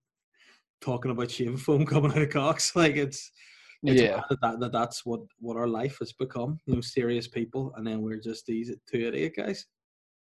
talking 0.80 1.10
about 1.10 1.30
shaving 1.30 1.56
foam 1.56 1.84
coming 1.92 2.12
out 2.12 2.22
of 2.22 2.30
cocks, 2.30 2.74
like 2.82 2.96
it's 2.96 3.30
it's 3.84 4.02
Yeah. 4.02 4.22
that, 4.42 4.58
that 4.60 4.72
that's 4.72 5.06
what 5.06 5.20
what 5.38 5.56
our 5.56 5.68
life 5.68 5.98
has 6.00 6.12
become 6.12 6.58
you 6.66 6.74
know 6.74 6.80
serious 6.80 7.28
people 7.28 7.72
and 7.76 7.86
then 7.86 8.02
we're 8.02 8.18
just 8.20 8.44
these 8.46 8.72
two 8.90 9.06
idiot 9.06 9.34
guys 9.36 9.66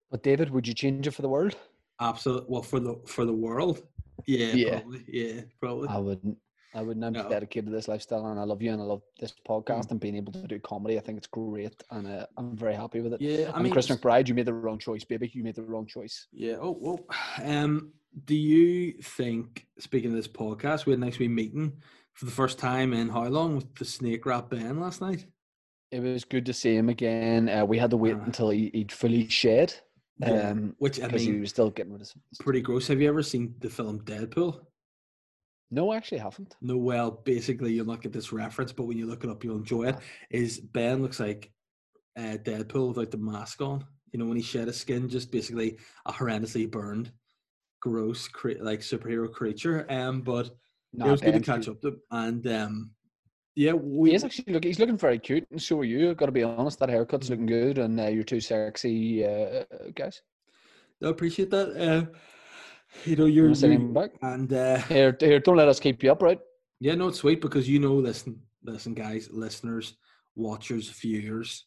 But 0.08 0.22
David, 0.22 0.50
would 0.50 0.68
you 0.68 0.74
change 0.74 1.06
it 1.08 1.10
for 1.12 1.22
the 1.22 1.28
world? 1.28 1.56
absolutely 2.00 2.46
well 2.48 2.62
for 2.62 2.78
the 2.80 2.94
for 3.06 3.24
the 3.24 3.32
world 3.32 3.82
yeah 4.26 4.54
Yeah. 4.54 4.78
probably 4.78 5.04
yeah 5.08 5.40
probably 5.60 5.88
I 5.88 5.98
wouldn't. 5.98 6.38
I 6.74 6.82
wouldn't. 6.82 7.04
I'm 7.04 7.12
No. 7.12 7.28
dedicated 7.28 7.66
to 7.66 7.72
this 7.72 7.88
lifestyle, 7.88 8.26
and 8.26 8.38
I 8.38 8.44
love 8.44 8.62
you, 8.62 8.72
and 8.72 8.80
I 8.80 8.84
love 8.84 9.02
this 9.18 9.34
podcast 9.48 9.90
and 9.90 9.98
being 9.98 10.14
able 10.16 10.32
to 10.34 10.46
do 10.46 10.58
comedy. 10.60 10.96
I 10.98 11.00
think 11.00 11.18
it's 11.18 11.26
great, 11.26 11.82
and 11.90 12.06
uh, 12.06 12.26
I'm 12.36 12.56
very 12.56 12.74
happy 12.74 13.00
with 13.00 13.14
it. 13.14 13.20
yeah 13.20 13.50
i 13.50 13.54
and 13.54 13.64
mean 13.64 13.72
Chris 13.72 13.88
McBride, 13.88 14.28
you 14.28 14.34
made 14.34 14.46
the 14.46 14.54
wrong 14.54 14.78
choice, 14.78 15.04
baby. 15.04 15.30
You 15.34 15.42
made 15.42 15.56
the 15.56 15.62
wrong 15.64 15.86
choice. 15.86 16.26
yeah 16.32 16.56
oh 16.60 16.76
well 16.80 17.00
um 17.44 17.92
do 18.24 18.34
you 18.34 18.92
think 19.02 19.66
speaking 19.78 20.10
of 20.10 20.16
this 20.16 20.26
podcast 20.28 20.84
we 20.84 20.90
had 20.92 20.98
a 20.98 21.04
nice 21.04 21.18
wee 21.20 21.28
meeting 21.28 21.72
for 22.14 22.24
the 22.24 22.30
first 22.32 22.58
time 22.58 22.92
in 22.92 23.08
how 23.08 23.24
long 23.26 23.54
with 23.56 23.72
the 23.76 23.84
snake 23.84 24.26
rap 24.26 24.50
ben 24.50 24.80
last 24.80 25.00
night 25.00 25.26
It 25.92 26.00
was 26.00 26.24
good 26.24 26.46
to 26.46 26.52
see 26.52 26.74
him 26.76 26.88
again. 26.88 27.48
Uh, 27.48 27.64
we 27.64 27.78
had 27.78 27.90
to 27.90 27.96
wait 27.96 28.14
Uh, 28.16 28.20
until 28.26 28.50
he, 28.50 28.70
he'd 28.74 28.92
fully 28.92 29.28
shed, 29.28 29.74
Yeah, 30.20 30.50
um, 30.50 30.74
which 30.78 31.00
i 31.00 31.06
because 31.06 31.22
he 31.22 31.40
was 31.40 31.50
still 31.50 31.70
getting 31.70 31.92
rid 31.92 32.02
of 32.02 32.08
some. 32.08 32.22
pretty 32.40 32.60
gross 32.60 32.86
have 32.88 33.00
you 33.00 33.08
ever 33.08 33.22
seen 33.22 33.54
the 33.60 33.70
film 33.70 34.00
deadpool 34.04 34.52
No, 35.70 35.90
I 35.90 35.96
actually 35.96 36.18
haven't. 36.18 36.56
No, 36.60 36.76
well, 36.76 37.10
basically, 37.24 37.72
you'll 37.72 37.86
not 37.86 38.02
get 38.02 38.12
this 38.12 38.32
reference, 38.32 38.72
but 38.72 38.84
when 38.84 38.98
you 38.98 39.06
look 39.06 39.22
it 39.24 39.30
up, 39.30 39.44
you'll 39.44 39.56
enjoy 39.56 39.84
it. 39.88 39.96
Is 40.30 40.58
Ben 40.58 41.00
looks 41.02 41.20
like 41.20 41.52
uh, 42.18 42.36
Deadpool 42.42 42.88
without 42.88 43.10
the 43.12 43.18
mask 43.18 43.60
on? 43.62 43.84
You 44.12 44.18
know, 44.18 44.26
when 44.26 44.36
he 44.36 44.42
shed 44.42 44.66
his 44.66 44.80
skin, 44.80 45.08
just 45.08 45.30
basically 45.30 45.78
a 46.06 46.12
horrendously 46.12 46.68
burned, 46.68 47.12
gross, 47.80 48.26
cre- 48.26 48.60
like 48.60 48.80
superhero 48.80 49.30
creature. 49.30 49.86
Um, 49.88 50.22
but 50.22 50.50
No, 50.92 51.06
it 51.06 51.10
was 51.12 51.20
good 51.20 51.34
to 51.34 51.40
catch 51.40 51.68
up 51.68 51.80
to. 51.82 51.88
him. 51.88 52.00
And 52.10 52.46
um, 52.48 52.90
yeah, 53.54 53.72
He 54.04 54.14
is 54.14 54.24
actually 54.24 54.52
looking. 54.52 54.70
He's 54.70 54.80
looking 54.80 54.96
very 54.98 55.20
cute, 55.20 55.46
and 55.52 55.62
so 55.62 55.78
are 55.78 55.84
you. 55.84 56.10
I've 56.10 56.16
got 56.16 56.26
to 56.26 56.32
be 56.32 56.42
honest. 56.42 56.80
That 56.80 56.88
haircut's 56.88 57.30
looking 57.30 57.46
good, 57.46 57.78
and 57.78 58.00
uh, 58.00 58.08
you're 58.08 58.24
two 58.24 58.40
sexy 58.40 59.24
uh, 59.24 59.62
guys. 59.94 60.20
I 61.04 61.08
appreciate 61.08 61.50
that. 61.50 61.76
Uh, 61.76 62.18
you 63.04 63.16
know, 63.16 63.26
you're, 63.26 63.44
Wanna 63.46 63.54
say 63.56 63.66
you're 63.68 63.74
anything 63.74 63.92
back? 63.92 64.10
and 64.22 64.52
uh, 64.52 64.78
Here, 64.82 65.16
here, 65.18 65.38
don't 65.40 65.56
let 65.56 65.68
us 65.68 65.80
keep 65.80 66.02
you 66.02 66.12
up, 66.12 66.22
right? 66.22 66.38
Yeah, 66.80 66.94
no, 66.94 67.08
it's 67.08 67.18
sweet 67.18 67.40
because 67.40 67.68
you 67.68 67.78
know, 67.78 67.94
listen, 67.94 68.40
listen, 68.64 68.94
guys, 68.94 69.28
listeners, 69.30 69.94
watchers, 70.34 70.88
viewers. 70.90 71.66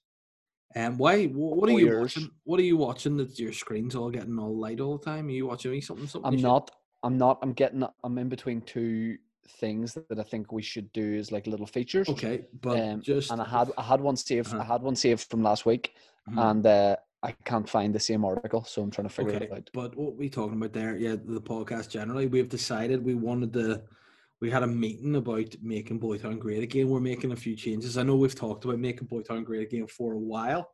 Um, 0.75 0.97
why? 0.97 1.25
What 1.27 1.69
are 1.69 1.73
you 1.79 1.99
watching? 1.99 2.31
What 2.45 2.59
are 2.59 2.63
you 2.63 2.77
watching? 2.77 3.15
That 3.17 3.38
your 3.38 3.53
screen's 3.53 3.95
all 3.95 4.09
getting 4.09 4.39
all 4.39 4.57
light 4.57 4.79
all 4.79 4.97
the 4.97 5.05
time. 5.05 5.27
Are 5.27 5.31
you 5.31 5.45
watching 5.45 5.69
me 5.71 5.81
something? 5.81 6.07
Something? 6.07 6.33
I'm 6.33 6.41
not. 6.41 6.71
I'm 7.03 7.17
not. 7.17 7.38
I'm 7.43 7.53
getting. 7.53 7.83
I'm 8.03 8.17
in 8.17 8.27
between 8.27 8.62
two 8.62 9.17
things 9.59 9.93
that 9.93 10.17
I 10.19 10.23
think 10.23 10.51
we 10.51 10.63
should 10.63 10.91
do 10.93 11.13
is 11.13 11.31
like 11.31 11.45
little 11.45 11.67
features. 11.67 12.09
Okay, 12.09 12.45
but 12.59 12.79
Um, 12.79 13.01
just 13.01 13.29
and 13.31 13.39
I 13.39 13.45
had 13.47 13.71
I 13.77 13.83
had 13.83 14.01
one 14.01 14.15
saved. 14.15 14.51
I 14.51 14.57
Uh-huh. 14.57 14.73
had 14.73 14.81
one 14.81 14.95
saved 14.95 15.29
from 15.29 15.43
last 15.43 15.63
week, 15.67 15.93
Mhm. 16.27 16.51
and 16.51 16.65
uh, 16.65 16.95
I 17.23 17.31
can't 17.45 17.67
find 17.69 17.95
the 17.95 17.99
same 17.99 18.25
article, 18.25 18.63
so 18.65 18.81
I'm 18.81 18.91
trying 18.91 19.07
to 19.07 19.13
figure 19.13 19.33
Okay, 19.36 19.45
it 19.45 19.51
out. 19.53 19.69
but 19.73 19.95
what 19.95 20.15
we're 20.17 20.29
talking 20.29 20.57
about 20.57 20.73
there? 20.73 20.97
Yeah, 20.97 21.15
the 21.15 21.41
podcast 21.41 21.89
generally. 21.89 22.27
We've 22.27 22.49
decided 22.49 23.03
we 23.03 23.15
wanted 23.15 23.53
to. 23.53 23.83
We 24.41 24.51
had 24.51 24.63
a 24.63 24.67
meeting 24.67 25.15
about 25.15 25.55
making 25.62 26.01
Boytown 26.01 26.38
great 26.38 26.63
again. 26.63 26.89
We're 26.89 26.99
making 26.99 27.31
a 27.31 27.36
few 27.38 27.55
changes. 27.55 27.97
I 27.97 28.03
know 28.03 28.17
we've 28.17 28.36
talked 28.36 28.65
about 28.65 28.77
making 28.79 29.07
Boytown 29.07 29.45
great 29.45 29.67
again 29.67 29.88
for 29.88 30.13
a 30.13 30.19
while, 30.19 30.69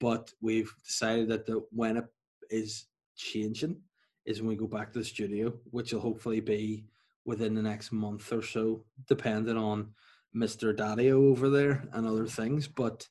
but 0.00 0.32
we've 0.40 0.74
decided 0.84 1.28
that 1.28 1.46
the 1.46 1.62
when 1.70 1.98
it 1.98 2.06
is 2.50 2.86
changing 3.16 3.80
is 4.24 4.40
when 4.40 4.48
we 4.48 4.56
go 4.56 4.66
back 4.66 4.92
to 4.92 4.98
the 4.98 5.04
studio, 5.04 5.54
which 5.70 5.92
will 5.92 6.00
hopefully 6.00 6.40
be 6.40 6.84
within 7.24 7.54
the 7.54 7.62
next 7.62 7.92
month 7.92 8.32
or 8.32 8.42
so, 8.42 8.84
depending 9.06 9.56
on 9.56 9.94
Mister 10.34 10.72
Daddy 10.72 11.12
over 11.12 11.48
there 11.48 11.84
and 11.92 12.08
other 12.08 12.26
things. 12.26 12.66
But 12.66 13.06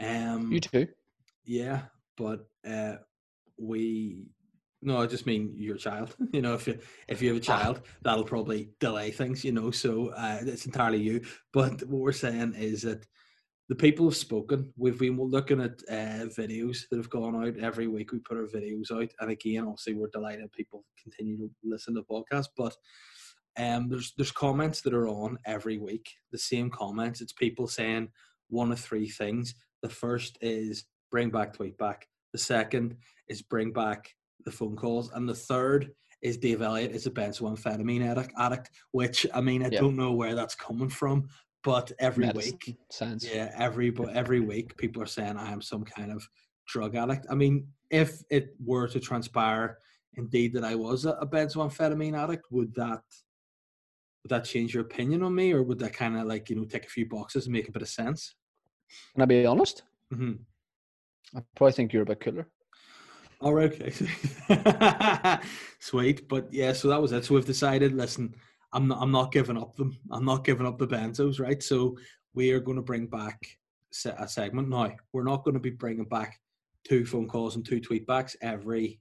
um, 0.00 0.50
You 0.50 0.60
too. 0.60 0.86
yeah, 1.44 1.82
but 2.16 2.46
uh, 2.68 2.96
we 3.58 4.26
no, 4.84 5.00
I 5.00 5.06
just 5.06 5.26
mean 5.26 5.54
your 5.56 5.76
child. 5.76 6.14
You 6.32 6.42
know, 6.42 6.54
if 6.54 6.66
you 6.66 6.78
if 7.08 7.22
you 7.22 7.28
have 7.28 7.38
a 7.38 7.44
child, 7.44 7.80
that'll 8.02 8.24
probably 8.24 8.70
delay 8.80 9.10
things. 9.10 9.44
You 9.44 9.52
know, 9.52 9.70
so 9.70 10.10
uh, 10.10 10.40
it's 10.42 10.66
entirely 10.66 11.00
you. 11.00 11.22
But 11.52 11.82
what 11.84 12.02
we're 12.02 12.12
saying 12.12 12.54
is 12.54 12.82
that 12.82 13.06
the 13.68 13.74
people 13.74 14.06
have 14.06 14.16
spoken. 14.16 14.72
We've 14.76 14.98
been 14.98 15.18
looking 15.18 15.60
at 15.60 15.80
uh, 15.88 16.26
videos 16.26 16.88
that 16.90 16.98
have 16.98 17.08
gone 17.08 17.34
out 17.34 17.56
every 17.56 17.86
week. 17.86 18.12
We 18.12 18.18
put 18.18 18.36
our 18.36 18.46
videos 18.46 18.92
out, 18.92 19.10
and 19.20 19.30
again, 19.30 19.64
obviously, 19.64 19.94
we're 19.94 20.08
delighted 20.12 20.52
people 20.52 20.84
continue 21.02 21.38
to 21.38 21.50
listen 21.62 21.94
to 21.94 22.02
the 22.02 22.14
podcast. 22.14 22.48
But 22.56 22.76
um, 23.58 23.88
there's 23.88 24.12
there's 24.16 24.32
comments 24.32 24.82
that 24.82 24.94
are 24.94 25.08
on 25.08 25.38
every 25.46 25.78
week. 25.78 26.10
The 26.30 26.38
same 26.38 26.68
comments. 26.68 27.22
It's 27.22 27.32
people 27.32 27.66
saying 27.66 28.08
one 28.48 28.70
of 28.70 28.80
three 28.80 29.08
things. 29.08 29.54
The 29.82 29.88
first 29.88 30.36
is 30.42 30.84
bring 31.14 31.30
back 31.30 31.52
tweet 31.52 31.78
back. 31.78 32.08
The 32.32 32.38
second 32.38 32.96
is 33.28 33.40
bring 33.40 33.72
back 33.72 34.12
the 34.44 34.50
phone 34.50 34.74
calls, 34.74 35.12
and 35.12 35.28
the 35.28 35.34
third 35.50 35.92
is 36.22 36.36
Dave 36.36 36.60
Elliott 36.60 36.90
is 36.90 37.06
a 37.06 37.10
benzoamphetamine 37.12 38.04
addict. 38.04 38.32
Addict, 38.36 38.70
which 38.90 39.24
I 39.32 39.40
mean, 39.40 39.62
I 39.64 39.68
Yeah. 39.70 39.78
don't 39.82 39.94
know 39.96 40.12
where 40.12 40.34
that's 40.34 40.56
coming 40.56 40.88
from, 40.88 41.28
but 41.62 41.92
every 42.00 42.26
Medicine, 42.26 42.58
week, 42.66 42.76
science. 42.90 43.24
yeah, 43.32 43.54
every 43.56 43.94
every 44.22 44.40
week, 44.40 44.76
people 44.76 45.00
are 45.04 45.12
saying 45.16 45.36
I 45.36 45.52
am 45.52 45.62
some 45.62 45.84
kind 45.84 46.10
of 46.10 46.26
drug 46.66 46.96
addict. 46.96 47.26
I 47.30 47.36
mean, 47.36 47.68
if 47.90 48.10
it 48.28 48.56
were 48.70 48.88
to 48.88 48.98
transpire 48.98 49.78
indeed 50.14 50.52
that 50.54 50.64
I 50.64 50.74
was 50.74 51.04
a, 51.04 51.12
a 51.24 51.26
benzoamphetamine 51.28 52.18
addict, 52.18 52.46
would 52.50 52.74
that 52.74 53.04
would 54.24 54.30
that 54.30 54.44
change 54.52 54.74
your 54.74 54.82
opinion 54.82 55.22
on 55.22 55.32
me, 55.32 55.52
or 55.52 55.62
would 55.62 55.78
that 55.78 55.92
kind 55.92 56.16
of 56.18 56.26
like 56.26 56.50
you 56.50 56.56
know 56.56 56.64
take 56.64 56.86
a 56.86 56.94
few 56.96 57.06
boxes 57.06 57.46
and 57.46 57.52
make 57.52 57.68
a 57.68 57.72
bit 57.72 57.82
of 57.82 57.88
sense? 57.88 58.34
Can 59.12 59.22
I 59.22 59.26
be 59.26 59.46
honest? 59.46 59.84
hmm 60.10 60.32
I 61.36 61.40
probably 61.56 61.72
think 61.72 61.92
you're 61.92 62.02
a 62.02 62.06
bit 62.06 62.20
cooler. 62.20 62.48
All 63.40 63.54
right, 63.54 63.72
okay. 63.72 65.40
Sweet, 65.80 66.28
but 66.28 66.52
yeah, 66.52 66.72
so 66.72 66.88
that 66.88 67.02
was 67.02 67.12
it. 67.12 67.24
So 67.24 67.34
we've 67.34 67.44
decided. 67.44 67.92
Listen, 67.92 68.34
I'm 68.72 68.88
not. 68.88 68.98
I'm 69.00 69.10
not 69.10 69.32
giving 69.32 69.58
up 69.58 69.76
them. 69.76 69.96
I'm 70.10 70.24
not 70.24 70.44
giving 70.44 70.66
up 70.66 70.78
the 70.78 70.86
benzos, 70.86 71.40
right? 71.40 71.62
So 71.62 71.96
we 72.34 72.52
are 72.52 72.60
going 72.60 72.76
to 72.76 72.82
bring 72.82 73.06
back 73.06 73.38
a 74.18 74.28
segment 74.28 74.68
now. 74.68 74.92
We're 75.12 75.24
not 75.24 75.44
going 75.44 75.54
to 75.54 75.60
be 75.60 75.70
bringing 75.70 76.06
back 76.06 76.40
two 76.84 77.04
phone 77.04 77.28
calls 77.28 77.56
and 77.56 77.64
two 77.64 77.80
tweet 77.80 78.06
backs 78.06 78.36
every 78.42 79.00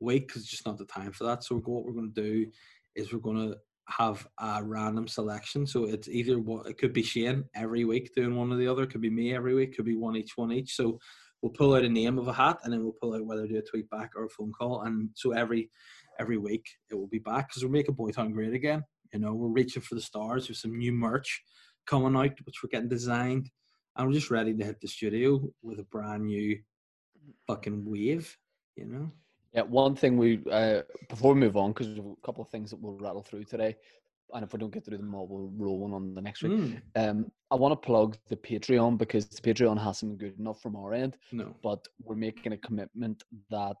week 0.00 0.28
because 0.28 0.42
it's 0.42 0.50
just 0.50 0.66
not 0.66 0.78
the 0.78 0.84
time 0.84 1.12
for 1.12 1.24
that. 1.24 1.44
So 1.44 1.56
what 1.56 1.84
we're 1.84 1.92
going 1.92 2.12
to 2.12 2.22
do 2.22 2.50
is 2.94 3.12
we're 3.12 3.20
going 3.20 3.50
to 3.50 3.56
have 3.88 4.26
a 4.38 4.62
random 4.62 5.08
selection. 5.08 5.66
So 5.66 5.84
it's 5.84 6.08
either 6.08 6.38
what 6.38 6.66
it 6.66 6.78
could 6.78 6.92
be 6.92 7.02
Shane 7.02 7.44
every 7.54 7.84
week 7.84 8.14
doing 8.14 8.34
one 8.36 8.52
or 8.52 8.56
the 8.56 8.68
other. 8.68 8.84
It 8.84 8.90
could 8.90 9.00
be 9.00 9.10
me 9.10 9.34
every 9.34 9.54
week. 9.54 9.70
It 9.70 9.76
Could 9.76 9.86
be 9.86 9.96
one 9.96 10.16
each, 10.16 10.36
one 10.36 10.52
each. 10.52 10.74
So 10.74 10.98
we'll 11.42 11.52
pull 11.52 11.74
out 11.74 11.84
a 11.84 11.88
name 11.88 12.18
of 12.18 12.28
a 12.28 12.32
hat 12.32 12.58
and 12.62 12.72
then 12.72 12.82
we'll 12.82 12.96
pull 13.00 13.14
out 13.14 13.26
whether 13.26 13.42
to 13.42 13.52
do 13.52 13.58
a 13.58 13.62
tweet 13.62 13.90
back 13.90 14.12
or 14.16 14.24
a 14.24 14.30
phone 14.30 14.52
call. 14.52 14.82
And 14.82 15.10
so 15.14 15.32
every 15.32 15.70
every 16.18 16.38
week 16.38 16.66
it 16.90 16.94
will 16.94 17.08
be 17.08 17.18
back 17.18 17.48
because 17.48 17.64
we're 17.64 17.70
making 17.70 17.96
Boytown 17.96 18.32
great 18.32 18.54
again. 18.54 18.84
You 19.12 19.20
know, 19.20 19.34
we're 19.34 19.48
reaching 19.48 19.82
for 19.82 19.94
the 19.94 20.00
stars 20.00 20.48
with 20.48 20.56
some 20.56 20.78
new 20.78 20.92
merch 20.92 21.42
coming 21.86 22.16
out, 22.16 22.38
which 22.44 22.62
we're 22.62 22.70
getting 22.70 22.88
designed. 22.88 23.50
And 23.96 24.06
we're 24.06 24.14
just 24.14 24.30
ready 24.30 24.54
to 24.54 24.64
hit 24.64 24.80
the 24.80 24.88
studio 24.88 25.42
with 25.62 25.78
a 25.78 25.84
brand 25.84 26.24
new 26.24 26.58
fucking 27.46 27.84
wave, 27.84 28.38
you 28.76 28.86
know? 28.86 29.10
Yeah, 29.52 29.62
one 29.62 29.94
thing 29.94 30.16
we 30.16 30.40
uh, 30.50 30.80
before 31.10 31.34
we 31.34 31.40
move 31.40 31.58
on 31.58 31.72
because 31.72 31.88
a 31.88 32.02
couple 32.24 32.42
of 32.42 32.48
things 32.48 32.70
that 32.70 32.80
we'll 32.80 32.96
rattle 32.96 33.22
through 33.22 33.44
today, 33.44 33.76
and 34.34 34.44
if 34.44 34.52
we 34.52 34.58
don't 34.58 34.72
get 34.72 34.84
through 34.84 34.96
them 34.98 35.14
all, 35.14 35.26
we'll 35.26 35.50
roll 35.56 35.78
one 35.80 35.92
on 35.92 36.14
the 36.14 36.20
next 36.22 36.42
week. 36.42 36.52
Mm, 36.52 36.82
Um, 36.96 37.32
I 37.50 37.54
want 37.56 37.72
to 37.72 37.86
plug 37.86 38.16
the 38.28 38.36
Patreon 38.36 38.96
because 38.98 39.26
the 39.26 39.42
Patreon 39.42 39.78
hasn't 39.82 40.18
been 40.18 40.28
good 40.30 40.38
enough 40.38 40.60
from 40.62 40.74
our 40.76 40.92
end, 40.94 41.16
no. 41.32 41.54
but 41.62 41.86
we're 42.02 42.16
making 42.16 42.52
a 42.52 42.56
commitment 42.56 43.22
that 43.50 43.76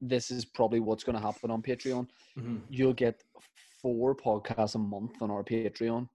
this 0.00 0.30
is 0.30 0.44
probably 0.44 0.80
what's 0.80 1.04
going 1.04 1.16
to 1.16 1.22
happen 1.22 1.50
on 1.50 1.62
Patreon. 1.62 2.08
Mhm. 2.38 2.60
You'll 2.70 2.94
get 2.94 3.22
four 3.80 4.14
podcasts 4.14 4.74
a 4.74 4.78
month 4.78 5.20
on 5.20 5.30
our 5.30 5.44
Patreon. 5.44 6.08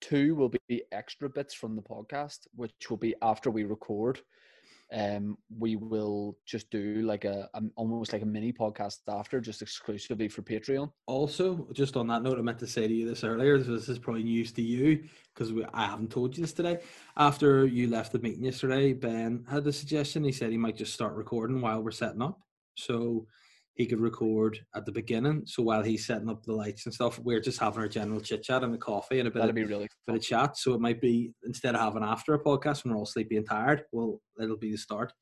Two 0.00 0.34
will 0.34 0.50
be 0.68 0.82
extra 0.92 1.28
bits 1.28 1.54
from 1.54 1.74
the 1.74 1.82
podcast, 1.82 2.46
which 2.54 2.90
will 2.90 2.98
be 2.98 3.14
after 3.22 3.50
we 3.50 3.64
record. 3.64 4.20
Um, 4.92 5.36
we 5.58 5.74
will 5.76 6.36
just 6.46 6.70
do 6.70 7.02
like 7.02 7.24
a, 7.24 7.48
a 7.54 7.62
almost 7.74 8.12
like 8.12 8.22
a 8.22 8.26
mini 8.26 8.52
podcast 8.52 8.98
after, 9.08 9.40
just 9.40 9.62
exclusively 9.62 10.28
for 10.28 10.42
Patreon. 10.42 10.92
Also, 11.06 11.66
just 11.72 11.96
on 11.96 12.06
that 12.08 12.22
note, 12.22 12.38
I 12.38 12.42
meant 12.42 12.60
to 12.60 12.66
say 12.66 12.86
to 12.86 12.94
you 12.94 13.08
this 13.08 13.24
earlier. 13.24 13.58
This, 13.58 13.88
is 13.88 13.98
probably 13.98 14.22
news 14.22 14.52
to 14.52 14.62
you 14.62 15.04
because 15.34 15.52
I 15.74 15.86
haven't 15.86 16.12
told 16.12 16.36
you 16.36 16.42
this 16.42 16.52
today. 16.52 16.78
After 17.16 17.66
you 17.66 17.88
left 17.88 18.12
the 18.12 18.20
meeting 18.20 18.44
yesterday, 18.44 18.92
Ben 18.92 19.44
had 19.50 19.66
a 19.66 19.72
suggestion. 19.72 20.24
He 20.24 20.32
said 20.32 20.50
he 20.50 20.58
might 20.58 20.76
just 20.76 20.94
start 20.94 21.14
recording 21.14 21.60
while 21.60 21.82
we're 21.82 21.90
setting 21.90 22.22
up, 22.22 22.40
so 22.76 23.26
he 23.76 23.86
could 23.86 24.00
record 24.00 24.58
at 24.74 24.84
the 24.86 24.92
beginning. 24.92 25.42
So 25.46 25.62
while 25.62 25.82
he's 25.82 26.06
setting 26.06 26.28
up 26.30 26.42
the 26.42 26.52
lights 26.54 26.86
and 26.86 26.94
stuff, 26.94 27.18
we're 27.20 27.40
just 27.40 27.58
having 27.60 27.80
our 27.80 27.88
general 27.88 28.20
chit 28.20 28.42
chat 28.42 28.64
and 28.64 28.74
a 28.74 28.78
coffee 28.78 29.18
and 29.20 29.28
a 29.28 29.30
bit 29.30 29.40
That'd 29.40 29.50
of 29.50 29.54
be 29.54 29.64
really 29.64 29.88
bit 30.06 30.16
of 30.16 30.22
chat. 30.22 30.56
So 30.56 30.72
it 30.74 30.80
might 30.80 31.00
be 31.00 31.32
instead 31.44 31.74
of 31.74 31.80
having 31.82 32.02
after 32.02 32.34
a 32.34 32.42
podcast 32.42 32.84
when 32.84 32.92
we're 32.94 32.98
all 32.98 33.06
sleepy 33.06 33.36
and 33.36 33.46
tired, 33.46 33.84
well, 33.92 34.20
it'll 34.40 34.56
be 34.56 34.72
the 34.72 34.78
start 34.78 35.12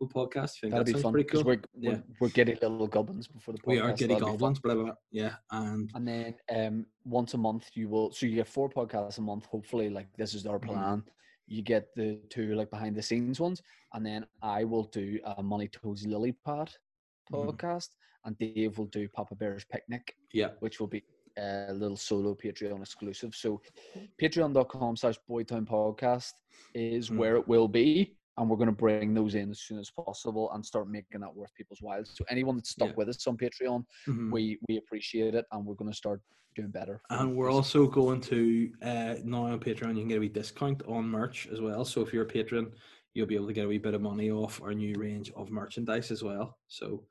of 0.00 0.08
the 0.08 0.14
podcast. 0.14 0.52
I 0.58 0.60
think 0.60 0.72
That'd 0.72 0.86
that 0.86 0.94
be 0.94 1.02
fun 1.02 1.12
pretty 1.12 1.24
because 1.24 1.42
cool. 1.42 1.52
we're, 1.52 1.60
Yeah. 1.76 1.90
we're 1.90 2.02
we're 2.20 2.28
getting 2.28 2.56
little 2.62 2.86
goblins 2.86 3.26
before 3.26 3.52
the 3.54 3.60
podcast. 3.60 3.66
we 3.66 3.78
are 3.80 3.92
giddy 3.92 4.14
That'd 4.14 4.28
goblins, 4.28 4.60
blah, 4.60 4.74
blah, 4.74 4.84
blah. 4.84 4.94
Yeah, 5.10 5.34
and 5.50 5.90
And 5.96 6.06
then 6.06 6.34
um, 6.54 6.86
once 7.04 7.34
a 7.34 7.38
month, 7.38 7.68
you 7.74 7.88
will. 7.88 8.12
So 8.12 8.26
you 8.26 8.36
get 8.36 8.46
four 8.48 8.68
podcasts 8.70 9.18
a 9.18 9.22
month. 9.22 9.46
Hopefully, 9.46 9.90
like 9.90 10.06
this 10.16 10.34
is 10.34 10.46
our 10.46 10.60
Mhm. 10.60 10.66
plan. 10.66 11.04
You 11.48 11.62
get 11.62 11.88
the 11.96 12.20
two 12.30 12.54
like 12.54 12.70
behind 12.70 12.94
the 12.96 13.02
scenes 13.02 13.40
ones, 13.40 13.60
and 13.92 14.06
then 14.06 14.24
I 14.40 14.62
will 14.64 14.84
do 14.84 15.18
a 15.36 15.42
Money 15.42 15.66
Toes 15.68 16.06
Lily 16.06 16.32
Pad 16.44 16.70
Mhm. 17.32 17.46
podcast, 17.56 17.88
and 18.24 18.36
Dave 18.38 18.78
will 18.78 18.86
do 18.86 19.08
Papa 19.08 19.34
Bear's 19.34 19.64
Picnic, 19.64 20.16
yeah, 20.32 20.50
which 20.60 20.80
will 20.80 20.86
be 20.86 21.02
a 21.36 21.72
little 21.72 21.96
solo 21.96 22.34
Patreon 22.34 22.80
exclusive. 22.80 23.34
So 23.34 23.60
patreon.com 24.20 24.96
slash 24.96 25.16
boytown 25.28 25.66
podcast 25.66 26.32
is 26.74 27.10
Mhm. 27.10 27.16
where 27.16 27.36
it 27.36 27.46
will 27.48 27.68
be. 27.68 28.16
And 28.36 28.50
we're 28.50 28.56
going 28.56 28.66
to 28.68 28.72
bring 28.72 29.14
those 29.14 29.36
in 29.36 29.50
as 29.50 29.60
soon 29.60 29.78
as 29.78 29.90
possible 29.90 30.50
and 30.52 30.64
start 30.66 30.88
making 30.88 31.20
that 31.20 31.32
worth 31.34 31.54
people's 31.54 31.80
while. 31.80 32.04
So 32.04 32.24
anyone 32.28 32.56
that's 32.56 32.70
stuck 32.70 32.88
Yeah. 32.88 32.94
with 32.96 33.08
us 33.08 33.24
on 33.28 33.36
Patreon, 33.36 33.84
Mhm. 34.06 34.32
we 34.32 34.58
we 34.68 34.76
appreciate 34.76 35.34
it 35.36 35.46
and 35.52 35.64
we're 35.64 35.74
going 35.76 35.90
to 35.90 35.96
start 35.96 36.20
doing 36.56 36.70
better. 36.70 37.00
And 37.10 37.36
we're 37.36 37.50
also 37.50 37.86
going 37.86 38.20
to 38.22 38.72
uh, 38.82 39.16
now 39.24 39.44
on 39.46 39.60
Patreon. 39.60 39.94
You 39.94 40.00
can 40.02 40.08
get 40.08 40.18
a 40.18 40.20
wee 40.20 40.28
discount 40.28 40.82
on 40.84 41.08
merch 41.08 41.46
as 41.48 41.60
well. 41.60 41.84
So 41.84 42.00
if 42.00 42.12
you're 42.12 42.24
a 42.24 42.26
patron, 42.26 42.72
you'll 43.12 43.26
be 43.28 43.36
able 43.36 43.46
to 43.46 43.52
get 43.52 43.66
a 43.66 43.68
wee 43.68 43.78
bit 43.78 43.94
of 43.94 44.02
money 44.02 44.30
off 44.32 44.60
our 44.62 44.74
new 44.74 44.94
range 44.96 45.30
of 45.32 45.50
merchandise 45.52 46.10
as 46.10 46.24
well. 46.24 46.58
So 46.66 47.06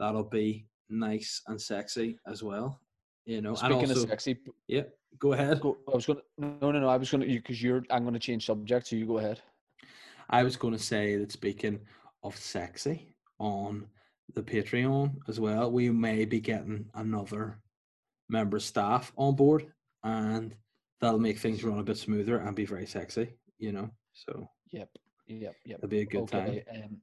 that'll 0.00 0.24
be 0.24 0.66
nice 0.88 1.42
and 1.46 1.60
sexy 1.60 2.18
as 2.26 2.42
well. 2.42 2.80
You 3.26 3.42
know, 3.42 3.54
Speaking 3.54 3.90
also, 3.90 4.02
of 4.02 4.08
sexy, 4.08 4.38
yeah, 4.66 4.82
go 5.18 5.34
ahead. 5.34 5.60
go, 5.60 5.76
I 5.86 5.94
was 5.94 6.06
going 6.06 6.18
to 6.18 6.24
no 6.38 6.72
no 6.72 6.80
no 6.80 6.88
I 6.88 6.96
was 6.96 7.10
going 7.10 7.20
to 7.20 7.28
because 7.28 7.62
you're 7.62 7.84
I'm 7.90 8.02
going 8.02 8.14
to 8.14 8.18
change 8.18 8.46
subject 8.46 8.88
so 8.88 8.96
you 8.96 9.06
go 9.06 9.18
ahead. 9.18 9.40
I 10.30 10.42
was 10.42 10.56
going 10.56 10.72
to 10.72 10.82
say 10.82 11.16
that 11.16 11.30
speaking 11.30 11.78
of 12.24 12.36
sexy 12.36 13.14
on 13.38 13.86
the 14.34 14.42
Patreon 14.42 15.16
as 15.28 15.38
well, 15.38 15.70
we 15.70 15.90
may 15.90 16.24
be 16.24 16.40
getting 16.40 16.86
another 16.94 17.58
member 18.28 18.58
staff 18.58 19.12
on 19.16 19.34
board, 19.34 19.66
and 20.02 20.56
that'll 21.00 21.20
make 21.20 21.38
things 21.38 21.62
run 21.62 21.78
a 21.78 21.82
bit 21.84 21.98
smoother 21.98 22.38
and 22.38 22.56
be 22.56 22.64
very 22.64 22.86
sexy. 22.86 23.34
You 23.58 23.72
know, 23.72 23.90
so 24.12 24.48
Yep 24.70 24.88
yep 25.26 25.54
yep. 25.64 25.78
it'll 25.78 25.88
be 25.88 26.00
a 26.00 26.04
good 26.06 26.28
time. 26.28 26.60
Um, 26.74 27.00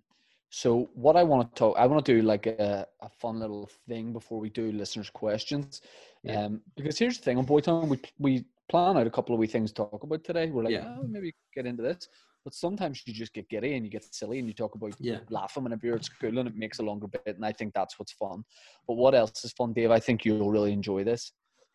so 0.49 0.89
what 0.93 1.15
I 1.15 1.23
want 1.23 1.49
to 1.53 1.59
talk, 1.59 1.75
I 1.77 1.85
want 1.87 2.05
to 2.05 2.13
do 2.13 2.21
like 2.21 2.47
a, 2.47 2.87
a 3.01 3.09
fun 3.09 3.39
little 3.39 3.69
thing 3.87 4.13
before 4.13 4.39
we 4.39 4.49
do 4.49 4.71
listeners' 4.71 5.09
questions. 5.09 5.81
Yeah. 6.23 6.45
Um, 6.45 6.61
because 6.75 6.97
here's 6.97 7.17
the 7.17 7.23
thing 7.23 7.37
on 7.37 7.45
Boytown, 7.45 7.87
we 7.89 7.99
we 8.17 8.45
plan 8.69 8.97
out 8.97 9.07
a 9.07 9.11
couple 9.11 9.33
of 9.33 9.39
wee 9.39 9.47
things 9.47 9.71
to 9.71 9.83
talk 9.83 10.03
about 10.03 10.23
today. 10.23 10.49
We're 10.49 10.63
like, 10.63 10.73
Yeah. 10.73 10.95
oh, 10.99 11.07
maybe 11.07 11.33
get 11.55 11.65
into 11.65 11.83
this. 11.83 12.07
But 12.43 12.53
sometimes 12.53 13.01
you 13.05 13.13
just 13.13 13.33
get 13.33 13.49
giddy 13.49 13.75
and 13.75 13.85
you 13.85 13.91
get 13.91 14.13
silly 14.13 14.39
and 14.39 14.47
you 14.47 14.53
talk 14.53 14.75
about 14.75 14.93
Yeah. 14.99 15.19
laughing 15.29 15.63
whenever 15.63 15.85
you're 15.85 15.95
at 15.97 16.05
school 16.05 16.37
and 16.39 16.47
it 16.47 16.55
makes 16.55 16.79
a 16.79 16.83
longer 16.83 17.07
bit. 17.07 17.23
And 17.35 17.45
I 17.45 17.51
think 17.51 17.73
that's 17.73 17.99
what's 17.99 18.13
fun. 18.13 18.43
But 18.87 18.95
what 18.95 19.15
else 19.15 19.43
is 19.43 19.51
fun, 19.53 19.73
Dave? 19.73 19.91
I 19.91 19.99
think 19.99 20.23
you'll 20.23 20.49
really 20.51 20.71
enjoy 20.71 21.03
this. 21.03 21.31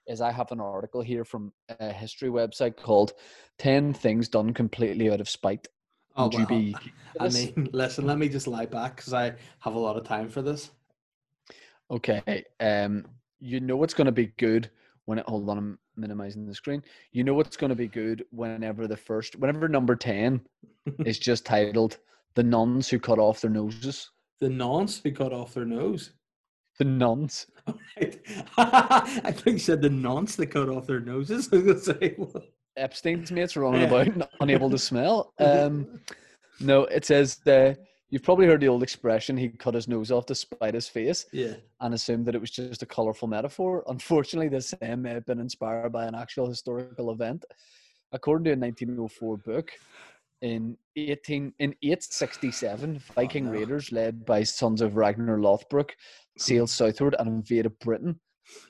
Is 0.06 0.20
I 0.20 0.32
have 0.32 0.50
an 0.50 0.60
article 0.60 1.02
here 1.02 1.24
from 1.24 1.52
a 1.78 1.92
history 1.92 2.28
website 2.30 2.76
called 2.76 3.12
10 3.58 3.92
Things 3.94 4.28
Done 4.28 4.52
Completely 4.52 5.10
Out 5.10 5.20
of 5.20 5.28
Spite. 5.28 5.68
Oh, 6.16 6.24
Would 6.24 6.34
you 6.34 6.46
be. 6.46 6.76
I 7.20 7.28
mean, 7.28 7.68
listen, 7.72 8.06
let 8.06 8.18
me 8.18 8.28
just 8.28 8.46
lie 8.46 8.66
back 8.66 8.96
because 8.96 9.12
I 9.12 9.34
have 9.60 9.74
a 9.74 9.78
lot 9.78 9.96
of 9.96 10.04
time 10.04 10.28
for 10.28 10.42
this. 10.42 10.70
Okay. 11.90 12.44
Um, 12.60 13.04
you 13.40 13.60
know 13.60 13.82
it's 13.82 13.94
going 13.94 14.06
to 14.06 14.12
be 14.12 14.32
good 14.38 14.70
when 15.04 15.18
it. 15.18 15.26
Hold 15.26 15.48
on, 15.48 15.58
I'm 15.58 15.78
minimizing 15.96 16.46
the 16.46 16.54
screen. 16.54 16.82
You 17.12 17.24
know 17.24 17.38
it's 17.40 17.56
going 17.56 17.70
to 17.70 17.76
be 17.76 17.88
good 17.88 18.24
whenever 18.30 18.86
the 18.86 18.96
first, 18.96 19.36
whenever 19.36 19.68
number 19.68 19.96
10 19.96 20.40
is 21.04 21.18
just 21.18 21.44
titled 21.44 21.98
The 22.34 22.42
Nuns 22.42 22.88
Who 22.88 22.98
Cut 22.98 23.18
Off 23.18 23.40
Their 23.40 23.50
Noses. 23.50 24.10
The 24.42 24.48
nuns 24.48 25.00
who 25.00 25.12
cut 25.12 25.32
off 25.32 25.54
their 25.54 25.64
nose. 25.64 26.10
The 26.76 26.84
nuns. 26.84 27.46
Right. 27.96 28.20
I 28.58 29.30
think 29.30 29.54
you 29.54 29.58
said 29.60 29.80
the 29.80 29.88
nuns 29.88 30.34
that 30.34 30.48
cut 30.48 30.68
off 30.68 30.88
their 30.88 30.98
noses. 30.98 31.48
I 31.52 31.58
was 31.58 31.64
gonna 31.64 31.78
say, 31.78 32.16
well, 32.18 32.42
Epstein's 32.76 33.30
mates 33.30 33.56
running 33.56 33.82
Yeah. 33.82 34.02
about, 34.02 34.30
unable 34.40 34.70
to 34.70 34.78
smell. 34.78 35.32
Um, 35.38 36.00
no, 36.60 36.82
it 36.84 37.04
says 37.04 37.40
uh, 37.46 37.74
you've 38.10 38.22
probably 38.22 38.46
heard 38.46 38.60
the 38.60 38.68
old 38.68 38.82
expression 38.82 39.36
he 39.36 39.48
cut 39.48 39.74
his 39.74 39.88
nose 39.88 40.10
off 40.10 40.26
to 40.26 40.34
spite 40.34 40.74
his 40.74 40.86
face 40.86 41.26
yeah. 41.32 41.54
and 41.80 41.94
assumed 41.94 42.26
that 42.26 42.34
it 42.34 42.40
was 42.40 42.50
just 42.50 42.82
a 42.82 42.86
colourful 42.86 43.26
metaphor. 43.26 43.82
Unfortunately, 43.88 44.48
this 44.48 44.74
same 44.80 45.02
may 45.02 45.10
have 45.10 45.26
been 45.26 45.40
inspired 45.40 45.90
by 45.92 46.06
an 46.06 46.14
actual 46.14 46.46
historical 46.46 47.10
event. 47.10 47.44
According 48.12 48.44
to 48.44 48.50
a 48.50 48.56
1904 48.56 49.38
book, 49.38 49.72
in 50.42 50.76
18 50.96 51.54
in 51.60 51.74
867, 51.82 52.98
Viking 53.14 53.46
no. 53.46 53.52
raiders 53.52 53.92
led 53.92 54.24
by 54.26 54.42
sons 54.42 54.82
of 54.82 54.96
Ragnar 54.96 55.38
Lothbrok 55.38 55.90
sailed 56.36 56.68
southward 56.68 57.14
and 57.18 57.28
invaded 57.28 57.78
Britain. 57.78 58.18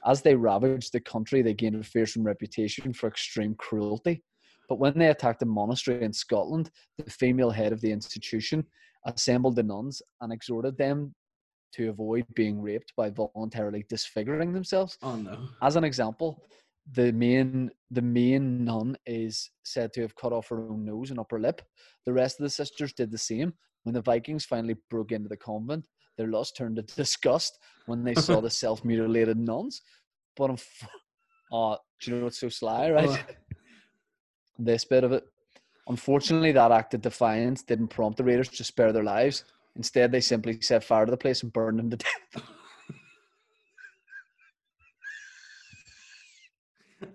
As 0.07 0.23
they 0.23 0.35
ravaged 0.35 0.93
the 0.93 1.01
country, 1.01 1.43
they 1.43 1.55
gained 1.55 1.77
a 1.77 1.83
fearsome 1.83 2.25
reputation 2.25 2.93
for 2.93 3.09
extreme 3.09 3.55
cruelty. 3.57 4.23
But 4.69 4.79
when 4.79 4.99
they 4.99 5.09
attacked 5.09 5.43
a 5.43 5.47
monastery 5.47 6.03
in 6.05 6.13
Scotland, 6.13 6.71
the 6.99 7.11
female 7.11 7.51
head 7.51 7.73
of 7.73 7.81
the 7.81 7.93
institution 7.93 8.65
assembled 9.07 9.57
the 9.57 9.63
nuns 9.63 10.01
and 10.21 10.33
exhorted 10.33 10.79
them 10.79 11.15
to 11.75 11.89
avoid 11.89 12.25
being 12.35 12.61
raped 12.61 12.93
by 12.97 13.11
voluntarily 13.11 13.85
disfiguring 13.89 14.53
themselves. 14.53 14.99
Oh 15.03 15.17
no. 15.17 15.49
As 15.63 15.77
an 15.77 15.85
example, 15.85 16.43
the 16.93 17.13
main 17.13 17.71
the 17.91 18.03
main 18.03 18.65
nun 18.65 18.97
is 19.07 19.51
said 19.65 19.93
to 19.93 20.03
have 20.03 20.15
cut 20.17 20.33
off 20.33 20.49
her 20.49 20.69
own 20.69 20.85
nose 20.85 21.11
and 21.11 21.19
upper 21.19 21.41
lip. 21.41 21.63
The 22.07 22.13
rest 22.13 22.41
of 22.41 22.45
the 22.45 22.51
sisters 22.51 22.93
did 22.93 23.11
the 23.11 23.19
same. 23.19 23.55
When 23.85 23.95
the 23.95 24.03
Vikings 24.03 24.45
finally 24.45 24.77
broke 24.91 25.13
into 25.13 25.29
the 25.29 25.37
convent, 25.37 25.85
their 26.17 26.29
lust 26.29 26.57
turned 26.57 26.77
to 26.77 26.83
disgust 26.97 27.59
when 27.87 28.05
they 28.05 28.15
saw 28.15 28.41
the 28.41 28.51
self 28.65 28.85
mutilated 28.85 29.39
nuns. 29.39 29.83
But 30.37 30.51
unf- 30.51 30.87
oh, 31.53 31.77
do 32.01 32.11
you 32.11 32.17
know 32.17 32.25
what's 32.25 32.41
so 32.41 32.49
sly, 32.49 32.91
right? 32.91 33.09
What? 33.09 33.37
this 34.59 34.85
bit 34.85 35.05
of 35.05 35.13
it. 35.13 35.25
Unfortunately, 35.89 36.53
that 36.53 36.71
act 36.71 36.95
of 36.95 37.03
defiance 37.03 37.63
didn't 37.63 37.89
prompt 37.89 38.17
the 38.17 38.25
raiders 38.25 38.49
to 38.49 38.65
spare 38.65 38.93
their 38.93 39.03
lives. 39.03 39.45
Instead, 39.75 40.13
they 40.13 40.21
simply 40.21 40.61
set 40.61 40.85
fire 40.85 41.05
to 41.05 41.11
the 41.11 41.17
place 41.17 41.43
and 41.43 41.53
burned 41.53 41.79
them 41.79 41.91
to 41.91 41.97
death. 41.97 42.45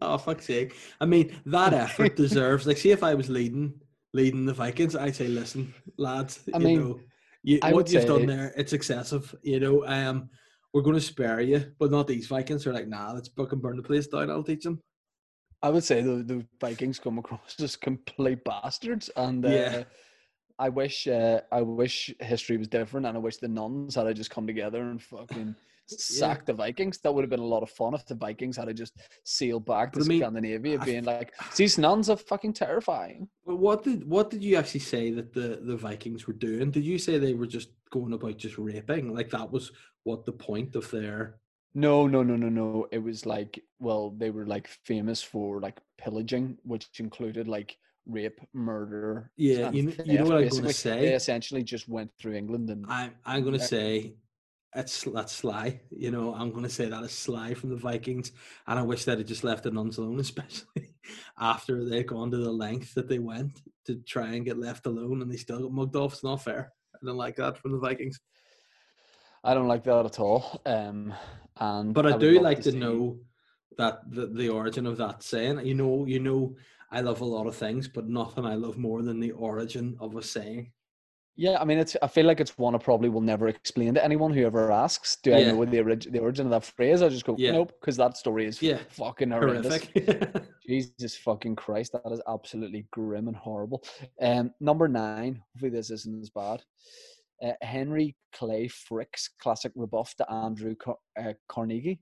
Oh 0.02 0.18
fuck's 0.18 0.46
sake! 0.46 0.76
I 1.00 1.06
mean, 1.06 1.40
that 1.46 1.74
effort 1.74 2.16
deserves. 2.16 2.68
Like, 2.68 2.78
see, 2.78 2.92
if 2.92 3.04
I 3.04 3.14
was 3.14 3.30
leading 3.30 3.74
leading 4.14 4.46
the 4.46 4.54
Vikings, 4.54 4.96
I'd 4.96 5.16
say, 5.16 5.28
listen, 5.28 5.74
lads, 5.98 6.42
I 6.54 6.58
you 6.58 6.66
mean, 6.66 6.80
know, 6.80 7.00
you, 7.44 7.60
I 7.62 7.74
what 7.74 7.92
you've 7.92 8.06
done 8.06 8.26
there, 8.26 8.54
it's 8.58 8.74
excessive. 8.74 9.34
You 9.44 9.60
know, 9.60 9.86
um, 9.86 10.30
we're 10.74 10.82
going 10.82 10.96
to 10.96 11.02
spare 11.02 11.42
you, 11.42 11.72
but 11.80 11.92
not 11.92 12.08
these 12.08 12.28
Vikings. 12.28 12.64
They're 12.64 12.74
like, 12.74 12.88
nah, 12.88 13.14
let's 13.14 13.30
book 13.30 13.52
and 13.54 13.62
burn 13.62 13.78
the 13.78 13.84
place 13.84 14.08
down. 14.08 14.30
I'll 14.30 14.44
teach 14.44 14.64
them. 14.64 14.82
I 15.62 15.70
would 15.70 15.84
say 15.84 16.02
the, 16.02 16.24
the 16.24 16.46
Vikings 16.62 17.00
come 17.00 17.18
across 17.18 17.60
as 17.60 17.76
complete 17.76 18.44
bastards, 18.44 19.10
and 19.16 19.46
uh, 19.46 19.50
Yeah. 19.50 19.84
I 20.60 20.70
wish 20.70 21.08
uh, 21.08 21.42
I 21.52 21.62
wish 21.62 22.14
history 22.20 22.58
was 22.58 22.68
different, 22.68 23.06
and 23.06 23.16
I 23.16 23.20
wish 23.20 23.38
the 23.38 23.48
nuns 23.48 23.96
had 23.96 24.16
just 24.16 24.32
come 24.32 24.48
together 24.48 24.82
and 24.82 25.02
fucking 25.02 25.56
sacked 25.88 26.46
the 26.48 26.54
Vikings. 26.54 26.98
That 27.00 27.14
would 27.14 27.24
have 27.24 27.30
been 27.30 27.40
a 27.40 27.46
lot 27.46 27.64
of 27.64 27.70
fun 27.70 27.94
if 27.94 28.06
the 28.06 28.16
Vikings 28.16 28.58
had 28.58 28.76
just 28.76 28.98
sailed 29.24 29.66
back 29.66 29.94
to 29.94 30.02
I 30.02 30.04
mean, 30.04 30.22
Scandinavia, 30.22 30.80
I- 30.80 30.86
being 30.86 31.04
like, 31.04 31.34
"These 31.56 31.78
nuns 31.78 32.10
are 32.10 32.18
fucking 32.18 32.54
terrifying." 32.54 33.30
But 33.46 33.58
what 33.58 33.84
did 33.84 34.08
what 34.08 34.30
did 34.30 34.44
you 34.44 34.56
actually 34.58 34.82
say 34.82 35.12
that 35.12 35.34
the 35.34 35.60
the 35.64 35.78
Vikings 35.78 36.28
were 36.28 36.34
doing? 36.34 36.72
Did 36.72 36.84
you 36.86 36.98
say 36.98 37.18
they 37.18 37.34
were 37.34 37.48
just 37.48 37.70
going 37.90 38.14
about 38.14 38.38
just 38.38 38.58
raping? 38.58 39.14
Like 39.14 39.30
that 39.32 39.52
was 39.52 39.72
what 40.04 40.26
the 40.26 40.34
point 40.34 40.76
of 40.76 40.90
their 40.92 41.40
No, 41.74 42.08
no, 42.08 42.24
no, 42.24 42.36
no, 42.36 42.50
no. 42.50 42.88
It 42.92 43.00
was 43.04 43.26
like, 43.26 43.64
well, 43.80 44.10
they 44.18 44.32
were 44.32 44.46
like 44.48 44.68
famous 44.86 45.22
for 45.22 45.60
like 45.60 45.80
pillaging, 45.98 46.58
which 46.64 46.88
included 47.00 47.48
like 47.48 47.78
rape, 48.08 48.40
murder. 48.54 49.32
Yeah, 49.36 49.70
you 49.72 49.92
kn- 49.92 50.08
you 50.08 50.18
know 50.18 50.26
what 50.26 50.38
I'm 50.38 50.50
gonna 50.50 50.74
say? 50.74 51.00
They 51.02 51.14
essentially 51.14 51.64
just 51.64 51.88
went 51.88 52.10
through 52.18 52.34
England 52.34 52.70
and 52.70 52.86
I'm 52.90 53.12
I'm 53.26 53.44
gonna 53.44 53.60
say 53.60 54.16
that's 54.74 55.04
that's 55.04 55.34
sly. 55.34 55.80
You 55.90 56.12
know, 56.12 56.34
I'm 56.34 56.52
gonna 56.52 56.70
say 56.70 56.86
that 56.88 57.04
is 57.04 57.12
sly 57.12 57.54
from 57.54 57.70
the 57.70 57.76
Vikings, 57.76 58.32
and 58.68 58.78
I 58.78 58.82
wish 58.84 59.06
they'd 59.06 59.18
have 59.18 59.28
just 59.28 59.44
left 59.44 59.64
the 59.64 59.72
nuns 59.72 59.98
alone, 59.98 60.20
especially 60.20 60.94
after 61.40 61.84
they'd 61.86 62.08
gone 62.08 62.32
to 62.32 62.38
the 62.38 62.52
length 62.52 62.94
that 62.96 63.08
they 63.08 63.20
went 63.20 63.62
to 63.86 63.96
try 64.06 64.34
and 64.34 64.46
get 64.46 64.58
left 64.58 64.86
alone, 64.86 65.22
and 65.22 65.32
they 65.32 65.38
still 65.38 65.62
got 65.62 65.72
mugged 65.72 65.96
off. 65.96 66.14
It's 66.14 66.24
not 66.24 66.44
fair. 66.44 66.72
I 66.96 67.06
don't 67.06 67.18
like 67.18 67.36
that 67.38 67.58
from 67.58 67.72
the 67.72 67.80
Vikings. 67.80 68.20
I 69.44 69.54
don't 69.54 69.68
like 69.68 69.84
that 69.86 70.06
at 70.06 70.20
all. 70.20 70.62
Um, 70.66 71.14
and 71.60 71.94
But 71.94 72.06
I, 72.06 72.12
would 72.12 72.20
do 72.20 72.40
like 72.40 72.62
to 72.64 72.72
see- 72.72 72.78
know 72.80 73.20
that 73.78 74.00
the, 74.12 74.28
the 74.28 74.50
origin 74.50 74.86
of 74.86 74.98
that 74.98 75.24
saying. 75.24 75.66
You 75.66 75.76
know, 75.76 76.06
you 76.06 76.20
know, 76.20 76.56
I 76.92 77.02
love 77.02 77.22
a 77.22 77.26
lot 77.26 77.48
of 77.48 77.56
things, 77.56 77.88
but 77.88 78.08
nothing 78.08 78.46
I 78.46 78.56
love 78.56 78.78
more 78.78 79.02
than 79.04 79.20
the 79.20 79.32
origin 79.32 79.96
of 80.00 80.16
a 80.16 80.24
saying. 80.24 80.72
Yeah, 81.40 81.58
I 81.62 81.66
mean, 81.66 81.78
it's. 81.78 81.96
I 82.02 82.08
feel 82.08 82.26
like 82.26 82.40
it's 82.40 82.58
one 82.58 82.74
I 82.74 82.80
probably 82.80 83.10
will 83.10 83.22
never 83.22 83.48
explain 83.48 83.94
to 83.94 84.04
anyone 84.04 84.34
who 84.34 84.44
ever 84.44 84.72
asks. 84.72 85.18
Do 85.22 85.34
I 85.34 85.38
Yeah. 85.40 85.52
know 85.52 85.66
the 85.66 85.80
orig- 85.82 86.12
the 86.12 86.18
origin 86.20 86.48
of 86.48 86.52
that 86.52 86.64
phrase? 86.66 87.04
I 87.04 87.10
just 87.10 87.26
go, 87.26 87.36
Yeah. 87.38 87.52
nope, 87.52 87.74
because 87.80 87.96
that 87.98 88.18
story 88.18 88.48
is 88.48 88.60
Yeah. 88.60 88.80
fucking 88.90 89.30
horrendous. 89.30 89.84
Horrific. 89.86 90.44
Jesus 90.68 91.16
fucking 91.18 91.56
Christ, 91.56 91.92
that 91.94 92.12
is 92.12 92.22
absolutely 92.28 92.88
grim 92.92 93.28
and 93.28 93.38
horrible. 93.38 93.84
Um, 94.20 94.52
number 94.60 94.88
nine, 94.88 95.44
hopefully 95.54 95.70
this 95.72 95.92
isn't 95.92 96.22
as 96.22 96.32
bad. 96.32 96.64
Uh, 97.42 97.52
Henry 97.62 98.16
Clay 98.34 98.68
Frick's 98.68 99.30
classic 99.40 99.72
rebuff 99.76 100.16
to 100.16 100.32
Andrew 100.32 100.74
Car- 100.76 100.98
uh, 101.20 101.34
Carnegie. 101.48 102.02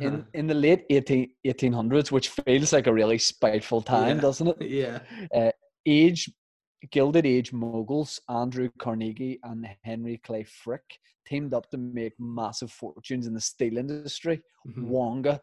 In 0.00 0.14
Uh-huh. 0.14 0.22
in 0.34 0.46
the 0.48 0.54
late 0.54 0.84
18, 0.90 1.28
1800s, 1.44 2.10
which 2.10 2.30
feels 2.30 2.72
like 2.72 2.88
a 2.88 2.92
really 2.92 3.18
spiteful 3.18 3.80
time, 3.80 4.18
doesn't 4.18 4.48
it? 4.48 4.62
yeah. 4.68 5.50
age 5.86 6.30
gilded 6.90 7.26
age 7.26 7.52
moguls 7.52 8.20
andrew 8.28 8.68
carnegie 8.78 9.38
and 9.44 9.66
henry 9.82 10.16
clay 10.24 10.44
frick 10.44 10.98
teamed 11.26 11.52
up 11.52 11.68
to 11.70 11.76
make 11.76 12.12
massive 12.18 12.70
fortunes 12.70 13.26
in 13.26 13.34
the 13.34 13.40
steel 13.40 13.76
industry 13.78 14.40
Mhm. 14.66 14.82
wonga 14.88 15.40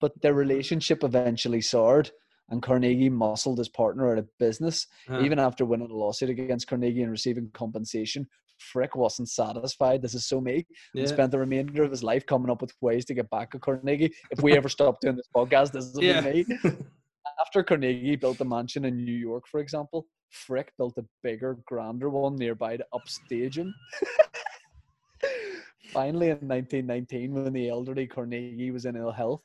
but 0.00 0.12
their 0.22 0.34
relationship 0.34 1.04
eventually 1.04 1.60
soured 1.60 2.10
and 2.50 2.62
carnegie 2.62 3.10
muscled 3.10 3.58
his 3.58 3.68
partner 3.68 4.10
out 4.10 4.16
of 4.18 4.26
business. 4.38 4.86
Uh, 5.10 5.20
even 5.20 5.38
after 5.38 5.66
winning 5.66 5.90
a 5.90 5.94
lawsuit 5.94 6.30
against 6.30 6.66
carnegie 6.66 7.02
and 7.02 7.10
receiving 7.10 7.50
compensation 7.52 8.26
frick 8.58 8.96
wasn't 8.96 9.28
satisfied. 9.28 10.02
This 10.02 10.14
is 10.14 10.26
so 10.26 10.40
me. 10.40 10.66
And 10.96 11.08
spent 11.08 11.30
the 11.30 11.38
remainder 11.38 11.82
of 11.84 11.90
his 11.90 12.02
life 12.02 12.24
coming 12.26 12.50
up 12.50 12.60
with 12.60 12.72
ways 12.80 13.04
to 13.04 13.14
get 13.14 13.28
back 13.30 13.54
at 13.54 13.60
carnegie. 13.60 14.12
If 14.30 14.42
we 14.42 14.56
ever 14.56 14.68
stop 14.68 15.00
doing 15.00 15.16
this 15.16 15.28
podcast 15.34 15.72
this 15.72 15.92
will 15.94 16.02
Yeah. 16.10 16.20
be 16.22 16.44
me 16.44 16.58
after 17.40 17.62
Carnegie 17.62 18.16
built 18.16 18.40
a 18.40 18.44
mansion 18.44 18.84
in 18.84 19.04
New 19.04 19.12
York, 19.12 19.46
for 19.46 19.60
example, 19.60 20.06
Frick 20.30 20.72
built 20.76 20.98
a 20.98 21.04
bigger, 21.22 21.58
grander 21.66 22.10
one 22.10 22.36
nearby 22.36 22.76
to 22.76 22.86
upstage 22.92 23.58
him. 23.58 23.74
Finally, 25.92 26.28
in 26.30 26.46
1919, 26.48 27.32
when 27.32 27.52
the 27.52 27.68
elderly 27.68 28.06
Carnegie 28.06 28.70
was 28.70 28.84
in 28.84 28.96
ill 28.96 29.10
health, 29.10 29.42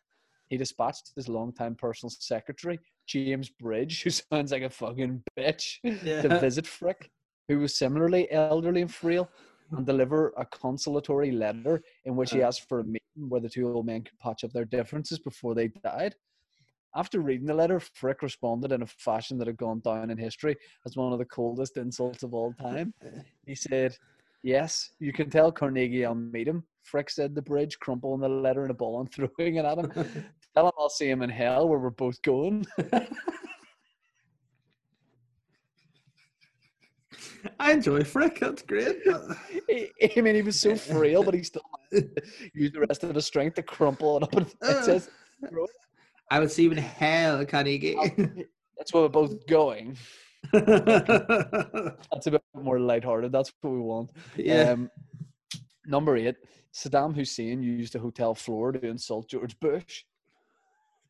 he 0.50 0.58
dispatched 0.58 1.12
his 1.16 1.30
longtime 1.30 1.76
personal 1.76 2.10
secretary, 2.10 2.80
James 3.08 3.50
Bridge, 3.50 4.04
who 4.04 4.10
sounds 4.10 4.52
like 4.52 4.64
a 4.64 4.70
fucking 4.70 5.24
bitch, 5.38 5.78
to 5.84 6.40
visit 6.40 6.68
Frick, 6.68 7.10
who 7.48 7.60
was 7.60 7.78
similarly 7.78 8.30
elderly 8.32 8.82
and 8.82 8.94
frail, 8.94 9.30
and 9.72 9.86
deliver 9.86 10.34
a 10.38 10.46
consolatory 10.46 11.32
letter 11.32 11.82
in 12.06 12.16
which 12.16 12.32
he 12.32 12.44
Uh. 12.44 12.48
asked 12.48 12.68
for 12.68 12.80
a 12.82 12.84
meeting 12.84 13.00
where 13.30 13.42
the 13.42 13.50
two 13.50 13.72
old 13.74 13.86
men 13.86 14.04
could 14.04 14.20
patch 14.20 14.44
up 14.44 14.52
their 14.52 14.66
differences 14.66 15.18
before 15.20 15.56
they 15.56 15.70
died. 15.70 16.14
After 16.96 17.22
reading 17.22 17.48
the 17.48 17.56
letter, 17.56 17.80
Frick 17.80 18.22
responded 18.22 18.72
in 18.72 18.84
a 18.84 18.88
fashion 18.88 19.40
that 19.40 19.48
had 19.48 19.58
gone 19.58 19.80
down 19.80 20.12
in 20.12 20.18
history 20.18 20.56
as 20.86 20.96
one 20.96 21.12
of 21.12 21.18
the 21.20 21.26
coldest 21.26 21.78
insults 21.78 22.24
of 22.24 22.34
all 22.34 22.54
time. 22.54 22.94
He 23.46 23.56
said, 23.56 23.98
Yes, 24.44 24.92
you 25.00 25.12
can 25.12 25.30
tell 25.30 25.52
Carnegie 25.52 26.06
I'll 26.06 26.16
meet 26.16 26.48
him. 26.48 26.64
Frick 26.84 27.10
said 27.10 27.34
the 27.34 27.42
bridge, 27.42 27.80
crumpling 27.80 28.20
the 28.20 28.30
letter 28.30 28.64
in 28.66 28.72
a 28.72 28.74
ball 28.74 29.00
and 29.00 29.12
throwing 29.14 29.56
it 29.56 29.66
at 29.66 29.78
him. 29.78 29.92
Tell 30.56 30.68
him 30.68 30.72
I'll 30.78 30.90
see 30.90 31.10
him 31.10 31.24
in 31.24 31.32
hell 31.32 31.68
where 31.68 31.80
we're 31.80 31.90
both 31.90 32.22
going. 32.22 32.64
I 37.60 37.72
enjoy 37.72 38.04
Frick. 38.04 38.40
That's 38.40 38.62
great. 38.62 38.98
I 39.08 39.90
I 40.16 40.22
mean, 40.22 40.36
he 40.36 40.44
was 40.44 40.62
so 40.62 40.76
frail, 40.76 41.24
but 41.24 41.34
he 41.34 41.42
still 41.42 41.64
used 42.54 42.76
the 42.76 42.82
rest 42.88 43.04
of 43.04 43.16
his 43.16 43.26
strength 43.26 43.56
to 43.56 43.64
crumple 43.64 44.18
it 44.18 44.24
up. 44.24 44.36
And 44.36 44.46
uh. 44.62 44.78
it 44.78 44.84
says, 44.84 45.10
I 46.32 46.40
would 46.40 46.52
see 46.52 46.64
even 46.64 46.78
hell, 46.78 47.46
Carnegie. 47.46 47.96
that's 48.78 48.94
where 48.94 49.04
we're 49.04 49.10
both 49.10 49.46
going. 49.48 49.98
That's 50.52 52.28
a 52.28 52.32
bit 52.32 52.44
more 52.54 52.80
lighthearted. 52.80 53.32
That's 53.32 53.54
what 53.62 53.72
we 53.72 53.80
want. 53.80 54.12
yeah. 54.36 54.72
Um, 54.72 54.92
number 55.86 56.18
eight, 56.18 56.36
Saddam 56.74 57.16
Hussein 57.16 57.64
used 57.64 57.96
a 57.96 58.00
hotel 58.00 58.36
floor 58.36 58.74
to 58.74 58.86
insult 58.86 59.30
George 59.30 59.58
Bush. 59.60 60.04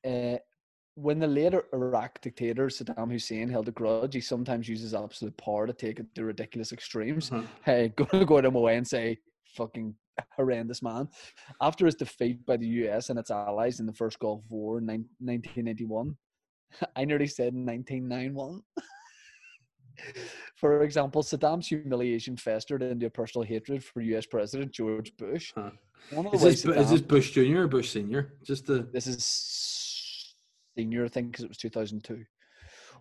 Uh, 0.05 0.37
when 0.95 1.19
the 1.19 1.27
later 1.27 1.65
Iraq 1.73 2.21
dictator 2.21 2.67
Saddam 2.67 3.11
Hussein 3.11 3.49
held 3.49 3.67
a 3.67 3.71
grudge, 3.71 4.13
he 4.13 4.21
sometimes 4.21 4.69
uses 4.69 4.93
absolute 4.93 5.35
power 5.37 5.65
to 5.65 5.73
take 5.73 5.99
it 5.99 6.13
to 6.15 6.25
ridiculous 6.25 6.71
extremes. 6.71 7.31
Uh-huh. 7.31 7.43
Hey, 7.65 7.87
go 7.95 8.05
go 8.25 8.41
to 8.41 8.51
my 8.51 8.59
way 8.59 8.77
and 8.77 8.87
say 8.87 9.17
fucking 9.55 9.95
horrendous 10.35 10.81
man. 10.81 11.07
After 11.61 11.85
his 11.85 11.95
defeat 11.95 12.45
by 12.45 12.57
the 12.57 12.67
US 12.67 13.09
and 13.09 13.19
its 13.19 13.31
allies 13.31 13.79
in 13.79 13.85
the 13.85 13.93
first 13.93 14.19
Gulf 14.19 14.43
War 14.49 14.77
in 14.79 14.85
1991, 14.85 16.15
I 16.95 17.05
nearly 17.05 17.27
said 17.27 17.53
1991. 17.53 18.61
For 20.55 20.83
example, 20.83 21.21
Saddam's 21.21 21.67
humiliation 21.67 22.35
festered 22.35 22.81
into 22.81 23.05
a 23.05 23.09
personal 23.09 23.45
hatred 23.45 23.83
for 23.83 24.01
US 24.01 24.25
President 24.25 24.71
George 24.71 25.15
Bush. 25.17 25.51
Huh. 25.55 25.71
One 26.11 26.25
of 26.25 26.31
the 26.31 26.47
Is 26.47 26.63
this, 26.63 26.77
is 26.77 26.89
this 26.89 27.01
Bush 27.01 27.31
Jr. 27.31 27.59
or 27.59 27.67
Bush 27.67 27.91
Senior? 27.91 28.33
Just 28.43 28.65
the 28.65 28.87
this 28.91 29.07
is 29.07 30.35
senior, 30.77 31.05
I 31.05 31.07
think, 31.09 31.31
because 31.31 31.45
it 31.45 31.49
was 31.49 31.57
2002. 31.57 32.25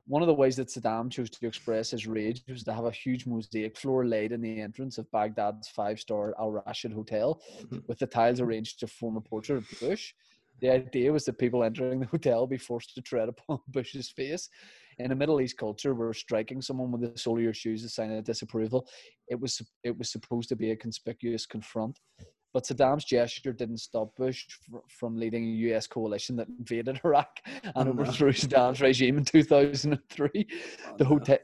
One 0.06 0.20
of 0.22 0.26
the 0.26 0.34
ways 0.34 0.56
that 0.56 0.68
Saddam 0.68 1.10
chose 1.10 1.30
to 1.30 1.46
express 1.46 1.92
his 1.92 2.06
rage 2.06 2.42
was 2.48 2.64
to 2.64 2.72
have 2.74 2.84
a 2.86 2.90
huge 2.90 3.24
mosaic 3.26 3.76
floor 3.76 4.04
laid 4.04 4.32
in 4.32 4.40
the 4.40 4.60
entrance 4.60 4.98
of 4.98 5.10
Baghdad's 5.12 5.68
five-star 5.68 6.34
Al 6.40 6.50
Rashid 6.50 6.92
Hotel, 6.92 7.40
Mhm. 7.60 7.86
with 7.86 7.98
the 8.00 8.06
tiles 8.06 8.40
arranged 8.40 8.80
to 8.80 8.86
form 8.88 9.16
a 9.16 9.20
portrait 9.20 9.58
of 9.58 9.80
Bush. 9.80 10.14
The 10.60 10.70
idea 10.70 11.12
was 11.12 11.24
that 11.24 11.38
people 11.38 11.62
entering 11.64 12.00
the 12.00 12.06
hotel 12.06 12.46
be 12.46 12.58
forced 12.58 12.94
to 12.94 13.00
tread 13.02 13.28
upon 13.28 13.60
Bush's 13.68 14.10
face. 14.10 14.48
In 14.98 15.10
a 15.12 15.16
Middle 15.16 15.40
East 15.40 15.56
culture, 15.56 15.94
where 15.94 16.12
striking 16.12 16.60
someone 16.60 16.92
with 16.92 17.00
the 17.00 17.18
sole 17.18 17.36
of 17.38 17.42
your 17.42 17.54
shoes 17.54 17.80
is 17.80 17.86
a 17.86 17.94
sign 17.94 18.12
of 18.12 18.24
disapproval, 18.24 18.86
it 19.28 19.40
was 19.40 19.62
it 19.82 19.96
was 19.96 20.10
supposed 20.10 20.48
to 20.50 20.56
be 20.56 20.70
a 20.72 20.76
conspicuous 20.76 21.46
confront. 21.46 21.98
But 22.54 22.64
Saddam's 22.64 23.04
gesture 23.04 23.52
didn't 23.52 23.78
stop 23.78 24.14
Bush 24.16 24.46
fr- 24.68 24.78
from 24.88 25.16
leading 25.16 25.44
a 25.44 25.52
US 25.74 25.86
coalition 25.86 26.36
that 26.36 26.48
invaded 26.48 27.00
Iraq 27.04 27.38
and 27.64 27.72
Oh, 27.74 27.82
no. 27.84 27.90
overthrew 27.92 28.32
Saddam's 28.32 28.80
regime 28.80 29.18
in 29.18 29.24
2003. 29.24 30.30
Oh, 30.88 30.96
The 30.98 31.04
no. 31.04 31.10
hotel. 31.10 31.38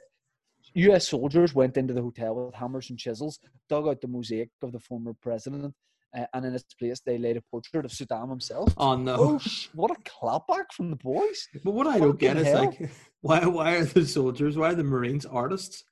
US 0.74 1.08
soldiers 1.08 1.54
went 1.54 1.76
into 1.78 1.94
the 1.94 2.02
hotel 2.02 2.34
with 2.34 2.54
hammers 2.54 2.90
and 2.90 2.98
chisels, 2.98 3.38
dug 3.70 3.88
out 3.88 4.00
the 4.02 4.06
mosaic 4.08 4.50
of 4.62 4.72
the 4.72 4.78
former 4.78 5.14
president, 5.14 5.74
uh, 6.16 6.26
and 6.34 6.44
in 6.44 6.54
its 6.54 6.74
place 6.74 7.00
they 7.04 7.16
laid 7.16 7.38
a 7.38 7.42
portrait 7.50 7.84
of 7.86 7.90
Saddam 7.90 8.28
himself. 8.28 8.74
Oh 8.76 8.94
no! 8.94 9.16
Oh, 9.18 9.40
what 9.74 9.90
a 9.90 9.94
clapback 10.02 10.66
from 10.76 10.90
the 10.90 10.96
boys! 10.96 11.48
but 11.64 11.72
what 11.72 11.86
I 11.86 11.98
don't 11.98 12.18
get 12.18 12.36
fucking 12.36 12.48
is 12.48 12.54
like, 12.54 12.90
why 13.22 13.46
why 13.46 13.76
are 13.76 13.84
the 13.84 14.06
soldiers? 14.06 14.56
Why 14.58 14.70
are 14.72 14.74
the 14.74 14.84
Marines 14.84 15.24
artists? 15.24 15.84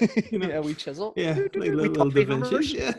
You 0.30 0.38
know? 0.38 0.48
yeah, 0.48 0.60
we 0.60 0.74
chisel. 0.74 1.12
Yeah, 1.16 1.34
like 1.34 1.54
little, 1.56 1.76
little 1.76 2.10
Da 2.10 2.24
Vinci. 2.24 2.78
Yeah. 2.78 2.94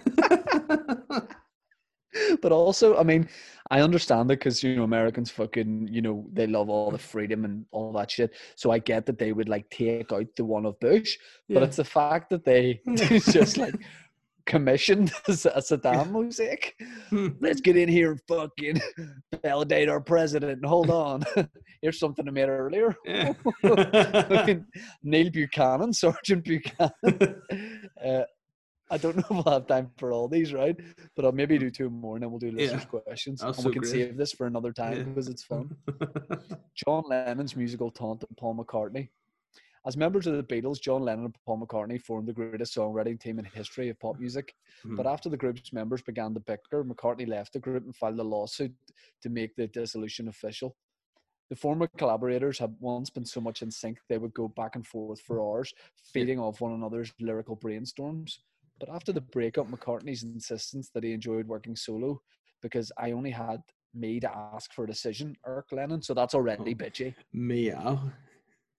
but 2.42 2.52
also, 2.52 2.98
I 2.98 3.04
mean, 3.04 3.28
I 3.72 3.82
understand 3.82 4.30
it 4.32 4.40
because 4.40 4.62
you 4.64 4.76
know 4.76 4.84
Americans 4.84 5.32
fucking 5.32 5.88
you 5.92 6.02
know 6.02 6.26
they 6.32 6.46
love 6.48 6.70
all 6.70 6.92
the 6.92 6.98
freedom 6.98 7.46
and 7.46 7.66
all 7.72 7.92
that 7.94 8.12
shit. 8.12 8.34
So 8.56 8.72
I 8.72 8.80
get 8.80 9.06
that 9.08 9.18
they 9.18 9.32
would 9.34 9.50
like 9.50 9.70
take 9.70 10.12
out 10.12 10.28
the 10.36 10.46
one 10.46 10.66
of 10.66 10.80
Bush, 10.80 11.18
but 11.50 11.60
Yeah. 11.60 11.66
it's 11.66 11.78
the 11.78 11.84
fact 11.86 12.30
that 12.30 12.46
they 12.46 12.82
just 12.96 13.58
like 13.58 13.76
commissioned 14.46 15.12
a 15.28 15.32
Saddam 15.32 16.12
mosaic. 16.12 16.76
Let's 17.40 17.62
get 17.62 17.78
in 17.78 17.88
here 17.90 18.12
and 18.12 18.22
fucking 18.28 18.82
validate 19.42 19.90
our 19.90 20.02
president. 20.02 20.66
Hold 20.66 20.90
on, 20.90 21.24
here's 21.82 21.98
something 21.98 22.28
I 22.28 22.32
made 22.32 22.50
earlier. 22.50 22.96
Yeah. 23.06 23.34
Neil 25.02 25.30
Buchanan, 25.32 25.94
Sergeant 25.94 26.44
Buchanan. 26.44 27.42
Uh, 28.06 28.24
I 28.94 28.98
don't 28.98 29.16
know 29.18 29.24
if 29.40 29.46
we'll 29.46 29.54
have 29.54 29.68
time 29.68 29.92
for 29.98 30.12
all 30.14 30.28
these, 30.28 30.54
right? 30.54 30.80
But 31.16 31.26
I'll 31.26 31.32
maybe 31.32 31.58
do 31.58 31.70
two 31.72 31.90
more 31.90 32.16
and 32.16 32.24
then 32.24 32.30
we'll 32.32 32.40
do 32.40 32.52
listeners' 32.52 32.86
questions. 32.86 33.42
That's 33.42 33.58
and 33.58 33.64
so 33.64 33.70
we 33.70 33.74
can 33.74 33.82
great. 33.82 33.92
save 33.92 34.18
this 34.18 34.32
for 34.32 34.46
another 34.48 34.72
time 34.72 34.98
Yeah. 34.98 35.04
because 35.04 35.28
it's 35.28 35.44
fun. 35.44 35.76
John 36.86 37.04
Lennon's 37.08 37.56
musical 37.56 37.90
taunt 37.90 38.24
and 38.28 38.38
Paul 38.38 38.56
McCartney. 38.56 39.10
As 39.86 39.98
members 39.98 40.28
of 40.28 40.38
the 40.38 40.44
Beatles, 40.44 40.80
John 40.80 41.02
Lennon 41.02 41.26
and 41.26 41.36
Paul 41.46 41.60
McCartney 41.60 42.00
formed 42.02 42.28
the 42.28 42.34
greatest 42.34 42.74
songwriting 42.76 43.20
team 43.20 43.38
in 43.38 43.44
history 43.46 43.90
of 43.90 44.00
pop 44.00 44.18
music. 44.18 44.54
Hmm. 44.84 44.96
But 44.96 45.08
after 45.08 45.28
the 45.28 45.36
group's 45.36 45.74
members 45.74 46.02
began 46.02 46.34
to 46.36 46.40
bicker, 46.40 46.86
McCartney 46.86 47.28
left 47.28 47.52
the 47.54 47.60
group 47.60 47.84
and 47.84 47.96
filed 47.96 48.20
a 48.20 48.24
lawsuit 48.24 48.74
to 49.24 49.30
make 49.30 49.56
the 49.56 49.68
dissolution 49.68 50.30
official. 50.30 50.78
The 51.50 51.58
former 51.58 51.88
collaborators 51.98 52.58
had 52.60 52.74
once 52.80 53.10
been 53.10 53.26
so 53.26 53.42
much 53.42 53.62
in 53.62 53.70
sync 53.70 53.98
they 54.08 54.18
would 54.18 54.34
go 54.34 54.48
back 54.48 54.76
and 54.76 54.88
forth 54.88 55.20
for 55.22 55.42
hours, 55.42 55.74
feeding 56.14 56.40
off 56.40 56.62
one 56.62 56.72
another's 56.72 57.12
lyrical 57.20 57.58
brainstorms. 57.58 58.38
But 58.86 58.94
after 58.94 59.14
the 59.14 59.22
breakup, 59.22 59.70
McCartney's 59.70 60.24
insistence 60.24 60.90
that 60.90 61.06
he 61.06 61.14
enjoyed 61.14 61.48
working 61.48 61.74
solo 61.74 62.22
because 62.62 62.92
I 62.98 63.12
only 63.12 63.32
had 63.32 63.62
me 63.94 64.20
to 64.20 64.30
ask 64.30 64.74
for 64.74 64.84
a 64.84 64.88
decision, 64.88 65.38
irked 65.46 65.72
Lennon. 65.72 66.02
So 66.02 66.14
that's 66.14 66.34
already 66.34 66.74
Oh. 66.74 66.76
bitchy. 66.76 67.16
Meow. 67.32 68.12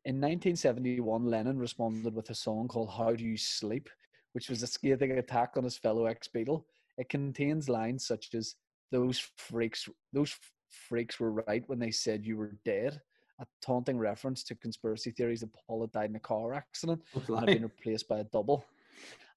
In 0.04 0.20
1971, 0.20 1.24
Lennon 1.24 1.58
responded 1.58 2.14
with 2.14 2.28
a 2.28 2.34
song 2.34 2.68
called 2.68 2.90
How 2.90 3.14
Do 3.14 3.24
You 3.24 3.38
Sleep, 3.38 3.88
which 4.32 4.50
was 4.50 4.62
a 4.62 4.66
scathing 4.66 5.12
attack 5.12 5.56
on 5.56 5.64
his 5.64 5.78
fellow 5.78 6.04
ex 6.04 6.28
Beatle. 6.28 6.66
It 6.98 7.08
contains 7.08 7.70
lines 7.70 8.06
such 8.06 8.34
as, 8.34 8.56
Those 8.90 9.18
freaks, 9.38 9.88
those 10.12 10.36
freaks 10.68 11.18
were 11.18 11.32
right 11.32 11.66
when 11.66 11.78
they 11.78 11.90
said 11.90 12.26
you 12.26 12.36
were 12.36 12.58
dead, 12.66 13.00
a 13.40 13.46
taunting 13.62 13.96
reference 13.96 14.44
to 14.44 14.54
conspiracy 14.54 15.12
theories 15.12 15.40
that 15.40 15.54
Paul 15.66 15.80
had 15.80 15.92
died 15.92 16.10
in 16.10 16.16
a 16.16 16.20
car 16.20 16.52
accident 16.52 17.02
and 17.14 17.38
had 17.38 17.46
been 17.46 17.62
replaced 17.62 18.06
by 18.06 18.18
a 18.18 18.24
double. 18.24 18.66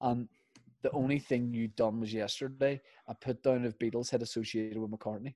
And 0.02 0.28
the 0.82 0.90
only 0.92 1.18
thing 1.18 1.52
you 1.52 1.68
done 1.68 2.00
was 2.00 2.12
yesterday, 2.12 2.80
a 3.08 3.14
put 3.14 3.42
down 3.42 3.64
of 3.64 3.78
Beatles 3.78 4.10
had 4.10 4.22
associated 4.22 4.78
with 4.78 4.90
McCartney. 4.90 5.34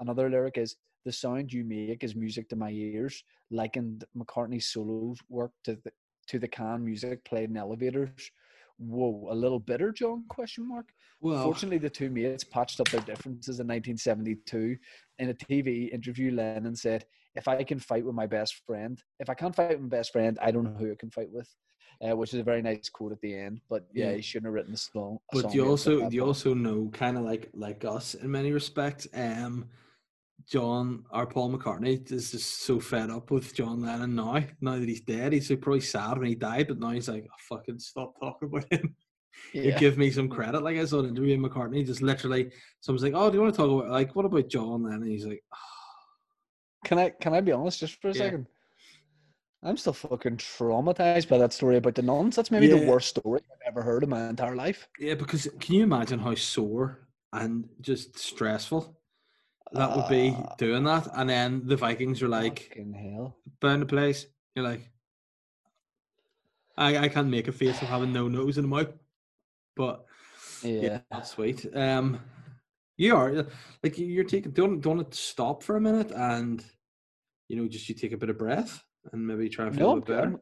Another 0.00 0.28
lyric 0.28 0.58
is 0.58 0.76
the 1.04 1.12
sound 1.12 1.52
you 1.52 1.64
make 1.64 2.04
is 2.04 2.14
music 2.14 2.48
to 2.48 2.56
my 2.56 2.70
ears, 2.70 3.22
likened 3.50 4.04
McCartney's 4.16 4.68
solo 4.68 5.14
work 5.28 5.52
to 5.64 5.76
the 5.84 5.92
to 6.28 6.38
the 6.38 6.48
can 6.48 6.84
music 6.84 7.24
played 7.24 7.50
in 7.50 7.56
elevators. 7.56 8.30
Whoa, 8.78 9.28
a 9.30 9.34
little 9.34 9.58
bitter, 9.58 9.92
John? 9.92 10.24
Question 10.28 10.68
mark. 10.68 10.88
well, 11.20 11.44
Fortunately, 11.44 11.78
the 11.78 11.90
two 11.90 12.10
mates 12.10 12.44
patched 12.44 12.80
up 12.80 12.88
their 12.88 13.00
differences 13.00 13.60
in 13.60 13.66
1972. 13.66 14.76
In 15.18 15.30
a 15.30 15.34
TV 15.34 15.92
interview, 15.92 16.32
Lennon 16.32 16.74
said, 16.76 17.04
"If 17.34 17.48
I 17.48 17.62
can 17.64 17.78
fight 17.78 18.04
with 18.04 18.14
my 18.14 18.26
best 18.26 18.62
friend, 18.66 19.02
if 19.20 19.28
I 19.28 19.34
can't 19.34 19.54
fight 19.54 19.70
with 19.70 19.82
my 19.82 19.96
best 19.96 20.12
friend, 20.12 20.38
I 20.40 20.50
don't 20.50 20.64
know 20.64 20.78
who 20.78 20.92
I 20.92 20.96
can 20.96 21.10
fight 21.10 21.30
with." 21.30 21.54
Uh, 22.00 22.16
which 22.16 22.34
is 22.34 22.40
a 22.40 22.42
very 22.42 22.62
nice 22.62 22.88
quote 22.88 23.12
at 23.12 23.20
the 23.20 23.34
end. 23.34 23.60
But 23.68 23.86
yeah, 23.92 24.10
Yeah. 24.10 24.16
he 24.16 24.22
shouldn't 24.22 24.46
have 24.46 24.54
written 24.54 24.72
the 24.72 24.78
song. 24.78 25.18
but 25.32 25.54
you 25.54 25.66
also 25.68 26.08
you 26.10 26.24
also 26.24 26.54
know 26.54 26.88
kind 26.92 27.16
of 27.16 27.24
like 27.24 27.48
like 27.54 27.84
us 27.84 28.14
in 28.14 28.30
many 28.30 28.52
respects. 28.52 29.06
Um, 29.14 29.68
John 30.48 31.04
or 31.12 31.26
Paul 31.26 31.52
McCartney 31.56 32.10
is 32.10 32.32
just 32.32 32.62
so 32.64 32.80
fed 32.80 33.10
up 33.10 33.30
with 33.30 33.54
John 33.54 33.80
Lennon 33.82 34.16
now. 34.16 34.42
Now 34.60 34.76
that 34.78 34.88
he's 34.88 35.00
dead, 35.00 35.32
he's 35.32 35.48
probably 35.48 35.80
sad 35.80 36.18
when 36.18 36.26
he 36.28 36.34
died, 36.34 36.66
but 36.68 36.80
now 36.80 36.90
he's 36.90 37.08
like, 37.08 37.24
oh, 37.30 37.34
"Fucking 37.56 37.78
stop 37.78 38.18
talking 38.20 38.48
about 38.48 38.66
him." 38.72 38.96
You 39.54 39.62
yeah. 39.62 39.78
give 39.78 39.96
me 39.96 40.10
some 40.10 40.28
credit. 40.28 40.62
Like 40.62 40.76
I 40.76 40.84
saw 40.84 41.00
an 41.00 41.08
interview 41.08 41.40
with 41.40 41.50
McCartney, 41.50 41.86
just 41.86 42.02
literally, 42.02 42.50
someone's 42.80 43.02
like, 43.02 43.14
"Oh, 43.14 43.30
do 43.30 43.36
you 43.36 43.42
want 43.42 43.54
to 43.54 43.56
talk 43.56 43.70
about 43.70 43.90
like 43.90 44.14
what 44.14 44.26
about 44.26 44.48
John 44.48 44.82
Lennon?" 44.82 45.06
He's 45.08 45.24
like, 45.24 45.42
Can 46.84 46.98
I 46.98 47.10
can 47.10 47.32
I 47.34 47.40
be 47.40 47.52
honest 47.52 47.80
just 47.80 48.00
for 48.00 48.08
a 48.08 48.12
Yeah. 48.12 48.18
second? 48.18 48.46
I'm 49.64 49.76
still 49.76 49.92
fucking 49.92 50.38
traumatized 50.38 51.28
by 51.28 51.38
that 51.38 51.52
story 51.52 51.76
about 51.76 51.94
the 51.94 52.02
nuns. 52.02 52.34
That's 52.36 52.50
maybe 52.50 52.66
Yeah. 52.66 52.76
the 52.80 52.86
worst 52.86 53.08
story 53.10 53.40
I've 53.52 53.60
ever 53.66 53.82
heard 53.82 54.02
in 54.02 54.08
my 54.10 54.28
entire 54.28 54.56
life. 54.56 54.88
"Yeah," 54.98 55.14
because 55.14 55.48
can 55.60 55.74
you 55.76 55.82
imagine 55.84 56.18
how 56.18 56.34
sore 56.34 57.06
and 57.32 57.68
just 57.80 58.18
stressful 58.18 58.96
that 59.72 59.96
would 59.96 60.08
be 60.08 60.34
Ah. 60.36 60.54
doing 60.58 60.82
that? 60.84 61.06
And 61.14 61.30
then 61.30 61.66
the 61.66 61.76
Vikings 61.76 62.22
are 62.22 62.28
like, 62.28 62.76
hell. 62.76 63.36
burn 63.60 63.80
the 63.80 63.86
place. 63.86 64.26
You're 64.56 64.64
like, 64.64 64.90
I, 66.76 66.96
I 66.98 67.08
can't 67.08 67.28
make 67.28 67.48
a 67.48 67.52
face 67.52 67.80
of 67.82 67.88
having 67.88 68.12
no 68.12 68.28
nose 68.28 68.58
in 68.58 68.62
the 68.62 68.68
mouth, 68.68 68.92
but 69.76 70.04
yeah, 70.62 70.80
Yeah. 70.82 71.00
that's 71.10 71.30
sweet. 71.30 71.66
Um, 71.76 72.18
you 72.96 73.14
are 73.14 73.46
like 73.82 73.96
you're 73.98 74.24
taking. 74.24 74.52
Don't 74.52 74.80
don't 74.80 75.14
stop 75.14 75.62
for 75.62 75.76
a 75.76 75.80
minute 75.80 76.10
and 76.12 76.64
you 77.48 77.56
know 77.56 77.68
just 77.68 77.88
you 77.88 77.94
take 77.94 78.12
a 78.12 78.16
bit 78.16 78.30
of 78.30 78.38
breath 78.38 78.82
and 79.10 79.26
maybe 79.26 79.48
try 79.48 79.66
and 79.66 79.76
feel 79.76 79.88
No, 79.88 79.92
a 79.92 79.96
bit 79.96 80.06
better. 80.06 80.26
I'm, 80.28 80.40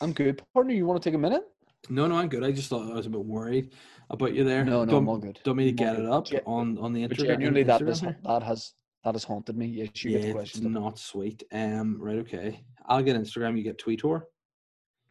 I'm 0.00 0.12
good. 0.12 0.42
Partner, 0.54 0.72
you 0.74 0.86
want 0.86 1.02
to 1.02 1.08
take 1.08 1.14
a 1.14 1.18
minute? 1.18 1.42
No, 1.88 2.06
no, 2.06 2.16
I'm 2.16 2.28
good. 2.28 2.44
I 2.44 2.52
just 2.52 2.68
thought 2.68 2.90
I 2.90 2.94
was 2.94 3.06
a 3.06 3.10
bit 3.10 3.24
worried 3.24 3.72
about 4.10 4.34
you 4.34 4.44
there. 4.44 4.64
No, 4.64 4.84
no, 4.84 4.90
don't, 4.92 5.02
I'm 5.02 5.08
all 5.08 5.18
good. 5.18 5.38
Don't 5.44 5.56
me 5.56 5.72
to 5.72 5.84
I'm 5.84 5.94
get 5.94 6.02
it 6.04 6.08
up 6.10 6.26
Ge- 6.26 6.40
on 6.46 6.78
on 6.78 6.92
the 6.92 7.06
Instagram. 7.08 7.26
genuinely, 7.26 7.62
that, 7.64 7.80
has, 7.80 8.00
that 8.00 8.42
has 8.42 8.74
that 9.04 9.14
has 9.14 9.24
haunted 9.24 9.56
me. 9.56 9.66
Yes, 9.66 10.04
you 10.04 10.10
yeah, 10.12 10.18
get 10.18 10.22
the 10.22 10.28
it's 10.28 10.34
question. 10.52 10.72
not 10.72 10.98
sweet. 10.98 11.42
Um, 11.52 11.96
right, 12.00 12.16
okay. 12.18 12.64
I'll 12.86 13.02
get 13.02 13.16
Instagram. 13.16 13.56
You 13.56 13.62
get 13.62 13.78
Tweetor. 13.78 14.22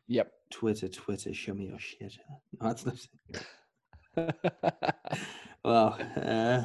Yep. 0.07 0.31
Twitter, 0.51 0.87
Twitter, 0.87 1.33
show 1.33 1.53
me 1.53 1.67
your 1.67 1.79
shit. 1.79 2.17
No, 2.61 2.73
that's 2.73 2.85
not. 2.85 3.07
Well, 5.65 5.97
uh, 6.15 6.63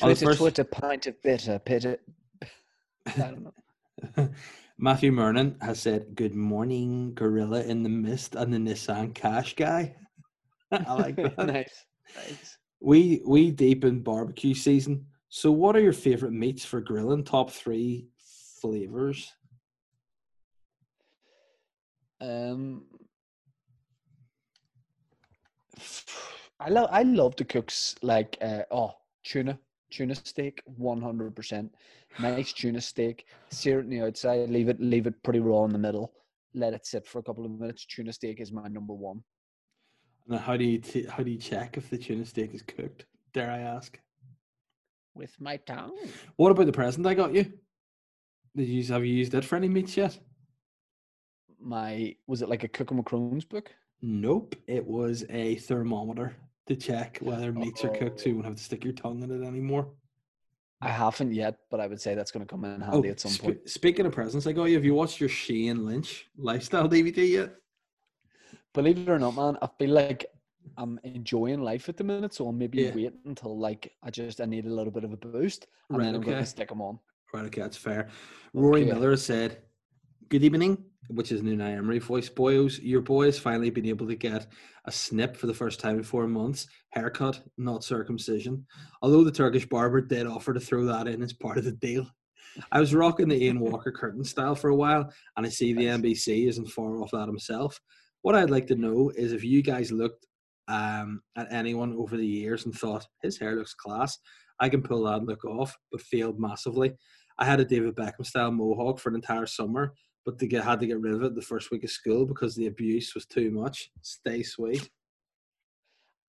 Twitter, 0.00 0.26
first- 0.26 0.38
Twitter, 0.38 0.64
pint 0.64 1.06
of 1.06 1.20
bitter, 1.22 1.58
bitter. 1.64 1.98
I 3.06 3.10
don't 3.16 3.44
know. 4.16 4.28
Matthew 4.80 5.10
Mernon 5.10 5.60
has 5.60 5.80
said, 5.80 6.14
"Good 6.14 6.36
morning, 6.36 7.12
Gorilla 7.14 7.62
in 7.62 7.82
the 7.82 7.88
Mist 7.88 8.36
and 8.36 8.54
the 8.54 8.58
Nissan 8.58 9.12
Cash 9.12 9.56
guy." 9.56 9.96
I 10.70 10.94
like 10.94 11.16
that. 11.36 11.36
nice, 11.36 11.84
nice. 12.14 12.58
We 12.80 13.20
we 13.26 13.50
deep 13.50 13.84
in 13.84 14.02
barbecue 14.04 14.54
season. 14.54 15.06
So, 15.30 15.50
what 15.50 15.74
are 15.74 15.80
your 15.80 15.92
favorite 15.92 16.32
meats 16.32 16.64
for 16.64 16.80
grilling? 16.80 17.24
Top 17.24 17.50
three 17.50 18.06
flavors. 18.60 19.32
Um, 22.20 22.84
I 26.60 26.68
love 26.68 26.88
I 26.92 27.02
love 27.02 27.34
to 27.36 27.44
cook 27.44 27.72
like 28.02 28.38
uh, 28.40 28.62
oh 28.70 28.92
tuna 29.24 29.58
tuna 29.90 30.14
steak 30.14 30.62
one 30.64 31.00
hundred 31.00 31.34
percent 31.34 31.74
nice 32.20 32.52
tuna 32.52 32.80
steak 32.80 33.26
sear 33.50 33.80
it 33.80 33.84
on 33.84 33.90
the 33.90 34.00
outside 34.02 34.48
leave 34.50 34.68
it 34.68 34.80
leave 34.80 35.06
it 35.06 35.22
pretty 35.22 35.40
raw 35.40 35.64
in 35.64 35.72
the 35.72 35.78
middle 35.78 36.12
let 36.54 36.72
it 36.72 36.86
sit 36.86 37.06
for 37.06 37.18
a 37.18 37.22
couple 37.22 37.44
of 37.44 37.50
minutes 37.50 37.86
tuna 37.86 38.12
steak 38.12 38.40
is 38.40 38.52
my 38.52 38.68
number 38.68 38.94
one 38.94 39.22
Now, 40.26 40.38
how 40.38 40.56
do 40.56 40.64
you 40.64 40.78
t- 40.78 41.06
how 41.14 41.22
do 41.22 41.30
you 41.30 41.38
check 41.38 41.76
if 41.76 41.88
the 41.90 41.98
tuna 41.98 42.24
steak 42.24 42.54
is 42.54 42.62
cooked? 42.62 43.06
Dare 43.32 43.50
I 43.50 43.58
ask? 43.60 43.98
with 45.14 45.34
my 45.40 45.56
tongue 45.56 45.96
What 46.36 46.52
about 46.52 46.66
the 46.66 46.72
present 46.72 47.06
I 47.06 47.14
got 47.14 47.34
you? 47.34 47.44
Did 48.56 48.68
you 48.68 48.84
have 48.92 49.04
you 49.04 49.14
used 49.14 49.34
it 49.34 49.44
for 49.44 49.56
any 49.56 49.68
meats 49.68 49.96
yet? 49.96 50.18
my 51.60 52.14
was 52.26 52.40
it 52.42 52.48
like 52.48 52.64
a 52.64 52.68
Cooking 52.68 52.98
with 52.98 53.06
Crohn's 53.06 53.44
book 53.44 53.70
Nope. 54.00 54.54
It 54.68 54.86
was 54.86 55.24
a 55.28 55.56
thermometer 55.56 56.36
to 56.68 56.76
check 56.76 57.18
whether 57.20 57.52
meats 57.52 57.84
are 57.84 57.88
cooked, 57.90 58.20
so 58.20 58.26
you 58.26 58.32
Oh. 58.32 58.36
won't 58.36 58.46
have 58.46 58.56
to 58.56 58.62
stick 58.62 58.84
your 58.84 58.92
tongue 58.92 59.22
in 59.22 59.30
it 59.30 59.46
anymore. 59.46 59.90
I 60.80 60.90
haven't 60.90 61.32
yet 61.32 61.58
but 61.70 61.80
I 61.80 61.86
would 61.88 62.00
say 62.00 62.14
that's 62.14 62.30
going 62.30 62.46
to 62.46 62.50
come 62.50 62.64
in 62.64 62.80
Oh, 62.84 62.92
handy 62.92 63.08
at 63.08 63.18
some 63.18 63.32
sp- 63.34 63.42
point 63.42 63.68
speaking 63.68 64.06
of 64.06 64.12
presents, 64.12 64.46
I 64.46 64.52
got 64.52 64.64
you. 64.66 64.74
Have 64.74 64.84
you 64.84 64.94
watched 64.94 65.18
your 65.18 65.28
Shane 65.28 65.84
Lynch 65.84 66.28
lifestyle 66.36 66.88
DVD 66.88 67.18
yet? 67.28 67.54
believe 68.74 68.98
it 68.98 69.08
or 69.08 69.18
not 69.18 69.34
man 69.34 69.56
I 69.60 69.68
feel 69.78 69.90
like 69.90 70.26
I'm 70.76 71.00
enjoying 71.02 71.62
life 71.62 71.88
at 71.88 71.96
the 71.96 72.04
minute 72.04 72.32
so 72.34 72.46
I'll 72.46 72.52
maybe 72.52 72.78
Yeah. 72.78 72.94
wait 72.94 73.14
until 73.24 73.58
like 73.58 73.92
I 74.04 74.10
just 74.10 74.40
I 74.40 74.44
need 74.44 74.66
a 74.66 74.70
little 74.78 74.92
bit 74.92 75.02
of 75.04 75.12
a 75.12 75.16
boost 75.16 75.66
and 75.88 75.98
Right, 75.98 76.04
then 76.04 76.14
I'm 76.14 76.20
going 76.20 76.36
okay. 76.36 76.44
to 76.44 76.50
stick 76.56 76.68
them 76.68 76.80
on 76.82 76.98
Right, 77.34 77.44
okay, 77.46 77.60
that's 77.62 77.76
fair. 77.76 78.08
Rory 78.54 78.82
Okay. 78.82 78.92
Miller 78.92 79.16
said, 79.16 79.62
Good 80.30 80.44
evening, 80.44 80.82
which 81.08 81.32
is 81.32 81.42
Unai 81.42 81.76
Emery 81.76 81.98
voice. 81.98 82.28
Boys, 82.28 82.78
your 82.80 83.00
boy 83.00 83.26
has 83.26 83.38
finally 83.38 83.70
been 83.70 83.86
able 83.86 84.06
to 84.06 84.14
get 84.14 84.46
a 84.84 84.92
snip 84.92 85.36
for 85.36 85.46
the 85.46 85.54
first 85.54 85.80
time 85.80 85.96
in 85.96 86.02
four 86.02 86.26
months. 86.26 86.66
Haircut, 86.90 87.40
not 87.56 87.84
circumcision. 87.84 88.66
Although 89.02 89.24
the 89.24 89.32
Turkish 89.32 89.66
barber 89.66 90.00
did 90.00 90.26
offer 90.26 90.54
to 90.54 90.60
throw 90.60 90.84
that 90.86 91.08
in 91.08 91.22
as 91.22 91.32
part 91.32 91.58
of 91.58 91.64
the 91.64 91.72
deal. 91.72 92.06
I 92.72 92.80
was 92.80 92.94
rocking 92.94 93.28
the 93.28 93.42
Ian 93.42 93.60
Walker 93.60 93.92
curtain 93.92 94.24
style 94.24 94.54
for 94.54 94.70
a 94.70 94.76
while, 94.76 95.10
and 95.36 95.46
I 95.46 95.48
see 95.48 95.72
the. 95.72 95.86
NBC 95.86 96.48
isn't 96.48 96.68
far 96.68 97.02
off 97.02 97.10
that 97.12 97.26
himself. 97.26 97.80
What 98.22 98.34
I'd 98.34 98.50
like 98.50 98.66
to 98.68 98.74
know 98.74 99.10
is 99.16 99.32
if 99.32 99.44
you 99.44 99.62
guys 99.62 99.92
looked 99.92 100.26
um, 100.66 101.22
at 101.36 101.52
anyone 101.52 101.94
over 101.96 102.16
the 102.16 102.26
years 102.26 102.66
and 102.66 102.74
thought 102.74 103.06
his 103.22 103.38
hair 103.38 103.56
looks 103.56 103.74
class, 103.74 104.18
I 104.60 104.68
can 104.68 104.82
pull 104.82 105.04
that 105.04 105.24
look 105.24 105.44
off, 105.44 105.76
but 105.90 106.00
failed 106.00 106.38
massively. 106.38 106.94
I 107.38 107.44
had 107.44 107.60
a 107.60 107.64
David 107.64 107.94
Beckham 107.94 108.26
style 108.26 108.50
mohawk 108.50 108.98
for 108.98 109.10
an 109.10 109.14
entire 109.14 109.46
summer, 109.46 109.94
but 110.28 110.38
to 110.38 110.46
get 110.46 110.62
had 110.62 110.78
to 110.78 110.86
get 110.86 111.00
rid 111.00 111.14
of 111.14 111.22
it 111.22 111.34
the 111.34 111.40
first 111.40 111.70
week 111.70 111.84
of 111.84 111.90
school 111.90 112.26
because 112.26 112.54
the 112.54 112.66
abuse 112.66 113.14
was 113.14 113.24
too 113.24 113.50
much. 113.50 113.90
Stay 114.02 114.42
sweet. 114.42 114.90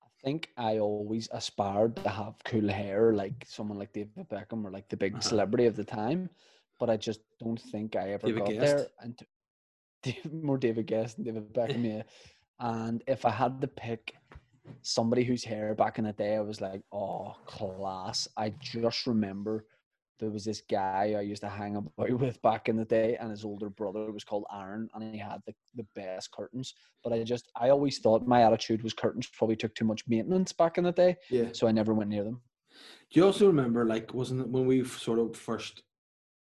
I 0.02 0.08
think 0.24 0.48
I 0.56 0.78
always 0.78 1.28
aspired 1.32 1.96
to 1.96 2.08
have 2.08 2.32
cool 2.46 2.66
hair 2.66 3.12
like 3.12 3.44
someone 3.46 3.78
like 3.78 3.92
David 3.92 4.26
Beckham 4.30 4.64
or 4.64 4.70
like 4.70 4.88
the 4.88 4.96
big 4.96 5.12
Uh-huh. 5.16 5.20
celebrity 5.32 5.66
of 5.66 5.76
the 5.76 5.84
time, 5.84 6.30
but 6.78 6.88
I 6.88 6.96
just 6.96 7.20
don't 7.42 7.60
think 7.72 7.94
I 7.94 8.12
ever 8.12 8.26
David 8.28 8.40
got 8.46 8.48
Gest? 8.54 8.60
there. 8.66 8.86
And 9.00 9.18
t- 9.18 9.26
David- 10.02 10.42
more 10.48 10.56
David 10.56 10.86
Gest 10.88 11.16
than 11.16 11.24
David 11.26 11.52
Beckham, 11.52 11.84
yeah. 11.84 12.02
And 12.60 13.02
if 13.06 13.26
I 13.26 13.30
had 13.42 13.60
to 13.60 13.68
pick 13.68 14.14
somebody 14.80 15.24
whose 15.24 15.44
hair 15.44 15.74
back 15.74 15.98
in 15.98 16.04
the 16.04 16.12
day, 16.14 16.36
I 16.36 16.40
was 16.40 16.62
like, 16.62 16.82
oh, 16.90 17.36
class. 17.44 18.28
I 18.34 18.46
just 18.60 19.06
remember 19.06 19.66
there 20.20 20.30
was 20.30 20.44
this 20.44 20.62
guy 20.70 21.14
I 21.16 21.22
used 21.22 21.42
to 21.42 21.48
hang 21.48 21.76
about 21.76 22.10
with 22.20 22.40
back 22.42 22.68
in 22.68 22.76
the 22.76 22.84
day, 22.84 23.16
and 23.16 23.30
his 23.30 23.44
older 23.44 23.70
brother 23.70 24.12
was 24.12 24.22
called 24.24 24.44
Aaron, 24.54 24.88
and 24.94 25.12
he 25.14 25.18
had 25.18 25.40
the, 25.46 25.54
the 25.74 25.86
best 25.94 26.30
curtains. 26.30 26.74
But 27.02 27.12
I 27.12 27.22
just, 27.24 27.50
I 27.56 27.70
always 27.70 27.98
thought 27.98 28.26
my 28.26 28.42
attitude 28.42 28.82
was 28.82 28.92
curtains 28.92 29.28
probably 29.32 29.56
took 29.56 29.74
too 29.74 29.84
much 29.84 30.04
maintenance 30.06 30.52
back 30.52 30.78
in 30.78 30.84
the 30.84 30.92
day, 30.92 31.16
Yeah. 31.30 31.48
so 31.52 31.66
I 31.66 31.72
never 31.72 31.94
went 31.94 32.10
near 32.10 32.22
them. 32.24 32.40
Do 33.10 33.18
you 33.18 33.26
also 33.26 33.46
remember, 33.46 33.84
like, 33.84 34.14
wasn't 34.14 34.42
it 34.42 34.48
when 34.48 34.66
we 34.66 34.84
sort 34.84 35.18
of 35.18 35.36
first 35.36 35.82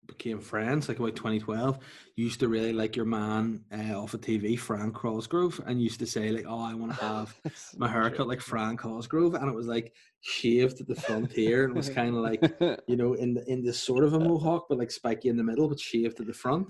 became 0.06 0.40
friends, 0.40 0.88
like 0.88 0.98
about 0.98 1.16
2012, 1.16 1.78
you 2.16 2.24
used 2.24 2.40
to 2.40 2.48
really 2.48 2.72
like 2.72 2.96
your 2.96 3.04
man 3.06 3.64
uh, 3.72 3.98
off 3.98 4.14
of 4.14 4.20
TV, 4.20 4.58
Frank 4.58 4.94
Cosgrove, 4.94 5.60
and 5.66 5.80
used 5.82 5.98
to 6.00 6.06
say, 6.06 6.30
like, 6.30 6.44
oh, 6.48 6.60
I 6.60 6.74
want 6.74 6.92
to 6.92 6.98
have 7.04 7.34
my 7.76 7.88
haircut 7.88 8.26
like 8.28 8.40
Frank 8.40 8.80
Cosgrove, 8.80 9.34
and 9.34 9.48
it 9.48 9.54
was 9.54 9.66
like 9.66 9.92
shaved 10.20 10.80
at 10.80 10.86
the 10.86 10.94
front 10.94 11.32
here, 11.32 11.64
and 11.64 11.74
was 11.74 11.88
kind 11.88 12.10
of 12.16 12.22
like 12.22 12.40
you 12.88 12.96
know, 12.96 13.14
in 13.14 13.34
the 13.34 13.44
in 13.50 13.62
this 13.64 13.80
sort 13.80 14.04
of 14.04 14.14
a 14.14 14.20
mohawk, 14.20 14.66
but 14.68 14.78
like 14.78 14.90
spiky 14.90 15.28
in 15.28 15.36
the 15.36 15.44
middle, 15.44 15.68
but 15.68 15.80
shaved 15.80 16.20
at 16.20 16.26
the 16.26 16.32
front. 16.32 16.66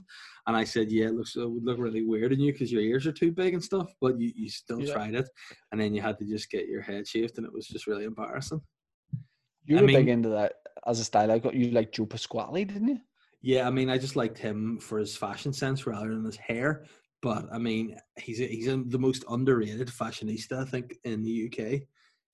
And 0.46 0.56
I 0.56 0.64
said, 0.64 0.90
yeah, 0.90 1.06
it 1.06 1.14
looks 1.14 1.36
it 1.36 1.50
would 1.50 1.64
look 1.64 1.78
really 1.78 2.02
weird 2.04 2.32
in 2.32 2.40
you 2.40 2.52
because 2.52 2.70
your 2.70 2.82
ears 2.82 3.06
are 3.06 3.12
too 3.12 3.32
big 3.32 3.54
and 3.54 3.62
stuff. 3.64 3.92
But 4.00 4.20
you, 4.20 4.32
you 4.34 4.48
still 4.50 4.80
Yeah. 4.80 4.92
tried 4.92 5.14
it, 5.14 5.28
and 5.72 5.80
then 5.80 5.94
you 5.94 6.02
had 6.02 6.18
to 6.18 6.24
just 6.26 6.50
get 6.50 6.66
your 6.68 6.82
head 6.82 7.06
shaved, 7.06 7.38
and 7.38 7.46
it 7.46 7.52
was 7.52 7.66
just 7.66 7.86
really 7.86 8.04
embarrassing. 8.04 8.60
you 9.66 9.78
I 9.78 9.80
were 9.80 9.86
big 9.86 10.08
into 10.08 10.28
that 10.30 10.54
as 10.86 11.00
a 11.00 11.04
style. 11.04 11.30
I 11.30 11.38
got 11.38 11.54
you 11.54 11.70
like 11.70 11.92
Joe 11.92 12.06
Pasquale, 12.06 12.64
didn't 12.64 12.88
you? 12.88 13.00
Yeah, 13.44 13.66
I 13.66 13.70
mean, 13.70 13.90
I 13.90 13.98
just 13.98 14.16
liked 14.16 14.38
him 14.38 14.78
for 14.80 14.98
his 14.98 15.18
fashion 15.18 15.52
sense 15.52 15.86
rather 15.86 16.08
than 16.08 16.24
his 16.24 16.36
hair. 16.38 16.86
But 17.20 17.44
I 17.52 17.58
mean, 17.58 17.94
he's 18.18 18.40
a, 18.40 18.46
he's 18.46 18.68
a, 18.68 18.82
the 18.86 18.98
most 18.98 19.22
underrated 19.28 19.88
fashionista 19.88 20.62
I 20.62 20.64
think 20.64 20.94
in 21.04 21.22
the 21.22 21.50
UK. 21.52 21.82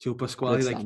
Joe 0.01 0.15
Pasquale, 0.15 0.63
like 0.63 0.79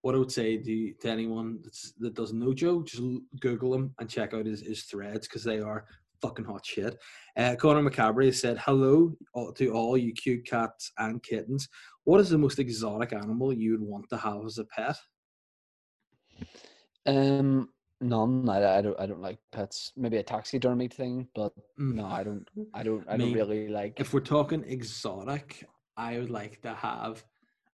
what 0.00 0.14
I 0.14 0.18
would 0.18 0.32
say 0.32 0.56
to, 0.56 0.92
to 1.02 1.10
anyone 1.10 1.58
that's, 1.62 1.92
that 1.98 2.14
doesn't 2.14 2.38
know 2.38 2.54
Joe, 2.54 2.82
just 2.84 3.02
Google 3.40 3.74
him 3.74 3.94
and 4.00 4.08
check 4.08 4.32
out 4.32 4.46
his, 4.46 4.62
his 4.62 4.84
threads 4.84 5.28
because 5.28 5.44
they 5.44 5.60
are 5.60 5.84
fucking 6.22 6.46
hot 6.46 6.64
shit. 6.64 6.96
Uh, 7.36 7.54
Conor 7.56 7.82
McCabre 7.82 8.24
has 8.24 8.40
said, 8.40 8.56
Hello 8.56 9.12
to 9.56 9.72
all 9.74 9.98
you 9.98 10.14
cute 10.14 10.46
cats 10.46 10.90
and 10.96 11.22
kittens. 11.22 11.68
What 12.04 12.20
is 12.20 12.30
the 12.30 12.38
most 12.38 12.58
exotic 12.58 13.12
animal 13.12 13.52
you 13.52 13.72
would 13.72 13.82
want 13.82 14.08
to 14.08 14.16
have 14.16 14.42
as 14.46 14.56
a 14.56 14.64
pet? 14.64 14.96
Um, 17.04 17.68
none. 18.00 18.48
I, 18.48 18.78
I 18.78 18.82
don't. 18.82 18.98
I 19.00 19.06
don't 19.06 19.22
like 19.22 19.38
pets. 19.52 19.92
Maybe 19.96 20.16
a 20.18 20.22
taxidermy 20.22 20.88
thing, 20.88 21.28
but 21.34 21.52
Mm. 21.78 21.94
no, 21.94 22.06
I 22.06 22.22
don't. 22.24 22.48
I 22.74 22.82
don't. 22.82 23.04
I 23.08 23.16
Me, 23.16 23.24
don't 23.24 23.34
really 23.34 23.68
like. 23.68 24.00
If 24.00 24.12
we're 24.14 24.20
talking 24.20 24.64
exotic, 24.66 25.64
I 25.96 26.18
would 26.18 26.30
like 26.30 26.62
to 26.62 26.74
have 26.74 27.24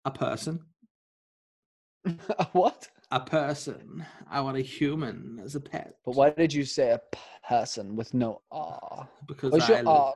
a 0.05 0.11
person. 0.11 0.59
what? 2.53 2.87
A 3.11 3.19
person. 3.19 4.05
I 4.29 4.41
want 4.41 4.57
a 4.57 4.61
human 4.61 5.39
as 5.43 5.55
a 5.55 5.59
pet. 5.61 5.95
But 6.05 6.15
why 6.15 6.29
did 6.31 6.53
you 6.53 6.65
say 6.65 6.91
a 6.91 7.01
person 7.47 7.95
with 7.95 8.13
no 8.13 8.41
ah? 8.51 9.07
Because 9.27 9.51
What's 9.51 9.69
I 9.69 9.81
your 9.81 9.87
ah? 9.87 10.13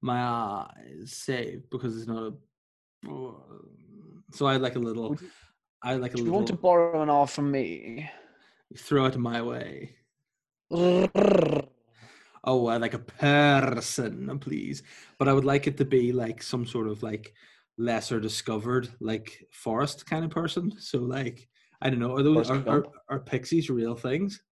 my 0.00 0.20
eyes 0.20 1.12
saved 1.12 1.68
because 1.70 1.96
it's 1.96 2.06
not 2.06 2.22
a. 2.22 2.32
So 4.32 4.46
I 4.46 4.56
like 4.56 4.76
a 4.76 4.78
little. 4.78 5.10
Would 5.10 5.20
I 5.82 5.94
like 5.94 6.14
a 6.14 6.16
Do 6.16 6.24
you 6.24 6.32
want 6.32 6.46
to 6.48 6.54
borrow 6.54 7.02
an 7.02 7.10
off 7.10 7.32
from 7.32 7.50
me? 7.50 8.08
Throw 8.76 9.06
it 9.06 9.16
my 9.16 9.42
way. 9.42 9.96
Oh, 12.44 12.66
I 12.66 12.76
like 12.76 12.94
a 12.94 12.98
person, 12.98 14.38
please. 14.38 14.82
But 15.18 15.28
I 15.28 15.32
would 15.32 15.44
like 15.44 15.66
it 15.66 15.76
to 15.78 15.84
be 15.84 16.12
like 16.12 16.42
some 16.42 16.66
sort 16.66 16.88
of 16.88 17.02
like 17.02 17.34
lesser 17.76 18.20
discovered, 18.20 18.88
like 19.00 19.46
forest 19.50 20.06
kind 20.06 20.24
of 20.24 20.30
person. 20.30 20.72
So 20.78 20.98
like 20.98 21.48
I 21.80 21.90
don't 21.90 22.00
know, 22.00 22.16
are 22.16 22.22
those 22.22 22.50
are, 22.50 22.68
are, 22.68 22.84
are 23.08 23.20
pixies 23.20 23.70
real 23.70 23.94
things? 23.94 24.42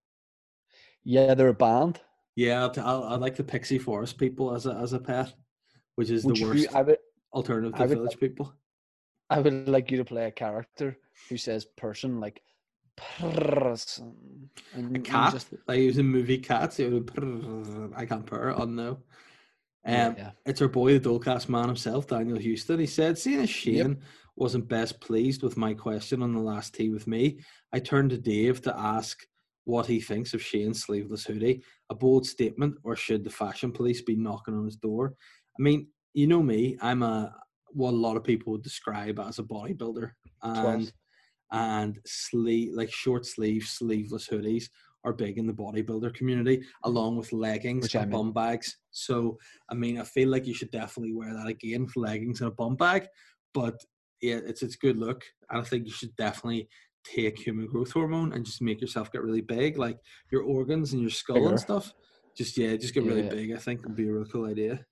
Yeah, 1.03 1.33
they're 1.33 1.49
a 1.49 1.53
band. 1.53 2.01
Yeah, 2.35 2.61
I'll, 2.61 2.69
t- 2.69 2.81
I'll, 2.81 3.03
I'd 3.03 3.19
like 3.19 3.35
the 3.35 3.43
pixie 3.43 3.79
forest 3.79 4.17
people 4.17 4.53
as 4.53 4.65
a 4.65 4.73
as 4.75 4.93
a 4.93 4.99
pet, 4.99 5.33
which 5.95 6.09
is 6.09 6.23
Would 6.23 6.35
the 6.35 6.39
you? 6.39 6.47
worst 6.47 6.75
I 6.75 6.81
would. 6.83 6.97
alternative 7.33 7.73
I 7.75 7.77
to 7.77 7.83
would 7.83 7.97
village 7.97 8.19
people. 8.19 8.53
I 9.29 9.39
would 9.39 9.67
like 9.67 9.91
you 9.91 9.97
to 9.97 10.05
play 10.05 10.25
a 10.25 10.31
character 10.31 10.97
who 11.29 11.37
says 11.37 11.65
person 11.65 12.19
like 12.19 12.41
person. 12.97 14.49
And 14.73 14.95
A 14.95 14.99
cat, 14.99 15.33
just- 15.33 15.53
like 15.67 15.79
it 15.79 15.87
was 15.87 15.97
a 15.97 16.03
movie 16.03 16.37
Cats. 16.37 16.79
I 16.79 18.05
can't 18.05 18.25
purr. 18.25 18.53
Oh 18.57 18.65
no. 18.65 18.99
Um, 19.85 20.15
yeah. 20.17 20.31
It's 20.45 20.61
our 20.61 20.67
boy, 20.67 20.99
the 20.99 21.09
Dullcast 21.09 21.47
man 21.47 21.67
himself, 21.67 22.07
Daniel 22.07 22.37
Houston. 22.37 22.79
He 22.79 22.87
said, 22.87 23.17
Seeing 23.17 23.41
as 23.41 23.49
Shane 23.49 24.01
wasn't 24.35 24.67
best 24.67 24.99
pleased 24.99 25.43
with 25.43 25.55
my 25.55 25.73
question 25.73 26.21
on 26.21 26.33
the 26.33 26.41
last 26.41 26.75
tea 26.75 26.89
with 26.89 27.07
me, 27.07 27.39
I 27.71 27.79
turned 27.79 28.09
to 28.09 28.17
Dave 28.17 28.61
to 28.63 28.77
ask 28.77 29.25
what 29.63 29.85
he 29.85 30.01
thinks 30.01 30.33
of 30.33 30.41
Shane's 30.41 30.83
sleeveless 30.83 31.25
hoodie. 31.25 31.63
A 31.89 31.95
bold 31.95 32.25
statement, 32.27 32.75
or 32.83 32.97
should 32.97 33.23
the 33.23 33.29
fashion 33.29 33.71
police 33.71 34.01
be 34.01 34.15
knocking 34.17 34.55
on 34.55 34.65
his 34.65 34.75
door? 34.75 35.13
I 35.57 35.61
mean, 35.61 35.87
you 36.13 36.27
know 36.27 36.43
me, 36.43 36.77
I'm 36.81 37.01
a 37.01 37.33
what 37.71 37.91
a 37.91 37.95
lot 37.95 38.17
of 38.17 38.23
people 38.23 38.53
would 38.53 38.63
describe 38.63 39.19
as 39.19 39.39
a 39.39 39.43
bodybuilder, 39.43 40.11
and 40.43 40.61
Twelve. 40.61 40.91
And 41.51 41.99
sleeve 42.05 42.73
like 42.75 42.91
short 42.91 43.25
sleeve 43.25 43.63
sleeveless 43.63 44.27
hoodies 44.27 44.65
are 45.03 45.13
big 45.13 45.37
in 45.37 45.47
the 45.47 45.53
bodybuilder 45.53 46.13
community, 46.13 46.61
along 46.83 47.15
with 47.17 47.31
leggings 47.31 47.83
Which 47.83 47.95
I 47.95 48.01
and 48.01 48.11
mean. 48.11 48.19
bum 48.19 48.33
bags. 48.33 48.77
So 48.91 49.37
I 49.69 49.73
mean, 49.75 49.99
I 49.99 50.03
feel 50.03 50.29
like 50.29 50.45
you 50.45 50.53
should 50.53 50.71
definitely 50.71 51.13
wear 51.13 51.33
that 51.33 51.47
again 51.47 51.87
for 51.87 52.01
leggings 52.01 52.41
and 52.41 52.49
a 52.49 52.53
bum 52.53 52.75
bag. 52.75 53.07
But 53.53 53.75
yeah, 54.21 54.39
it's 54.45 54.63
it's 54.63 54.75
good 54.75 54.97
look, 54.97 55.23
and 55.49 55.61
I 55.61 55.63
think 55.63 55.85
you 55.85 55.91
should 55.93 56.15
definitely 56.17 56.67
take 57.05 57.37
human 57.39 57.67
growth 57.67 57.91
hormone 57.93 58.33
and 58.33 58.45
just 58.45 58.61
make 58.61 58.81
yourself 58.81 59.11
get 59.13 59.21
really 59.23 59.39
big, 59.41 59.77
like 59.77 59.97
your 60.31 60.41
organs 60.43 60.91
and 60.91 61.01
your 61.01 61.11
skull 61.11 61.35
Bigger. 61.35 61.49
and 61.49 61.59
stuff. 61.59 61.93
Just 62.35 62.57
yeah, 62.57 62.75
just 62.75 62.93
get 62.93 63.03
really 63.03 63.23
Yeah. 63.23 63.29
big. 63.29 63.51
I 63.53 63.57
think 63.57 63.83
would 63.83 63.95
be 63.95 64.07
a 64.09 64.11
real 64.11 64.25
cool 64.25 64.45
idea. 64.45 64.85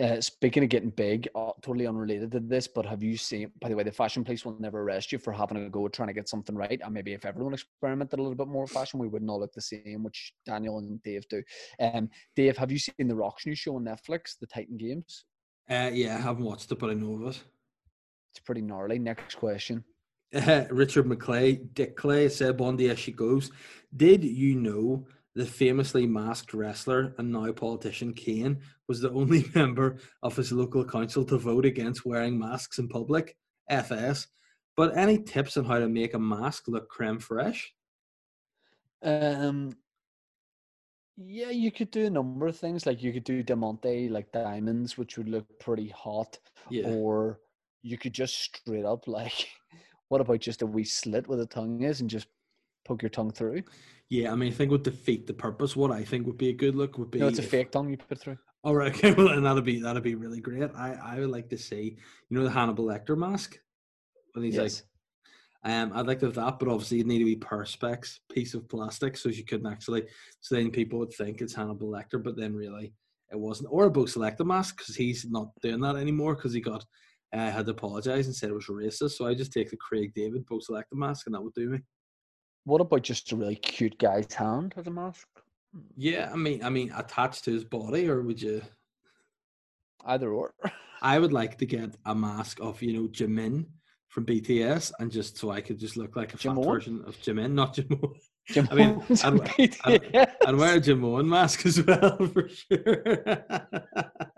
Uh, 0.00 0.20
speaking 0.20 0.62
of 0.62 0.68
getting 0.68 0.90
big, 0.90 1.28
uh, 1.34 1.52
totally 1.62 1.86
unrelated 1.86 2.30
to 2.32 2.40
this, 2.40 2.68
but 2.68 2.86
have 2.86 3.02
you 3.02 3.16
seen? 3.16 3.50
By 3.60 3.68
the 3.68 3.76
way, 3.76 3.82
the 3.82 3.92
fashion 3.92 4.24
police 4.24 4.44
will 4.44 4.58
never 4.60 4.80
arrest 4.82 5.12
you 5.12 5.18
for 5.18 5.32
having 5.32 5.64
a 5.64 5.70
go 5.70 5.86
at 5.86 5.92
trying 5.92 6.08
to 6.08 6.14
get 6.14 6.28
something 6.28 6.54
right. 6.54 6.80
And 6.82 6.94
maybe 6.94 7.12
if 7.12 7.24
everyone 7.24 7.54
experimented 7.54 8.18
a 8.18 8.22
little 8.22 8.36
bit 8.36 8.48
more 8.48 8.66
fashion, 8.66 8.98
we 8.98 9.08
wouldn't 9.08 9.30
all 9.30 9.40
look 9.40 9.52
the 9.52 9.60
same, 9.60 10.02
which 10.02 10.32
Daniel 10.46 10.78
and 10.78 11.02
Dave 11.02 11.28
do. 11.28 11.42
Um, 11.80 12.08
Dave, 12.36 12.56
have 12.56 12.72
you 12.72 12.78
seen 12.78 13.08
the 13.08 13.14
Rock's 13.14 13.46
new 13.46 13.54
show 13.54 13.76
on 13.76 13.84
Netflix, 13.84 14.38
The 14.40 14.46
Titan 14.46 14.76
Games? 14.76 15.24
Uh, 15.70 15.90
yeah, 15.92 16.16
I 16.16 16.20
haven't 16.20 16.44
watched 16.44 16.70
it, 16.72 16.78
but 16.78 16.90
I 16.90 16.94
know 16.94 17.14
of 17.14 17.34
it. 17.34 17.42
It's 18.32 18.40
pretty 18.40 18.62
gnarly. 18.62 18.98
Next 18.98 19.34
question. 19.34 19.84
Uh, 20.34 20.64
Richard 20.70 21.06
McClay, 21.06 21.72
Dick 21.74 21.96
Clay 21.96 22.28
said, 22.28 22.56
Bondi 22.56 22.88
as 22.90 22.98
she 22.98 23.12
goes. 23.12 23.50
Did 23.96 24.24
you 24.24 24.54
know 24.54 25.06
the 25.38 25.46
famously 25.46 26.04
masked 26.04 26.52
wrestler 26.52 27.14
and 27.16 27.30
now 27.30 27.52
politician 27.52 28.12
Kane 28.12 28.58
was 28.88 29.00
the 29.00 29.12
only 29.12 29.44
member 29.54 29.98
of 30.20 30.34
his 30.34 30.50
local 30.50 30.84
council 30.84 31.24
to 31.26 31.38
vote 31.38 31.64
against 31.64 32.04
wearing 32.04 32.36
masks 32.36 32.80
in 32.80 32.88
public? 32.88 33.36
FS. 33.70 34.26
But 34.76 34.96
any 34.96 35.16
tips 35.16 35.56
on 35.56 35.64
how 35.64 35.78
to 35.78 35.88
make 35.88 36.14
a 36.14 36.18
mask 36.18 36.64
look 36.66 36.88
creme 36.88 37.20
fresh? 37.20 37.72
Um, 39.00 39.76
yeah, 41.16 41.50
you 41.50 41.70
could 41.70 41.92
do 41.92 42.06
a 42.06 42.10
number 42.10 42.48
of 42.48 42.56
things. 42.56 42.84
Like 42.84 43.00
you 43.00 43.12
could 43.12 43.22
do 43.22 43.44
diamante, 43.44 44.08
like 44.08 44.32
diamonds, 44.32 44.98
which 44.98 45.18
would 45.18 45.28
look 45.28 45.46
pretty 45.60 45.88
hot. 45.90 46.36
Yeah. 46.68 46.88
Or 46.88 47.38
you 47.82 47.96
could 47.96 48.12
just 48.12 48.42
straight 48.42 48.84
up 48.84 49.06
like, 49.06 49.46
what 50.08 50.20
about 50.20 50.40
just 50.40 50.62
a 50.62 50.66
wee 50.66 50.82
slit 50.82 51.28
where 51.28 51.38
the 51.38 51.46
tongue 51.46 51.84
is 51.84 52.00
and 52.00 52.10
just 52.10 52.26
poke 52.84 53.02
your 53.02 53.10
tongue 53.10 53.30
through? 53.30 53.62
Yeah, 54.10 54.32
I 54.32 54.36
mean, 54.36 54.52
I 54.52 54.54
think 54.54 54.70
would 54.70 54.82
defeat 54.82 55.26
the 55.26 55.34
purpose. 55.34 55.76
What 55.76 55.90
I 55.90 56.02
think 56.02 56.26
would 56.26 56.38
be 56.38 56.48
a 56.48 56.54
good 56.54 56.74
look 56.74 56.96
would 56.98 57.10
be. 57.10 57.18
No, 57.18 57.28
it's 57.28 57.38
a 57.38 57.42
fake 57.42 57.70
tongue 57.70 57.90
you 57.90 57.98
put 57.98 58.18
through. 58.18 58.38
All 58.64 58.74
right, 58.74 58.92
okay, 58.94 59.12
well, 59.12 59.28
and 59.28 59.44
that'd 59.44 59.64
be 59.64 59.80
that'd 59.80 60.02
be 60.02 60.14
really 60.14 60.40
great. 60.40 60.70
I 60.74 60.94
I 60.94 61.20
would 61.20 61.30
like 61.30 61.48
to 61.50 61.58
see, 61.58 61.96
you 62.28 62.38
know, 62.38 62.44
the 62.44 62.50
Hannibal 62.50 62.86
Lecter 62.86 63.16
mask 63.16 63.58
when 64.32 64.44
he's 64.44 64.54
Yes. 64.56 64.82
like, 65.64 65.72
um, 65.72 65.92
I'd 65.94 66.06
like 66.06 66.20
to 66.20 66.26
have 66.26 66.34
that, 66.36 66.58
but 66.58 66.68
obviously 66.68 67.00
it 67.00 67.06
need 67.06 67.18
to 67.18 67.24
be 67.24 67.36
perspex 67.36 68.18
piece 68.32 68.54
of 68.54 68.68
plastic, 68.68 69.16
so 69.16 69.28
you 69.28 69.44
couldn't 69.44 69.70
actually. 69.70 70.04
So 70.40 70.54
then 70.54 70.70
people 70.70 70.98
would 71.00 71.12
think 71.12 71.40
it's 71.40 71.54
Hannibal 71.54 71.88
Lecter, 71.88 72.22
but 72.22 72.36
then 72.36 72.54
really 72.54 72.94
it 73.30 73.38
wasn't. 73.38 73.68
Or 73.70 73.84
a 73.86 73.90
Bo 73.90 74.04
Selecta 74.04 74.44
mask 74.44 74.78
because 74.78 74.96
he's 74.96 75.26
not 75.28 75.48
doing 75.60 75.80
that 75.80 75.96
anymore 75.96 76.34
because 76.34 76.54
he 76.54 76.60
got 76.60 76.84
uh, 77.34 77.50
had 77.50 77.66
to 77.66 77.72
apologize 77.72 78.26
and 78.26 78.34
said 78.34 78.48
it 78.48 78.54
was 78.54 78.66
racist. 78.66 79.12
So 79.12 79.26
I 79.26 79.34
just 79.34 79.52
take 79.52 79.70
the 79.70 79.76
Craig 79.76 80.12
David 80.14 80.46
Bo 80.46 80.58
Selecta 80.58 80.94
mask, 80.94 81.26
and 81.26 81.34
that 81.34 81.42
would 81.42 81.52
do 81.54 81.68
me. 81.68 81.80
What 82.68 82.82
about 82.82 83.00
just 83.02 83.32
a 83.32 83.36
really 83.36 83.56
cute 83.56 83.98
guy's 83.98 84.30
hand 84.34 84.74
as 84.76 84.86
a 84.86 84.90
mask? 84.90 85.26
Yeah, 85.96 86.28
I 86.30 86.36
mean, 86.36 86.62
I 86.62 86.68
mean, 86.68 86.92
attached 86.94 87.44
to 87.44 87.50
his 87.50 87.64
body, 87.64 88.06
or 88.10 88.20
would 88.20 88.42
you? 88.42 88.60
Either 90.04 90.30
or. 90.30 90.52
I 91.02 91.18
would 91.18 91.32
like 91.32 91.56
to 91.58 91.66
get 91.66 91.96
a 92.04 92.14
mask 92.14 92.58
of 92.60 92.82
you 92.82 92.92
know 92.92 93.08
Jimin 93.08 93.64
from 94.08 94.26
BTS, 94.26 94.92
and 95.00 95.10
just 95.10 95.38
so 95.38 95.50
I 95.50 95.62
could 95.62 95.78
just 95.78 95.96
look 95.96 96.14
like 96.14 96.34
a 96.34 96.36
fat 96.36 96.52
Jimon? 96.52 96.64
version 96.66 97.02
of 97.06 97.16
Jimin, 97.22 97.52
not 97.52 97.74
Jimon. 97.76 98.12
Jim 98.48 98.68
I 98.70 98.74
mean, 98.74 98.90
Owens 98.90 99.24
I'd- 99.24 99.38
and 99.38 99.40
BTS. 99.48 100.32
I'd 100.46 100.54
wear 100.56 100.76
a 100.76 100.80
Jimon 100.80 101.26
mask 101.26 101.64
as 101.70 101.82
well 101.82 102.18
for 102.34 102.48
sure. 102.48 103.24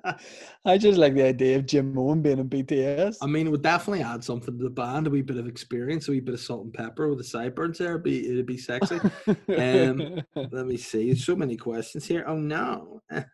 I 0.65 0.79
just 0.79 0.99
like 0.99 1.15
the 1.15 1.25
idea 1.25 1.57
of 1.57 1.67
Jim 1.67 1.93
Moen 1.95 2.23
being 2.23 2.39
in 2.39 2.49
BTS. 2.49 3.17
I 3.23 3.27
mean, 3.27 3.47
it 3.47 3.51
would 3.51 3.63
definitely 3.63 4.03
add 4.03 4.25
something 4.25 4.57
to 4.57 4.65
the 4.65 4.71
band, 4.71 5.07
a 5.07 5.11
wee 5.11 5.23
bit 5.23 5.37
of 5.37 5.47
experience, 5.47 6.09
a 6.09 6.13
wee 6.13 6.21
bit 6.21 6.35
of 6.35 6.41
salt 6.41 6.65
and 6.65 6.75
pepper 6.75 7.09
with 7.09 7.19
the 7.19 7.25
sideburns 7.25 7.79
there. 7.79 7.93
It'd 7.93 8.03
be 8.03 8.29
it'd 8.29 8.47
be 8.47 8.59
sexy. 8.59 9.01
um, 9.27 10.23
Let 10.35 10.67
me 10.67 10.77
see. 10.77 11.07
There's 11.07 11.25
so 11.25 11.37
many 11.37 11.57
questions 11.57 12.07
here. 12.07 12.25
Oh 12.27 12.39
no. 12.39 13.03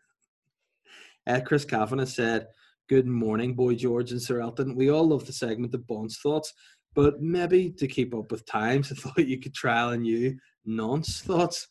Uh, 1.27 1.41
Chris 1.41 1.65
Cavan 1.65 1.99
has 1.99 2.15
said, 2.15 2.47
Good 2.87 3.05
morning, 3.05 3.53
Boy 3.53 3.75
George 3.75 4.11
and 4.11 4.21
Sir 4.21 4.39
Elton. 4.39 4.75
We 4.75 4.89
all 4.89 5.05
love 5.05 5.25
the 5.25 5.33
segment 5.33 5.73
of 5.73 5.85
Bond's 5.85 6.19
thoughts, 6.19 6.53
but 6.95 7.21
maybe 7.21 7.69
to 7.71 7.85
keep 7.85 8.15
up 8.15 8.31
with 8.31 8.45
times, 8.45 8.91
I 8.91 8.95
thought 8.95 9.27
you 9.27 9.37
could 9.37 9.53
trial 9.53 9.89
a 9.89 9.97
new 9.97 10.37
nonce 10.65 11.19
thoughts. 11.19 11.67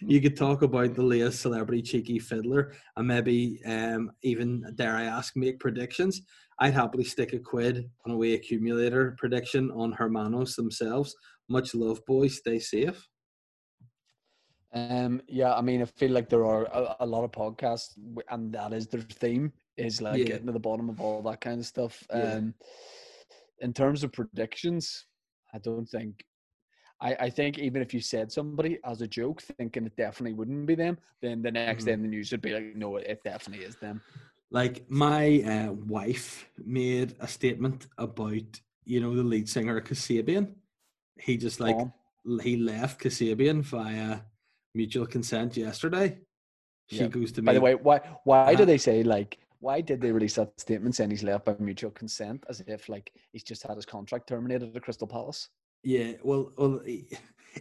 You 0.00 0.20
could 0.20 0.36
talk 0.36 0.62
about 0.62 0.94
the 0.94 1.02
latest 1.02 1.40
celebrity 1.40 1.82
cheeky 1.82 2.18
fiddler 2.18 2.72
and 2.96 3.06
maybe 3.06 3.60
um, 3.66 4.10
even, 4.22 4.64
dare 4.74 4.96
I 4.96 5.04
ask, 5.04 5.36
make 5.36 5.58
predictions. 5.60 6.22
I'd 6.58 6.74
happily 6.74 7.04
stick 7.04 7.32
a 7.32 7.38
quid 7.38 7.90
on 8.06 8.12
a 8.12 8.16
way 8.16 8.34
accumulator 8.34 9.14
prediction 9.18 9.70
on 9.72 9.92
Hermanos 9.92 10.54
themselves. 10.56 11.14
Much 11.48 11.74
love, 11.74 12.00
boys. 12.06 12.38
Stay 12.38 12.58
safe. 12.58 13.08
Um, 14.74 15.20
yeah, 15.28 15.52
I 15.54 15.60
mean, 15.60 15.82
I 15.82 15.84
feel 15.84 16.12
like 16.12 16.30
there 16.30 16.46
are 16.46 16.64
a, 16.64 16.96
a 17.00 17.06
lot 17.06 17.24
of 17.24 17.30
podcasts, 17.32 17.90
and 18.30 18.52
that 18.54 18.72
is 18.72 18.86
their 18.86 19.02
theme 19.02 19.52
is 19.76 20.00
like 20.00 20.18
Yeah. 20.18 20.24
getting 20.24 20.46
to 20.46 20.52
the 20.52 20.58
bottom 20.60 20.88
of 20.88 21.00
all 21.00 21.20
that 21.22 21.40
kind 21.42 21.60
of 21.60 21.66
stuff. 21.66 22.02
Yeah. 22.10 22.36
Um, 22.36 22.54
in 23.58 23.72
terms 23.72 24.02
of 24.02 24.12
predictions, 24.12 25.06
I 25.52 25.58
don't 25.58 25.86
think. 25.86 26.24
I, 27.02 27.16
I 27.26 27.30
think 27.30 27.58
even 27.58 27.82
if 27.82 27.92
you 27.92 28.00
said 28.00 28.30
somebody 28.30 28.78
as 28.84 29.02
a 29.02 29.08
joke, 29.08 29.42
thinking 29.58 29.84
it 29.86 29.96
definitely 29.96 30.34
wouldn't 30.34 30.66
be 30.66 30.76
them, 30.76 30.96
then 31.20 31.42
the 31.42 31.50
next 31.50 31.84
day 31.86 31.92
in 31.92 32.02
the 32.02 32.08
news 32.08 32.30
would 32.30 32.40
be 32.42 32.52
like, 32.54 32.76
no, 32.76 32.96
it 32.96 33.20
definitely 33.24 33.64
is 33.64 33.76
them. 33.76 34.00
Like 34.50 34.88
my 34.88 35.42
uh, 35.42 35.72
wife 35.72 36.48
made 36.64 37.10
a 37.20 37.26
statement 37.26 37.86
about 37.98 38.60
you 38.84 39.00
know 39.00 39.14
the 39.16 39.22
lead 39.32 39.48
singer 39.48 39.78
of 39.78 39.84
Kasabian. 39.84 40.44
He 41.18 41.36
just 41.36 41.58
like 41.60 41.80
l- 42.32 42.38
he 42.48 42.56
left 42.56 43.00
Kasabian 43.02 43.62
via 43.62 44.20
mutual 44.74 45.06
consent 45.06 45.56
yesterday. 45.56 46.18
She 46.88 46.98
Yeah. 47.04 47.08
goes 47.08 47.32
to 47.32 47.42
me. 47.42 47.46
By 47.46 47.54
the 47.54 47.60
way, 47.60 47.74
why 47.74 47.98
why 48.24 48.42
Uh-huh. 48.42 48.56
do 48.60 48.64
they 48.64 48.78
say 48.78 49.02
like 49.02 49.38
why 49.60 49.80
did 49.80 50.00
they 50.00 50.12
release 50.12 50.34
that 50.34 50.60
statement 50.60 50.94
saying 50.96 51.10
he's 51.10 51.22
left 51.22 51.44
by 51.46 51.54
mutual 51.58 51.90
consent 51.92 52.44
as 52.48 52.60
if 52.66 52.88
like 52.88 53.12
he's 53.32 53.44
just 53.44 53.62
had 53.66 53.76
his 53.76 53.86
contract 53.86 54.28
terminated 54.28 54.76
at 54.76 54.82
Crystal 54.82 55.06
Palace? 55.06 55.48
Yeah, 55.82 56.12
well, 56.22 56.52
well, 56.56 56.80
he, 56.84 57.06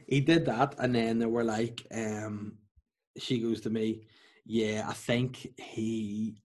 he 0.07 0.21
did 0.21 0.45
that, 0.45 0.75
and 0.77 0.93
then 0.93 1.19
they 1.19 1.25
were 1.25 1.43
like, 1.43 1.85
um, 1.93 2.57
she 3.17 3.39
goes 3.39 3.61
to 3.61 3.69
me, 3.69 4.03
yeah, 4.45 4.85
I 4.87 4.93
think 4.93 5.47
he 5.59 6.35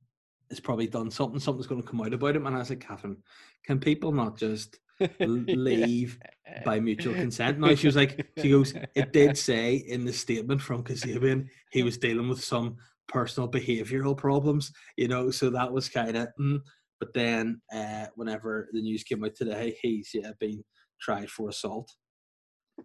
has 0.51 0.61
probably 0.61 0.87
done 0.87 1.11
something. 1.11 1.41
Something's 1.41 1.67
going 1.67 1.83
to 1.83 1.89
come 1.89 2.01
out 2.01 2.15
about 2.15 2.37
him, 2.37 2.47
and 2.47 2.57
I 2.57 2.61
was 2.61 2.71
like, 2.71 2.81
Catherine, 2.81 3.19
can 3.65 3.79
people 3.79 4.13
not 4.13 4.39
just 4.39 4.79
leave 5.21 6.19
by 6.65 6.81
mutual 6.81 7.15
consent? 7.15 7.59
No, 7.59 7.75
she 7.75 7.87
was 7.87 7.97
like, 7.97 8.27
she 8.39 8.51
goes, 8.51 8.75
it 8.95 9.13
did 9.13 9.37
say 9.37 9.75
in 9.75 10.05
the 10.05 10.13
statement 10.13 10.61
from 10.61 10.83
Kasabian 10.83 11.49
he 11.71 11.83
was 11.83 11.99
dealing 11.99 12.29
with 12.29 12.43
some 12.43 12.77
personal 13.09 13.51
behavioral 13.51 14.17
problems, 14.17 14.73
you 14.97 15.09
know, 15.09 15.31
so 15.31 15.51
that 15.51 15.73
was 15.73 15.89
kind 15.89 16.17
of. 16.17 16.29
Mm. 16.41 16.61
But 16.99 17.13
then, 17.13 17.61
uh, 17.75 18.07
whenever 18.15 18.69
the 18.73 18.81
news 18.81 19.05
came 19.05 19.23
out 19.23 19.35
today, 19.35 19.77
he's 19.83 20.11
yeah 20.15 20.31
been 20.41 20.65
tried 21.01 21.31
for 21.31 21.49
assault. 21.49 21.95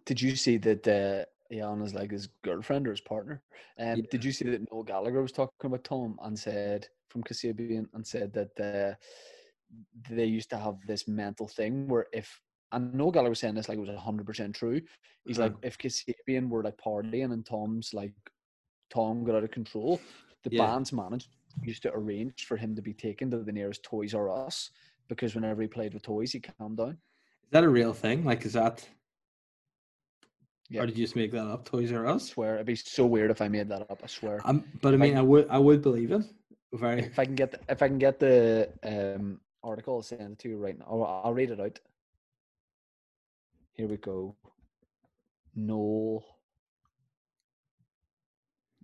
Did 0.06 0.20
you 0.20 0.36
see 0.36 0.56
that 0.58 0.86
uh, 0.88 1.24
Iana's 1.54 1.94
like 1.94 2.10
his 2.10 2.28
girlfriend 2.42 2.86
or 2.86 2.90
his 2.90 3.00
partner? 3.00 3.42
Um, 3.78 3.98
Yeah. 3.98 4.06
Did 4.10 4.24
you 4.24 4.32
see 4.32 4.44
that 4.50 4.70
Noel 4.72 4.82
Gallagher 4.84 5.22
was 5.22 5.32
talking 5.32 5.66
about 5.66 5.84
Tom 5.84 6.18
and 6.22 6.38
said 6.38 6.88
from 7.10 7.22
Kasabian 7.22 7.86
and 7.94 8.06
said 8.06 8.32
that 8.32 8.60
uh, 8.60 8.94
they 10.10 10.24
used 10.24 10.50
to 10.50 10.58
have 10.58 10.76
this 10.86 11.06
mental 11.08 11.46
thing 11.48 11.88
where 11.88 12.06
if 12.12 12.40
and 12.72 12.94
Noel 12.94 13.10
Gallagher 13.10 13.30
was 13.30 13.38
saying 13.40 13.54
this 13.54 13.68
like 13.68 13.76
it 13.76 13.86
was 13.86 13.90
hundred 13.98 14.26
percent 14.26 14.54
true. 14.54 14.80
He's 15.26 15.38
like 15.38 15.52
Uh-huh. 15.52 15.60
if 15.68 15.76
Kasabian 15.78 16.48
were 16.48 16.62
like 16.62 16.78
partying 16.78 17.32
and 17.32 17.44
Tom's 17.44 17.92
like 17.92 18.14
Tom 18.90 19.24
got 19.24 19.34
out 19.36 19.44
of 19.44 19.50
control, 19.50 20.00
the 20.42 20.50
Yeah. 20.50 20.66
band's 20.66 20.92
manager 20.92 21.28
used 21.62 21.82
to 21.82 21.92
arrange 21.92 22.46
for 22.46 22.56
him 22.56 22.74
to 22.74 22.82
be 22.82 22.94
taken 22.94 23.30
to 23.30 23.38
the 23.38 23.52
nearest 23.52 23.82
Toys 23.82 24.14
R 24.14 24.30
Us 24.30 24.70
because 25.08 25.34
whenever 25.34 25.60
he 25.60 25.68
played 25.68 25.92
with 25.92 26.02
toys, 26.02 26.32
he 26.32 26.40
calmed 26.40 26.78
down. 26.78 26.96
Is 27.52 27.54
that 27.60 27.64
a 27.64 27.68
real 27.68 27.92
thing? 27.92 28.24
Like, 28.24 28.46
is 28.46 28.54
that? 28.54 28.88
Yeah. 30.70 30.80
Or 30.80 30.86
did 30.86 30.96
you 30.96 31.04
just 31.04 31.16
make 31.16 31.32
that 31.32 31.46
up? 31.46 31.66
Toys 31.66 31.92
R 31.92 32.06
Us. 32.06 32.30
I 32.30 32.32
swear, 32.32 32.54
it'd 32.54 32.66
be 32.66 32.76
so 32.76 33.04
weird 33.04 33.30
if 33.30 33.42
I 33.42 33.48
made 33.48 33.68
that 33.68 33.82
up. 33.90 34.00
I 34.02 34.06
swear. 34.06 34.40
Um, 34.46 34.64
but 34.80 34.94
I 34.94 34.96
If 34.96 35.02
I 35.02 35.04
mean, 35.04 35.18
I 35.18 35.20
would, 35.20 35.46
I 35.50 35.58
would 35.58 35.82
believe 35.82 36.12
it. 36.12 36.22
Very. 36.72 37.02
if 37.02 37.18
I 37.18 37.26
can 37.26 37.34
get 37.34 37.50
the, 37.50 37.60
if 37.68 37.82
I 37.82 37.88
can 37.88 37.98
get 37.98 38.18
the 38.18 38.70
um, 38.82 39.38
article, 39.62 39.96
I'll 39.96 40.02
send 40.02 40.32
it 40.32 40.38
to 40.38 40.48
you 40.48 40.56
right 40.56 40.78
now. 40.78 40.86
Or 40.86 41.06
I'll 41.26 41.34
read 41.34 41.50
it 41.50 41.60
out. 41.60 41.78
Here 43.74 43.86
we 43.86 43.98
go. 43.98 44.34
Noel. 45.54 46.24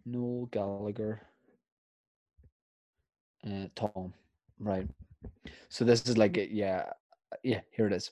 Noel 0.05 0.45
Gallagher. 0.53 1.23
Uh, 3.47 3.69
Tom, 3.75 4.13
right. 4.61 4.87
So 5.71 5.87
this 5.87 6.07
is 6.07 6.19
like, 6.19 6.37
a, 6.37 6.53
yeah, 6.53 6.91
yeah. 7.43 7.61
Here 7.71 7.87
it 7.87 7.95
is. 7.95 8.11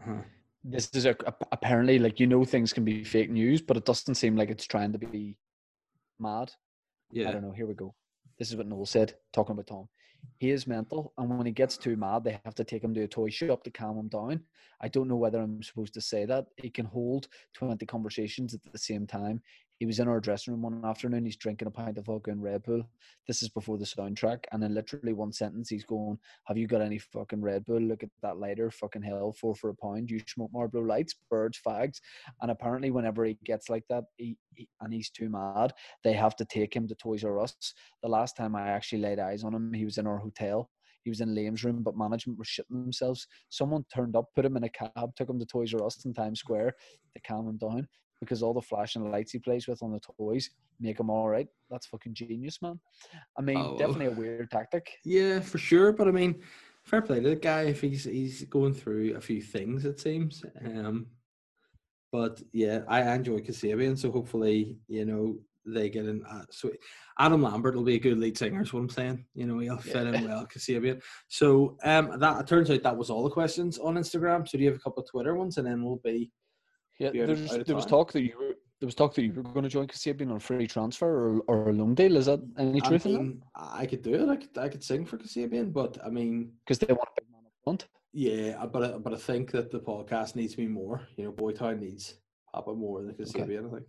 Uh-huh. 0.00 0.22
This 0.64 0.90
is 0.94 1.06
a, 1.06 1.16
a- 1.26 1.34
apparently 1.52 1.98
like 1.98 2.18
you 2.18 2.26
know 2.26 2.44
things 2.44 2.72
can 2.72 2.84
be 2.84 3.04
fake 3.04 3.30
news, 3.30 3.62
but 3.62 3.76
it 3.76 3.84
doesn't 3.84 4.16
seem 4.16 4.36
like 4.36 4.50
it's 4.50 4.66
trying 4.66 4.92
to 4.92 4.98
be 4.98 5.36
mad. 6.18 6.52
Yeah, 7.10 7.28
I 7.28 7.32
don't 7.32 7.42
know. 7.42 7.52
Here 7.52 7.66
we 7.66 7.74
go. 7.74 7.94
This 8.38 8.50
is 8.50 8.56
what 8.56 8.66
Noel 8.66 8.86
said, 8.86 9.14
talking 9.32 9.52
about 9.52 9.68
Tom. 9.68 9.88
He 10.38 10.50
is 10.50 10.66
mental, 10.66 11.12
and 11.16 11.30
when 11.30 11.46
he 11.46 11.52
gets 11.52 11.76
too 11.76 11.96
mad, 11.96 12.24
they 12.24 12.40
have 12.44 12.54
to 12.56 12.64
take 12.64 12.82
him 12.82 12.92
to 12.94 13.02
a 13.04 13.08
toy 13.08 13.30
shop 13.30 13.62
to 13.64 13.70
calm 13.70 13.96
him 13.98 14.08
down. 14.08 14.40
I 14.80 14.88
don't 14.88 15.08
know 15.08 15.16
whether 15.16 15.40
I'm 15.40 15.62
supposed 15.62 15.94
to 15.94 16.00
say 16.00 16.24
that. 16.26 16.46
He 16.56 16.68
can 16.68 16.84
hold 16.84 17.28
20 17.54 17.86
conversations 17.86 18.52
at 18.52 18.60
the 18.70 18.78
same 18.78 19.06
time. 19.06 19.40
He 19.78 19.84
was 19.84 19.98
in 19.98 20.08
our 20.08 20.20
dressing 20.20 20.54
room 20.54 20.62
one 20.62 20.84
afternoon. 20.84 21.26
He's 21.26 21.36
drinking 21.36 21.68
a 21.68 21.70
pint 21.70 21.98
of 21.98 22.06
vodka 22.06 22.30
fucking 22.30 22.40
Red 22.40 22.62
Bull. 22.62 22.82
This 23.26 23.42
is 23.42 23.50
before 23.50 23.76
the 23.76 23.84
soundtrack. 23.84 24.44
And 24.52 24.64
in 24.64 24.74
literally 24.74 25.12
one 25.12 25.32
sentence, 25.32 25.68
he's 25.68 25.84
going, 25.84 26.18
Have 26.46 26.56
you 26.56 26.66
got 26.66 26.80
any 26.80 26.98
fucking 26.98 27.42
Red 27.42 27.66
Bull? 27.66 27.80
Look 27.80 28.02
at 28.02 28.08
that 28.22 28.38
lighter. 28.38 28.70
Fucking 28.70 29.02
hell, 29.02 29.34
four 29.38 29.54
for 29.54 29.68
a 29.68 29.74
pound. 29.74 30.10
You 30.10 30.20
smoke 30.26 30.50
Marlboro 30.52 30.82
lights, 30.82 31.14
birds, 31.30 31.60
fags. 31.66 32.00
And 32.40 32.50
apparently, 32.50 32.90
whenever 32.90 33.24
he 33.26 33.38
gets 33.44 33.68
like 33.68 33.84
that 33.90 34.04
he, 34.16 34.38
he, 34.54 34.66
and 34.80 34.94
he's 34.94 35.10
too 35.10 35.28
mad, 35.28 35.74
they 36.04 36.14
have 36.14 36.36
to 36.36 36.46
take 36.46 36.74
him 36.74 36.88
to 36.88 36.94
Toys 36.94 37.22
R 37.22 37.38
Us. 37.38 37.54
The 38.02 38.08
last 38.08 38.34
time 38.34 38.56
I 38.56 38.68
actually 38.68 39.02
laid 39.02 39.18
eyes 39.18 39.44
on 39.44 39.54
him, 39.54 39.74
he 39.74 39.84
was 39.84 39.98
in 39.98 40.06
our 40.06 40.18
hotel. 40.18 40.70
He 41.04 41.10
was 41.10 41.20
in 41.20 41.34
Liam's 41.34 41.62
room, 41.64 41.82
but 41.82 41.96
management 41.96 42.38
were 42.38 42.44
shitting 42.44 42.82
themselves. 42.82 43.28
Someone 43.50 43.84
turned 43.94 44.16
up, 44.16 44.26
put 44.34 44.44
him 44.44 44.56
in 44.56 44.64
a 44.64 44.68
cab, 44.70 45.14
took 45.14 45.28
him 45.28 45.38
to 45.38 45.46
Toys 45.46 45.74
R 45.74 45.84
Us 45.84 46.02
in 46.06 46.14
Times 46.14 46.40
Square 46.40 46.74
to 47.14 47.22
calm 47.22 47.46
him 47.46 47.58
down 47.58 47.86
because 48.20 48.42
all 48.42 48.54
the 48.54 48.60
flashing 48.62 49.10
lights 49.10 49.32
he 49.32 49.38
plays 49.38 49.66
with 49.68 49.82
on 49.82 49.92
the 49.92 50.00
toys 50.18 50.50
make 50.80 50.98
him 50.98 51.10
all 51.10 51.28
right. 51.28 51.46
That's 51.70 51.86
fucking 51.86 52.14
genius, 52.14 52.60
man. 52.62 52.80
I 53.38 53.42
mean, 53.42 53.58
Oh. 53.58 53.76
definitely 53.76 54.06
a 54.06 54.10
weird 54.12 54.50
tactic. 54.50 54.90
Yeah, 55.04 55.40
for 55.40 55.58
sure. 55.58 55.92
But 55.92 56.08
I 56.08 56.12
mean, 56.12 56.40
fair 56.84 57.02
play 57.02 57.20
to 57.20 57.28
the 57.30 57.36
guy 57.36 57.62
if 57.64 57.80
he's 57.80 58.04
he's 58.04 58.44
going 58.44 58.74
through 58.74 59.16
a 59.16 59.20
few 59.20 59.42
things. 59.42 59.84
It 59.84 60.00
seems. 60.00 60.44
Um, 60.64 61.06
but 62.12 62.40
yeah, 62.52 62.80
I 62.88 63.02
enjoy 63.14 63.38
Kasabian, 63.40 63.98
so 63.98 64.10
hopefully 64.10 64.78
you 64.88 65.04
know 65.04 65.36
they 65.66 65.90
get 65.90 66.06
in. 66.06 66.24
Uh, 66.24 66.44
so 66.50 66.70
Adam 67.18 67.42
Lambert 67.42 67.74
will 67.74 67.82
be 67.82 67.96
a 67.96 67.98
good 67.98 68.18
lead 68.18 68.38
singer. 68.38 68.62
Is 68.62 68.72
what 68.72 68.80
I'm 68.80 68.88
saying. 68.88 69.24
You 69.34 69.46
know, 69.46 69.58
he'll 69.58 69.76
fit 69.78 70.06
in 70.06 70.24
well. 70.28 70.46
Kasabian. 70.46 71.02
So 71.28 71.76
um, 71.84 72.18
that 72.20 72.40
it 72.40 72.46
turns 72.46 72.70
out 72.70 72.82
that 72.84 72.96
was 72.96 73.10
all 73.10 73.24
the 73.24 73.30
questions 73.30 73.76
on 73.78 73.96
Instagram. 73.96 74.48
So 74.48 74.56
do 74.56 74.64
you 74.64 74.70
have 74.70 74.78
a 74.78 74.82
couple 74.82 75.02
of 75.02 75.10
Twitter 75.10 75.34
ones, 75.34 75.58
and 75.58 75.66
then 75.66 75.84
we'll 75.84 76.00
be 76.04 76.30
Yeah, 76.98 77.10
Be 77.10 77.22
out 77.22 77.30
of- 77.30 77.38
there's, 77.48 77.66
there 77.66 77.76
was 77.76 77.84
time. 77.84 77.90
talk 77.90 78.12
that 78.12 78.22
you 78.22 78.32
were 78.38 78.54
there 78.80 78.86
was 78.86 78.94
talk 78.94 79.14
that 79.14 79.22
you 79.22 79.32
were 79.32 79.42
going 79.42 79.62
to 79.62 79.70
join 79.70 79.86
Kasabian 79.86 80.30
on 80.30 80.38
free 80.38 80.66
transfer 80.66 81.06
or, 81.08 81.40
or 81.48 81.70
a 81.70 81.72
loan 81.72 81.94
deal. 81.94 82.14
Is 82.16 82.26
that 82.26 82.40
any 82.58 82.80
I 82.82 82.86
truth 82.86 83.06
in 83.06 83.40
that? 83.56 83.68
I 83.72 83.86
could 83.86 84.02
do 84.02 84.14
it. 84.14 84.28
I 84.28 84.36
could 84.36 84.58
I 84.58 84.68
could 84.68 84.84
sing 84.84 85.06
for 85.06 85.16
Kasabian, 85.16 85.72
but 85.72 85.96
I 86.04 86.10
mean. 86.10 86.52
Because 86.64 86.78
they 86.78 86.92
want 86.92 87.08
a 87.16 87.20
big 87.22 87.30
man 87.30 87.40
up 87.46 87.52
front. 87.64 87.86
Yeah, 88.12 88.66
but 88.66 88.82
I, 88.82 88.98
but 88.98 89.14
I 89.14 89.16
think 89.16 89.50
that 89.52 89.70
the 89.70 89.80
podcast 89.80 90.36
needs 90.36 90.58
me 90.58 90.66
more. 90.66 91.08
You 91.16 91.24
know, 91.24 91.32
Boytown 91.32 91.80
needs 91.80 92.16
a 92.52 92.62
bit 92.62 92.76
more 92.76 93.02
than 93.02 93.14
Kasabian. 93.14 93.66
I 93.66 93.76
think. 93.76 93.86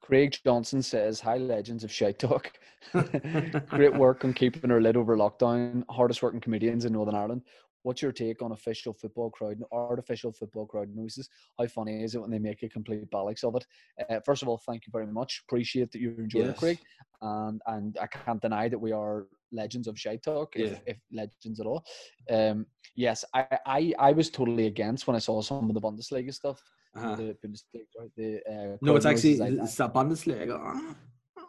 Craig 0.00 0.36
Johnson 0.44 0.82
says, 0.82 1.20
"Hi, 1.20 1.36
legends 1.36 1.84
of 1.84 1.92
Shite 1.92 2.18
Talk. 2.18 2.50
Great 3.68 3.94
work 3.94 4.24
on 4.24 4.32
keeping 4.32 4.70
our 4.70 4.80
lid 4.80 4.96
over 4.96 5.16
lockdown. 5.16 5.84
Hardest 5.90 6.22
working 6.22 6.40
comedians 6.40 6.84
in 6.84 6.92
Northern 6.92 7.14
Ireland. 7.14 7.42
What's 7.82 8.00
your 8.02 8.12
take 8.12 8.42
on 8.42 8.52
official 8.52 8.92
football 8.92 9.30
crowd, 9.30 9.60
artificial 9.72 10.32
football 10.32 10.66
crowd 10.66 10.88
noises? 10.94 11.28
How 11.58 11.66
funny 11.66 12.02
is 12.04 12.14
it 12.14 12.20
when 12.20 12.30
they 12.30 12.38
make 12.38 12.62
a 12.62 12.68
complete 12.68 13.10
bollocks 13.10 13.42
of 13.42 13.56
it? 13.56 13.66
Uh, 14.08 14.20
first 14.24 14.42
of 14.42 14.48
all, 14.48 14.58
thank 14.58 14.86
you 14.86 14.90
very 14.92 15.06
much. 15.06 15.42
Appreciate 15.48 15.90
that 15.92 16.00
you're 16.00 16.20
enjoying 16.20 16.50
it, 16.50 16.56
Craig. 16.56 16.78
And 17.20 17.60
and 17.66 17.98
I 18.00 18.06
can't 18.06 18.40
deny 18.40 18.68
that 18.68 18.78
we 18.78 18.92
are 18.92 19.26
legends 19.52 19.88
of 19.88 19.98
shite 19.98 20.22
talk, 20.22 20.54
if, 20.54 20.70
Yeah. 20.72 20.78
if 20.86 20.98
legends 21.12 21.60
at 21.60 21.66
all. 21.66 21.84
Um, 22.30 22.66
yes, 22.94 23.24
I, 23.34 23.46
I 23.66 23.94
I 23.98 24.12
was 24.12 24.30
totally 24.30 24.66
against 24.66 25.06
when 25.06 25.16
I 25.16 25.20
saw 25.20 25.40
some 25.42 25.68
of 25.68 25.74
the 25.74 25.80
Bundesliga 25.80 26.32
stuff. 26.32 26.62
Uh-huh. 26.94 27.16
The 27.16 27.36
Bundesliga, 27.44 27.84
right, 27.98 28.10
the 28.16 28.40
uh, 28.48 28.76
No, 28.80 28.96
it's 28.96 29.06
actually 29.06 29.38
like 29.38 29.52
it's 29.54 29.76
that 29.76 29.92
Bundesliga. 29.94 30.94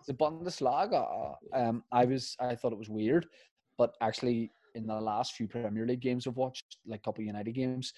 the 0.07 0.13
Bundesliga. 0.13 1.35
Um, 1.53 1.83
I 1.91 2.05
was 2.05 2.35
I 2.39 2.55
thought 2.55 2.71
it 2.73 2.77
was 2.79 2.89
weird, 2.89 3.27
but 3.77 3.93
actually 4.01 4.51
in 4.75 4.87
the 4.87 4.99
last 4.99 5.33
few 5.33 5.47
Premier 5.47 5.85
League 5.85 5.99
games 6.01 6.27
I've 6.27 6.37
watched, 6.37 6.77
like 6.85 6.99
a 6.99 7.03
couple 7.03 7.23
United 7.23 7.51
games, 7.53 7.93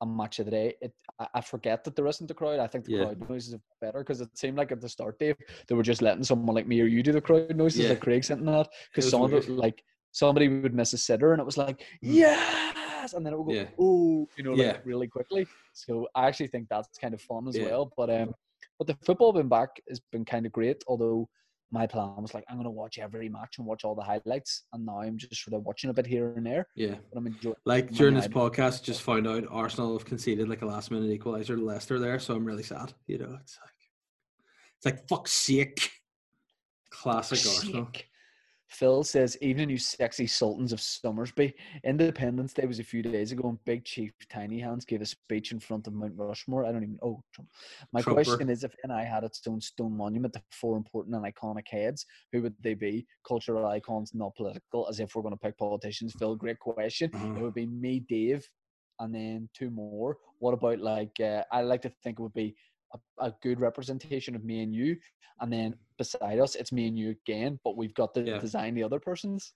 a 0.00 0.06
match 0.06 0.38
of 0.38 0.44
the 0.44 0.50
day, 0.52 0.74
it 0.80 0.92
I, 1.34 1.40
forget 1.40 1.82
that 1.84 1.96
there 1.96 2.06
isn't 2.06 2.30
a 2.30 2.34
crowd. 2.34 2.60
I 2.60 2.68
think 2.68 2.84
the 2.84 2.92
Yeah. 2.92 3.04
crowd 3.06 3.28
noises 3.28 3.54
are 3.54 3.60
better 3.80 3.98
because 4.00 4.20
it 4.20 4.28
seemed 4.38 4.56
like 4.56 4.70
at 4.70 4.80
the 4.80 4.88
start, 4.88 5.18
Dave, 5.18 5.36
they 5.66 5.74
were 5.74 5.82
just 5.82 6.02
letting 6.02 6.22
someone 6.22 6.54
like 6.54 6.68
me 6.68 6.80
or 6.80 6.86
you 6.86 7.02
do 7.02 7.10
the 7.12 7.20
crowd 7.20 7.56
noises 7.56 7.82
Yeah. 7.82 7.88
like 7.90 8.00
Craig 8.00 8.24
hinting 8.24 8.48
at. 8.48 8.66
It 8.66 8.70
Because 8.92 9.10
some 9.10 9.22
of 9.22 9.34
it, 9.34 9.48
like 9.48 9.82
somebody 10.12 10.46
would 10.48 10.74
miss 10.74 10.92
a 10.92 10.98
sitter 10.98 11.32
and 11.32 11.40
it 11.40 11.44
was 11.44 11.58
like 11.58 11.80
Mm. 12.04 12.14
yes, 12.14 13.12
and 13.14 13.26
then 13.26 13.32
it 13.32 13.38
would 13.38 13.46
go 13.46 13.52
Yeah. 13.54 13.70
oh, 13.78 14.28
you 14.36 14.44
know, 14.44 14.52
like 14.52 14.58
Yeah. 14.76 14.80
really 14.84 15.08
quickly. 15.08 15.48
So 15.72 16.08
I 16.14 16.28
actually 16.28 16.48
think 16.48 16.68
that's 16.68 16.96
kind 16.98 17.14
of 17.14 17.20
fun 17.20 17.48
as 17.48 17.58
well. 17.58 17.92
But 17.96 18.08
um, 18.10 18.34
but 18.78 18.86
the 18.86 18.94
football 19.02 19.32
being 19.32 19.48
back 19.48 19.70
has 19.88 19.98
been 20.12 20.24
kind 20.24 20.46
of 20.46 20.52
great. 20.52 20.84
Although 20.86 21.28
my 21.70 21.86
plan 21.86 22.14
was 22.18 22.34
like 22.34 22.44
I'm 22.48 22.56
going 22.56 22.64
to 22.64 22.70
watch 22.70 22.98
every 22.98 23.28
match 23.28 23.56
and 23.58 23.66
watch 23.66 23.84
all 23.84 23.94
the 23.94 24.02
highlights, 24.02 24.64
and 24.72 24.86
now 24.86 25.00
I'm 25.00 25.18
just 25.18 25.44
sort 25.44 25.54
of 25.54 25.64
watching 25.64 25.90
a 25.90 25.94
bit 25.94 26.06
here 26.06 26.32
and 26.36 26.46
there. 26.46 26.66
Yeah. 26.74 26.94
But 27.12 27.18
I'm 27.18 27.26
enjoying. 27.26 27.56
Like 27.64 27.90
during 27.92 28.14
this 28.14 28.28
podcast, 28.28 28.82
just 28.82 29.02
found 29.02 29.26
out 29.26 29.44
Arsenal 29.50 29.96
have 29.96 30.06
conceded 30.06 30.48
like 30.48 30.62
a 30.62 30.66
last 30.66 30.90
minute 30.90 31.10
equalizer 31.10 31.56
to 31.56 31.62
Leicester 31.62 31.98
there, 31.98 32.18
so 32.18 32.34
I'm 32.34 32.44
really 32.44 32.62
sad. 32.62 32.92
You 33.06 33.18
know, 33.18 33.38
it's 33.40 33.58
like 33.62 33.72
it's 34.76 34.86
like 34.86 35.08
fuck's 35.08 35.32
sake. 35.32 35.90
Classic 36.90 37.38
Arsenal. 37.38 37.88
Sick. 37.92 38.08
Phil 38.68 39.02
says, 39.02 39.36
"Evening, 39.40 39.70
you 39.70 39.78
sexy 39.78 40.26
sultans 40.26 40.72
of 40.72 40.80
Summersby. 40.80 41.54
Independence 41.84 42.52
Day 42.52 42.66
was 42.66 42.78
a 42.78 42.84
few 42.84 43.02
days 43.02 43.32
ago, 43.32 43.48
and 43.48 43.64
Big 43.64 43.84
Chief 43.84 44.12
Tiny 44.28 44.60
Hands 44.60 44.84
gave 44.84 45.00
a 45.00 45.06
speech 45.06 45.52
in 45.52 45.58
front 45.58 45.86
of 45.86 45.94
Mount 45.94 46.12
Rushmore. 46.16 46.66
I 46.66 46.72
don't 46.72 46.82
even. 46.82 46.98
Oh, 47.02 47.22
my 47.92 48.02
Trumper. 48.02 48.24
question 48.24 48.50
is: 48.50 48.64
If 48.64 48.74
NI 48.86 49.04
had 49.04 49.24
its 49.24 49.40
own 49.46 49.60
stone 49.60 49.96
monument 49.96 50.34
to 50.34 50.42
four 50.52 50.76
important 50.76 51.16
and 51.16 51.24
iconic 51.24 51.66
heads, 51.68 52.04
who 52.32 52.42
would 52.42 52.54
they 52.62 52.74
be? 52.74 53.06
Cultural 53.26 53.66
icons, 53.66 54.12
not 54.14 54.36
political. 54.36 54.86
As 54.88 55.00
if 55.00 55.14
we're 55.14 55.22
going 55.22 55.34
to 55.34 55.40
pick 55.40 55.56
politicians. 55.56 56.14
Phil, 56.18 56.36
great 56.36 56.58
question. 56.58 57.10
It 57.12 57.16
Uh-huh. 57.16 57.40
would 57.40 57.54
be 57.54 57.66
me, 57.66 58.00
Dave, 58.00 58.46
and 59.00 59.14
then 59.14 59.48
two 59.54 59.70
more. 59.70 60.18
What 60.40 60.52
about 60.52 60.78
like? 60.80 61.18
Uh, 61.20 61.42
I 61.50 61.62
like 61.62 61.82
to 61.82 61.90
think 62.02 62.18
it 62.18 62.22
would 62.22 62.34
be 62.34 62.54
a, 62.94 63.26
a 63.26 63.34
good 63.42 63.60
representation 63.60 64.34
of 64.34 64.44
me 64.44 64.62
and 64.62 64.74
you, 64.74 64.96
and 65.40 65.52
then 65.52 65.70
mm-hmm. 65.72 65.80
beside 65.98 66.38
us, 66.38 66.54
it's 66.54 66.72
me 66.72 66.86
and 66.88 66.98
you 66.98 67.10
again, 67.10 67.58
but 67.64 67.76
we've 67.76 67.94
got 67.94 68.14
to 68.14 68.22
Yeah. 68.22 68.38
design 68.38 68.74
the 68.74 68.82
other 68.82 69.00
person's. 69.00 69.52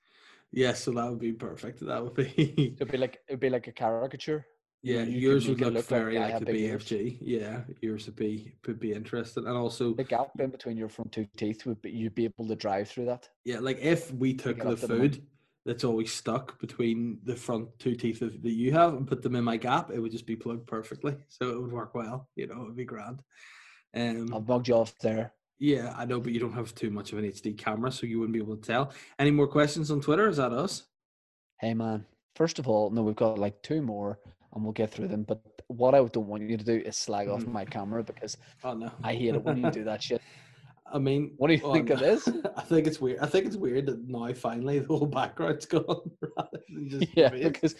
Yeah, 0.52 0.74
so 0.74 0.90
that 0.92 1.08
would 1.08 1.18
be 1.18 1.32
perfect. 1.32 1.80
That 1.80 2.02
would 2.02 2.14
be 2.14 2.74
it'd 2.76 2.92
be 2.92 2.98
like 2.98 3.18
it'd 3.28 3.40
be 3.40 3.50
like 3.50 3.68
a 3.68 3.72
caricature. 3.72 4.46
Yeah, 4.84 5.02
you 5.02 5.18
yours 5.30 5.48
would 5.48 5.60
look, 5.60 5.74
look 5.74 5.86
very 5.86 6.18
like, 6.18 6.32
have 6.32 6.40
the 6.40 6.46
big 6.52 6.60
ears. 6.60 6.84
BFG. 6.84 7.18
Yeah, 7.20 7.60
yours 7.80 8.06
would 8.06 8.16
be 8.16 8.52
would 8.66 8.80
be 8.80 8.92
interesting, 8.92 9.46
and 9.46 9.56
also 9.56 9.94
The 9.94 10.04
gap 10.04 10.32
in 10.38 10.50
between 10.50 10.76
your 10.76 10.88
front 10.88 11.12
two 11.12 11.26
teeth 11.36 11.64
would 11.66 11.80
be 11.80 11.90
you'd 11.90 12.14
be 12.14 12.24
able 12.24 12.46
to 12.48 12.56
drive 12.56 12.88
through 12.88 13.06
that. 13.06 13.28
yeah, 13.44 13.60
like 13.60 13.78
if 13.80 14.12
we 14.12 14.34
took 14.34 14.58
the 14.58 14.76
food 14.76 15.22
that's 15.64 15.84
always 15.84 16.12
stuck 16.12 16.58
between 16.60 17.18
the 17.24 17.36
front 17.36 17.68
two 17.78 17.94
teeth 17.94 18.22
of, 18.22 18.42
that 18.42 18.50
you 18.50 18.72
have 18.72 18.94
and 18.94 19.06
put 19.06 19.22
them 19.22 19.36
in 19.36 19.44
my 19.44 19.56
gap, 19.56 19.90
it 19.90 20.00
would 20.00 20.12
just 20.12 20.26
be 20.26 20.36
plugged 20.36 20.66
perfectly, 20.66 21.14
so 21.28 21.50
it 21.50 21.60
would 21.62 21.72
work 21.72 21.94
well. 21.94 22.28
You 22.36 22.48
know, 22.48 22.62
it 22.62 22.66
would 22.66 22.76
be 22.76 22.84
grand. 22.84 23.22
Um, 23.94 24.32
I've 24.34 24.46
bugged 24.46 24.68
you 24.68 24.74
off 24.74 24.96
there. 24.98 25.32
yeah, 25.58 25.94
I 25.96 26.04
know, 26.04 26.18
but 26.20 26.32
you 26.32 26.40
don't 26.40 26.54
have 26.54 26.74
too 26.74 26.90
much 26.90 27.12
of 27.12 27.18
an 27.18 27.24
HD 27.24 27.56
camera, 27.56 27.92
so 27.92 28.06
you 28.06 28.18
wouldn't 28.18 28.32
be 28.34 28.40
able 28.40 28.56
to 28.56 28.62
tell. 28.62 28.92
Any 29.18 29.30
more 29.30 29.46
questions 29.46 29.90
on 29.90 30.00
Twitter? 30.00 30.28
Is 30.28 30.38
that 30.38 30.52
us? 30.52 30.84
Hey 31.60 31.74
man, 31.74 32.04
first 32.34 32.58
of 32.58 32.66
all, 32.66 32.90
no, 32.90 33.02
we've 33.02 33.14
got 33.14 33.38
like 33.38 33.62
two 33.62 33.82
more, 33.82 34.18
and 34.54 34.64
we'll 34.64 34.72
get 34.72 34.90
through 34.90 35.08
them. 35.08 35.22
But 35.22 35.40
what 35.68 35.94
I 35.94 36.02
don't 36.04 36.26
want 36.26 36.48
you 36.50 36.56
to 36.56 36.64
do 36.64 36.82
is 36.84 36.96
slag 36.96 37.28
off 37.28 37.42
Mhm. 37.44 37.52
my 37.52 37.64
camera 37.64 38.02
because 38.02 38.36
Oh 38.64 38.74
no, 38.74 38.90
I 39.04 39.14
hate 39.14 39.34
it 39.34 39.44
when 39.44 39.58
you 39.62 39.70
do 39.70 39.84
that 39.84 40.02
shit. 40.06 40.20
I 40.92 40.98
mean, 40.98 41.32
What 41.38 41.48
do 41.48 41.54
you 41.54 41.72
think 41.72 41.90
of 41.90 41.98
this? 42.00 42.28
I 42.56 42.60
think 42.62 42.86
it's 42.86 43.00
weird. 43.00 43.18
I 43.20 43.26
think 43.26 43.46
it's 43.46 43.56
weird 43.56 43.86
that 43.86 44.06
now 44.06 44.32
finally 44.34 44.78
the 44.80 44.86
whole 44.86 45.06
background's 45.06 45.66
gone 45.76 46.10
rather 46.36 46.60
than 46.68 46.88
just 46.90 47.16
Yeah, 47.16 47.30
face. 47.30 47.44
because 47.44 47.74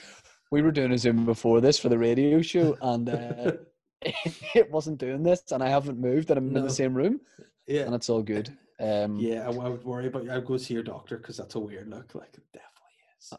we 0.51 0.63
were 0.63 0.71
doing 0.73 0.93
a 0.93 0.99
Zoom 0.99 1.25
before 1.25 1.61
this 1.61 1.79
for 1.79 1.89
the 1.89 1.99
radio 1.99 2.41
show, 2.43 2.77
and 2.81 3.09
uh, 3.09 3.53
it 4.03 4.71
wasn't 4.71 4.99
doing 4.99 5.23
this, 5.23 5.43
and 5.53 5.63
I 5.63 5.69
haven't 5.69 5.99
moved, 5.99 6.31
and 6.31 6.39
I'm 6.39 6.57
in 6.57 6.63
the 6.63 6.71
same 6.71 6.95
room, 6.95 7.21
yeah, 7.67 7.83
and 7.83 7.95
it's 7.95 8.09
all 8.09 8.23
good. 8.23 8.57
Um, 8.81 9.17
yeah. 9.17 9.47
I, 9.49 9.53
I 9.53 9.69
would 9.69 9.85
worry, 9.85 10.09
but 10.09 10.29
I'd 10.29 10.45
go 10.45 10.57
see 10.57 10.75
your 10.75 10.83
doctor 10.83 11.17
because 11.19 11.37
that's 11.37 11.55
a 11.55 11.61
weird 11.61 11.89
look. 11.89 12.15
Like 12.15 12.35
it 12.35 12.43
definitely 12.53 12.77
is. 13.19 13.33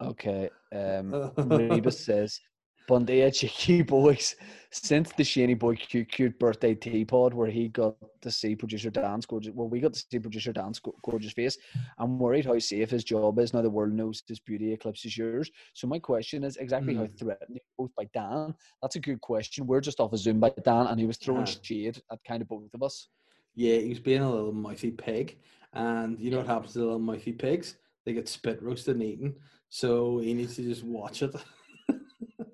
Okay. 0.00 0.50
Um. 0.72 1.68
Rebus 1.70 2.04
says, 2.04 2.40
Bundia 2.88 3.32
cheeky 3.34 3.82
boys. 3.94 4.36
Since 4.70 5.12
the 5.12 5.22
Shaney 5.22 5.58
Boy 5.58 5.74
cute 5.76 6.10
cute 6.10 6.38
birthday 6.38 6.74
tea 6.74 7.04
pod 7.04 7.32
where 7.32 7.48
he 7.48 7.68
got 7.68 7.94
to 8.20 8.30
see 8.30 8.54
producer 8.54 8.90
Dan's 8.90 9.24
gorgeous, 9.24 9.54
well, 9.54 9.68
we 9.68 9.80
got 9.80 9.94
to 9.94 10.04
see 10.10 10.18
producer 10.18 10.52
Dan's 10.52 10.80
gorgeous 11.02 11.32
face. 11.32 11.56
I'm 11.98 12.18
worried 12.18 12.44
how 12.44 12.58
safe 12.58 12.90
his 12.90 13.02
job 13.04 13.38
is 13.38 13.54
now. 13.54 13.62
The 13.62 13.70
world 13.70 13.92
knows 13.92 14.22
his 14.28 14.38
beauty 14.40 14.72
eclipses 14.72 15.16
yours. 15.16 15.50
So 15.72 15.86
my 15.86 15.98
question 15.98 16.44
is 16.44 16.56
exactly 16.58 16.94
how 16.94 17.06
Hmm. 17.06 17.14
threatened 17.16 17.58
both 17.78 17.90
by 17.96 18.04
Dan. 18.12 18.54
That's 18.82 18.96
a 18.96 19.00
good 19.00 19.20
question. 19.22 19.66
We're 19.66 19.80
just 19.80 19.98
off 20.00 20.12
a 20.12 20.18
Zoom 20.18 20.40
by 20.40 20.52
Dan, 20.62 20.86
and 20.88 21.00
he 21.00 21.06
was 21.06 21.16
throwing 21.16 21.42
Uh-huh. 21.42 21.60
shade 21.62 22.02
at 22.12 22.18
kind 22.24 22.42
of 22.42 22.48
both 22.48 22.74
of 22.74 22.82
us. 22.82 23.08
Yeah, 23.54 23.78
he 23.78 23.88
was 23.88 24.00
being 24.00 24.20
a 24.22 24.30
little 24.30 24.52
mouthy 24.52 24.90
pig. 24.90 25.38
and 25.72 26.18
you 26.18 26.30
know 26.30 26.38
what 26.38 26.46
happens 26.46 26.72
to 26.72 26.78
the 26.78 26.84
little 26.84 26.98
mouthy 26.98 27.32
pigs? 27.32 27.76
They 28.04 28.12
get 28.14 28.28
spit 28.28 28.62
roasted 28.62 28.96
and 28.96 29.02
eaten. 29.04 29.34
So 29.68 30.18
he 30.18 30.32
needs 30.34 30.56
to 30.56 30.62
just 30.62 30.84
watch 30.84 31.22
it. 31.22 31.34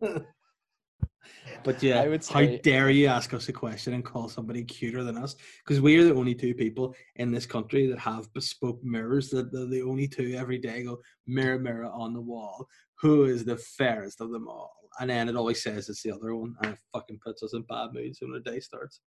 but 1.65 1.83
yeah, 1.83 2.01
I 2.01 2.09
would 2.09 2.27
how 2.27 2.45
dare 2.63 2.91
you 2.91 3.07
ask 3.07 3.33
us 3.35 3.49
a 3.49 3.53
question 3.53 3.95
and 3.95 4.05
call 4.05 4.29
somebody 4.29 4.65
cuter 4.65 5.05
than 5.05 5.17
us? 5.17 5.37
Because 5.65 5.81
we 5.81 5.97
are 5.99 6.05
the 6.05 6.15
only 6.15 6.35
two 6.35 6.55
people 6.55 6.95
in 7.17 7.31
this 7.31 7.47
country 7.47 7.87
that 7.89 7.99
have 7.99 8.33
bespoke 8.33 8.83
mirrors. 8.83 9.31
That 9.31 9.53
they're 9.53 9.67
the 9.67 9.83
only 9.83 10.09
two 10.09 10.35
every 10.37 10.59
day 10.59 10.85
go 10.85 10.99
mirror, 11.27 11.59
mirror 11.59 11.91
on 11.93 12.13
the 12.13 12.21
wall. 12.21 12.67
Who 13.01 13.25
is 13.25 13.45
the 13.45 13.57
fairest 13.57 14.21
of 14.21 14.31
them 14.31 14.49
all? 14.49 14.73
And 15.01 15.09
then 15.11 15.29
it 15.29 15.37
always 15.37 15.63
says 15.63 15.89
it's 15.89 16.03
the 16.03 16.13
other 16.13 16.35
one, 16.35 16.55
and 16.63 16.73
it 16.75 16.79
fucking 16.93 17.21
puts 17.25 17.43
us 17.43 17.55
in 17.55 17.63
bad 17.63 17.91
moods 17.93 18.19
when 18.21 18.33
the 18.33 18.41
day 18.41 18.61
starts. 18.61 19.01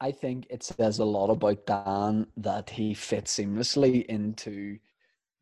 I 0.00 0.12
think 0.12 0.46
it 0.48 0.62
says 0.62 1.00
a 1.00 1.04
lot 1.04 1.28
about 1.28 1.66
Dan 1.66 2.28
that 2.36 2.70
he 2.70 2.94
fits 2.94 3.36
seamlessly 3.36 4.06
into 4.06 4.78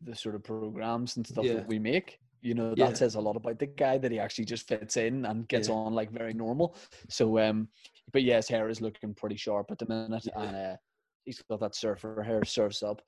the 0.01 0.15
sort 0.15 0.35
of 0.35 0.45
programs 0.45 1.17
and 1.17 1.27
stuff 1.27 1.45
Yeah. 1.45 1.55
that 1.55 1.69
we 1.69 1.79
make. 1.79 2.19
You 2.43 2.55
know, 2.55 2.71
that 2.71 2.79
Yeah. 2.79 2.93
says 2.95 3.15
a 3.15 3.21
lot 3.21 3.37
about 3.37 3.59
the 3.59 3.67
guy 3.67 3.99
that 3.99 4.13
he 4.13 4.19
actually 4.19 4.45
just 4.45 4.69
fits 4.69 4.97
in 4.97 5.25
and 5.25 5.49
gets 5.49 5.69
Yeah. 5.69 5.75
on 5.75 5.95
like 5.95 6.11
very 6.11 6.35
normal. 6.35 6.77
So, 7.09 7.39
um, 7.39 7.69
but 8.13 8.23
yeah, 8.23 8.37
his 8.37 8.49
hair 8.49 8.69
is 8.69 8.81
looking 8.81 9.15
pretty 9.15 9.37
sharp 9.37 9.71
at 9.71 9.79
the 9.79 9.87
minute, 9.87 10.27
Yeah. 10.27 10.43
and 10.43 10.57
uh, 10.57 10.77
he's 11.25 11.43
got 11.43 11.61
that 11.61 11.75
surfer 11.75 12.23
hair, 12.23 12.45
surfs 12.45 12.83
up. 12.83 13.03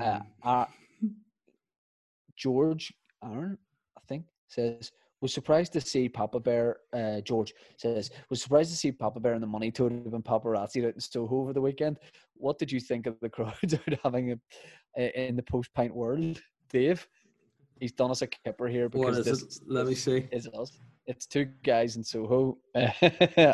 Uh, 0.00 0.20
Mhm. 0.20 0.26
uh, 0.42 0.66
George 2.36 2.92
Aaron, 3.22 3.58
I 3.96 4.00
think, 4.08 4.26
says 4.48 4.90
was 5.20 5.32
surprised 5.32 5.72
to 5.74 5.80
see 5.80 6.08
Papa 6.08 6.40
Bear. 6.40 6.78
Uh, 6.92 7.20
George 7.20 7.54
says 7.76 8.10
was 8.28 8.42
surprised 8.42 8.70
to 8.70 8.76
see 8.76 8.90
Papa 8.90 9.20
Bear 9.20 9.34
and 9.34 9.42
the 9.42 9.46
Money 9.46 9.70
Toad 9.70 9.92
have 9.92 10.10
been 10.10 10.22
paparazzi 10.22 10.84
out 10.84 10.94
in 10.94 11.00
Soho 11.00 11.36
over 11.42 11.52
the 11.52 11.60
weekend. 11.60 11.98
What 12.34 12.58
did 12.58 12.72
you 12.72 12.80
think 12.80 13.06
of 13.06 13.20
the 13.20 13.28
crowds 13.36 13.74
out 13.74 13.98
having 14.02 14.32
a, 14.98 15.28
in 15.28 15.36
the 15.36 15.42
post 15.44 15.72
pint 15.74 15.94
world, 15.94 16.42
Dave? 16.70 17.06
He's 17.82 17.90
done 17.90 18.12
us 18.12 18.22
a 18.22 18.28
kipper 18.28 18.68
here 18.68 18.84
what 18.84 18.92
because 19.06 19.26
is 19.26 19.40
this 19.42 19.56
it? 19.58 19.62
Let 19.66 19.88
me 19.88 19.96
see. 19.96 20.28
is 20.30 20.46
us. 20.56 20.78
It's 21.08 21.26
two 21.26 21.46
guys 21.64 21.96
in 21.96 22.04
Soho, 22.04 22.56
and 22.76 22.94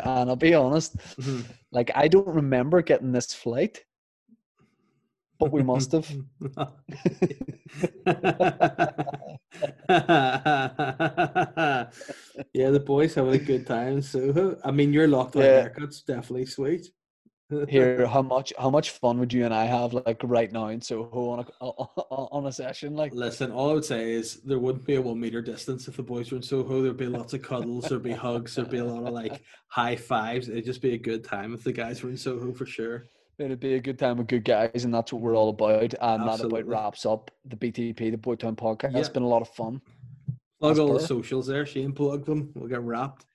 I'll 0.05 0.35
be 0.35 0.53
honest, 0.53 0.97
Mhm. 1.17 1.45
like 1.71 1.89
I 1.95 2.07
don't 2.07 2.27
remember 2.27 2.83
getting 2.83 3.11
this 3.11 3.33
flight, 3.33 3.83
but 5.39 5.51
we 5.51 5.63
must 5.63 5.93
have. 5.93 6.07
yeah, 12.53 12.69
the 12.69 12.83
boys 12.85 13.15
having 13.15 13.33
a 13.33 13.39
good 13.39 13.65
time. 13.65 14.03
So, 14.03 14.59
I 14.63 14.69
mean, 14.69 14.93
your 14.93 15.07
lockdown 15.07 15.41
Yeah. 15.41 15.61
haircut's 15.63 16.03
definitely 16.03 16.45
sweet. 16.45 16.85
Here, 17.67 18.05
how 18.05 18.21
much 18.21 18.53
how 18.59 18.69
much 18.69 18.91
fun 18.91 19.19
would 19.19 19.33
you 19.33 19.43
and 19.43 19.53
I 19.53 19.65
have 19.65 19.93
like 19.93 20.21
right 20.23 20.51
now 20.51 20.67
in 20.67 20.81
Soho 20.81 21.29
on 21.29 21.39
a 21.39 21.65
on 21.65 22.45
a 22.45 22.51
session 22.51 22.95
like? 22.95 23.11
Listen, 23.11 23.51
all 23.51 23.71
I 23.71 23.73
would 23.73 23.85
say 23.85 24.11
is 24.11 24.35
there 24.41 24.59
wouldn't 24.59 24.85
be 24.85 24.95
a 24.95 25.01
one 25.01 25.19
meter 25.19 25.41
distance 25.41 25.87
if 25.87 25.97
the 25.97 26.03
boys 26.03 26.29
were 26.29 26.37
in 26.37 26.43
Soho. 26.43 26.83
There'd 26.83 26.95
be 26.95 27.07
lots 27.07 27.33
of 27.33 27.41
cuddles, 27.41 27.85
there'd 27.89 28.03
be 28.03 28.11
hugs, 28.11 28.53
there'd 28.53 28.69
be 28.69 28.77
a 28.77 28.85
lot 28.85 29.07
of 29.07 29.13
like 29.13 29.41
high 29.67 29.95
fives. 29.95 30.47
It'd 30.47 30.65
just 30.65 30.81
be 30.81 30.93
a 30.93 30.97
good 30.97 31.23
time 31.23 31.55
if 31.55 31.63
the 31.63 31.73
guys 31.73 32.03
were 32.03 32.11
in 32.11 32.17
Soho 32.17 32.53
for 32.53 32.67
sure. 32.67 33.05
It'd 33.39 33.59
be 33.59 33.75
a 33.75 33.79
good 33.79 33.97
time 33.97 34.17
with 34.17 34.27
good 34.27 34.43
guys, 34.43 34.83
and 34.83 34.93
that's 34.93 35.11
what 35.11 35.21
we're 35.21 35.35
all 35.35 35.49
about. 35.49 35.95
And 36.01 36.27
that 36.27 36.41
about 36.41 36.67
wraps 36.67 37.05
up 37.05 37.31
the 37.45 37.55
BTP, 37.55 38.11
the 38.11 38.17
Boytown 38.17 38.55
podcast. 38.55 38.93
Yeah. 38.93 38.99
It's 38.99 39.09
been 39.09 39.23
a 39.23 39.27
lot 39.27 39.41
of 39.41 39.49
fun. 39.49 39.81
Plug 40.59 40.75
That's 40.75 40.79
all 40.79 40.93
the 40.93 40.99
socials 40.99 41.47
there. 41.47 41.65
Shane 41.65 41.93
plug 41.93 42.25
them. 42.25 42.51
We'll 42.53 42.67
get 42.67 42.81
wrapped. 42.81 43.25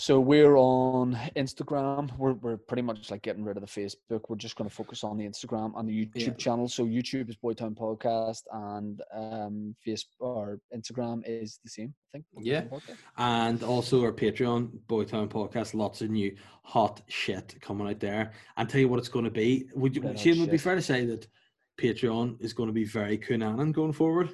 So 0.00 0.20
we're 0.20 0.56
on 0.56 1.18
Instagram. 1.34 2.16
We're 2.16 2.34
we're 2.34 2.56
pretty 2.56 2.82
much 2.82 3.10
like 3.10 3.22
getting 3.22 3.42
rid 3.42 3.56
of 3.56 3.62
the 3.62 3.66
Facebook. 3.66 4.20
We're 4.28 4.36
just 4.36 4.54
going 4.54 4.70
to 4.70 4.74
focus 4.74 5.02
on 5.02 5.18
the 5.18 5.26
Instagram 5.26 5.72
and 5.76 5.88
the 5.88 6.06
YouTube 6.06 6.28
Yeah. 6.28 6.34
channel. 6.34 6.68
So 6.68 6.86
YouTube 6.86 7.28
is 7.28 7.34
Boytown 7.34 7.76
Podcast, 7.76 8.42
and 8.52 9.02
um, 9.12 9.74
Facebook 9.84 10.20
or 10.20 10.60
Instagram 10.72 11.22
is 11.26 11.58
the 11.64 11.70
same. 11.70 11.94
I 12.14 12.18
think. 12.18 12.26
Yeah. 12.40 12.62
Podcast. 12.62 12.96
And 13.16 13.64
also 13.64 14.04
our 14.04 14.12
Patreon, 14.12 14.70
Boytown 14.88 15.28
Podcast, 15.28 15.74
lots 15.74 16.00
of 16.00 16.10
new 16.10 16.32
hot 16.62 17.02
shit 17.08 17.56
coming 17.60 17.88
out 17.88 17.98
there. 17.98 18.30
And 18.56 18.68
tell 18.68 18.80
you 18.80 18.88
what 18.88 19.00
it's 19.00 19.08
going 19.08 19.24
to 19.24 19.32
be. 19.32 19.66
Would 19.74 19.96
you, 19.96 20.14
Shane, 20.16 20.38
would 20.38 20.52
be 20.52 20.58
fair 20.58 20.76
to 20.76 20.82
say 20.82 21.06
that 21.06 21.26
Patreon 21.76 22.40
is 22.40 22.52
going 22.52 22.68
to 22.68 22.72
be 22.72 22.84
very 22.84 23.18
Cunanan 23.18 23.72
going 23.72 23.92
forward? 23.92 24.30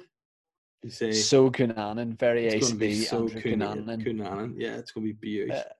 You 0.85 0.91
say 0.91 1.11
So 1.13 1.49
Cunanan, 1.49 2.15
very 2.19 2.45
it's 2.45 2.71
be 2.71 2.93
so 2.93 3.21
Andrew 3.23 3.41
Cunanan. 3.41 4.53
Yeah, 4.55 4.75
it's 4.75 4.91
going 4.91 5.07
to 5.07 5.13
be 5.13 5.17
beautiful. 5.19 5.59
Uh, 5.59 5.73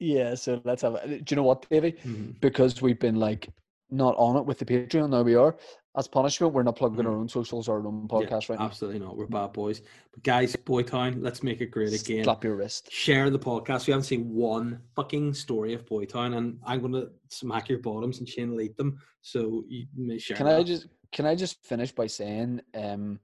Yeah, 0.00 0.34
so 0.34 0.60
let's 0.64 0.82
have. 0.82 0.94
it. 0.96 1.24
Do 1.24 1.32
you 1.32 1.36
know 1.36 1.44
what, 1.44 1.68
Davey? 1.70 1.92
Mhm. 1.92 2.40
because 2.40 2.82
we've 2.82 2.98
been 2.98 3.14
like 3.14 3.48
not 3.90 4.16
on 4.16 4.36
it 4.36 4.44
with 4.44 4.58
the 4.58 4.64
Patreon. 4.64 5.10
Now 5.10 5.22
we 5.22 5.36
are. 5.36 5.56
As 5.96 6.08
punishment, 6.08 6.52
we're 6.52 6.64
not 6.64 6.74
plugging 6.74 7.06
our 7.06 7.12
Mhm. 7.12 7.20
own 7.20 7.28
socials 7.28 7.68
or 7.68 7.78
our 7.80 7.86
own 7.86 8.08
Yeah, 8.10 8.16
podcast 8.16 8.48
right 8.48 8.58
now. 8.58 8.64
Absolutely 8.64 8.98
not. 8.98 9.16
We're 9.16 9.26
bad 9.26 9.52
boys. 9.52 9.82
But 10.12 10.24
guys, 10.24 10.56
Boytown, 10.56 11.22
let's 11.22 11.44
make 11.44 11.60
it 11.60 11.70
great 11.70 11.92
again. 11.92 12.24
Slap 12.24 12.42
your 12.42 12.56
wrist. 12.56 12.90
Share 12.90 13.30
the 13.30 13.38
podcast. 13.38 13.86
We 13.86 13.92
haven't 13.92 14.04
seen 14.06 14.34
one 14.34 14.80
fucking 14.96 15.34
story 15.34 15.74
of 15.74 15.84
Boytown, 15.86 16.36
and 16.38 16.58
I'm 16.64 16.80
going 16.80 16.92
to 16.94 17.10
smack 17.28 17.68
your 17.68 17.78
bottoms 17.78 18.18
and 18.18 18.26
chain 18.26 18.50
will 18.50 18.56
them. 18.76 18.98
So 19.20 19.64
you 19.68 19.86
may 19.96 20.18
share. 20.18 20.36
Can 20.36 20.48
I 20.48 20.64
just 20.64 20.88
can 21.12 21.26
I 21.26 21.36
just 21.36 21.64
finish 21.64 21.92
by 21.92 22.06
saying, 22.08 22.60
um, 22.74 23.20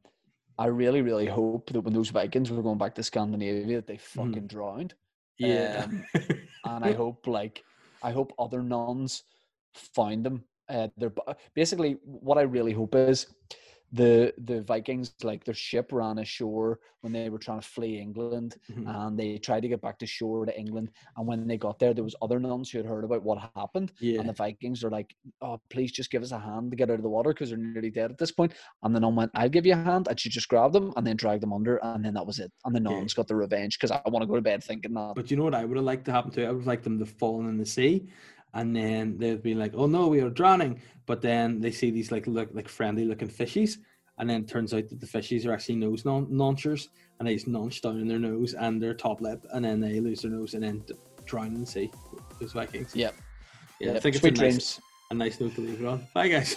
I 0.59 0.67
really 0.67 1.03
really 1.03 1.27
hope 1.27 1.71
that 1.71 1.81
when 1.81 1.93
those 1.93 2.11
Vikings 2.11 2.51
were 2.51 2.63
going 2.63 2.79
back 2.79 2.95
to 2.95 3.03
Scandinavia, 3.03 3.77
that 3.77 3.87
they 3.87 3.99
fucking 3.99 4.47
drowned. 4.47 4.95
Yeah. 5.39 5.85
um, 5.85 6.05
and 6.65 6.85
I 6.85 6.93
hope 6.93 7.27
like 7.27 7.63
I 8.03 8.13
hope 8.13 8.33
other 8.39 8.63
nuns 8.63 9.23
find 9.75 10.25
them. 10.25 10.45
Uh, 10.69 10.89
they're 10.97 11.13
basically 11.55 11.99
what 12.05 12.39
I 12.39 12.43
really 12.43 12.73
hope 12.73 12.95
is 12.95 13.27
the 13.93 14.35
the 14.39 14.63
Vikings 14.63 15.15
like 15.23 15.45
their 15.45 15.55
ship 15.55 15.93
ran 15.93 16.19
ashore 16.19 16.81
when 17.03 17.13
they 17.13 17.29
were 17.31 17.39
trying 17.39 17.61
to 17.61 17.67
flee 17.67 17.99
England 18.01 18.57
Mhm. 18.71 18.85
and 19.07 19.19
they 19.19 19.39
tried 19.39 19.61
to 19.63 19.69
get 19.69 19.81
back 19.81 19.99
to 20.01 20.07
shore 20.07 20.45
to 20.45 20.59
England 20.59 20.91
and 21.17 21.27
when 21.27 21.47
they 21.47 21.57
got 21.57 21.79
there 21.79 21.95
there 21.95 22.03
was 22.05 22.17
other 22.21 22.41
nuns 22.41 22.69
who 22.71 22.79
had 22.79 22.87
heard 22.87 23.05
about 23.05 23.23
what 23.23 23.39
happened 23.55 23.93
yeah. 24.01 24.19
and 24.19 24.29
the 24.29 24.33
Vikings 24.33 24.83
are 24.83 24.91
like 24.91 25.15
oh 25.41 25.61
please 25.71 25.93
just 25.93 26.11
give 26.11 26.23
us 26.23 26.33
a 26.33 26.39
hand 26.39 26.71
to 26.73 26.77
get 26.77 26.91
out 26.91 26.97
of 26.97 27.03
the 27.05 27.09
water 27.09 27.31
because 27.31 27.51
they're 27.51 27.59
nearly 27.59 27.91
dead 27.91 28.11
at 28.11 28.19
this 28.19 28.33
point." 28.33 28.53
and 28.83 28.95
the 28.95 29.01
nun 29.01 29.15
went 29.15 29.31
I'll 29.35 29.49
give 29.49 29.67
you 29.67 29.75
a 29.75 29.77
hand 29.77 30.09
and 30.09 30.19
she 30.19 30.29
just 30.31 30.49
grabbed 30.49 30.75
them 30.75 30.93
and 30.97 31.07
then 31.07 31.17
dragged 31.17 31.43
them 31.45 31.53
under 31.53 31.77
and 31.85 32.05
then 32.05 32.15
that 32.15 32.27
was 32.27 32.41
it 32.41 32.51
and 32.65 32.75
the 32.75 32.81
Yeah. 32.83 32.91
nuns 32.99 33.15
got 33.15 33.29
the 33.29 33.37
revenge 33.37 33.79
because 33.79 33.93
I 33.93 34.03
want 34.11 34.23
to 34.23 34.27
go 34.27 34.35
to 34.37 34.43
bed 34.43 34.65
thinking 34.65 34.95
that 34.95 35.15
But 35.15 35.31
you 35.31 35.37
know 35.37 35.45
what 35.45 35.55
I 35.55 35.65
would 35.65 35.77
have 35.77 35.87
liked 35.87 36.07
to 36.07 36.13
happen 36.13 36.33
to? 36.33 36.45
I 36.45 36.51
would 36.51 36.59
have 36.63 36.67
liked 36.67 36.83
them 36.85 36.99
to 36.99 37.07
fall 37.07 37.41
in 37.49 37.57
the 37.57 37.67
sea, 37.67 38.09
and 38.57 38.75
then 38.75 39.17
they'd 39.19 39.43
be 39.43 39.55
like, 39.55 39.73
"Oh 39.75 39.87
no, 39.87 40.09
we 40.09 40.21
are 40.21 40.31
drowning!" 40.31 40.81
But 41.05 41.21
then 41.23 41.61
they 41.61 41.71
see 41.71 41.91
these 41.91 42.11
like 42.11 42.27
look 42.27 42.49
like 42.53 42.69
friendly 42.69 43.05
looking 43.05 43.29
fishies, 43.29 43.77
and 44.19 44.29
then 44.29 44.43
it 44.43 44.49
turns 44.49 44.73
out 44.75 44.89
that 44.89 44.99
the 44.99 45.07
fishies 45.07 45.47
are 45.47 45.53
actually 45.53 45.77
nose 45.77 46.05
non- 46.05 46.27
launchers, 46.31 46.89
and 47.19 47.29
they 47.29 47.35
just 47.35 47.47
launch 47.47 47.83
down 47.83 48.01
in 48.01 48.09
their 48.09 48.19
nose 48.19 48.55
and 48.55 48.83
their 48.83 48.95
top 48.95 49.21
lip, 49.21 49.45
and 49.53 49.65
then 49.65 49.79
they 49.79 50.01
lose 50.01 50.23
their 50.23 50.31
nose 50.31 50.55
and 50.55 50.63
then 50.63 50.83
drown 51.27 51.55
in 51.55 51.61
the 51.61 51.67
sea. 51.67 51.91
Those 52.41 52.55
Vikings. 52.55 52.97
Yep. 52.97 53.15
Yeah, 53.79 53.93
I 53.93 54.01
think 54.01 54.17
it's 54.17 54.23
Sweet 54.23 54.39
a 54.39 54.43
nice, 54.43 54.81
a 55.11 55.15
nice 55.15 55.39
note 55.39 55.55
to 55.57 55.61
leave 55.61 55.81
it 55.81 55.87
on. 55.87 56.07
Bye, 56.15 56.29
guys. 56.29 56.57